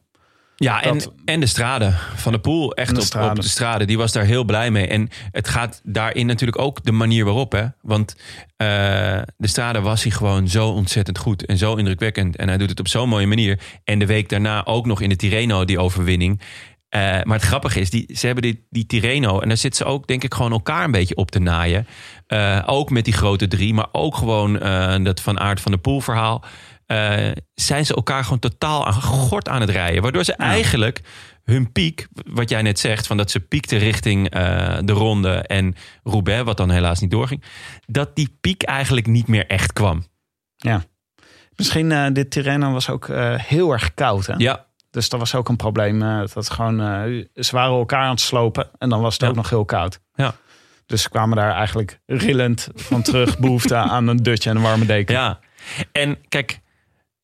Ja, 0.58 0.82
en, 0.82 0.98
Dat- 0.98 1.12
en 1.24 1.40
de 1.40 1.46
strade 1.46 1.92
van 2.14 2.32
de 2.32 2.38
Poel. 2.38 2.74
Echt 2.74 2.94
de 2.94 3.00
op, 3.00 3.06
Strade. 3.06 3.28
op 3.28 3.36
de 3.36 3.48
strade. 3.48 3.84
Die 3.84 3.96
was 3.98 4.12
daar 4.12 4.24
heel 4.24 4.44
blij 4.44 4.70
mee. 4.70 4.86
En 4.86 5.08
het 5.30 5.48
gaat 5.48 5.80
daarin 5.84 6.26
natuurlijk 6.26 6.58
ook 6.58 6.84
de 6.84 6.92
manier 6.92 7.24
waarop. 7.24 7.52
Hè? 7.52 7.64
Want 7.82 8.16
eh, 8.56 8.66
de 9.36 9.46
strade 9.48 9.80
was 9.80 10.02
hij 10.02 10.12
gewoon 10.12 10.48
zo 10.48 10.68
ontzettend 10.68 11.18
goed. 11.18 11.46
En 11.46 11.58
zo 11.58 11.74
indrukwekkend. 11.74 12.36
En 12.36 12.48
hij 12.48 12.56
doet 12.58 12.70
het 12.70 12.80
op 12.80 12.88
zo'n 12.88 13.08
mooie 13.08 13.26
manier. 13.26 13.58
En 13.84 13.98
de 13.98 14.06
week 14.06 14.28
daarna 14.28 14.64
ook 14.66 14.86
nog 14.86 15.00
in 15.00 15.08
de 15.08 15.16
Tirreno 15.16 15.64
die 15.64 15.78
overwinning. 15.78 16.40
Eh, 16.88 17.00
maar 17.00 17.36
het 17.38 17.42
grappige 17.46 17.80
is, 17.80 17.90
die, 17.90 18.10
ze 18.14 18.26
hebben 18.26 18.44
die, 18.44 18.66
die 18.70 18.86
Tirreno... 18.86 19.40
en 19.40 19.48
daar 19.48 19.56
zitten 19.56 19.86
ze 19.86 19.92
ook 19.92 20.06
denk 20.06 20.24
ik 20.24 20.34
gewoon 20.34 20.52
elkaar 20.52 20.84
een 20.84 20.90
beetje 20.90 21.16
op 21.16 21.30
te 21.30 21.38
naaien. 21.38 21.86
Eh, 22.26 22.62
ook 22.66 22.90
met 22.90 23.04
die 23.04 23.14
grote 23.14 23.48
drie. 23.48 23.74
Maar 23.74 23.88
ook 23.92 24.16
gewoon 24.16 24.52
dat 25.04 25.20
Van 25.20 25.40
Aert 25.40 25.60
van 25.60 25.72
de 25.72 25.78
Poel 25.78 26.00
verhaal 26.00 26.44
eh, 26.86 27.30
zijn 27.54 27.86
ze 27.86 27.94
elkaar 27.94 28.22
gewoon 28.22 28.38
totaal 28.38 28.86
aan 28.86 28.92
gort 29.02 29.48
aan 29.48 29.60
het 29.60 29.70
rijden. 29.70 30.02
Waardoor 30.02 30.24
ze 30.24 30.32
eigenlijk 30.34 31.00
hun 31.44 31.72
piek, 31.72 32.06
wat 32.26 32.48
jij 32.50 32.62
net 32.62 32.78
zegt, 32.78 33.06
van 33.06 33.16
dat 33.16 33.30
ze 33.30 33.40
piekten 33.40 33.78
richting 33.78 34.30
eh, 34.30 34.78
de 34.84 34.92
ronde 34.92 35.32
en 35.36 35.74
Roubaix, 36.02 36.44
wat 36.44 36.56
dan 36.56 36.70
helaas 36.70 37.00
niet 37.00 37.10
doorging, 37.10 37.42
dat 37.86 38.16
die 38.16 38.36
piek 38.40 38.62
eigenlijk 38.62 39.06
niet 39.06 39.26
meer 39.26 39.46
echt 39.46 39.72
kwam. 39.72 40.04
Ja. 40.56 40.82
Misschien 41.56 41.92
eh 41.92 42.06
dit 42.12 42.30
Tirreno 42.30 42.72
was 42.72 42.90
ook 42.90 43.08
heel 43.36 43.72
erg 43.72 43.94
koud. 43.94 44.26
Hè? 44.26 44.34
Ja, 44.36 44.66
Dus 44.90 45.08
dat 45.08 45.20
was 45.20 45.34
ook 45.34 45.48
een 45.48 45.56
probleem. 45.56 45.98
dat 46.34 46.50
gewoon, 46.50 46.78
ze 47.34 47.50
waren 47.52 47.76
elkaar 47.76 48.02
aan 48.02 48.10
het 48.10 48.20
slopen 48.20 48.68
en 48.78 48.88
dan 48.88 49.00
was 49.00 49.12
het 49.12 49.22
Ja. 49.22 49.28
ook 49.28 49.34
nog 49.34 49.50
heel 49.50 49.64
koud. 49.64 50.00
Ja. 50.14 50.34
Dus 50.86 51.02
ze 51.02 51.08
kwamen 51.08 51.36
daar 51.36 51.52
eigenlijk 51.52 52.00
rillend 52.06 52.68
van 52.74 53.02
terug. 53.02 53.38
behoefte 53.44 53.74
aan 53.76 54.06
een 54.08 54.16
dutje 54.22 54.50
en 54.50 54.56
een 54.56 54.62
warme 54.62 54.86
deken. 54.86 55.14
ja. 55.14 55.38
En 55.92 56.18
kijk, 56.28 56.60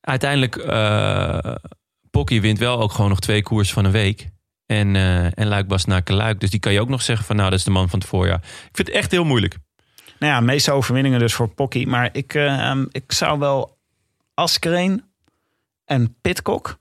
uiteindelijk, 0.02 0.56
eh 0.56 1.54
Pocky 2.10 2.40
wint 2.40 2.58
wel 2.58 2.80
ook 2.80 2.92
gewoon 2.92 3.10
nog 3.10 3.20
twee 3.20 3.42
koers 3.42 3.72
van 3.72 3.84
een 3.84 3.90
week. 3.90 4.28
En, 4.66 4.96
eh 4.96 5.38
en 5.38 5.46
Luik 5.46 5.68
Bas 5.68 5.84
naar 5.84 6.02
Luik. 6.04 6.40
Dus 6.40 6.50
die 6.50 6.60
kan 6.60 6.72
je 6.72 6.80
ook 6.80 6.88
nog 6.88 7.02
zeggen 7.02 7.26
van 7.26 7.36
nou, 7.36 7.50
dat 7.50 7.58
is 7.58 7.64
de 7.64 7.70
man 7.70 7.88
van 7.88 7.98
het 7.98 8.08
voorjaar. 8.08 8.36
Ik 8.42 8.70
vind 8.76 8.88
het 8.88 8.96
echt 8.96 9.10
heel 9.10 9.24
moeilijk. 9.24 9.56
Nou 10.18 10.32
ja, 10.32 10.40
meeste 10.40 10.72
overwinningen 10.72 11.18
dus 11.18 11.34
voor 11.34 11.48
Pocky. 11.48 11.84
Maar 11.84 12.08
ik, 12.12 12.34
eh, 12.34 12.68
ehm, 12.70 12.84
ik 12.90 13.12
zou 13.12 13.38
wel 13.38 13.78
Askreen 14.34 15.04
en 15.84 16.16
Pitcock 16.20 16.78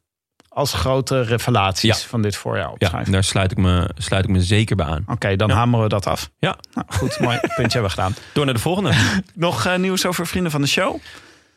als 0.49 0.73
grote 0.73 1.21
revelaties 1.21 2.01
Ja. 2.01 2.07
van 2.07 2.21
dit 2.21 2.35
voorjaar 2.35 2.65
Ja, 2.65 2.71
opschrijven. 2.71 3.11
daar 3.11 3.23
sluit 3.23 3.51
ik 3.51 3.57
me, 3.57 3.89
sluit 3.97 4.23
ik 4.23 4.29
me 4.29 4.41
zeker 4.41 4.75
bij 4.75 4.85
aan. 4.85 5.03
Oké, 5.07 5.35
dan 5.35 5.47
Ja. 5.49 5.55
hameren 5.55 5.83
we 5.83 5.89
dat 5.89 6.07
af. 6.07 6.31
Ja, 6.39 6.57
Nou, 6.73 6.87
goed, 6.89 7.19
mooi. 7.19 7.39
Puntje 7.39 7.79
hebben 7.79 7.81
we 7.83 7.89
gedaan. 7.89 8.15
door 8.33 8.45
naar 8.45 8.53
de 8.53 8.59
volgende. 8.59 8.93
Nog 9.33 9.65
eh, 9.65 9.75
nieuws 9.77 10.05
over 10.05 10.27
vrienden 10.27 10.51
van 10.51 10.61
de 10.61 10.67
show? 10.67 10.99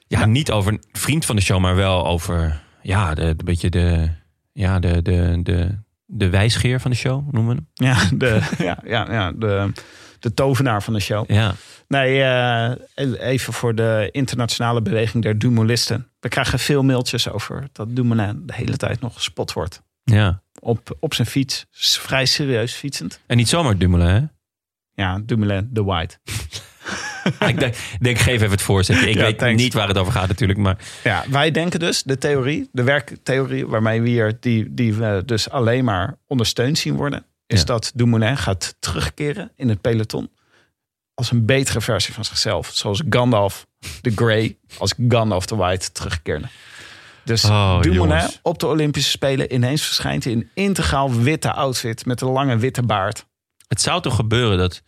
Ja, 0.07 0.27
niet 0.27 0.51
over 0.51 0.73
een 0.73 0.83
vriend 0.93 1.25
van 1.25 1.37
de 1.37 1.43
show, 1.43 1.61
maar 1.61 1.77
wel 1.77 2.07
over 2.07 2.63
ja, 2.83 3.15
de, 3.15 3.37
de 3.37 3.45
beetje 3.45 3.71
de, 3.71 4.09
ja, 4.53 4.79
de, 4.79 5.03
de, 5.03 5.41
de, 5.43 5.79
de 6.07 6.29
wijsgeer 6.31 6.81
van 6.81 6.91
de 6.91 6.97
show, 6.97 7.33
noemen 7.33 7.57
we 7.57 7.63
hem. 7.75 7.89
Ja, 7.95 8.09
de, 8.17 8.41
ja, 8.59 8.79
ja, 8.85 9.13
ja 9.13 9.33
de, 9.33 9.73
de 10.19 10.35
tovenaar 10.35 10.83
van 10.83 10.93
de 10.93 11.01
show. 11.01 11.31
Ja, 11.31 11.55
Nee, 11.89 12.23
eh, 12.23 13.29
even 13.31 13.53
voor 13.53 13.75
de 13.75 14.09
internationale 14.13 14.83
beweging 14.83 15.23
der 15.23 15.39
Dumoulisten. 15.39 16.09
We 16.21 16.29
krijgen 16.29 16.59
veel 16.59 16.83
mailtjes 16.83 17.29
over 17.29 17.69
dat 17.73 17.97
Dumoulin 17.97 18.43
de 18.47 18.55
hele 18.55 18.77
tijd 18.77 19.01
nog 19.01 19.15
gespot 19.15 19.53
wordt. 19.53 19.83
ja. 20.05 20.43
Op, 20.61 20.97
op 21.01 21.15
zijn 21.15 21.27
fiets, 21.29 21.67
vrij 22.01 22.27
serieus 22.27 22.73
fietsend. 22.73 23.21
En 23.27 23.37
niet 23.37 23.49
zomaar 23.49 23.79
Dumoulin, 23.79 24.09
hè? 24.15 24.23
Ja, 25.03 25.21
Dumoulin, 25.25 25.69
de 25.73 25.83
White. 25.83 26.19
ik 27.49 27.59
denk, 27.61 27.75
denk, 28.01 28.19
geef 28.19 28.35
even 28.35 28.51
het 28.51 28.63
voorzetje. 28.63 29.09
Ik 29.09 29.15
Ja, 29.15 29.23
weet 29.23 29.39
thanks. 29.39 29.63
niet 29.63 29.75
waar 29.75 29.89
het 29.89 29.99
over 29.99 30.13
gaat 30.13 30.29
natuurlijk, 30.29 30.59
maar 30.59 30.77
Ja, 31.05 31.25
wij 31.29 31.51
denken 31.51 31.81
dus, 31.81 32.03
de 32.03 32.19
theorie, 32.19 32.69
de 32.73 32.83
werktheorie 32.83 33.67
waarmee 33.67 34.01
we 34.01 34.09
hier, 34.09 34.37
die, 34.41 34.75
die 34.75 34.95
we 34.95 35.23
dus 35.27 35.51
alleen 35.51 35.85
maar 35.85 36.17
ondersteund 36.27 36.79
zien 36.79 36.95
worden, 36.97 37.25
is 37.47 37.59
Ja. 37.59 37.65
dat 37.65 37.93
Dumoulin 37.95 38.37
gaat 38.37 38.75
terugkeren 38.79 39.51
in 39.57 39.69
het 39.69 39.81
peloton 39.81 40.31
als 41.15 41.31
een 41.31 41.45
betere 41.47 41.81
versie 41.81 42.15
van 42.15 42.25
zichzelf. 42.25 42.71
Zoals 42.73 43.03
Gandalf 43.11 43.67
de 44.01 44.13
Grey 44.15 44.57
als 44.79 44.95
Gandalf 45.09 45.47
de 45.47 45.57
White 45.57 45.93
terugkeerde. 45.93 46.47
Dus 47.25 47.45
Oh, 47.45 47.81
Dumoulin 47.81 47.93
jongens. 48.17 48.39
op 48.43 48.59
de 48.59 48.67
Olympische 48.67 49.11
Spelen 49.11 49.55
ineens 49.55 49.83
verschijnt 49.83 50.25
hij 50.25 50.33
in 50.33 50.39
een 50.39 50.51
integraal 50.55 51.13
witte 51.21 51.53
outfit 51.53 52.07
met 52.07 52.21
een 52.21 52.29
lange 52.29 52.57
witte 52.57 52.83
baard. 52.83 53.27
het 53.69 53.81
zou 53.81 54.03
toch 54.03 54.15
gebeuren 54.17 54.59
dat, 54.59 54.83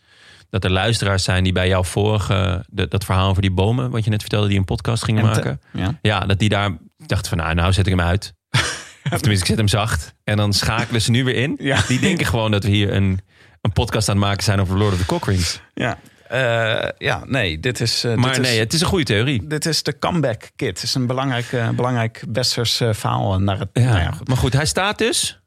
dat 0.49 0.63
er 0.63 0.71
luisteraars 0.71 1.23
zijn 1.23 1.43
die 1.43 1.53
bij 1.53 1.67
jouw 1.67 1.83
vorige, 1.83 2.65
de- 2.69 2.87
dat 2.87 3.05
verhaal 3.05 3.29
over 3.29 3.41
die 3.41 3.51
bomen, 3.51 3.89
wat 3.89 4.03
je 4.03 4.09
net 4.09 4.21
vertelde, 4.21 4.47
die 4.47 4.57
een 4.57 4.65
podcast 4.65 5.03
gingen 5.03 5.23
maken. 5.25 5.61
ja. 5.73 5.97
Ja, 6.01 6.19
dat 6.19 6.39
die 6.39 6.49
daar 6.49 6.77
dachten 6.97 7.29
van 7.29 7.37
nou, 7.37 7.53
nou 7.53 7.73
zet 7.73 7.87
ik 7.87 7.91
hem 7.97 8.05
uit. 8.07 8.33
of 9.11 9.19
tenminste, 9.19 9.31
ik 9.31 9.45
zet 9.45 9.57
hem 9.57 9.67
zacht. 9.67 10.13
En 10.23 10.37
dan 10.37 10.53
schakelen 10.53 11.01
ze 11.01 11.11
nu 11.11 11.23
weer 11.23 11.35
in. 11.35 11.55
Ja. 11.59 11.81
Die 11.87 11.99
denken 11.99 12.25
gewoon 12.25 12.51
dat 12.51 12.63
we 12.63 12.69
hier 12.69 12.93
een, 12.93 13.19
een 13.61 13.71
podcast 13.73 14.09
aan 14.09 14.15
het 14.15 14.25
maken 14.25 14.43
zijn 14.43 14.59
over 14.59 14.77
Lord 14.77 14.93
of 14.93 14.99
the 14.99 15.05
Cockrings. 15.05 15.61
Ja, 15.73 15.97
Eh, 16.27 16.89
ja 16.97 17.23
nee, 17.25 17.59
dit 17.59 17.79
is... 17.79 18.03
eh, 18.03 18.15
Maar 18.15 18.33
dit 18.33 18.43
is, 18.43 18.49
nee, 18.49 18.59
het 18.59 18.73
is 18.73 18.81
een 18.81 18.87
goede 18.87 19.03
theorie. 19.03 19.47
Dit 19.47 19.65
is 19.65 19.83
de 19.83 19.99
comeback 19.99 20.49
kit. 20.55 20.67
Het 20.67 20.83
is 20.83 20.95
een 20.95 21.07
belangrijk, 21.07 21.51
eh, 21.51 21.69
belangrijk 21.69 22.23
westers 22.31 22.75
verhaal 22.75 23.39
naar 23.39 23.59
het. 23.59 23.69
Ja. 23.73 23.83
Nou 23.83 23.99
ja, 23.99 24.11
goed. 24.11 24.27
Maar 24.27 24.37
goed, 24.37 24.53
hij 24.53 24.65
staat 24.65 24.97
dus 24.97 25.41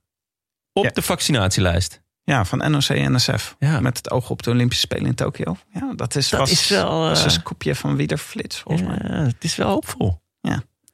op 0.73 0.85
Ja. 0.85 0.91
de 0.91 1.03
vaccinatielijst. 1.03 2.01
Ja, 2.25 2.45
van 2.45 2.71
NOC 2.71 2.83
en 2.89 3.13
NSF. 3.13 3.57
Ja. 3.59 3.81
Met 3.81 3.97
het 3.97 4.11
oog 4.11 4.31
op 4.31 4.43
de 4.43 4.51
Olympische 4.51 4.83
Spelen 4.87 5.07
in 5.07 5.15
Tokio. 5.15 5.57
Ja, 5.73 5.93
dat 5.97 6.15
is, 6.15 6.29
Dat 6.29 6.41
was, 6.41 6.51
is 6.51 6.69
wel, 6.69 6.99
was 6.99 7.19
eh, 7.19 7.25
een 7.25 7.31
scoopje 7.31 7.75
van 7.75 7.97
wie 7.97 8.09
er 8.09 8.19
flits, 8.19 8.59
volgens 8.59 8.89
mij. 8.89 8.99
Ja, 9.03 9.23
het 9.25 9.45
is 9.45 9.57
wel 9.57 9.69
hoopvol. 9.69 10.19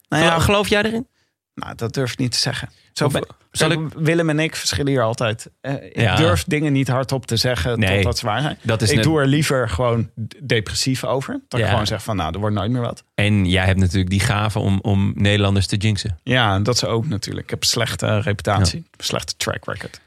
Nou, 0.09 0.23
ja, 0.25 0.39
Geloof 0.39 0.69
jij 0.69 0.83
erin? 0.83 1.09
nou, 1.55 1.75
dat 1.75 1.95
durf 1.95 2.13
ik 2.13 2.19
niet 2.19 2.33
te 2.33 2.39
zeggen. 2.39 2.71
Zo 2.93 3.05
Of- 3.07 3.13
ben- 3.13 3.27
zal 3.51 3.69
Kijk, 3.69 3.81
Willem 3.97 4.29
en 4.31 4.39
ik 4.41 4.57
verschillen 4.57 4.91
hier 4.93 5.03
altijd. 5.03 5.51
Eh, 5.61 5.73
ik 5.85 6.01
Ja. 6.01 6.17
durf 6.17 6.45
dingen 6.45 6.73
niet 6.73 6.89
hardop 6.89 7.27
te 7.27 7.37
zeggen 7.37 7.79
Nee. 7.79 7.95
totdat 7.97 8.19
ze 8.19 8.27
waar 8.27 8.41
zijn. 8.41 8.59
Dat 8.63 8.83
is 8.83 8.89
ik 8.91 8.95
net- 8.95 9.05
doe 9.05 9.21
er 9.21 9.27
liever 9.27 9.69
gewoon 9.69 10.11
depressief 10.43 11.05
over. 11.05 11.41
Dat 11.49 11.59
ik 11.61 11.65
Ja. 11.67 11.71
gewoon 11.71 11.87
zeg 11.87 12.03
van, 12.03 12.17
nou, 12.17 12.33
er 12.35 12.41
wordt 12.41 12.55
nooit 12.57 12.71
meer 12.71 12.81
wat. 12.81 13.05
En 13.15 13.47
jij 13.47 13.65
hebt 13.65 13.79
natuurlijk 13.79 14.11
die 14.11 14.21
gave 14.21 14.59
om, 14.59 14.79
om 14.83 15.13
Nederlanders 15.15 15.67
te 15.67 15.77
jinxen. 15.77 16.19
Ja, 16.23 16.59
dat 16.59 16.79
ze 16.79 16.87
ook 16.87 17.07
natuurlijk. 17.07 17.45
Ik 17.45 17.51
heb 17.51 17.61
een 17.61 17.67
slechte 17.69 18.21
reputatie. 18.21 18.79
Een 18.97 19.05
slechte 19.05 19.37
track 19.37 19.65
record. 19.65 20.01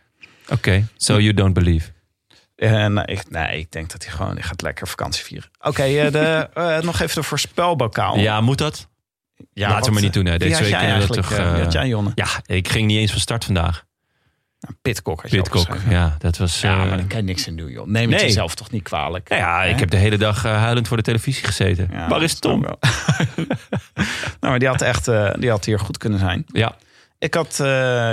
Oké, 0.52 0.88
so 0.98 1.20
you 1.20 1.34
don't 1.34 1.54
believe. 1.54 1.90
En 2.60 3.06
eh, 3.06 3.16
ik, 3.18 3.30
nee, 3.30 3.60
ik 3.60 3.72
denk 3.72 3.92
dat 3.92 4.04
hij 4.04 4.14
gewoon 4.14 4.34
hij 4.34 4.44
gaat 4.44 4.62
lekker 4.62 4.88
vakantie 4.88 5.24
vieren. 5.24 5.50
Oké, 5.62 5.84
eh, 5.84 6.12
de 6.12 6.50
eh, 6.54 6.80
nog 6.80 7.00
even 7.00 7.16
de 7.16 7.24
voorspelbokaal. 7.28 8.18
Ja, 8.18 8.42
moet 8.42 8.58
dat? 8.58 8.88
ja 9.54 9.70
laten 9.70 9.86
we 9.86 9.92
maar 9.92 10.02
niet 10.02 10.14
doen, 10.14 10.26
hè. 10.26 10.38
Deze 10.38 10.62
week 10.62 10.72
jij 10.72 11.00
dat 11.00 11.14
toch, 11.14 11.38
had 11.38 11.72
jij, 11.72 11.88
Jonne? 11.88 12.12
Ja, 12.16 12.28
ik 12.46 12.68
ging 12.68 12.88
niet 12.88 12.98
eens 12.98 13.12
van 13.12 13.20
start 13.20 13.46
vandaag. 13.46 13.88
Nou, 14.60 14.76
Pitcock 14.82 15.22
had 15.22 15.32
je 15.32 15.38
Pitcock, 15.38 15.78
ja, 15.90 16.16
dat 16.18 16.38
was... 16.38 16.62
Ja, 16.62 16.76
maar 16.76 16.98
daar 16.98 17.06
kan 17.08 17.18
je 17.18 17.24
niks 17.24 17.48
in 17.48 17.56
doen, 17.58 17.72
joh. 17.72 17.88
Neem 17.88 18.10
het 18.10 18.20
Nee. 18.20 18.28
jezelf 18.28 18.56
toch 18.56 18.72
niet 18.72 18.84
kwalijk. 18.84 19.30
nou 19.30 19.42
ja, 19.42 19.64
ik 19.64 19.80
heb 19.80 19.90
de 19.90 19.98
hele 19.98 20.18
dag 20.18 20.44
huilend 20.44 20.88
voor 20.88 20.98
de 20.98 21.04
televisie 21.04 21.44
gezeten. 21.44 21.90
Ja, 21.92 22.08
Waar 22.08 22.24
is 22.24 22.40
Tom? 22.40 22.62
nou, 22.62 22.78
maar 24.40 24.60
die 24.60 24.68
had 24.68 24.82
echt 24.82 25.06
die 25.40 25.50
had 25.50 25.66
hier 25.66 25.80
goed 25.80 25.98
kunnen 25.98 26.20
zijn. 26.20 26.46
Ja, 26.48 26.76
Ik 27.20 27.34
had 27.34 27.56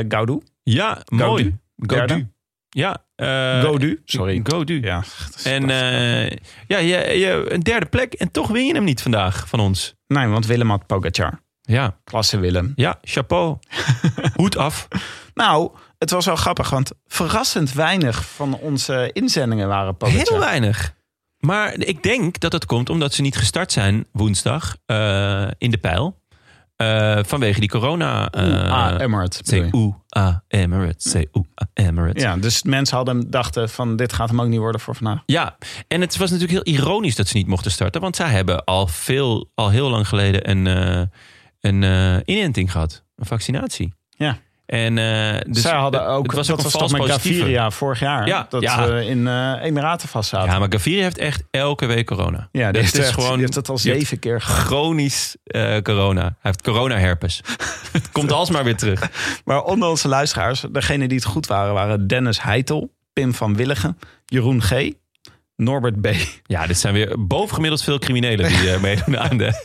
Gaudu. 0.08 0.42
ja 0.62 1.02
mooi. 1.08 1.58
Godu. 1.76 2.28
Ja. 2.68 3.04
eh, 3.14 3.62
Godu, 3.62 4.02
sorry. 4.04 4.40
Godu. 4.42 4.80
Ja, 4.80 5.02
En 5.44 5.70
eh, 5.70 6.36
ja, 6.66 6.78
je, 6.78 7.18
je, 7.18 7.46
een 7.48 7.60
derde 7.60 7.86
plek. 7.86 8.12
En 8.12 8.30
toch 8.30 8.48
win 8.48 8.66
je 8.66 8.74
hem 8.74 8.84
niet 8.84 9.02
vandaag 9.02 9.48
van 9.48 9.60
ons. 9.60 9.94
nee, 10.06 10.26
want 10.26 10.46
Willem 10.46 10.70
had 10.70 10.86
Pogacar. 10.86 11.40
Ja, 11.60 11.96
Klasse 12.04 12.38
Willem. 12.38 12.72
ja 12.76 12.98
chapeau. 13.02 13.56
Hoed 14.34 14.56
af. 14.56 14.88
Nou, 15.34 15.70
Het 15.98 16.10
was 16.10 16.26
wel 16.26 16.36
grappig, 16.36 16.70
want 16.70 16.90
verrassend 17.06 17.72
weinig 17.72 18.24
van 18.24 18.54
onze 18.54 19.10
inzendingen 19.12 19.68
waren 19.68 19.96
Pogacar. 19.96 20.26
Heel 20.28 20.38
weinig. 20.38 20.94
Maar 21.38 21.74
ik 21.78 22.02
denk 22.02 22.40
dat 22.40 22.52
het 22.52 22.66
komt 22.66 22.90
omdat 22.90 23.14
ze 23.14 23.22
niet 23.22 23.36
gestart 23.36 23.72
zijn 23.72 24.06
woensdag 24.12 24.76
eh, 24.86 25.46
in 25.58 25.70
de 25.70 25.78
pijl. 25.78 26.20
Eh, 26.76 27.18
vanwege 27.22 27.60
die 27.60 27.68
corona. 27.68 28.30
ah, 28.30 29.00
Emirates. 29.00 29.40
C-U-A 29.40 30.42
Emirates. 30.48 31.12
C-U-A 31.12 31.68
Emirates. 31.74 32.22
Ja, 32.22 32.36
dus 32.36 32.62
mensen 32.62 32.96
hadden 32.96 33.30
dachten 33.30 33.68
van 33.68 33.96
dit 33.96 34.12
gaat 34.12 34.28
hem 34.28 34.40
ook 34.40 34.48
niet 34.48 34.58
worden 34.58 34.80
voor 34.80 34.94
vandaag. 34.94 35.22
Ja, 35.26 35.56
en 35.88 36.00
het 36.00 36.16
was 36.16 36.30
natuurlijk 36.30 36.64
heel 36.64 36.74
ironisch 36.74 37.16
dat 37.16 37.28
ze 37.28 37.36
niet 37.36 37.46
mochten 37.46 37.70
starten. 37.70 38.00
Want 38.00 38.16
zij 38.16 38.28
hebben 38.30 38.64
al, 38.64 38.86
veel, 38.86 39.50
al 39.54 39.70
heel 39.70 39.90
lang 39.90 40.08
geleden 40.08 40.50
een, 40.50 40.66
eh, 40.66 41.06
een 41.60 42.22
inenting 42.24 42.72
gehad. 42.72 43.04
Een 43.16 43.26
vaccinatie. 43.26 43.94
Ja. 44.10 44.38
En, 44.66 44.98
eh, 44.98 45.40
dus 45.46 45.62
Zij 45.62 45.72
hadden 45.76 46.06
ook, 46.06 46.26
het 46.26 46.34
was 46.34 46.46
dat 46.46 46.56
ook 46.56 46.62
was 46.62 46.74
een 46.74 46.80
vals 46.80 46.92
met. 46.92 47.10
Gaviria 47.10 47.70
vorig 47.70 48.00
jaar. 48.00 48.26
Ja, 48.26 48.46
dat 48.48 48.62
ja. 48.62 48.88
we 48.88 49.04
in 49.06 49.26
eh 49.26 49.52
Emiraten 49.62 50.08
vast 50.08 50.28
zaten. 50.28 50.50
Ja, 50.52 50.58
maar 50.58 50.72
Gaviria 50.72 51.02
heeft 51.02 51.18
echt 51.18 51.42
elke 51.50 51.86
week 51.86 52.06
corona. 52.06 52.48
Ja, 52.52 52.72
Dit 52.72 52.82
dit 52.82 52.92
is 52.94 52.98
echt, 53.00 53.14
gewoon- 53.14 53.30
die 53.30 53.40
heeft 53.40 53.54
het 53.54 53.68
al 53.68 53.78
zeven 53.78 54.18
keer. 54.18 54.40
Chronisch 54.40 55.36
eh, 55.44 55.76
corona. 55.82 56.22
Hij 56.22 56.32
heeft 56.40 56.62
corona-herpes. 56.62 57.40
het 57.92 58.10
komt 58.12 58.32
alsmaar 58.32 58.64
weer 58.64 58.76
terug. 58.76 59.10
Maar 59.44 59.62
onder 59.62 59.88
onze 59.88 60.08
luisteraars, 60.08 60.64
degene 60.72 61.08
die 61.08 61.16
het 61.16 61.26
goed 61.26 61.46
waren, 61.46 61.74
waren 61.74 62.06
Dennis 62.06 62.42
Heitel, 62.42 62.94
Pim 63.12 63.34
van 63.34 63.56
Willigen, 63.56 63.98
Jeroen 64.26 64.62
G., 64.62 64.70
Norbert 65.56 66.00
B., 66.00 66.06
Ja, 66.42 66.66
dit 66.66 66.78
zijn 66.78 66.94
weer 66.94 67.26
bovengemiddeld 67.26 67.82
veel 67.82 67.98
criminelen 67.98 68.48
die 68.48 68.70
eh, 68.70 68.80
meedoen 68.80 69.18
aan 69.18 69.36
de... 69.36 69.64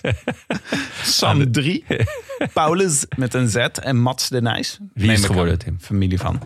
Sam 1.03 1.51
3, 1.51 1.85
Paulus 2.53 3.05
met 3.17 3.33
een 3.33 3.47
Z 3.47 3.55
en 3.55 3.97
Mats 3.97 4.29
de 4.29 4.41
Nijs. 4.41 4.79
Wie 4.93 5.11
is 5.11 5.19
Neem 5.19 5.29
geworden. 5.29 5.57
Tim? 5.57 5.77
Familie 5.79 6.19
van. 6.19 6.41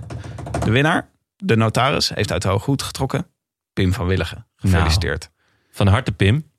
De 0.63 0.71
winnaar, 0.71 1.09
de 1.35 1.55
notaris, 1.55 2.09
heeft 2.09 2.31
uit 2.31 2.41
de 2.41 2.47
hoge 2.47 2.65
hoed 2.65 2.81
getrokken. 2.81 3.27
Pim 3.73 3.93
van 3.93 4.07
Willigen. 4.07 4.47
Gefeliciteerd. 4.55 5.29
Van 5.71 5.87
harte 5.87 6.11
Pim. 6.11 6.53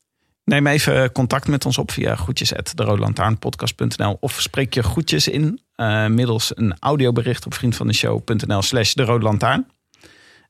Neem 0.45 0.67
even 0.67 1.13
contact 1.13 1.49
met 1.49 1.67
ons 1.67 1.79
op 1.79 1.91
via 1.91 2.17
groetjes 2.17 2.53
of 4.21 4.41
spreek 4.41 4.75
je 4.75 4.83
groetjes 4.83 5.29
in 5.29 5.61
eh, 5.75 6.07
middels 6.07 6.53
een 6.55 6.77
audiobericht 6.79 7.47
op 7.47 7.55
vriendvandeshow.nl 7.55 8.63
slash 8.63 8.93
de 8.93 9.05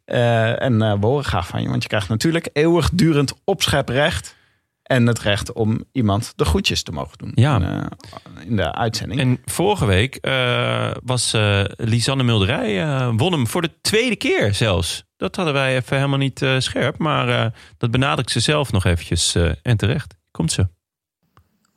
Eh, 0.07 0.63
en 0.63 0.83
eh, 0.83 0.93
we 1.01 1.07
horen 1.07 1.25
graag 1.25 1.47
van 1.47 1.63
je, 1.63 1.69
want 1.69 1.83
je 1.83 1.89
krijgt 1.89 2.09
natuurlijk 2.09 2.49
eeuwigdurend 2.53 3.35
opscheprecht. 3.45 4.35
En 4.83 5.07
het 5.07 5.19
recht 5.19 5.53
om 5.53 5.85
iemand 5.93 6.33
de 6.37 6.45
groetjes 6.45 6.83
te 6.83 6.93
mogen 6.93 7.19
doen 7.19 7.33
Ja. 7.35 7.57
in, 7.57 7.63
eh, 7.65 8.47
in 8.47 8.57
de 8.57 8.73
uitzending. 8.75 9.21
En 9.21 9.41
vorige 9.45 9.87
week 9.87 10.15
eh, 10.17 10.91
was 11.05 11.33
eh, 11.33 11.65
Lisanne 11.77 12.23
Mulderij, 12.23 12.83
eh, 12.83 13.11
won 13.17 13.33
hem 13.33 13.47
voor 13.47 13.63
de 13.63 13.71
tweede 13.81 14.17
keer 14.17 14.55
zelfs. 14.55 15.05
Dat 15.17 15.37
hadden 15.37 15.55
wij 15.55 15.77
even 15.77 15.97
helemaal 15.97 16.19
niet 16.19 16.43
eh, 16.43 16.55
scherp. 16.59 16.99
Maar 16.99 17.29
eh, 17.29 17.51
dat 17.79 17.91
benadrukt 17.91 18.31
ze 18.31 18.41
zelf 18.41 18.73
nog 18.73 18.85
eventjes. 18.85 19.35
eh, 19.35 19.51
en 19.63 19.77
terecht. 19.77 20.15
Komt 20.31 20.53
ze. 20.53 20.67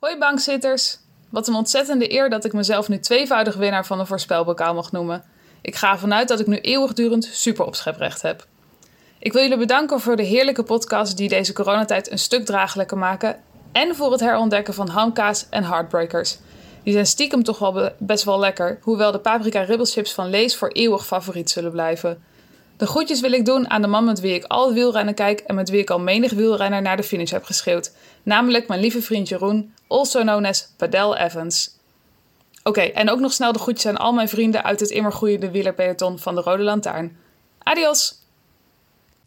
Hoi 0.00 0.18
bankzitters. 0.18 0.98
Wat 1.30 1.48
een 1.48 1.54
ontzettende 1.54 2.12
eer 2.12 2.30
dat 2.30 2.44
ik 2.44 2.52
mezelf 2.52 2.88
nu 2.88 2.98
tweevoudig 2.98 3.54
winnaar 3.56 3.86
van 3.86 4.00
een 4.00 4.06
voorspelbokaal 4.06 4.74
mag 4.74 4.92
noemen. 4.92 5.22
Ik 5.62 5.76
ga 5.76 5.92
ervan 5.92 6.14
uit 6.14 6.28
dat 6.28 6.40
ik 6.40 6.46
nu 6.46 6.58
eeuwigdurend 6.58 7.28
super 7.32 7.64
opscheprecht 7.64 8.22
heb. 8.22 8.46
Ik 9.18 9.32
wil 9.32 9.42
jullie 9.42 9.58
bedanken 9.58 10.00
voor 10.00 10.16
de 10.16 10.22
heerlijke 10.22 10.62
podcast 10.62 11.16
die 11.16 11.28
deze 11.28 11.52
coronatijd 11.52 12.10
een 12.10 12.18
stuk 12.18 12.44
draaglijker 12.44 12.98
maken. 12.98 13.36
En 13.72 13.94
voor 13.94 14.12
het 14.12 14.20
herontdekken 14.20 14.74
van 14.74 14.88
hamkaas 14.88 15.46
en 15.50 15.64
heartbreakers. 15.64 16.38
Die 16.82 16.92
zijn 16.92 17.06
stiekem 17.06 17.42
toch 17.42 17.58
wel 17.58 17.72
be- 17.72 17.92
best 17.98 18.24
wel 18.24 18.38
lekker, 18.38 18.78
hoewel 18.82 19.12
de 19.12 19.18
paprika 19.18 19.62
ribbelchips 19.62 20.12
van 20.12 20.30
Lees 20.30 20.56
voor 20.56 20.68
eeuwig 20.68 21.06
favoriet 21.06 21.50
zullen 21.50 21.70
blijven. 21.70 22.22
De 22.76 22.86
groetjes 22.86 23.20
wil 23.20 23.32
ik 23.32 23.44
doen 23.44 23.70
aan 23.70 23.82
de 23.82 23.88
man 23.88 24.04
met 24.04 24.20
wie 24.20 24.34
ik 24.34 24.44
al 24.44 24.72
wielrennen 24.72 25.14
kijk 25.14 25.40
en 25.40 25.54
met 25.54 25.70
wie 25.70 25.80
ik 25.80 25.90
al 25.90 26.00
menig 26.00 26.32
wielrenner 26.32 26.82
naar 26.82 26.96
de 26.96 27.02
finish 27.02 27.30
heb 27.30 27.44
geschreeuwd. 27.44 27.92
Namelijk 28.22 28.68
mijn 28.68 28.80
lieve 28.80 29.02
vriend 29.02 29.28
Jeroen, 29.28 29.74
also 29.88 30.20
known 30.20 30.44
as 30.44 30.68
Padel 30.76 31.16
Evans. 31.16 31.78
Oké, 32.70 32.80
en 32.80 33.10
ook 33.10 33.20
nog 33.20 33.32
snel 33.32 33.52
de 33.52 33.58
groetjes 33.58 33.86
aan 33.86 33.96
al 33.96 34.12
mijn 34.12 34.28
vrienden 34.28 34.64
uit 34.64 34.80
het 34.80 34.90
immer 34.90 35.12
groeiende 35.12 35.50
wielerpeloton 35.50 36.18
van 36.18 36.34
de 36.34 36.40
Rode 36.40 36.62
Lantaarn. 36.62 37.16
Adios! 37.62 38.14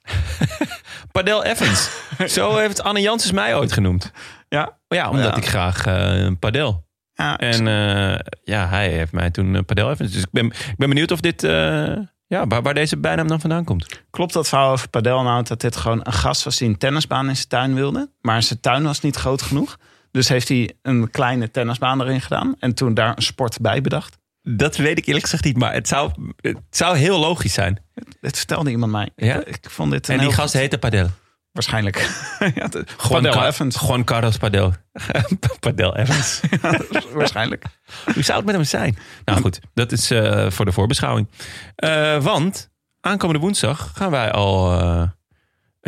Padel 1.12 1.44
Evans. 1.44 1.90
Zo 2.36 2.56
heeft 2.58 2.84
Anne 2.84 3.02
Janssens 3.02 3.32
mij 3.34 3.56
ooit 3.56 3.72
genoemd. 3.72 4.12
ja, 4.50 4.78
Ja, 4.88 5.10
omdat 5.10 5.26
Ja. 5.26 5.36
ik 5.36 5.46
graag 5.48 5.86
eh 5.86 6.28
padel. 6.40 6.86
ja, 7.14 7.38
En 7.38 7.68
eh, 7.68 8.20
ja, 8.44 8.68
hij 8.68 8.90
heeft 8.90 9.12
mij 9.12 9.30
toen 9.32 9.56
eh, 9.56 9.62
Padel 9.66 9.90
Evans. 9.92 10.12
Dus 10.12 10.22
ik 10.22 10.32
ben, 10.32 10.46
ik 10.46 10.74
ben 10.78 10.90
benieuwd 10.90 11.12
of 11.12 11.20
dit... 11.20 11.44
eh, 11.44 11.98
ja, 12.28 12.48
waar, 12.48 12.62
waar 12.62 12.74
deze 12.74 12.98
bijnaam 12.98 13.28
dan 13.28 13.40
vandaan 13.40 13.64
komt. 13.64 14.02
klopt 14.10 14.34
dat 14.34 14.48
verhaal 14.48 14.72
over 14.72 14.90
Padel 14.90 15.24
nou 15.24 15.44
dat 15.44 15.62
dit 15.62 15.76
gewoon 15.76 16.00
een 16.04 16.14
gast 16.14 16.44
was 16.44 16.58
die 16.58 16.68
een 16.70 16.78
tennisbaan 16.78 17.28
in 17.30 17.36
zijn 17.36 17.48
tuin 17.48 17.76
wilde. 17.76 18.10
Maar 18.22 18.44
zijn 18.44 18.60
tuin 18.60 18.84
was 18.84 19.02
niet 19.02 19.16
groot 19.16 19.42
genoeg. 19.42 19.78
Dus 20.14 20.28
heeft 20.28 20.48
hij 20.48 20.74
een 20.82 21.12
kleine 21.12 21.52
tennisbaan 21.52 22.02
erin 22.02 22.22
gedaan. 22.22 22.56
En 22.60 22.74
toen 22.74 22.94
daar 22.94 23.14
een 23.16 23.24
sport 23.24 23.62
bij 23.62 23.82
bedacht. 23.82 24.18
Dat 24.42 24.76
weet 24.76 24.98
ik 24.98 25.06
eerlijk 25.06 25.24
gezegd 25.24 25.44
niet, 25.44 25.58
maar 25.58 25.74
het 25.74 25.88
zou, 25.88 26.12
het 26.36 26.58
zou 26.70 26.98
heel 26.98 27.20
logisch 27.20 27.54
zijn. 27.54 27.80
Dit 28.22 28.38
vertelde 28.38 28.70
iemand 28.70 28.92
mij. 28.92 29.10
Ja? 29.16 29.40
Ik, 29.40 29.48
ik 29.48 29.70
vond 29.70 29.92
dit 29.92 30.10
En 30.10 30.20
die 30.20 30.32
gast 30.32 30.54
heette 30.54 30.78
Padel. 30.78 31.10
Waarschijnlijk. 31.52 31.98
ja, 32.56 32.68
de, 32.68 32.86
Juan, 33.10 33.26
Evans. 33.26 33.80
Juan 33.80 34.04
Carlos 34.04 34.38
Padel. 34.38 34.74
Padel 35.60 35.98
Evans. 35.98 36.42
Waarschijnlijk. 37.14 37.66
Hoe 38.14 38.24
zou 38.24 38.38
het 38.38 38.46
met 38.46 38.56
hem 38.56 38.64
zijn? 38.64 38.98
Nou 39.26 39.42
goed, 39.42 39.60
dat 39.74 39.92
is 39.92 40.12
eh, 40.12 40.50
voor 40.50 40.66
de 40.66 40.72
voorbeschouwing. 40.72 41.28
Eh, 41.76 42.24
want 42.24 42.72
aankomende 43.00 43.42
woensdag 43.42 43.92
gaan 43.96 44.12
wij 44.12 44.32
al 44.32 44.80
eh, 44.80 45.04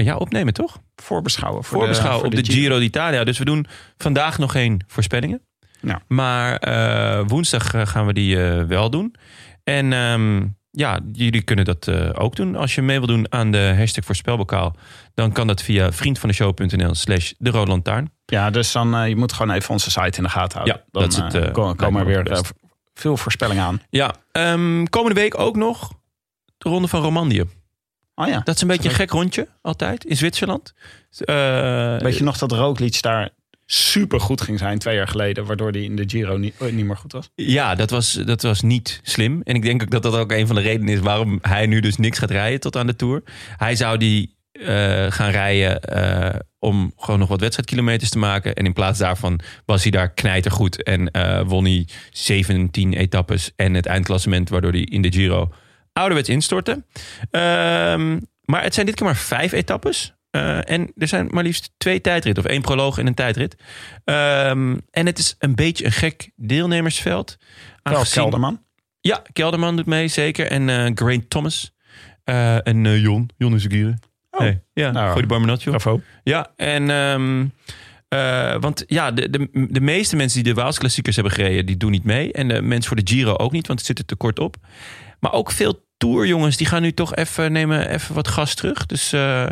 ja, 0.03 0.15
opnemen, 0.15 0.53
toch? 0.53 0.79
Voorbeschouwen. 0.95 1.63
Voor 1.63 1.77
Voorbeschouwen 1.77 2.29
de, 2.29 2.37
op 2.37 2.43
de 2.43 2.51
Giro 2.51 2.79
d'Italia. 2.79 3.23
Dus 3.23 3.37
we 3.37 3.45
doen 3.45 3.65
vandaag 3.97 4.37
nog 4.37 4.51
geen 4.51 4.81
voorspellingen. 4.87 5.41
Ja. 5.81 6.01
Maar 6.07 6.55
eh, 6.57 7.23
woensdag 7.27 7.73
eh, 7.73 7.85
gaan 7.85 8.05
we 8.05 8.13
die 8.13 8.43
eh, 8.43 8.63
wel 8.63 8.89
doen. 8.89 9.15
En 9.63 9.93
ehm, 9.93 10.47
ja, 10.71 10.99
jullie 11.11 11.41
kunnen 11.41 11.65
dat 11.65 11.89
ook 12.15 12.35
doen. 12.35 12.55
Als 12.55 12.75
je 12.75 12.81
mee 12.81 12.97
wil 12.97 13.07
doen 13.07 13.25
aan 13.29 13.51
de 13.51 13.73
hashtag 13.77 14.05
voorspelbokaal... 14.05 14.75
dan 15.13 15.31
kan 15.31 15.47
dat 15.47 15.61
via 15.61 15.91
vriendvandeshow.nl 15.91 16.95
slash 16.95 17.31
de 17.37 17.49
Rode 17.49 17.71
Lantaarn. 17.71 18.11
Ja, 18.25 18.49
dus 18.49 18.71
dan 18.71 19.09
je 19.09 19.15
moet 19.15 19.33
gewoon 19.33 19.55
even 19.55 19.69
onze 19.69 19.91
site 19.91 20.17
in 20.17 20.23
de 20.23 20.29
gaten 20.29 20.57
houden. 20.57 20.75
Ja, 20.75 20.83
dan 20.91 21.01
dat 21.01 21.11
is 21.11 21.39
het, 21.39 21.51
komen, 21.51 21.99
er 21.99 22.05
weer 22.05 22.41
veel 22.93 23.17
voorspellingen 23.17 23.63
aan. 23.63 23.81
Ja, 23.89 24.15
ehm, 24.31 24.83
komende 24.83 25.21
week 25.21 25.39
ook 25.39 25.55
nog 25.55 25.91
de 26.57 26.69
Ronde 26.69 26.87
van 26.87 27.01
Romandie. 27.01 27.43
Oh 28.15 28.27
ja. 28.27 28.41
Dat 28.43 28.55
is 28.55 28.61
een 28.61 28.67
beetje 28.67 28.89
een 28.89 28.95
gek 28.95 29.09
rondje, 29.09 29.47
altijd, 29.61 30.05
in 30.05 30.17
Zwitserland. 30.17 30.73
Uh, 31.19 31.99
Weet 31.99 32.17
je 32.17 32.23
nog 32.23 32.37
dat 32.37 32.51
Roglic 32.51 33.01
daar 33.01 33.29
super 33.65 34.19
goed 34.19 34.41
ging 34.41 34.59
zijn 34.59 34.79
twee 34.79 34.95
jaar 34.95 35.07
geleden, 35.07 35.45
waardoor 35.45 35.71
hij 35.71 35.81
in 35.81 35.95
de 35.95 36.03
Giro 36.07 36.37
niet, 36.37 36.53
oh, 36.59 36.71
niet 36.71 36.85
meer 36.85 36.97
goed 36.97 37.11
was? 37.11 37.29
Ja, 37.35 37.75
dat 37.75 37.89
was, 37.89 38.13
dat 38.13 38.41
was 38.41 38.61
niet 38.61 38.99
slim. 39.03 39.41
En 39.43 39.55
ik 39.55 39.61
denk 39.61 39.81
ook 39.81 39.89
dat 39.89 40.03
dat 40.03 40.15
ook 40.15 40.31
een 40.31 40.47
van 40.47 40.55
de 40.55 40.61
redenen 40.61 40.93
is 40.93 40.99
waarom 40.99 41.39
hij 41.41 41.65
nu 41.65 41.79
dus 41.79 41.97
niks 41.97 42.19
gaat 42.19 42.31
rijden 42.31 42.59
tot 42.59 42.75
aan 42.75 42.87
de 42.87 42.95
Tour. 42.95 43.23
Hij 43.57 43.75
zou 43.75 43.97
die 43.97 44.35
uh, 44.53 45.11
gaan 45.11 45.29
rijden 45.29 45.81
uh, 45.95 46.39
om 46.59 46.93
gewoon 46.97 47.19
nog 47.19 47.29
wat 47.29 47.39
wedstrijdkilometers 47.39 48.09
te 48.09 48.17
maken. 48.17 48.55
En 48.55 48.65
in 48.65 48.73
plaats 48.73 48.99
daarvan 48.99 49.39
was 49.65 49.81
hij 49.81 49.91
daar 49.91 50.13
knijtergoed 50.13 50.83
en 50.83 51.11
won 51.47 51.65
hij 51.65 51.87
17 52.11 52.93
etappes 52.93 53.51
en 53.55 53.73
het 53.73 53.85
eindklassement, 53.85 54.49
waardoor 54.49 54.71
hij 54.71 54.81
in 54.81 55.01
de 55.01 55.11
Giro 55.11 55.51
ouderwets 55.95 56.29
instortte. 56.29 56.71
Um, 56.71 58.27
maar 58.41 58.63
het 58.63 58.73
zijn 58.73 58.85
dit 58.85 58.95
keer 58.95 59.05
maar 59.05 59.15
vijf 59.15 59.51
etappes. 59.51 60.13
Uh, 60.31 60.69
en 60.69 60.91
er 60.97 61.07
zijn 61.07 61.27
maar 61.31 61.43
liefst 61.43 61.71
twee 61.77 62.01
tijdritten, 62.01 62.43
of 62.43 62.49
één 62.49 62.61
proloog 62.61 62.97
en 62.97 63.07
een 63.07 63.13
tijdrit. 63.13 63.55
Um, 64.05 64.81
en 64.91 65.05
het 65.05 65.19
is 65.19 65.35
een 65.39 65.55
beetje 65.55 65.85
een 65.85 65.91
gek 65.91 66.31
deelnemersveld. 66.35 67.37
Aangezien... 67.81 68.21
Kelderman? 68.21 68.63
Ja, 69.01 69.21
Kelderman 69.33 69.75
doet 69.75 69.85
mee, 69.85 70.07
zeker. 70.07 70.47
En 70.47 70.67
uh, 70.67 70.91
Grain 70.93 71.27
Thomas. 71.27 71.73
Uh, 72.25 72.67
en 72.67 72.85
uh, 72.85 73.01
Jon, 73.01 73.29
Jon 73.37 73.55
is 73.55 73.65
een 73.69 73.99
Oh. 74.29 74.41
Hey, 74.41 74.63
ja, 74.73 74.91
nou, 74.91 75.09
gooi 75.09 75.21
de 75.21 75.27
barmenatje 75.27 75.69
Bravo. 75.69 76.01
Ja, 76.23 76.51
en... 76.55 76.89
Um, 76.89 77.53
uh, 78.09 78.55
want 78.59 78.83
ja, 78.87 79.11
de, 79.11 79.29
de, 79.29 79.67
de 79.69 79.81
meeste 79.81 80.15
mensen 80.15 80.43
die 80.43 80.53
de 80.53 80.61
Waalsklassiekers 80.61 81.15
hebben 81.15 81.33
gereden, 81.33 81.65
die 81.65 81.77
doen 81.77 81.91
niet 81.91 82.03
mee. 82.03 82.31
En 82.31 82.47
de 82.47 82.61
mensen 82.61 82.87
voor 82.87 83.03
de 83.03 83.13
Giro 83.13 83.35
ook 83.35 83.51
niet, 83.51 83.67
want 83.67 83.79
het 83.79 83.87
zit 83.87 83.99
er 83.99 84.05
te 84.05 84.15
kort 84.15 84.39
op. 84.39 84.55
Maar 85.19 85.33
ook 85.33 85.51
veel 85.51 85.84
tourjongens, 85.97 86.57
die 86.57 86.67
gaan 86.67 86.81
nu 86.81 86.93
toch 86.93 87.15
even 87.15 87.51
nemen 87.51 87.89
even 87.89 88.15
wat 88.15 88.27
gas 88.27 88.53
terug. 88.53 88.85
Dus 88.85 89.13
uh, 89.13 89.49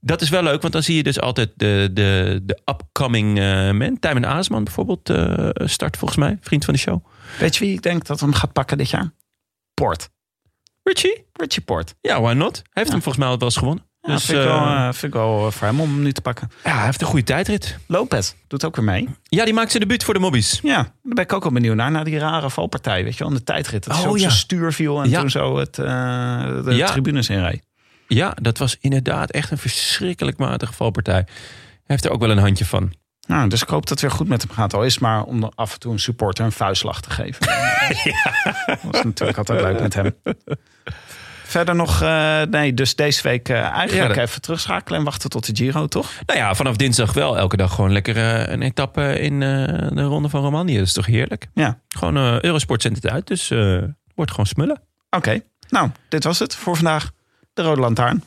dat 0.00 0.20
is 0.20 0.28
wel 0.28 0.42
leuk, 0.42 0.60
want 0.60 0.72
dan 0.72 0.82
zie 0.82 0.96
je 0.96 1.02
dus 1.02 1.20
altijd 1.20 1.50
de, 1.56 1.88
de, 1.92 2.40
de 2.42 2.58
upcoming 2.64 3.38
uh, 3.38 3.70
men. 3.70 3.98
Tijmen 3.98 4.26
Aasman 4.26 4.64
bijvoorbeeld 4.64 5.10
uh, 5.10 5.48
start 5.54 5.96
volgens 5.96 6.18
mij, 6.18 6.38
vriend 6.40 6.64
van 6.64 6.74
de 6.74 6.80
show. 6.80 7.06
Weet 7.38 7.56
je 7.56 7.64
wie 7.64 7.74
ik 7.74 7.82
denk 7.82 8.06
dat 8.06 8.20
hem 8.20 8.32
gaat 8.32 8.52
pakken 8.52 8.78
dit 8.78 8.90
jaar? 8.90 9.12
Port. 9.74 10.10
Richie? 10.82 11.26
Richie 11.32 11.62
Port. 11.62 11.94
Ja, 12.00 12.20
why 12.20 12.32
not? 12.32 12.56
Hij 12.56 12.62
heeft 12.72 12.86
ja. 12.86 12.92
hem 12.92 13.02
volgens 13.02 13.16
mij 13.16 13.28
al 13.28 13.38
wel 13.38 13.48
eens 13.48 13.56
gewonnen. 13.56 13.89
Ja, 14.02 14.12
Dus, 14.12 14.24
vind, 14.24 14.38
ik 14.38 14.44
wel, 14.44 14.56
eh, 14.66 14.76
eh, 14.76 14.82
vind 14.84 15.02
ik 15.02 15.12
wel 15.12 15.46
eh, 15.46 15.52
voor 15.52 15.66
hem 15.66 15.80
om 15.80 15.90
hem 15.90 16.02
nu 16.02 16.12
te 16.12 16.20
pakken. 16.20 16.50
Ja, 16.64 16.74
hij 16.76 16.84
heeft 16.84 17.00
een 17.00 17.06
goede 17.06 17.24
tijdrit. 17.24 17.78
Lopez 17.86 18.32
doet 18.48 18.64
ook 18.64 18.76
weer 18.76 18.84
mee. 18.84 19.08
Ja, 19.22 19.44
die 19.44 19.54
maakt 19.54 19.70
zijn 19.70 19.82
debuut 19.82 20.04
voor 20.04 20.14
de 20.14 20.20
mobbies. 20.20 20.60
Ja, 20.62 20.76
daar 20.76 20.92
ben 21.02 21.24
ik 21.24 21.32
ook 21.32 21.42
wel 21.42 21.52
benieuwd 21.52 21.76
naar. 21.76 21.90
Naar 21.90 22.04
die 22.04 22.18
rare 22.18 22.50
valpartij, 22.50 23.04
weet 23.04 23.12
je 23.12 23.18
wel, 23.18 23.28
in 23.32 23.34
de 23.38 23.44
tijdrit. 23.44 23.84
Dat 23.84 23.96
Oh, 23.96 24.02
zo 24.02 24.12
ja. 24.12 24.18
zijn 24.18 24.30
stuur 24.32 24.72
viel 24.72 25.02
en 25.02 25.10
Ja. 25.10 25.20
toen 25.20 25.30
zo 25.30 25.58
het, 25.58 25.78
eh, 25.78 25.84
de 26.64 26.74
Ja. 26.74 26.86
tribunes 26.86 27.28
inreed. 27.28 27.62
Ja, 28.06 28.32
dat 28.42 28.58
was 28.58 28.76
inderdaad 28.80 29.30
echt 29.30 29.50
een 29.50 29.58
verschrikkelijk 29.58 30.38
matige 30.38 30.72
valpartij. 30.72 31.14
Hij 31.14 31.26
heeft 31.84 32.04
er 32.04 32.10
ook 32.10 32.20
wel 32.20 32.30
een 32.30 32.38
handje 32.38 32.64
van. 32.64 32.92
Nou, 33.26 33.48
dus 33.48 33.62
ik 33.62 33.68
hoop 33.68 33.80
dat 33.80 33.88
het 33.90 34.00
weer 34.00 34.10
goed 34.10 34.28
met 34.28 34.42
hem 34.42 34.50
gaat. 34.50 34.74
Al 34.74 34.84
is 34.84 34.98
maar 34.98 35.22
om 35.22 35.50
af 35.54 35.72
en 35.72 35.78
toe 35.78 35.92
een 35.92 35.98
supporter 35.98 36.44
een 36.44 36.52
vuistslag 36.52 37.00
te 37.00 37.10
geven. 37.10 37.46
Dat 38.84 38.94
is 38.94 39.02
natuurlijk 39.02 39.38
altijd 39.38 39.60
leuk 39.60 39.80
met 39.80 39.94
hem. 39.94 40.14
Verder 41.50 41.74
nog, 41.74 42.02
eh, 42.02 42.42
nee, 42.42 42.74
dus 42.74 42.94
deze 42.94 43.22
week 43.22 43.48
eh, 43.48 43.56
eigenlijk 43.56 43.92
Ja, 43.92 44.08
dat- 44.08 44.16
even 44.28 44.40
terugschakelen 44.40 44.98
en 44.98 45.04
wachten 45.04 45.30
tot 45.30 45.46
de 45.46 45.56
Giro, 45.64 45.86
toch? 45.86 46.10
Nou 46.26 46.38
ja, 46.38 46.54
vanaf 46.54 46.76
dinsdag 46.76 47.12
wel 47.12 47.38
elke 47.38 47.56
dag 47.56 47.74
gewoon 47.74 47.92
lekker 47.92 48.16
eh, 48.16 48.52
een 48.52 48.62
etappe 48.62 49.18
in 49.20 49.40
de 49.40 50.02
Ronde 50.02 50.28
van 50.28 50.42
Romandie. 50.42 50.78
Dat 50.78 50.86
is 50.86 50.92
toch 50.92 51.06
heerlijk? 51.06 51.46
Ja. 51.54 51.78
Gewoon 51.88 52.16
Eurosport 52.44 52.82
zendt 52.82 53.02
het 53.02 53.12
uit, 53.12 53.26
dus 53.26 53.48
wordt 54.14 54.30
gewoon 54.30 54.46
smullen. 54.46 54.80
Oké, 55.10 55.40
nou, 55.68 55.90
dit 56.08 56.24
was 56.24 56.38
het 56.38 56.54
voor 56.54 56.76
vandaag. 56.76 57.10
De 57.52 57.62
Rode 57.62 57.80
Lantaarn. 57.80 58.24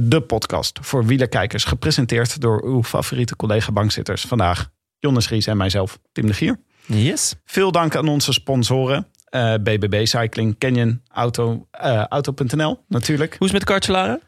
De 0.00 0.20
podcast 0.26 0.78
voor 0.82 1.06
wielerkijkers. 1.06 1.64
Gepresenteerd 1.64 2.40
door 2.40 2.64
uw 2.64 2.82
favoriete 2.84 3.36
collega-bankzitters. 3.36 4.22
Vandaag 4.22 4.68
Jonas 4.98 5.28
Ries 5.28 5.46
en 5.46 5.56
mijzelf, 5.56 5.98
Tim 6.12 6.26
de 6.26 6.32
Gier. 6.34 6.60
Yes. 6.86 7.34
Veel 7.44 7.72
dank 7.72 7.96
aan 7.96 8.08
onze 8.08 8.32
sponsoren. 8.32 9.06
Eh, 9.30 9.54
BBB 9.54 10.06
Cycling, 10.06 10.58
Canyon, 10.58 11.02
Auto, 11.12 11.66
eh, 11.70 12.04
Auto.nl 12.04 12.84
natuurlijk. 12.88 13.30
Hoe 13.38 13.46
is 13.46 13.52
het 13.52 13.60
met 13.60 13.64
Kartselaren? 13.64 14.20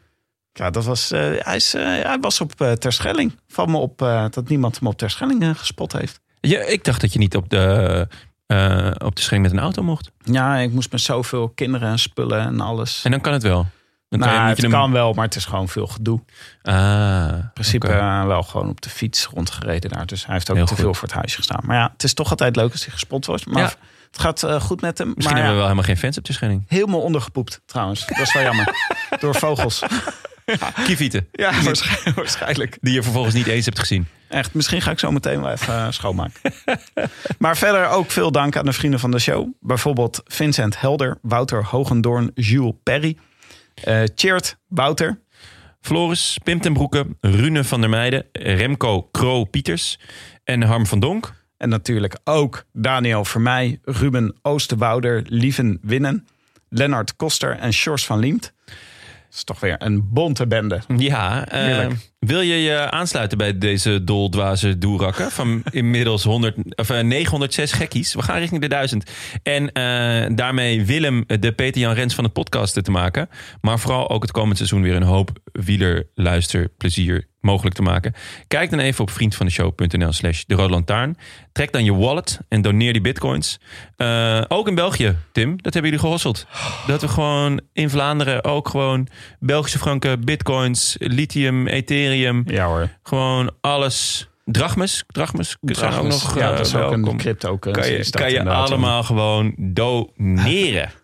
Ja, 0.53 0.69
dat 0.69 0.85
was, 0.85 1.11
eh, 1.11 1.19
hij, 1.37 1.55
is, 1.55 1.71
hij 1.73 2.17
was 2.21 2.41
op 2.41 2.53
uh, 2.61 2.71
Terschelling. 2.71 3.35
Valt 3.47 3.69
me 3.69 3.77
op 3.77 3.97
dat 4.29 4.47
niemand 4.49 4.79
hem 4.79 4.87
op 4.87 4.97
Terschelling 4.97 5.57
gespot 5.59 5.91
heeft. 5.93 6.19
Ja, 6.41 6.59
ik 6.61 6.83
dacht 6.83 7.01
dat 7.01 7.13
je 7.13 7.19
niet 7.19 7.35
op 7.35 7.49
de, 7.49 8.07
op 8.97 9.15
de 9.15 9.21
schering 9.21 9.43
met 9.43 9.51
een 9.51 9.59
auto 9.59 9.83
mocht. 9.83 10.11
Ja, 10.23 10.55
ik 10.57 10.71
moest 10.71 10.91
met 10.91 11.01
zoveel 11.01 11.49
kinderen 11.49 11.89
en 11.89 11.99
spullen 11.99 12.39
en 12.39 12.59
alles. 12.61 13.03
En 13.03 13.11
dan 13.11 13.21
kan 13.21 13.33
het 13.33 13.43
wel. 13.43 13.65
Dan 14.09 14.19
nou, 14.21 14.31
kan 14.33 14.43
je, 14.43 14.49
het 14.49 14.61
hem- 14.61 14.71
kan 14.71 14.91
wel, 14.91 15.13
maar 15.13 15.25
het 15.25 15.35
is 15.35 15.45
gewoon 15.45 15.67
veel 15.69 15.87
gedoe. 15.87 16.21
Ah, 16.61 17.27
In 17.33 17.49
principe 17.53 17.87
wel 18.27 18.43
gewoon 18.43 18.69
op 18.69 18.81
de 18.81 18.89
fiets 18.89 19.25
rondgereden 19.25 19.89
daar. 19.89 20.05
Dus 20.05 20.25
hij 20.25 20.33
heeft 20.33 20.49
ook 20.49 20.55
Heel 20.55 20.65
te 20.65 20.73
goed. 20.73 20.81
veel 20.81 20.93
voor 20.93 21.07
het 21.07 21.17
huisje 21.17 21.37
gestaan. 21.37 21.59
Maar 21.65 21.77
ja, 21.77 21.89
het 21.93 22.03
is 22.03 22.13
toch 22.13 22.29
altijd 22.29 22.55
leuk 22.55 22.71
als 22.71 22.83
hij 22.83 22.93
gespot 22.93 23.25
wordt. 23.25 23.45
Maar 23.45 23.61
Ja. 23.63 23.73
Het 24.13 24.21
gaat 24.21 24.43
eh, 24.43 24.61
goed 24.61 24.81
met 24.81 24.97
hem. 24.97 25.11
Misschien 25.15 25.23
maar 25.25 25.35
hebben 25.35 25.51
we 25.51 25.57
wel 25.57 25.69
helemaal 25.69 25.83
geen 25.83 25.97
fans 25.97 26.17
op 26.17 26.25
de 26.25 26.33
schering. 26.33 26.63
helemaal 26.67 27.01
ondergepoept 27.01 27.61
trouwens. 27.65 28.05
Dat 28.05 28.19
is 28.19 28.33
wel 28.33 28.43
jammer. 28.43 28.75
Door 29.19 29.35
vogels. 29.35 29.83
Kievieten. 30.85 31.27
Ja, 31.31 31.61
waarschijnlijk. 31.63 32.15
waarschijnlijk. 32.15 32.77
Die 32.81 32.93
je 32.93 33.03
vervolgens 33.03 33.35
niet 33.35 33.47
eens 33.47 33.65
hebt 33.65 33.79
gezien. 33.79 34.07
Echt, 34.29 34.53
misschien 34.53 34.81
ga 34.81 34.91
ik 34.91 34.99
zo 34.99 35.11
meteen 35.11 35.41
wel 35.41 35.51
even 35.51 35.73
eh, 35.73 35.87
schoonmaken. 35.89 36.53
maar 37.39 37.57
verder 37.57 37.89
ook 37.89 38.11
veel 38.11 38.31
dank 38.31 38.57
aan 38.57 38.65
de 38.65 38.73
vrienden 38.73 38.99
van 38.99 39.11
de 39.11 39.19
show. 39.19 39.47
Bijvoorbeeld 39.59 40.21
Vincent 40.25 40.79
Helder, 40.79 41.17
Wouter 41.21 41.65
Hogendoorn, 41.65 42.31
Jules 42.33 42.73
Perry. 42.83 43.17
Cheert 44.15 44.57
Wouter. 44.67 45.21
Floris, 45.81 46.37
Pim 46.43 46.61
ten 46.61 46.73
Broeke, 46.73 47.05
Rune 47.21 47.63
van 47.63 47.81
der 47.81 47.89
Meijden, 47.89 48.25
Remco 48.31 49.01
Kroo-Pieters 49.11 49.99
en 50.43 50.61
Harm 50.61 50.85
van 50.85 50.99
Donk. 50.99 51.33
En 51.63 51.69
natuurlijk 51.69 52.17
ook 52.23 52.65
Daniel 52.73 53.25
Vermeij, 53.25 53.79
Ruben 53.83 54.35
Oosterwouder, 54.41 55.23
Lieven 55.25 55.79
Winnen, 55.81 56.27
Lennart 56.69 57.15
Koster 57.15 57.57
en 57.57 57.73
Sjors 57.73 58.05
van 58.05 58.19
Liemt. 58.19 58.53
Dat 58.65 58.75
is 59.33 59.43
toch 59.43 59.59
weer 59.59 59.75
een 59.77 60.09
bonte 60.09 60.47
bende. 60.47 60.81
Ja, 60.97 61.47
eh, 61.47 61.87
wil 62.19 62.41
je 62.41 62.55
je 62.55 62.91
aansluiten 62.91 63.37
bij 63.37 63.57
deze 63.57 64.03
doldwaze 64.03 64.77
doerakken 64.77 65.31
van 65.31 65.63
inmiddels 65.71 66.23
100, 66.23 66.57
of, 66.75 66.89
eh, 66.89 67.03
906 67.03 67.71
gekkies? 67.71 68.13
We 68.13 68.21
gaan 68.21 68.39
richting 68.39 68.61
de 68.61 68.67
1000. 68.67 69.11
En 69.43 69.71
eh, 69.71 70.35
daarmee 70.35 70.85
Willem 70.85 71.23
de 71.27 71.51
Peter-Jan 71.51 71.93
Rens 71.93 72.15
van 72.15 72.23
het 72.23 72.33
podcasten 72.33 72.83
te 72.83 72.91
maken. 72.91 73.29
Maar 73.61 73.79
vooral 73.79 74.09
ook 74.09 74.21
het 74.21 74.31
komend 74.31 74.57
seizoen 74.57 74.81
weer 74.81 74.95
een 74.95 75.03
hoop 75.03 75.29
wielerluisterplezier 75.51 77.31
mogelijk 77.43 77.75
te 77.75 77.81
maken. 77.81 78.13
Kijk 78.47 78.69
dan 78.69 78.79
even 78.79 79.01
op 79.01 79.09
vriendvandeshow.nl 79.09 80.11
slash 80.11 80.43
de 80.47 80.55
Rode 80.55 80.69
Lantaarn. 80.69 81.17
Trek 81.51 81.71
dan 81.71 81.83
je 81.83 81.93
wallet 81.93 82.39
en 82.49 82.61
doneer 82.61 82.93
die 82.93 83.01
bitcoins. 83.01 83.59
Eh, 83.97 84.41
ook 84.47 84.67
in 84.67 84.75
België, 84.75 85.15
Tim, 85.31 85.61
dat 85.61 85.73
hebben 85.73 85.91
jullie 85.91 86.05
gehosseld. 86.05 86.47
Dat 86.87 87.01
we 87.01 87.07
gewoon 87.07 87.61
in 87.73 87.89
Vlaanderen 87.89 88.43
ook 88.43 88.69
gewoon 88.69 89.07
Belgische 89.39 89.79
franken, 89.79 90.25
bitcoins, 90.25 90.95
lithium, 90.99 91.67
ethereum. 91.67 92.43
Ja 92.45 92.65
hoor. 92.65 92.89
Gewoon 93.03 93.51
alles. 93.61 94.27
Drachmes, 94.45 95.03
drachmes 95.07 95.57
zijn 95.61 95.93
ook 95.93 96.07
nog 96.07 96.35
ja, 96.35 96.51
eh, 96.51 96.57
dat 96.57 96.65
is 96.65 96.75
ook 96.75 96.79
welkom. 96.81 96.97
een 96.97 97.17
Kan 97.71 97.91
je, 97.91 98.09
kan 98.09 98.31
je 98.31 98.49
allemaal 98.49 99.03
gewoon 99.03 99.53
doneren. 99.57 100.91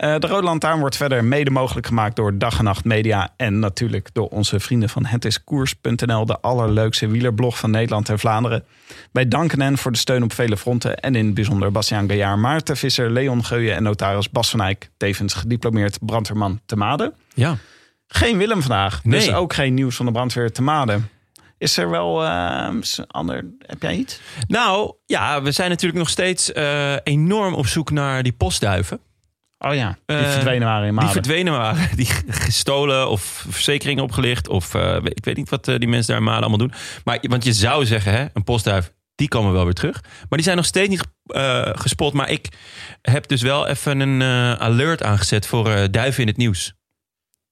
Eh, 0.00 0.18
de 0.18 0.26
Rode 0.26 0.42
Lantaarn 0.46 0.80
wordt 0.80 0.96
verder 0.96 1.24
mede 1.24 1.50
mogelijk 1.50 1.86
gemaakt 1.86 2.16
door 2.16 2.38
Dag 2.38 2.58
en 2.58 2.64
Nacht 2.64 2.84
Media. 2.84 3.28
En 3.36 3.58
natuurlijk 3.58 4.08
door 4.12 4.28
onze 4.28 4.60
vrienden 4.60 4.88
van 4.88 5.04
hetiskoers.nl, 5.04 6.26
de 6.26 6.40
allerleukste 6.40 7.06
wielerblog 7.08 7.58
van 7.58 7.70
Nederland 7.70 8.08
en 8.08 8.18
Vlaanderen. 8.18 8.64
Wij 9.12 9.28
danken 9.28 9.60
hen 9.60 9.78
voor 9.78 9.92
de 9.92 9.98
steun 9.98 10.22
op 10.22 10.32
vele 10.32 10.56
fronten. 10.56 10.96
En 10.96 11.14
in 11.14 11.24
het 11.26 11.34
bijzonder 11.34 11.72
Bastiaan 11.72 12.06
Gaillard, 12.08 12.38
Maarten 12.38 12.76
Visser, 12.76 13.10
Leon 13.10 13.44
Geuyen 13.44 13.76
en 13.76 13.82
notaris 13.82 14.30
Bas 14.30 14.50
van 14.50 14.60
Eyck. 14.60 14.90
Tevens 14.96 15.34
gediplomeerd 15.34 15.98
brandweerman 16.06 16.60
te 16.66 16.76
Maden. 16.76 17.12
Ja. 17.34 17.56
Geen 18.06 18.38
Willem 18.38 18.60
vandaag, 18.60 19.00
dus 19.02 19.26
Nee. 19.26 19.34
ook 19.36 19.52
geen 19.52 19.74
nieuws 19.74 19.96
van 19.96 20.06
de 20.06 20.12
brandweer 20.12 20.52
te 20.52 20.62
Maden. 20.62 21.08
Is 21.58 21.76
er 21.76 21.90
wel 21.90 22.22
s- 22.80 23.00
ander... 23.06 23.44
Heb 23.66 23.82
jij 23.82 23.94
iets? 23.96 24.20
Nou, 24.46 24.92
ja, 25.06 25.42
we 25.42 25.52
zijn 25.52 25.68
natuurlijk 25.70 25.98
nog 25.98 26.08
steeds 26.08 26.52
eh, 26.52 26.94
enorm 27.02 27.54
op 27.54 27.66
zoek 27.66 27.90
naar 27.90 28.22
die 28.22 28.32
postduiven. 28.32 29.00
Oh 29.64 29.74
ja, 29.74 29.98
die 30.06 30.16
Eh, 30.16 30.30
verdwenen 30.30 30.68
waren 30.68 30.88
in 30.88 30.96
Die 30.96 31.08
verdwenen 31.08 31.52
waren, 31.52 31.88
die 31.96 32.08
gestolen 32.28 33.08
of 33.08 33.44
verzekeringen 33.48 34.02
opgelicht. 34.02 34.48
Of 34.48 34.74
eh, 34.74 34.96
ik 35.02 35.24
weet 35.24 35.36
niet 35.36 35.48
wat 35.48 35.68
eh, 35.68 35.78
die 35.78 35.88
mensen 35.88 36.08
daar 36.08 36.16
in 36.16 36.22
Maden 36.22 36.40
allemaal 36.40 36.58
doen. 36.58 36.72
Maar, 37.04 37.18
want 37.22 37.44
je 37.44 37.52
zou 37.52 37.86
zeggen, 37.86 38.12
hè, 38.12 38.26
een 38.32 38.44
postduif, 38.44 38.92
die 39.14 39.28
komen 39.28 39.52
wel 39.52 39.64
weer 39.64 39.74
terug. 39.74 40.00
Maar 40.02 40.26
die 40.28 40.42
zijn 40.42 40.56
nog 40.56 40.64
steeds 40.64 40.88
niet 40.88 41.04
gespot. 41.72 42.12
Maar 42.12 42.30
ik 42.30 42.48
heb 43.02 43.28
dus 43.28 43.42
wel 43.42 43.66
even 43.66 44.00
een 44.00 44.22
alert 44.58 45.02
aangezet 45.02 45.46
voor 45.46 45.90
duiven 45.90 46.22
in 46.22 46.28
het 46.28 46.36
nieuws. 46.36 46.74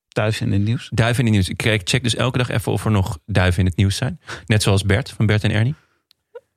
Thuis 0.09 0.41
in 0.41 0.53
het 0.53 0.63
nieuws. 0.63 0.89
Duiven 0.93 1.27
in 1.27 1.35
het 1.35 1.47
nieuws. 1.47 1.59
Ik 1.59 1.81
check 1.85 2.03
dus 2.03 2.15
elke 2.15 2.39
dag 2.39 2.49
even 2.49 2.73
of 2.73 2.85
er 2.85 2.91
nog 2.91 3.19
duiven 3.27 3.61
in 3.61 3.67
het 3.67 3.77
nieuws 3.77 3.97
zijn. 3.97 4.21
Net 4.47 4.63
zoals 4.63 4.83
Bert 4.83 5.11
van 5.11 5.27
Bert 5.27 5.45
en 5.45 5.51
Ernie. 5.51 5.75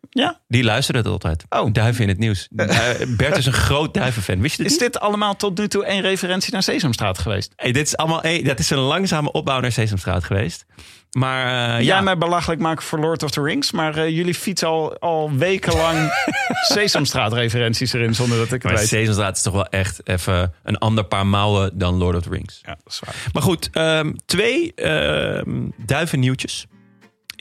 Ja. 0.10 0.40
Die 0.48 0.64
luisteren 0.64 1.02
het 1.02 1.12
altijd. 1.12 1.46
Oh. 1.50 1.74
Duiven 1.74 2.04
in 2.04 2.10
het 2.10 2.18
nieuws. 2.18 2.48
Bert 3.18 3.38
is 3.38 3.46
een 3.46 3.54
groot 3.54 3.94
duivenfan. 3.94 4.42
Wist 4.42 4.58
je 4.58 4.64
dit 4.64 4.72
Is 4.72 4.78
dit 4.78 5.00
allemaal 5.00 5.36
tot 5.36 5.58
nu 5.58 5.68
toe 5.68 5.86
één 5.86 6.02
referentie 6.02 6.54
naar 6.54 6.64
Sesamstraat 6.64 7.18
geweest? 7.18 7.54
Hey, 7.56 7.72
dit 7.72 7.88
is 7.88 7.98
allemaal, 7.98 8.22
hey, 8.22 8.44
dat 8.44 8.60
is 8.60 8.70
een 8.70 8.78
langzame 8.78 9.32
opbouw 9.32 9.60
naar 9.60 9.72
Sesamstraat 9.72 10.24
geweest. 10.24 10.66
Maar 11.12 11.46
eh, 11.46 11.76
Jij 11.76 11.84
ja, 11.84 12.02
mij 12.02 12.18
belachelijk 12.18 12.62
maken 12.62 12.84
voor 12.84 13.00
Lord 13.00 13.24
of 13.24 13.32
the 13.32 13.42
Rings, 13.42 13.72
maar 13.72 13.98
eh, 13.98 14.10
jullie 14.10 14.34
fietsen 14.34 14.68
al, 14.68 14.98
al 15.00 15.32
wekenlang 15.32 16.12
Sesamstraat-referenties 16.74 17.94
erin 17.94 18.16
zonder 18.16 18.38
dat 18.38 18.46
ik 18.46 18.52
het 18.52 18.64
maar 18.64 18.76
weet. 18.76 18.88
Sesamstraat 18.88 19.36
is 19.36 19.42
toch 19.42 19.54
wel 19.54 19.68
echt 19.68 20.08
even 20.08 20.54
een 20.64 20.78
ander 20.78 21.04
paar 21.04 21.28
mouwen 21.28 21.78
dan 21.78 21.96
Lord 21.96 22.16
of 22.16 22.24
the 22.24 22.30
Rings. 22.30 22.60
Ja, 22.66 22.78
dat 22.84 22.94
is 22.94 23.00
waar. 23.00 23.16
Maar 23.34 23.42
goed, 23.44 23.70
ehm, 23.72 24.14
twee 24.26 24.74
ehm 24.74 25.70
duivennieuwtjes. 25.78 26.66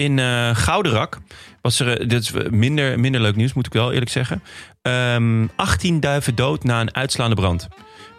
In 0.00 0.18
eh 0.18 0.50
Gouderak 0.54 1.18
was 1.60 1.80
er, 1.80 2.00
eh, 2.00 2.08
dit 2.08 2.22
is 2.22 2.32
minder, 2.50 3.00
minder 3.00 3.20
leuk 3.20 3.36
nieuws 3.36 3.52
moet 3.52 3.66
ik 3.66 3.72
wel 3.72 3.92
eerlijk 3.92 4.10
zeggen. 4.10 4.42
Ehm 4.82 5.46
18 5.56 6.00
duiven 6.00 6.34
dood 6.34 6.64
na 6.64 6.80
een 6.80 6.94
uitslaande 6.94 7.34
brand. 7.34 7.68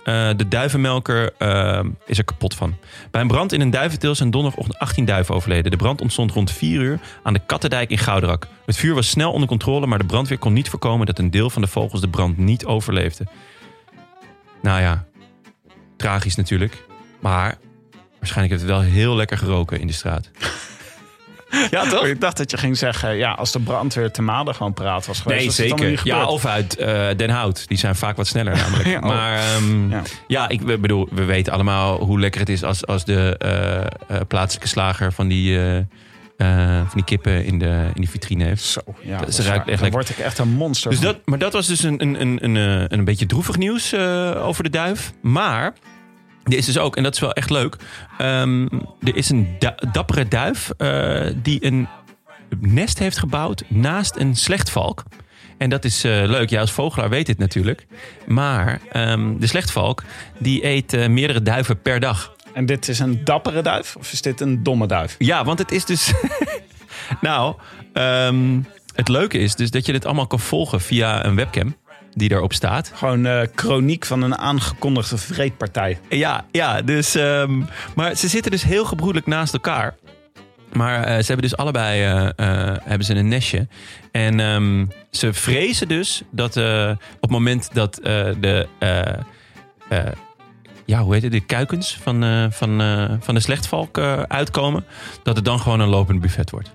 Eh, 0.03 0.29
de 0.35 0.47
duivenmelker 0.47 1.33
is 2.05 2.17
er 2.17 2.23
kapot 2.23 2.55
van. 2.55 2.77
Bij 3.11 3.21
een 3.21 3.27
brand 3.27 3.53
in 3.53 3.61
een 3.61 3.69
duiventil 3.69 4.15
zijn 4.15 4.31
donderdagochtend 4.31 4.79
18 4.79 5.05
duiven 5.05 5.35
overleden. 5.35 5.71
De 5.71 5.77
brand 5.77 6.01
ontstond 6.01 6.31
rond 6.31 6.51
4 6.51 6.81
uur 6.81 6.99
aan 7.23 7.33
de 7.33 7.41
Kattendijk 7.45 7.89
in 7.89 7.97
Gouderak. 7.97 8.47
Het 8.65 8.77
vuur 8.77 8.93
was 8.93 9.09
snel 9.09 9.31
onder 9.31 9.47
controle, 9.47 9.87
maar 9.87 9.99
de 9.99 10.05
brandweer 10.05 10.37
kon 10.37 10.53
niet 10.53 10.69
voorkomen 10.69 11.05
dat 11.05 11.19
een 11.19 11.31
deel 11.31 11.49
van 11.49 11.61
de 11.61 11.67
vogels 11.67 12.01
de 12.01 12.09
brand 12.09 12.37
niet 12.37 12.65
overleefde. 12.65 13.25
Nou 14.61 14.81
ja, 14.81 15.05
tragisch 15.97 16.35
natuurlijk. 16.35 16.85
Maar 17.19 17.57
waarschijnlijk 18.19 18.59
heeft 18.59 18.71
het 18.71 18.81
wel 18.81 18.91
heel 18.91 19.15
lekker 19.15 19.37
geroken 19.37 19.79
in 19.79 19.87
de 19.87 19.93
straat. 19.93 20.29
Ja, 21.69 21.89
toch? 21.89 22.05
Ik 22.05 22.21
dacht 22.21 22.37
dat 22.37 22.51
je 22.51 22.57
ging 22.57 22.77
zeggen, 22.77 23.15
ja, 23.15 23.31
als 23.31 23.51
de 23.51 23.59
brandweer 23.59 24.11
te 24.11 24.21
Maden 24.21 24.55
gewoon 24.55 24.73
praat 24.73 25.05
was 25.05 25.19
geweest. 25.19 25.59
Nee, 25.59 25.69
zeker. 25.69 26.01
Ja, 26.03 26.25
of 26.25 26.45
uit 26.45 26.75
eh, 26.75 27.07
Den 27.17 27.29
Hout. 27.29 27.67
Die 27.67 27.77
zijn 27.77 27.95
vaak 27.95 28.15
wat 28.15 28.27
sneller 28.27 28.55
namelijk. 28.55 28.89
Ja, 28.91 28.97
oh. 28.97 29.03
Maar 29.03 29.37
ehm, 29.37 29.89
Ja. 29.89 30.01
ja, 30.27 30.49
ik 30.49 30.81
bedoel, 30.81 31.07
we 31.11 31.23
weten 31.23 31.53
allemaal 31.53 31.99
hoe 31.99 32.19
lekker 32.19 32.39
het 32.39 32.49
is 32.49 32.63
als, 32.63 32.85
als 32.85 33.05
de 33.05 33.35
eh, 33.37 33.81
eh, 33.81 33.87
plaatselijke 34.27 34.67
slager 34.67 35.13
van 35.13 35.27
die, 35.27 35.59
van 36.37 36.91
die 36.93 37.03
kippen 37.03 37.45
in 37.45 37.59
de, 37.59 37.89
in 37.93 38.01
die 38.01 38.09
vitrine 38.09 38.43
heeft. 38.43 38.63
Zo, 38.63 38.81
ja, 39.01 39.19
Dat 39.19 39.39
ruikt 39.39 39.67
echt 39.67 39.81
Dan 39.81 39.91
word 39.91 40.09
ik 40.09 40.17
echt 40.17 40.37
een 40.37 40.49
monster 40.49 40.91
Dus 40.91 40.99
dat, 40.99 41.17
maar 41.25 41.39
dat 41.39 41.53
was 41.53 41.67
dus 41.67 41.83
een, 41.83 42.01
een, 42.01 42.21
een, 42.21 42.43
een, 42.43 42.85
een 42.93 43.03
beetje 43.03 43.25
droevig 43.25 43.57
nieuws 43.57 43.95
over 44.35 44.63
de 44.63 44.69
duif. 44.69 45.13
Maar 45.21 45.73
Er 46.43 46.57
is 46.57 46.65
dus 46.65 46.77
ook, 46.77 46.95
en 46.95 47.03
dat 47.03 47.13
is 47.13 47.19
wel 47.19 47.33
echt 47.33 47.49
leuk. 47.49 47.75
ehm, 48.17 48.67
er 49.03 49.15
is 49.15 49.29
een 49.29 49.55
da- 49.59 49.75
dappere 49.91 50.27
duif 50.27 50.71
eh, 50.77 51.21
die 51.35 51.65
een 51.65 51.87
nest 52.59 52.99
heeft 52.99 53.17
gebouwd 53.17 53.63
naast 53.67 54.15
een 54.15 54.35
slechtvalk. 54.35 55.03
En 55.57 55.69
dat 55.69 55.85
is 55.85 56.03
eh, 56.03 56.11
leuk. 56.11 56.49
Ja, 56.49 56.59
als 56.59 56.71
vogelaar 56.71 57.09
weet 57.09 57.25
dit 57.25 57.37
natuurlijk. 57.37 57.85
Maar 58.27 58.79
ehm, 58.91 59.37
de 59.37 59.47
slechtvalk 59.47 60.03
die 60.37 60.65
eet 60.65 60.93
eh, 60.93 61.07
meerdere 61.07 61.41
duiven 61.41 61.81
per 61.81 61.99
dag. 61.99 62.35
En 62.53 62.65
dit 62.65 62.87
is 62.87 62.99
een 62.99 63.23
dappere 63.23 63.61
duif 63.61 63.95
of 63.95 64.11
is 64.11 64.21
dit 64.21 64.41
een 64.41 64.63
domme 64.63 64.87
duif? 64.87 65.15
Ja, 65.17 65.43
want 65.43 65.59
het 65.59 65.71
is 65.71 65.85
dus. 65.85 66.11
nou, 67.21 67.55
ehm, 67.93 68.59
het 68.95 69.07
leuke 69.07 69.37
is 69.37 69.55
dus 69.55 69.71
dat 69.71 69.85
je 69.85 69.91
dit 69.91 70.05
allemaal 70.05 70.27
kan 70.27 70.39
volgen 70.39 70.81
via 70.81 71.25
een 71.25 71.35
webcam 71.35 71.75
die 72.13 72.29
daarop 72.29 72.53
staat. 72.53 72.91
Gewoon 72.93 73.25
eh 73.25 73.41
chroniek 73.55 74.05
van 74.05 74.21
een 74.21 74.37
aangekondigde 74.37 75.17
vreedpartij. 75.17 75.99
Ja, 76.09 76.45
ja 76.51 76.81
dus. 76.81 77.15
ehm, 77.15 77.61
maar 77.95 78.15
ze 78.15 78.27
zitten 78.27 78.51
dus 78.51 78.63
heel 78.63 78.85
gebroedelijk 78.85 79.27
naast 79.27 79.53
elkaar. 79.53 79.95
Maar 80.73 81.03
eh, 81.03 81.11
ze 81.11 81.25
hebben 81.25 81.49
dus 81.49 81.57
allebei 81.57 82.03
eh, 82.35 82.75
hebben 82.83 83.05
ze 83.05 83.15
een 83.15 83.27
nestje. 83.27 83.67
En 84.11 84.39
ehm, 84.39 84.85
ze 85.11 85.33
vrezen 85.33 85.87
dus 85.87 86.21
dat 86.31 86.57
op 86.57 87.21
het 87.21 87.29
moment 87.29 87.69
dat 87.73 87.99
de. 88.39 88.67
Ja, 90.91 91.01
hoe 91.03 91.13
heet 91.13 91.23
het? 91.23 91.31
De 91.31 91.39
kuikens 91.39 91.97
van, 92.01 92.23
eh, 92.23 92.45
van, 92.49 92.81
eh, 92.81 93.11
van 93.19 93.33
de 93.33 93.39
slechtvalk 93.39 93.97
eh, 93.97 94.21
uitkomen. 94.21 94.85
Dat 95.23 95.35
het 95.35 95.45
dan 95.45 95.59
gewoon 95.59 95.79
een 95.79 95.87
lopend 95.87 96.21
buffet 96.21 96.49
wordt. 96.49 96.71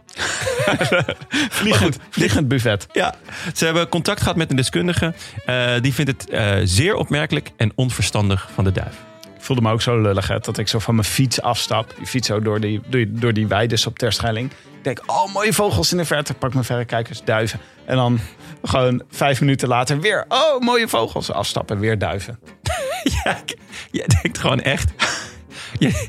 Vliegend, 1.59 1.99
vliegend 2.11 2.49
buffet. 2.49 2.87
Ja, 2.93 3.15
ze 3.55 3.65
hebben 3.65 3.89
contact 3.89 4.21
gehad 4.21 4.37
met 4.37 4.51
een 4.51 4.57
deskundige. 4.57 5.15
Eh, 5.47 5.73
die 5.81 5.95
vindt 5.95 6.11
het 6.11 6.31
eh, 6.31 6.57
zeer 6.65 6.95
opmerkelijk 6.95 7.51
en 7.57 7.73
onverstandig 7.75 8.49
van 8.55 8.65
de 8.65 8.73
duif. 8.73 8.95
Ik 9.37 9.43
voelde 9.43 9.63
me 9.63 9.73
ook 9.73 9.83
zo 9.83 10.01
lullig 10.01 10.29
hè, 10.29 10.39
dat 10.39 10.59
ik 10.59 10.69
zo 10.69 10.79
van 10.79 10.95
mijn 10.95 11.07
fiets 11.07 11.43
afstap. 11.43 11.95
Je 11.99 12.07
fiets 12.07 12.27
zo 12.27 12.41
door 12.41 12.61
die, 12.61 12.81
door, 12.87 13.05
door 13.09 13.33
die 13.33 13.47
weides 13.47 13.87
op 13.87 13.99
Terschelling. 13.99 14.51
Ik 14.51 14.85
denk, 14.85 15.03
oh 15.07 15.33
mooie 15.33 15.53
vogels 15.53 15.93
in 15.93 15.97
de 15.97 16.05
verte. 16.05 16.35
Pak 16.35 16.53
mijn 16.53 16.65
verrekijkers, 16.65 17.23
duiven. 17.25 17.61
En 17.85 17.97
dan 17.97 18.21
gewoon 18.63 19.03
vijf 19.11 19.41
minuten 19.41 19.69
later 19.69 20.01
weer, 20.01 20.25
oh 20.29 20.61
mooie 20.61 20.89
vogels. 20.89 21.31
Afstappen, 21.31 21.79
weer 21.79 21.99
duiven. 21.99 22.39
Ja, 23.25 23.39
je 23.91 24.05
denkt 24.23 24.39
gewoon 24.39 24.61
echt. 24.61 24.93
Je, 25.79 26.07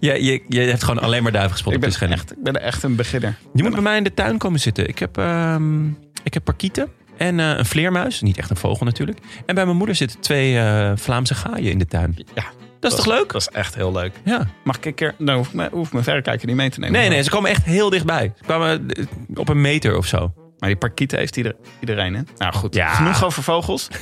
je, 0.00 0.24
je, 0.24 0.42
je 0.48 0.60
hebt 0.60 0.82
gewoon 0.82 1.02
alleen 1.02 1.22
maar 1.22 1.32
duiven 1.32 1.52
gespot 1.52 1.72
Ik 1.72 1.80
ben, 1.80 2.10
echt, 2.10 2.32
ik 2.32 2.42
ben 2.42 2.62
echt 2.62 2.82
een 2.82 2.96
beginner. 2.96 3.36
Je 3.54 3.62
moet 3.62 3.72
bij 3.72 3.82
mij 3.82 3.96
in 3.96 4.04
de 4.04 4.14
tuin 4.14 4.38
komen 4.38 4.60
zitten. 4.60 4.88
Ik 4.88 4.98
heb, 4.98 5.18
ehm 5.18 5.86
ik 6.24 6.34
heb 6.34 6.44
parkieten 6.44 6.88
en 7.16 7.40
eh, 7.40 7.56
een 7.56 7.66
vleermuis. 7.66 8.20
Niet 8.20 8.38
echt 8.38 8.50
een 8.50 8.56
vogel 8.56 8.86
natuurlijk. 8.86 9.18
En 9.46 9.54
bij 9.54 9.64
mijn 9.64 9.76
moeder 9.76 9.94
zitten 9.96 10.20
twee 10.20 10.58
eh, 10.58 10.92
Vlaamse 10.94 11.34
gaaien 11.34 11.70
in 11.70 11.78
de 11.78 11.86
tuin. 11.86 12.16
Ja, 12.34 12.44
Dat 12.80 12.90
is 12.92 12.96
toch 12.96 13.06
leuk? 13.06 13.32
Dat 13.32 13.40
is 13.40 13.48
echt 13.48 13.74
heel 13.74 13.92
leuk. 13.92 14.12
Ja. 14.24 14.46
Mag 14.64 14.76
ik 14.76 14.84
een 14.84 14.94
keer, 14.94 15.14
dan 15.18 15.36
hoef 15.36 15.48
ik 15.48 15.54
mijn, 15.54 15.70
hoef 15.72 15.86
ik 15.86 15.92
mijn 15.92 16.04
verrekijker 16.04 16.46
niet 16.46 16.56
mee 16.56 16.70
te 16.70 16.80
nemen. 16.80 17.00
Nee, 17.00 17.08
nee, 17.08 17.22
ze 17.22 17.30
komen 17.30 17.50
echt 17.50 17.64
heel 17.64 17.90
dichtbij. 17.90 18.32
Ze 18.36 18.44
kwamen 18.44 18.90
eh, 18.90 19.04
op 19.34 19.48
een 19.48 19.60
meter 19.60 19.96
of 19.96 20.06
zo. 20.06 20.32
Maar 20.64 20.72
die 20.72 20.82
parkieten 20.82 21.18
heeft 21.18 21.36
ieder, 21.36 21.54
iedereen, 21.80 22.14
hè? 22.14 22.20
Nou 22.38 22.52
goed, 22.54 22.74
Ja. 22.74 22.88
genoeg 22.94 23.24
over 23.24 23.42
vogels. 23.42 23.88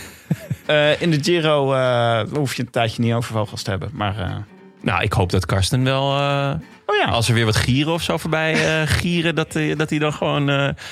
Eh, 0.67 1.01
in 1.01 1.11
de 1.11 1.19
Giro 1.23 1.73
eh, 1.75 2.21
hoef 2.35 2.55
je 2.55 2.63
een 2.63 2.71
tijdje 2.71 3.03
niet 3.03 3.13
over 3.13 3.33
vogels 3.33 3.63
te 3.63 3.71
hebben. 3.71 3.91
Maar 3.93 4.19
eh, 4.19 4.31
Nou, 4.81 5.03
ik 5.03 5.13
hoop 5.13 5.31
dat 5.31 5.47
Karsten 5.47 5.85
wel... 5.85 6.03
oh 6.87 6.97
ja, 7.01 7.07
als 7.11 7.29
er 7.29 7.35
weer 7.35 7.45
wat 7.45 7.57
gieren 7.57 7.93
of 7.93 8.03
zo 8.03 8.17
voorbij 8.17 8.55
gieren, 8.99 9.35
dat, 9.35 9.53
hij- 9.53 9.75
dat 9.77 9.91
hij 9.91 9.99
dan 9.99 10.13
gewoon... 10.13 10.47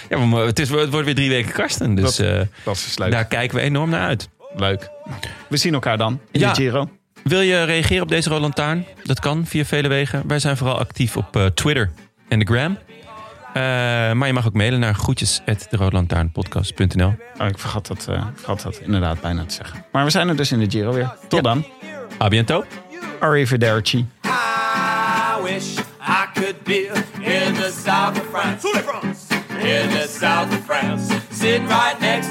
ja, 0.08 0.18
maar 0.18 0.42
het, 0.44 0.58
is, 0.58 0.68
het 0.70 0.90
wordt 0.90 1.04
weer 1.04 1.14
drie 1.14 1.28
weken 1.28 1.52
Karsten. 1.52 1.94
Dus 1.94 2.16
Dat- 2.16 2.46
dat 2.64 2.76
is 2.76 2.98
leuk. 2.98 3.10
daar 3.10 3.24
kijken 3.24 3.56
we 3.56 3.62
enorm 3.62 3.90
naar 3.90 4.06
uit. 4.06 4.28
Leuk. 4.56 4.90
We 5.48 5.56
zien 5.56 5.74
elkaar 5.74 5.98
dan 5.98 6.20
in 6.30 6.40
Ja. 6.40 6.48
de 6.52 6.54
Giro. 6.54 6.88
Wil 7.24 7.40
je 7.40 7.64
reageren 7.64 8.02
op 8.02 8.08
deze 8.08 8.28
Roland 8.28 8.56
Lantaarn? 8.58 8.86
Dat 9.04 9.20
kan 9.20 9.46
via 9.46 9.64
vele 9.64 9.88
wegen. 9.88 10.22
Wij 10.26 10.38
zijn 10.38 10.56
vooral 10.56 10.78
actief 10.78 11.16
op 11.16 11.50
Twitter 11.54 11.90
en 12.28 12.38
de 12.38 12.44
Gram. 12.44 12.78
Eh, 13.54 13.62
maar 14.12 14.26
je 14.26 14.32
mag 14.32 14.46
ook 14.46 14.54
mailen 14.54 14.80
naar 14.80 14.94
groetjes.deroodlantaarnpodcast.nl 14.94 17.14
Oh, 17.40 17.46
ik 17.46 17.58
vergat 17.58 17.86
dat, 17.86 18.06
eh, 18.08 18.26
vergat 18.34 18.62
dat 18.62 18.80
inderdaad 18.84 19.20
bijna 19.20 19.44
te 19.44 19.54
zeggen. 19.54 19.84
Maar 19.92 20.04
we 20.04 20.10
zijn 20.10 20.28
er 20.28 20.36
dus 20.36 20.52
in 20.52 20.58
de 20.58 20.70
Giro 20.70 20.92
weer. 20.92 21.14
Tot 21.28 21.32
Ja. 21.32 21.40
dan. 21.40 21.64
A 22.22 22.28
biento. 22.28 22.64
Arrivederci. 23.20 24.06
I 24.24 25.42
wish 25.42 25.78
I 26.08 26.24
could 26.34 26.62
be 26.64 26.86
in 27.20 27.54
the 27.54 27.72
south 27.84 28.20
of 28.20 28.26
France. 28.30 28.68
In 29.58 29.88
the 29.88 30.16
south 30.20 30.52
of 30.52 30.58
France. 30.64 31.12
Sitting 31.32 31.68
right 31.68 32.00
next 32.00 32.28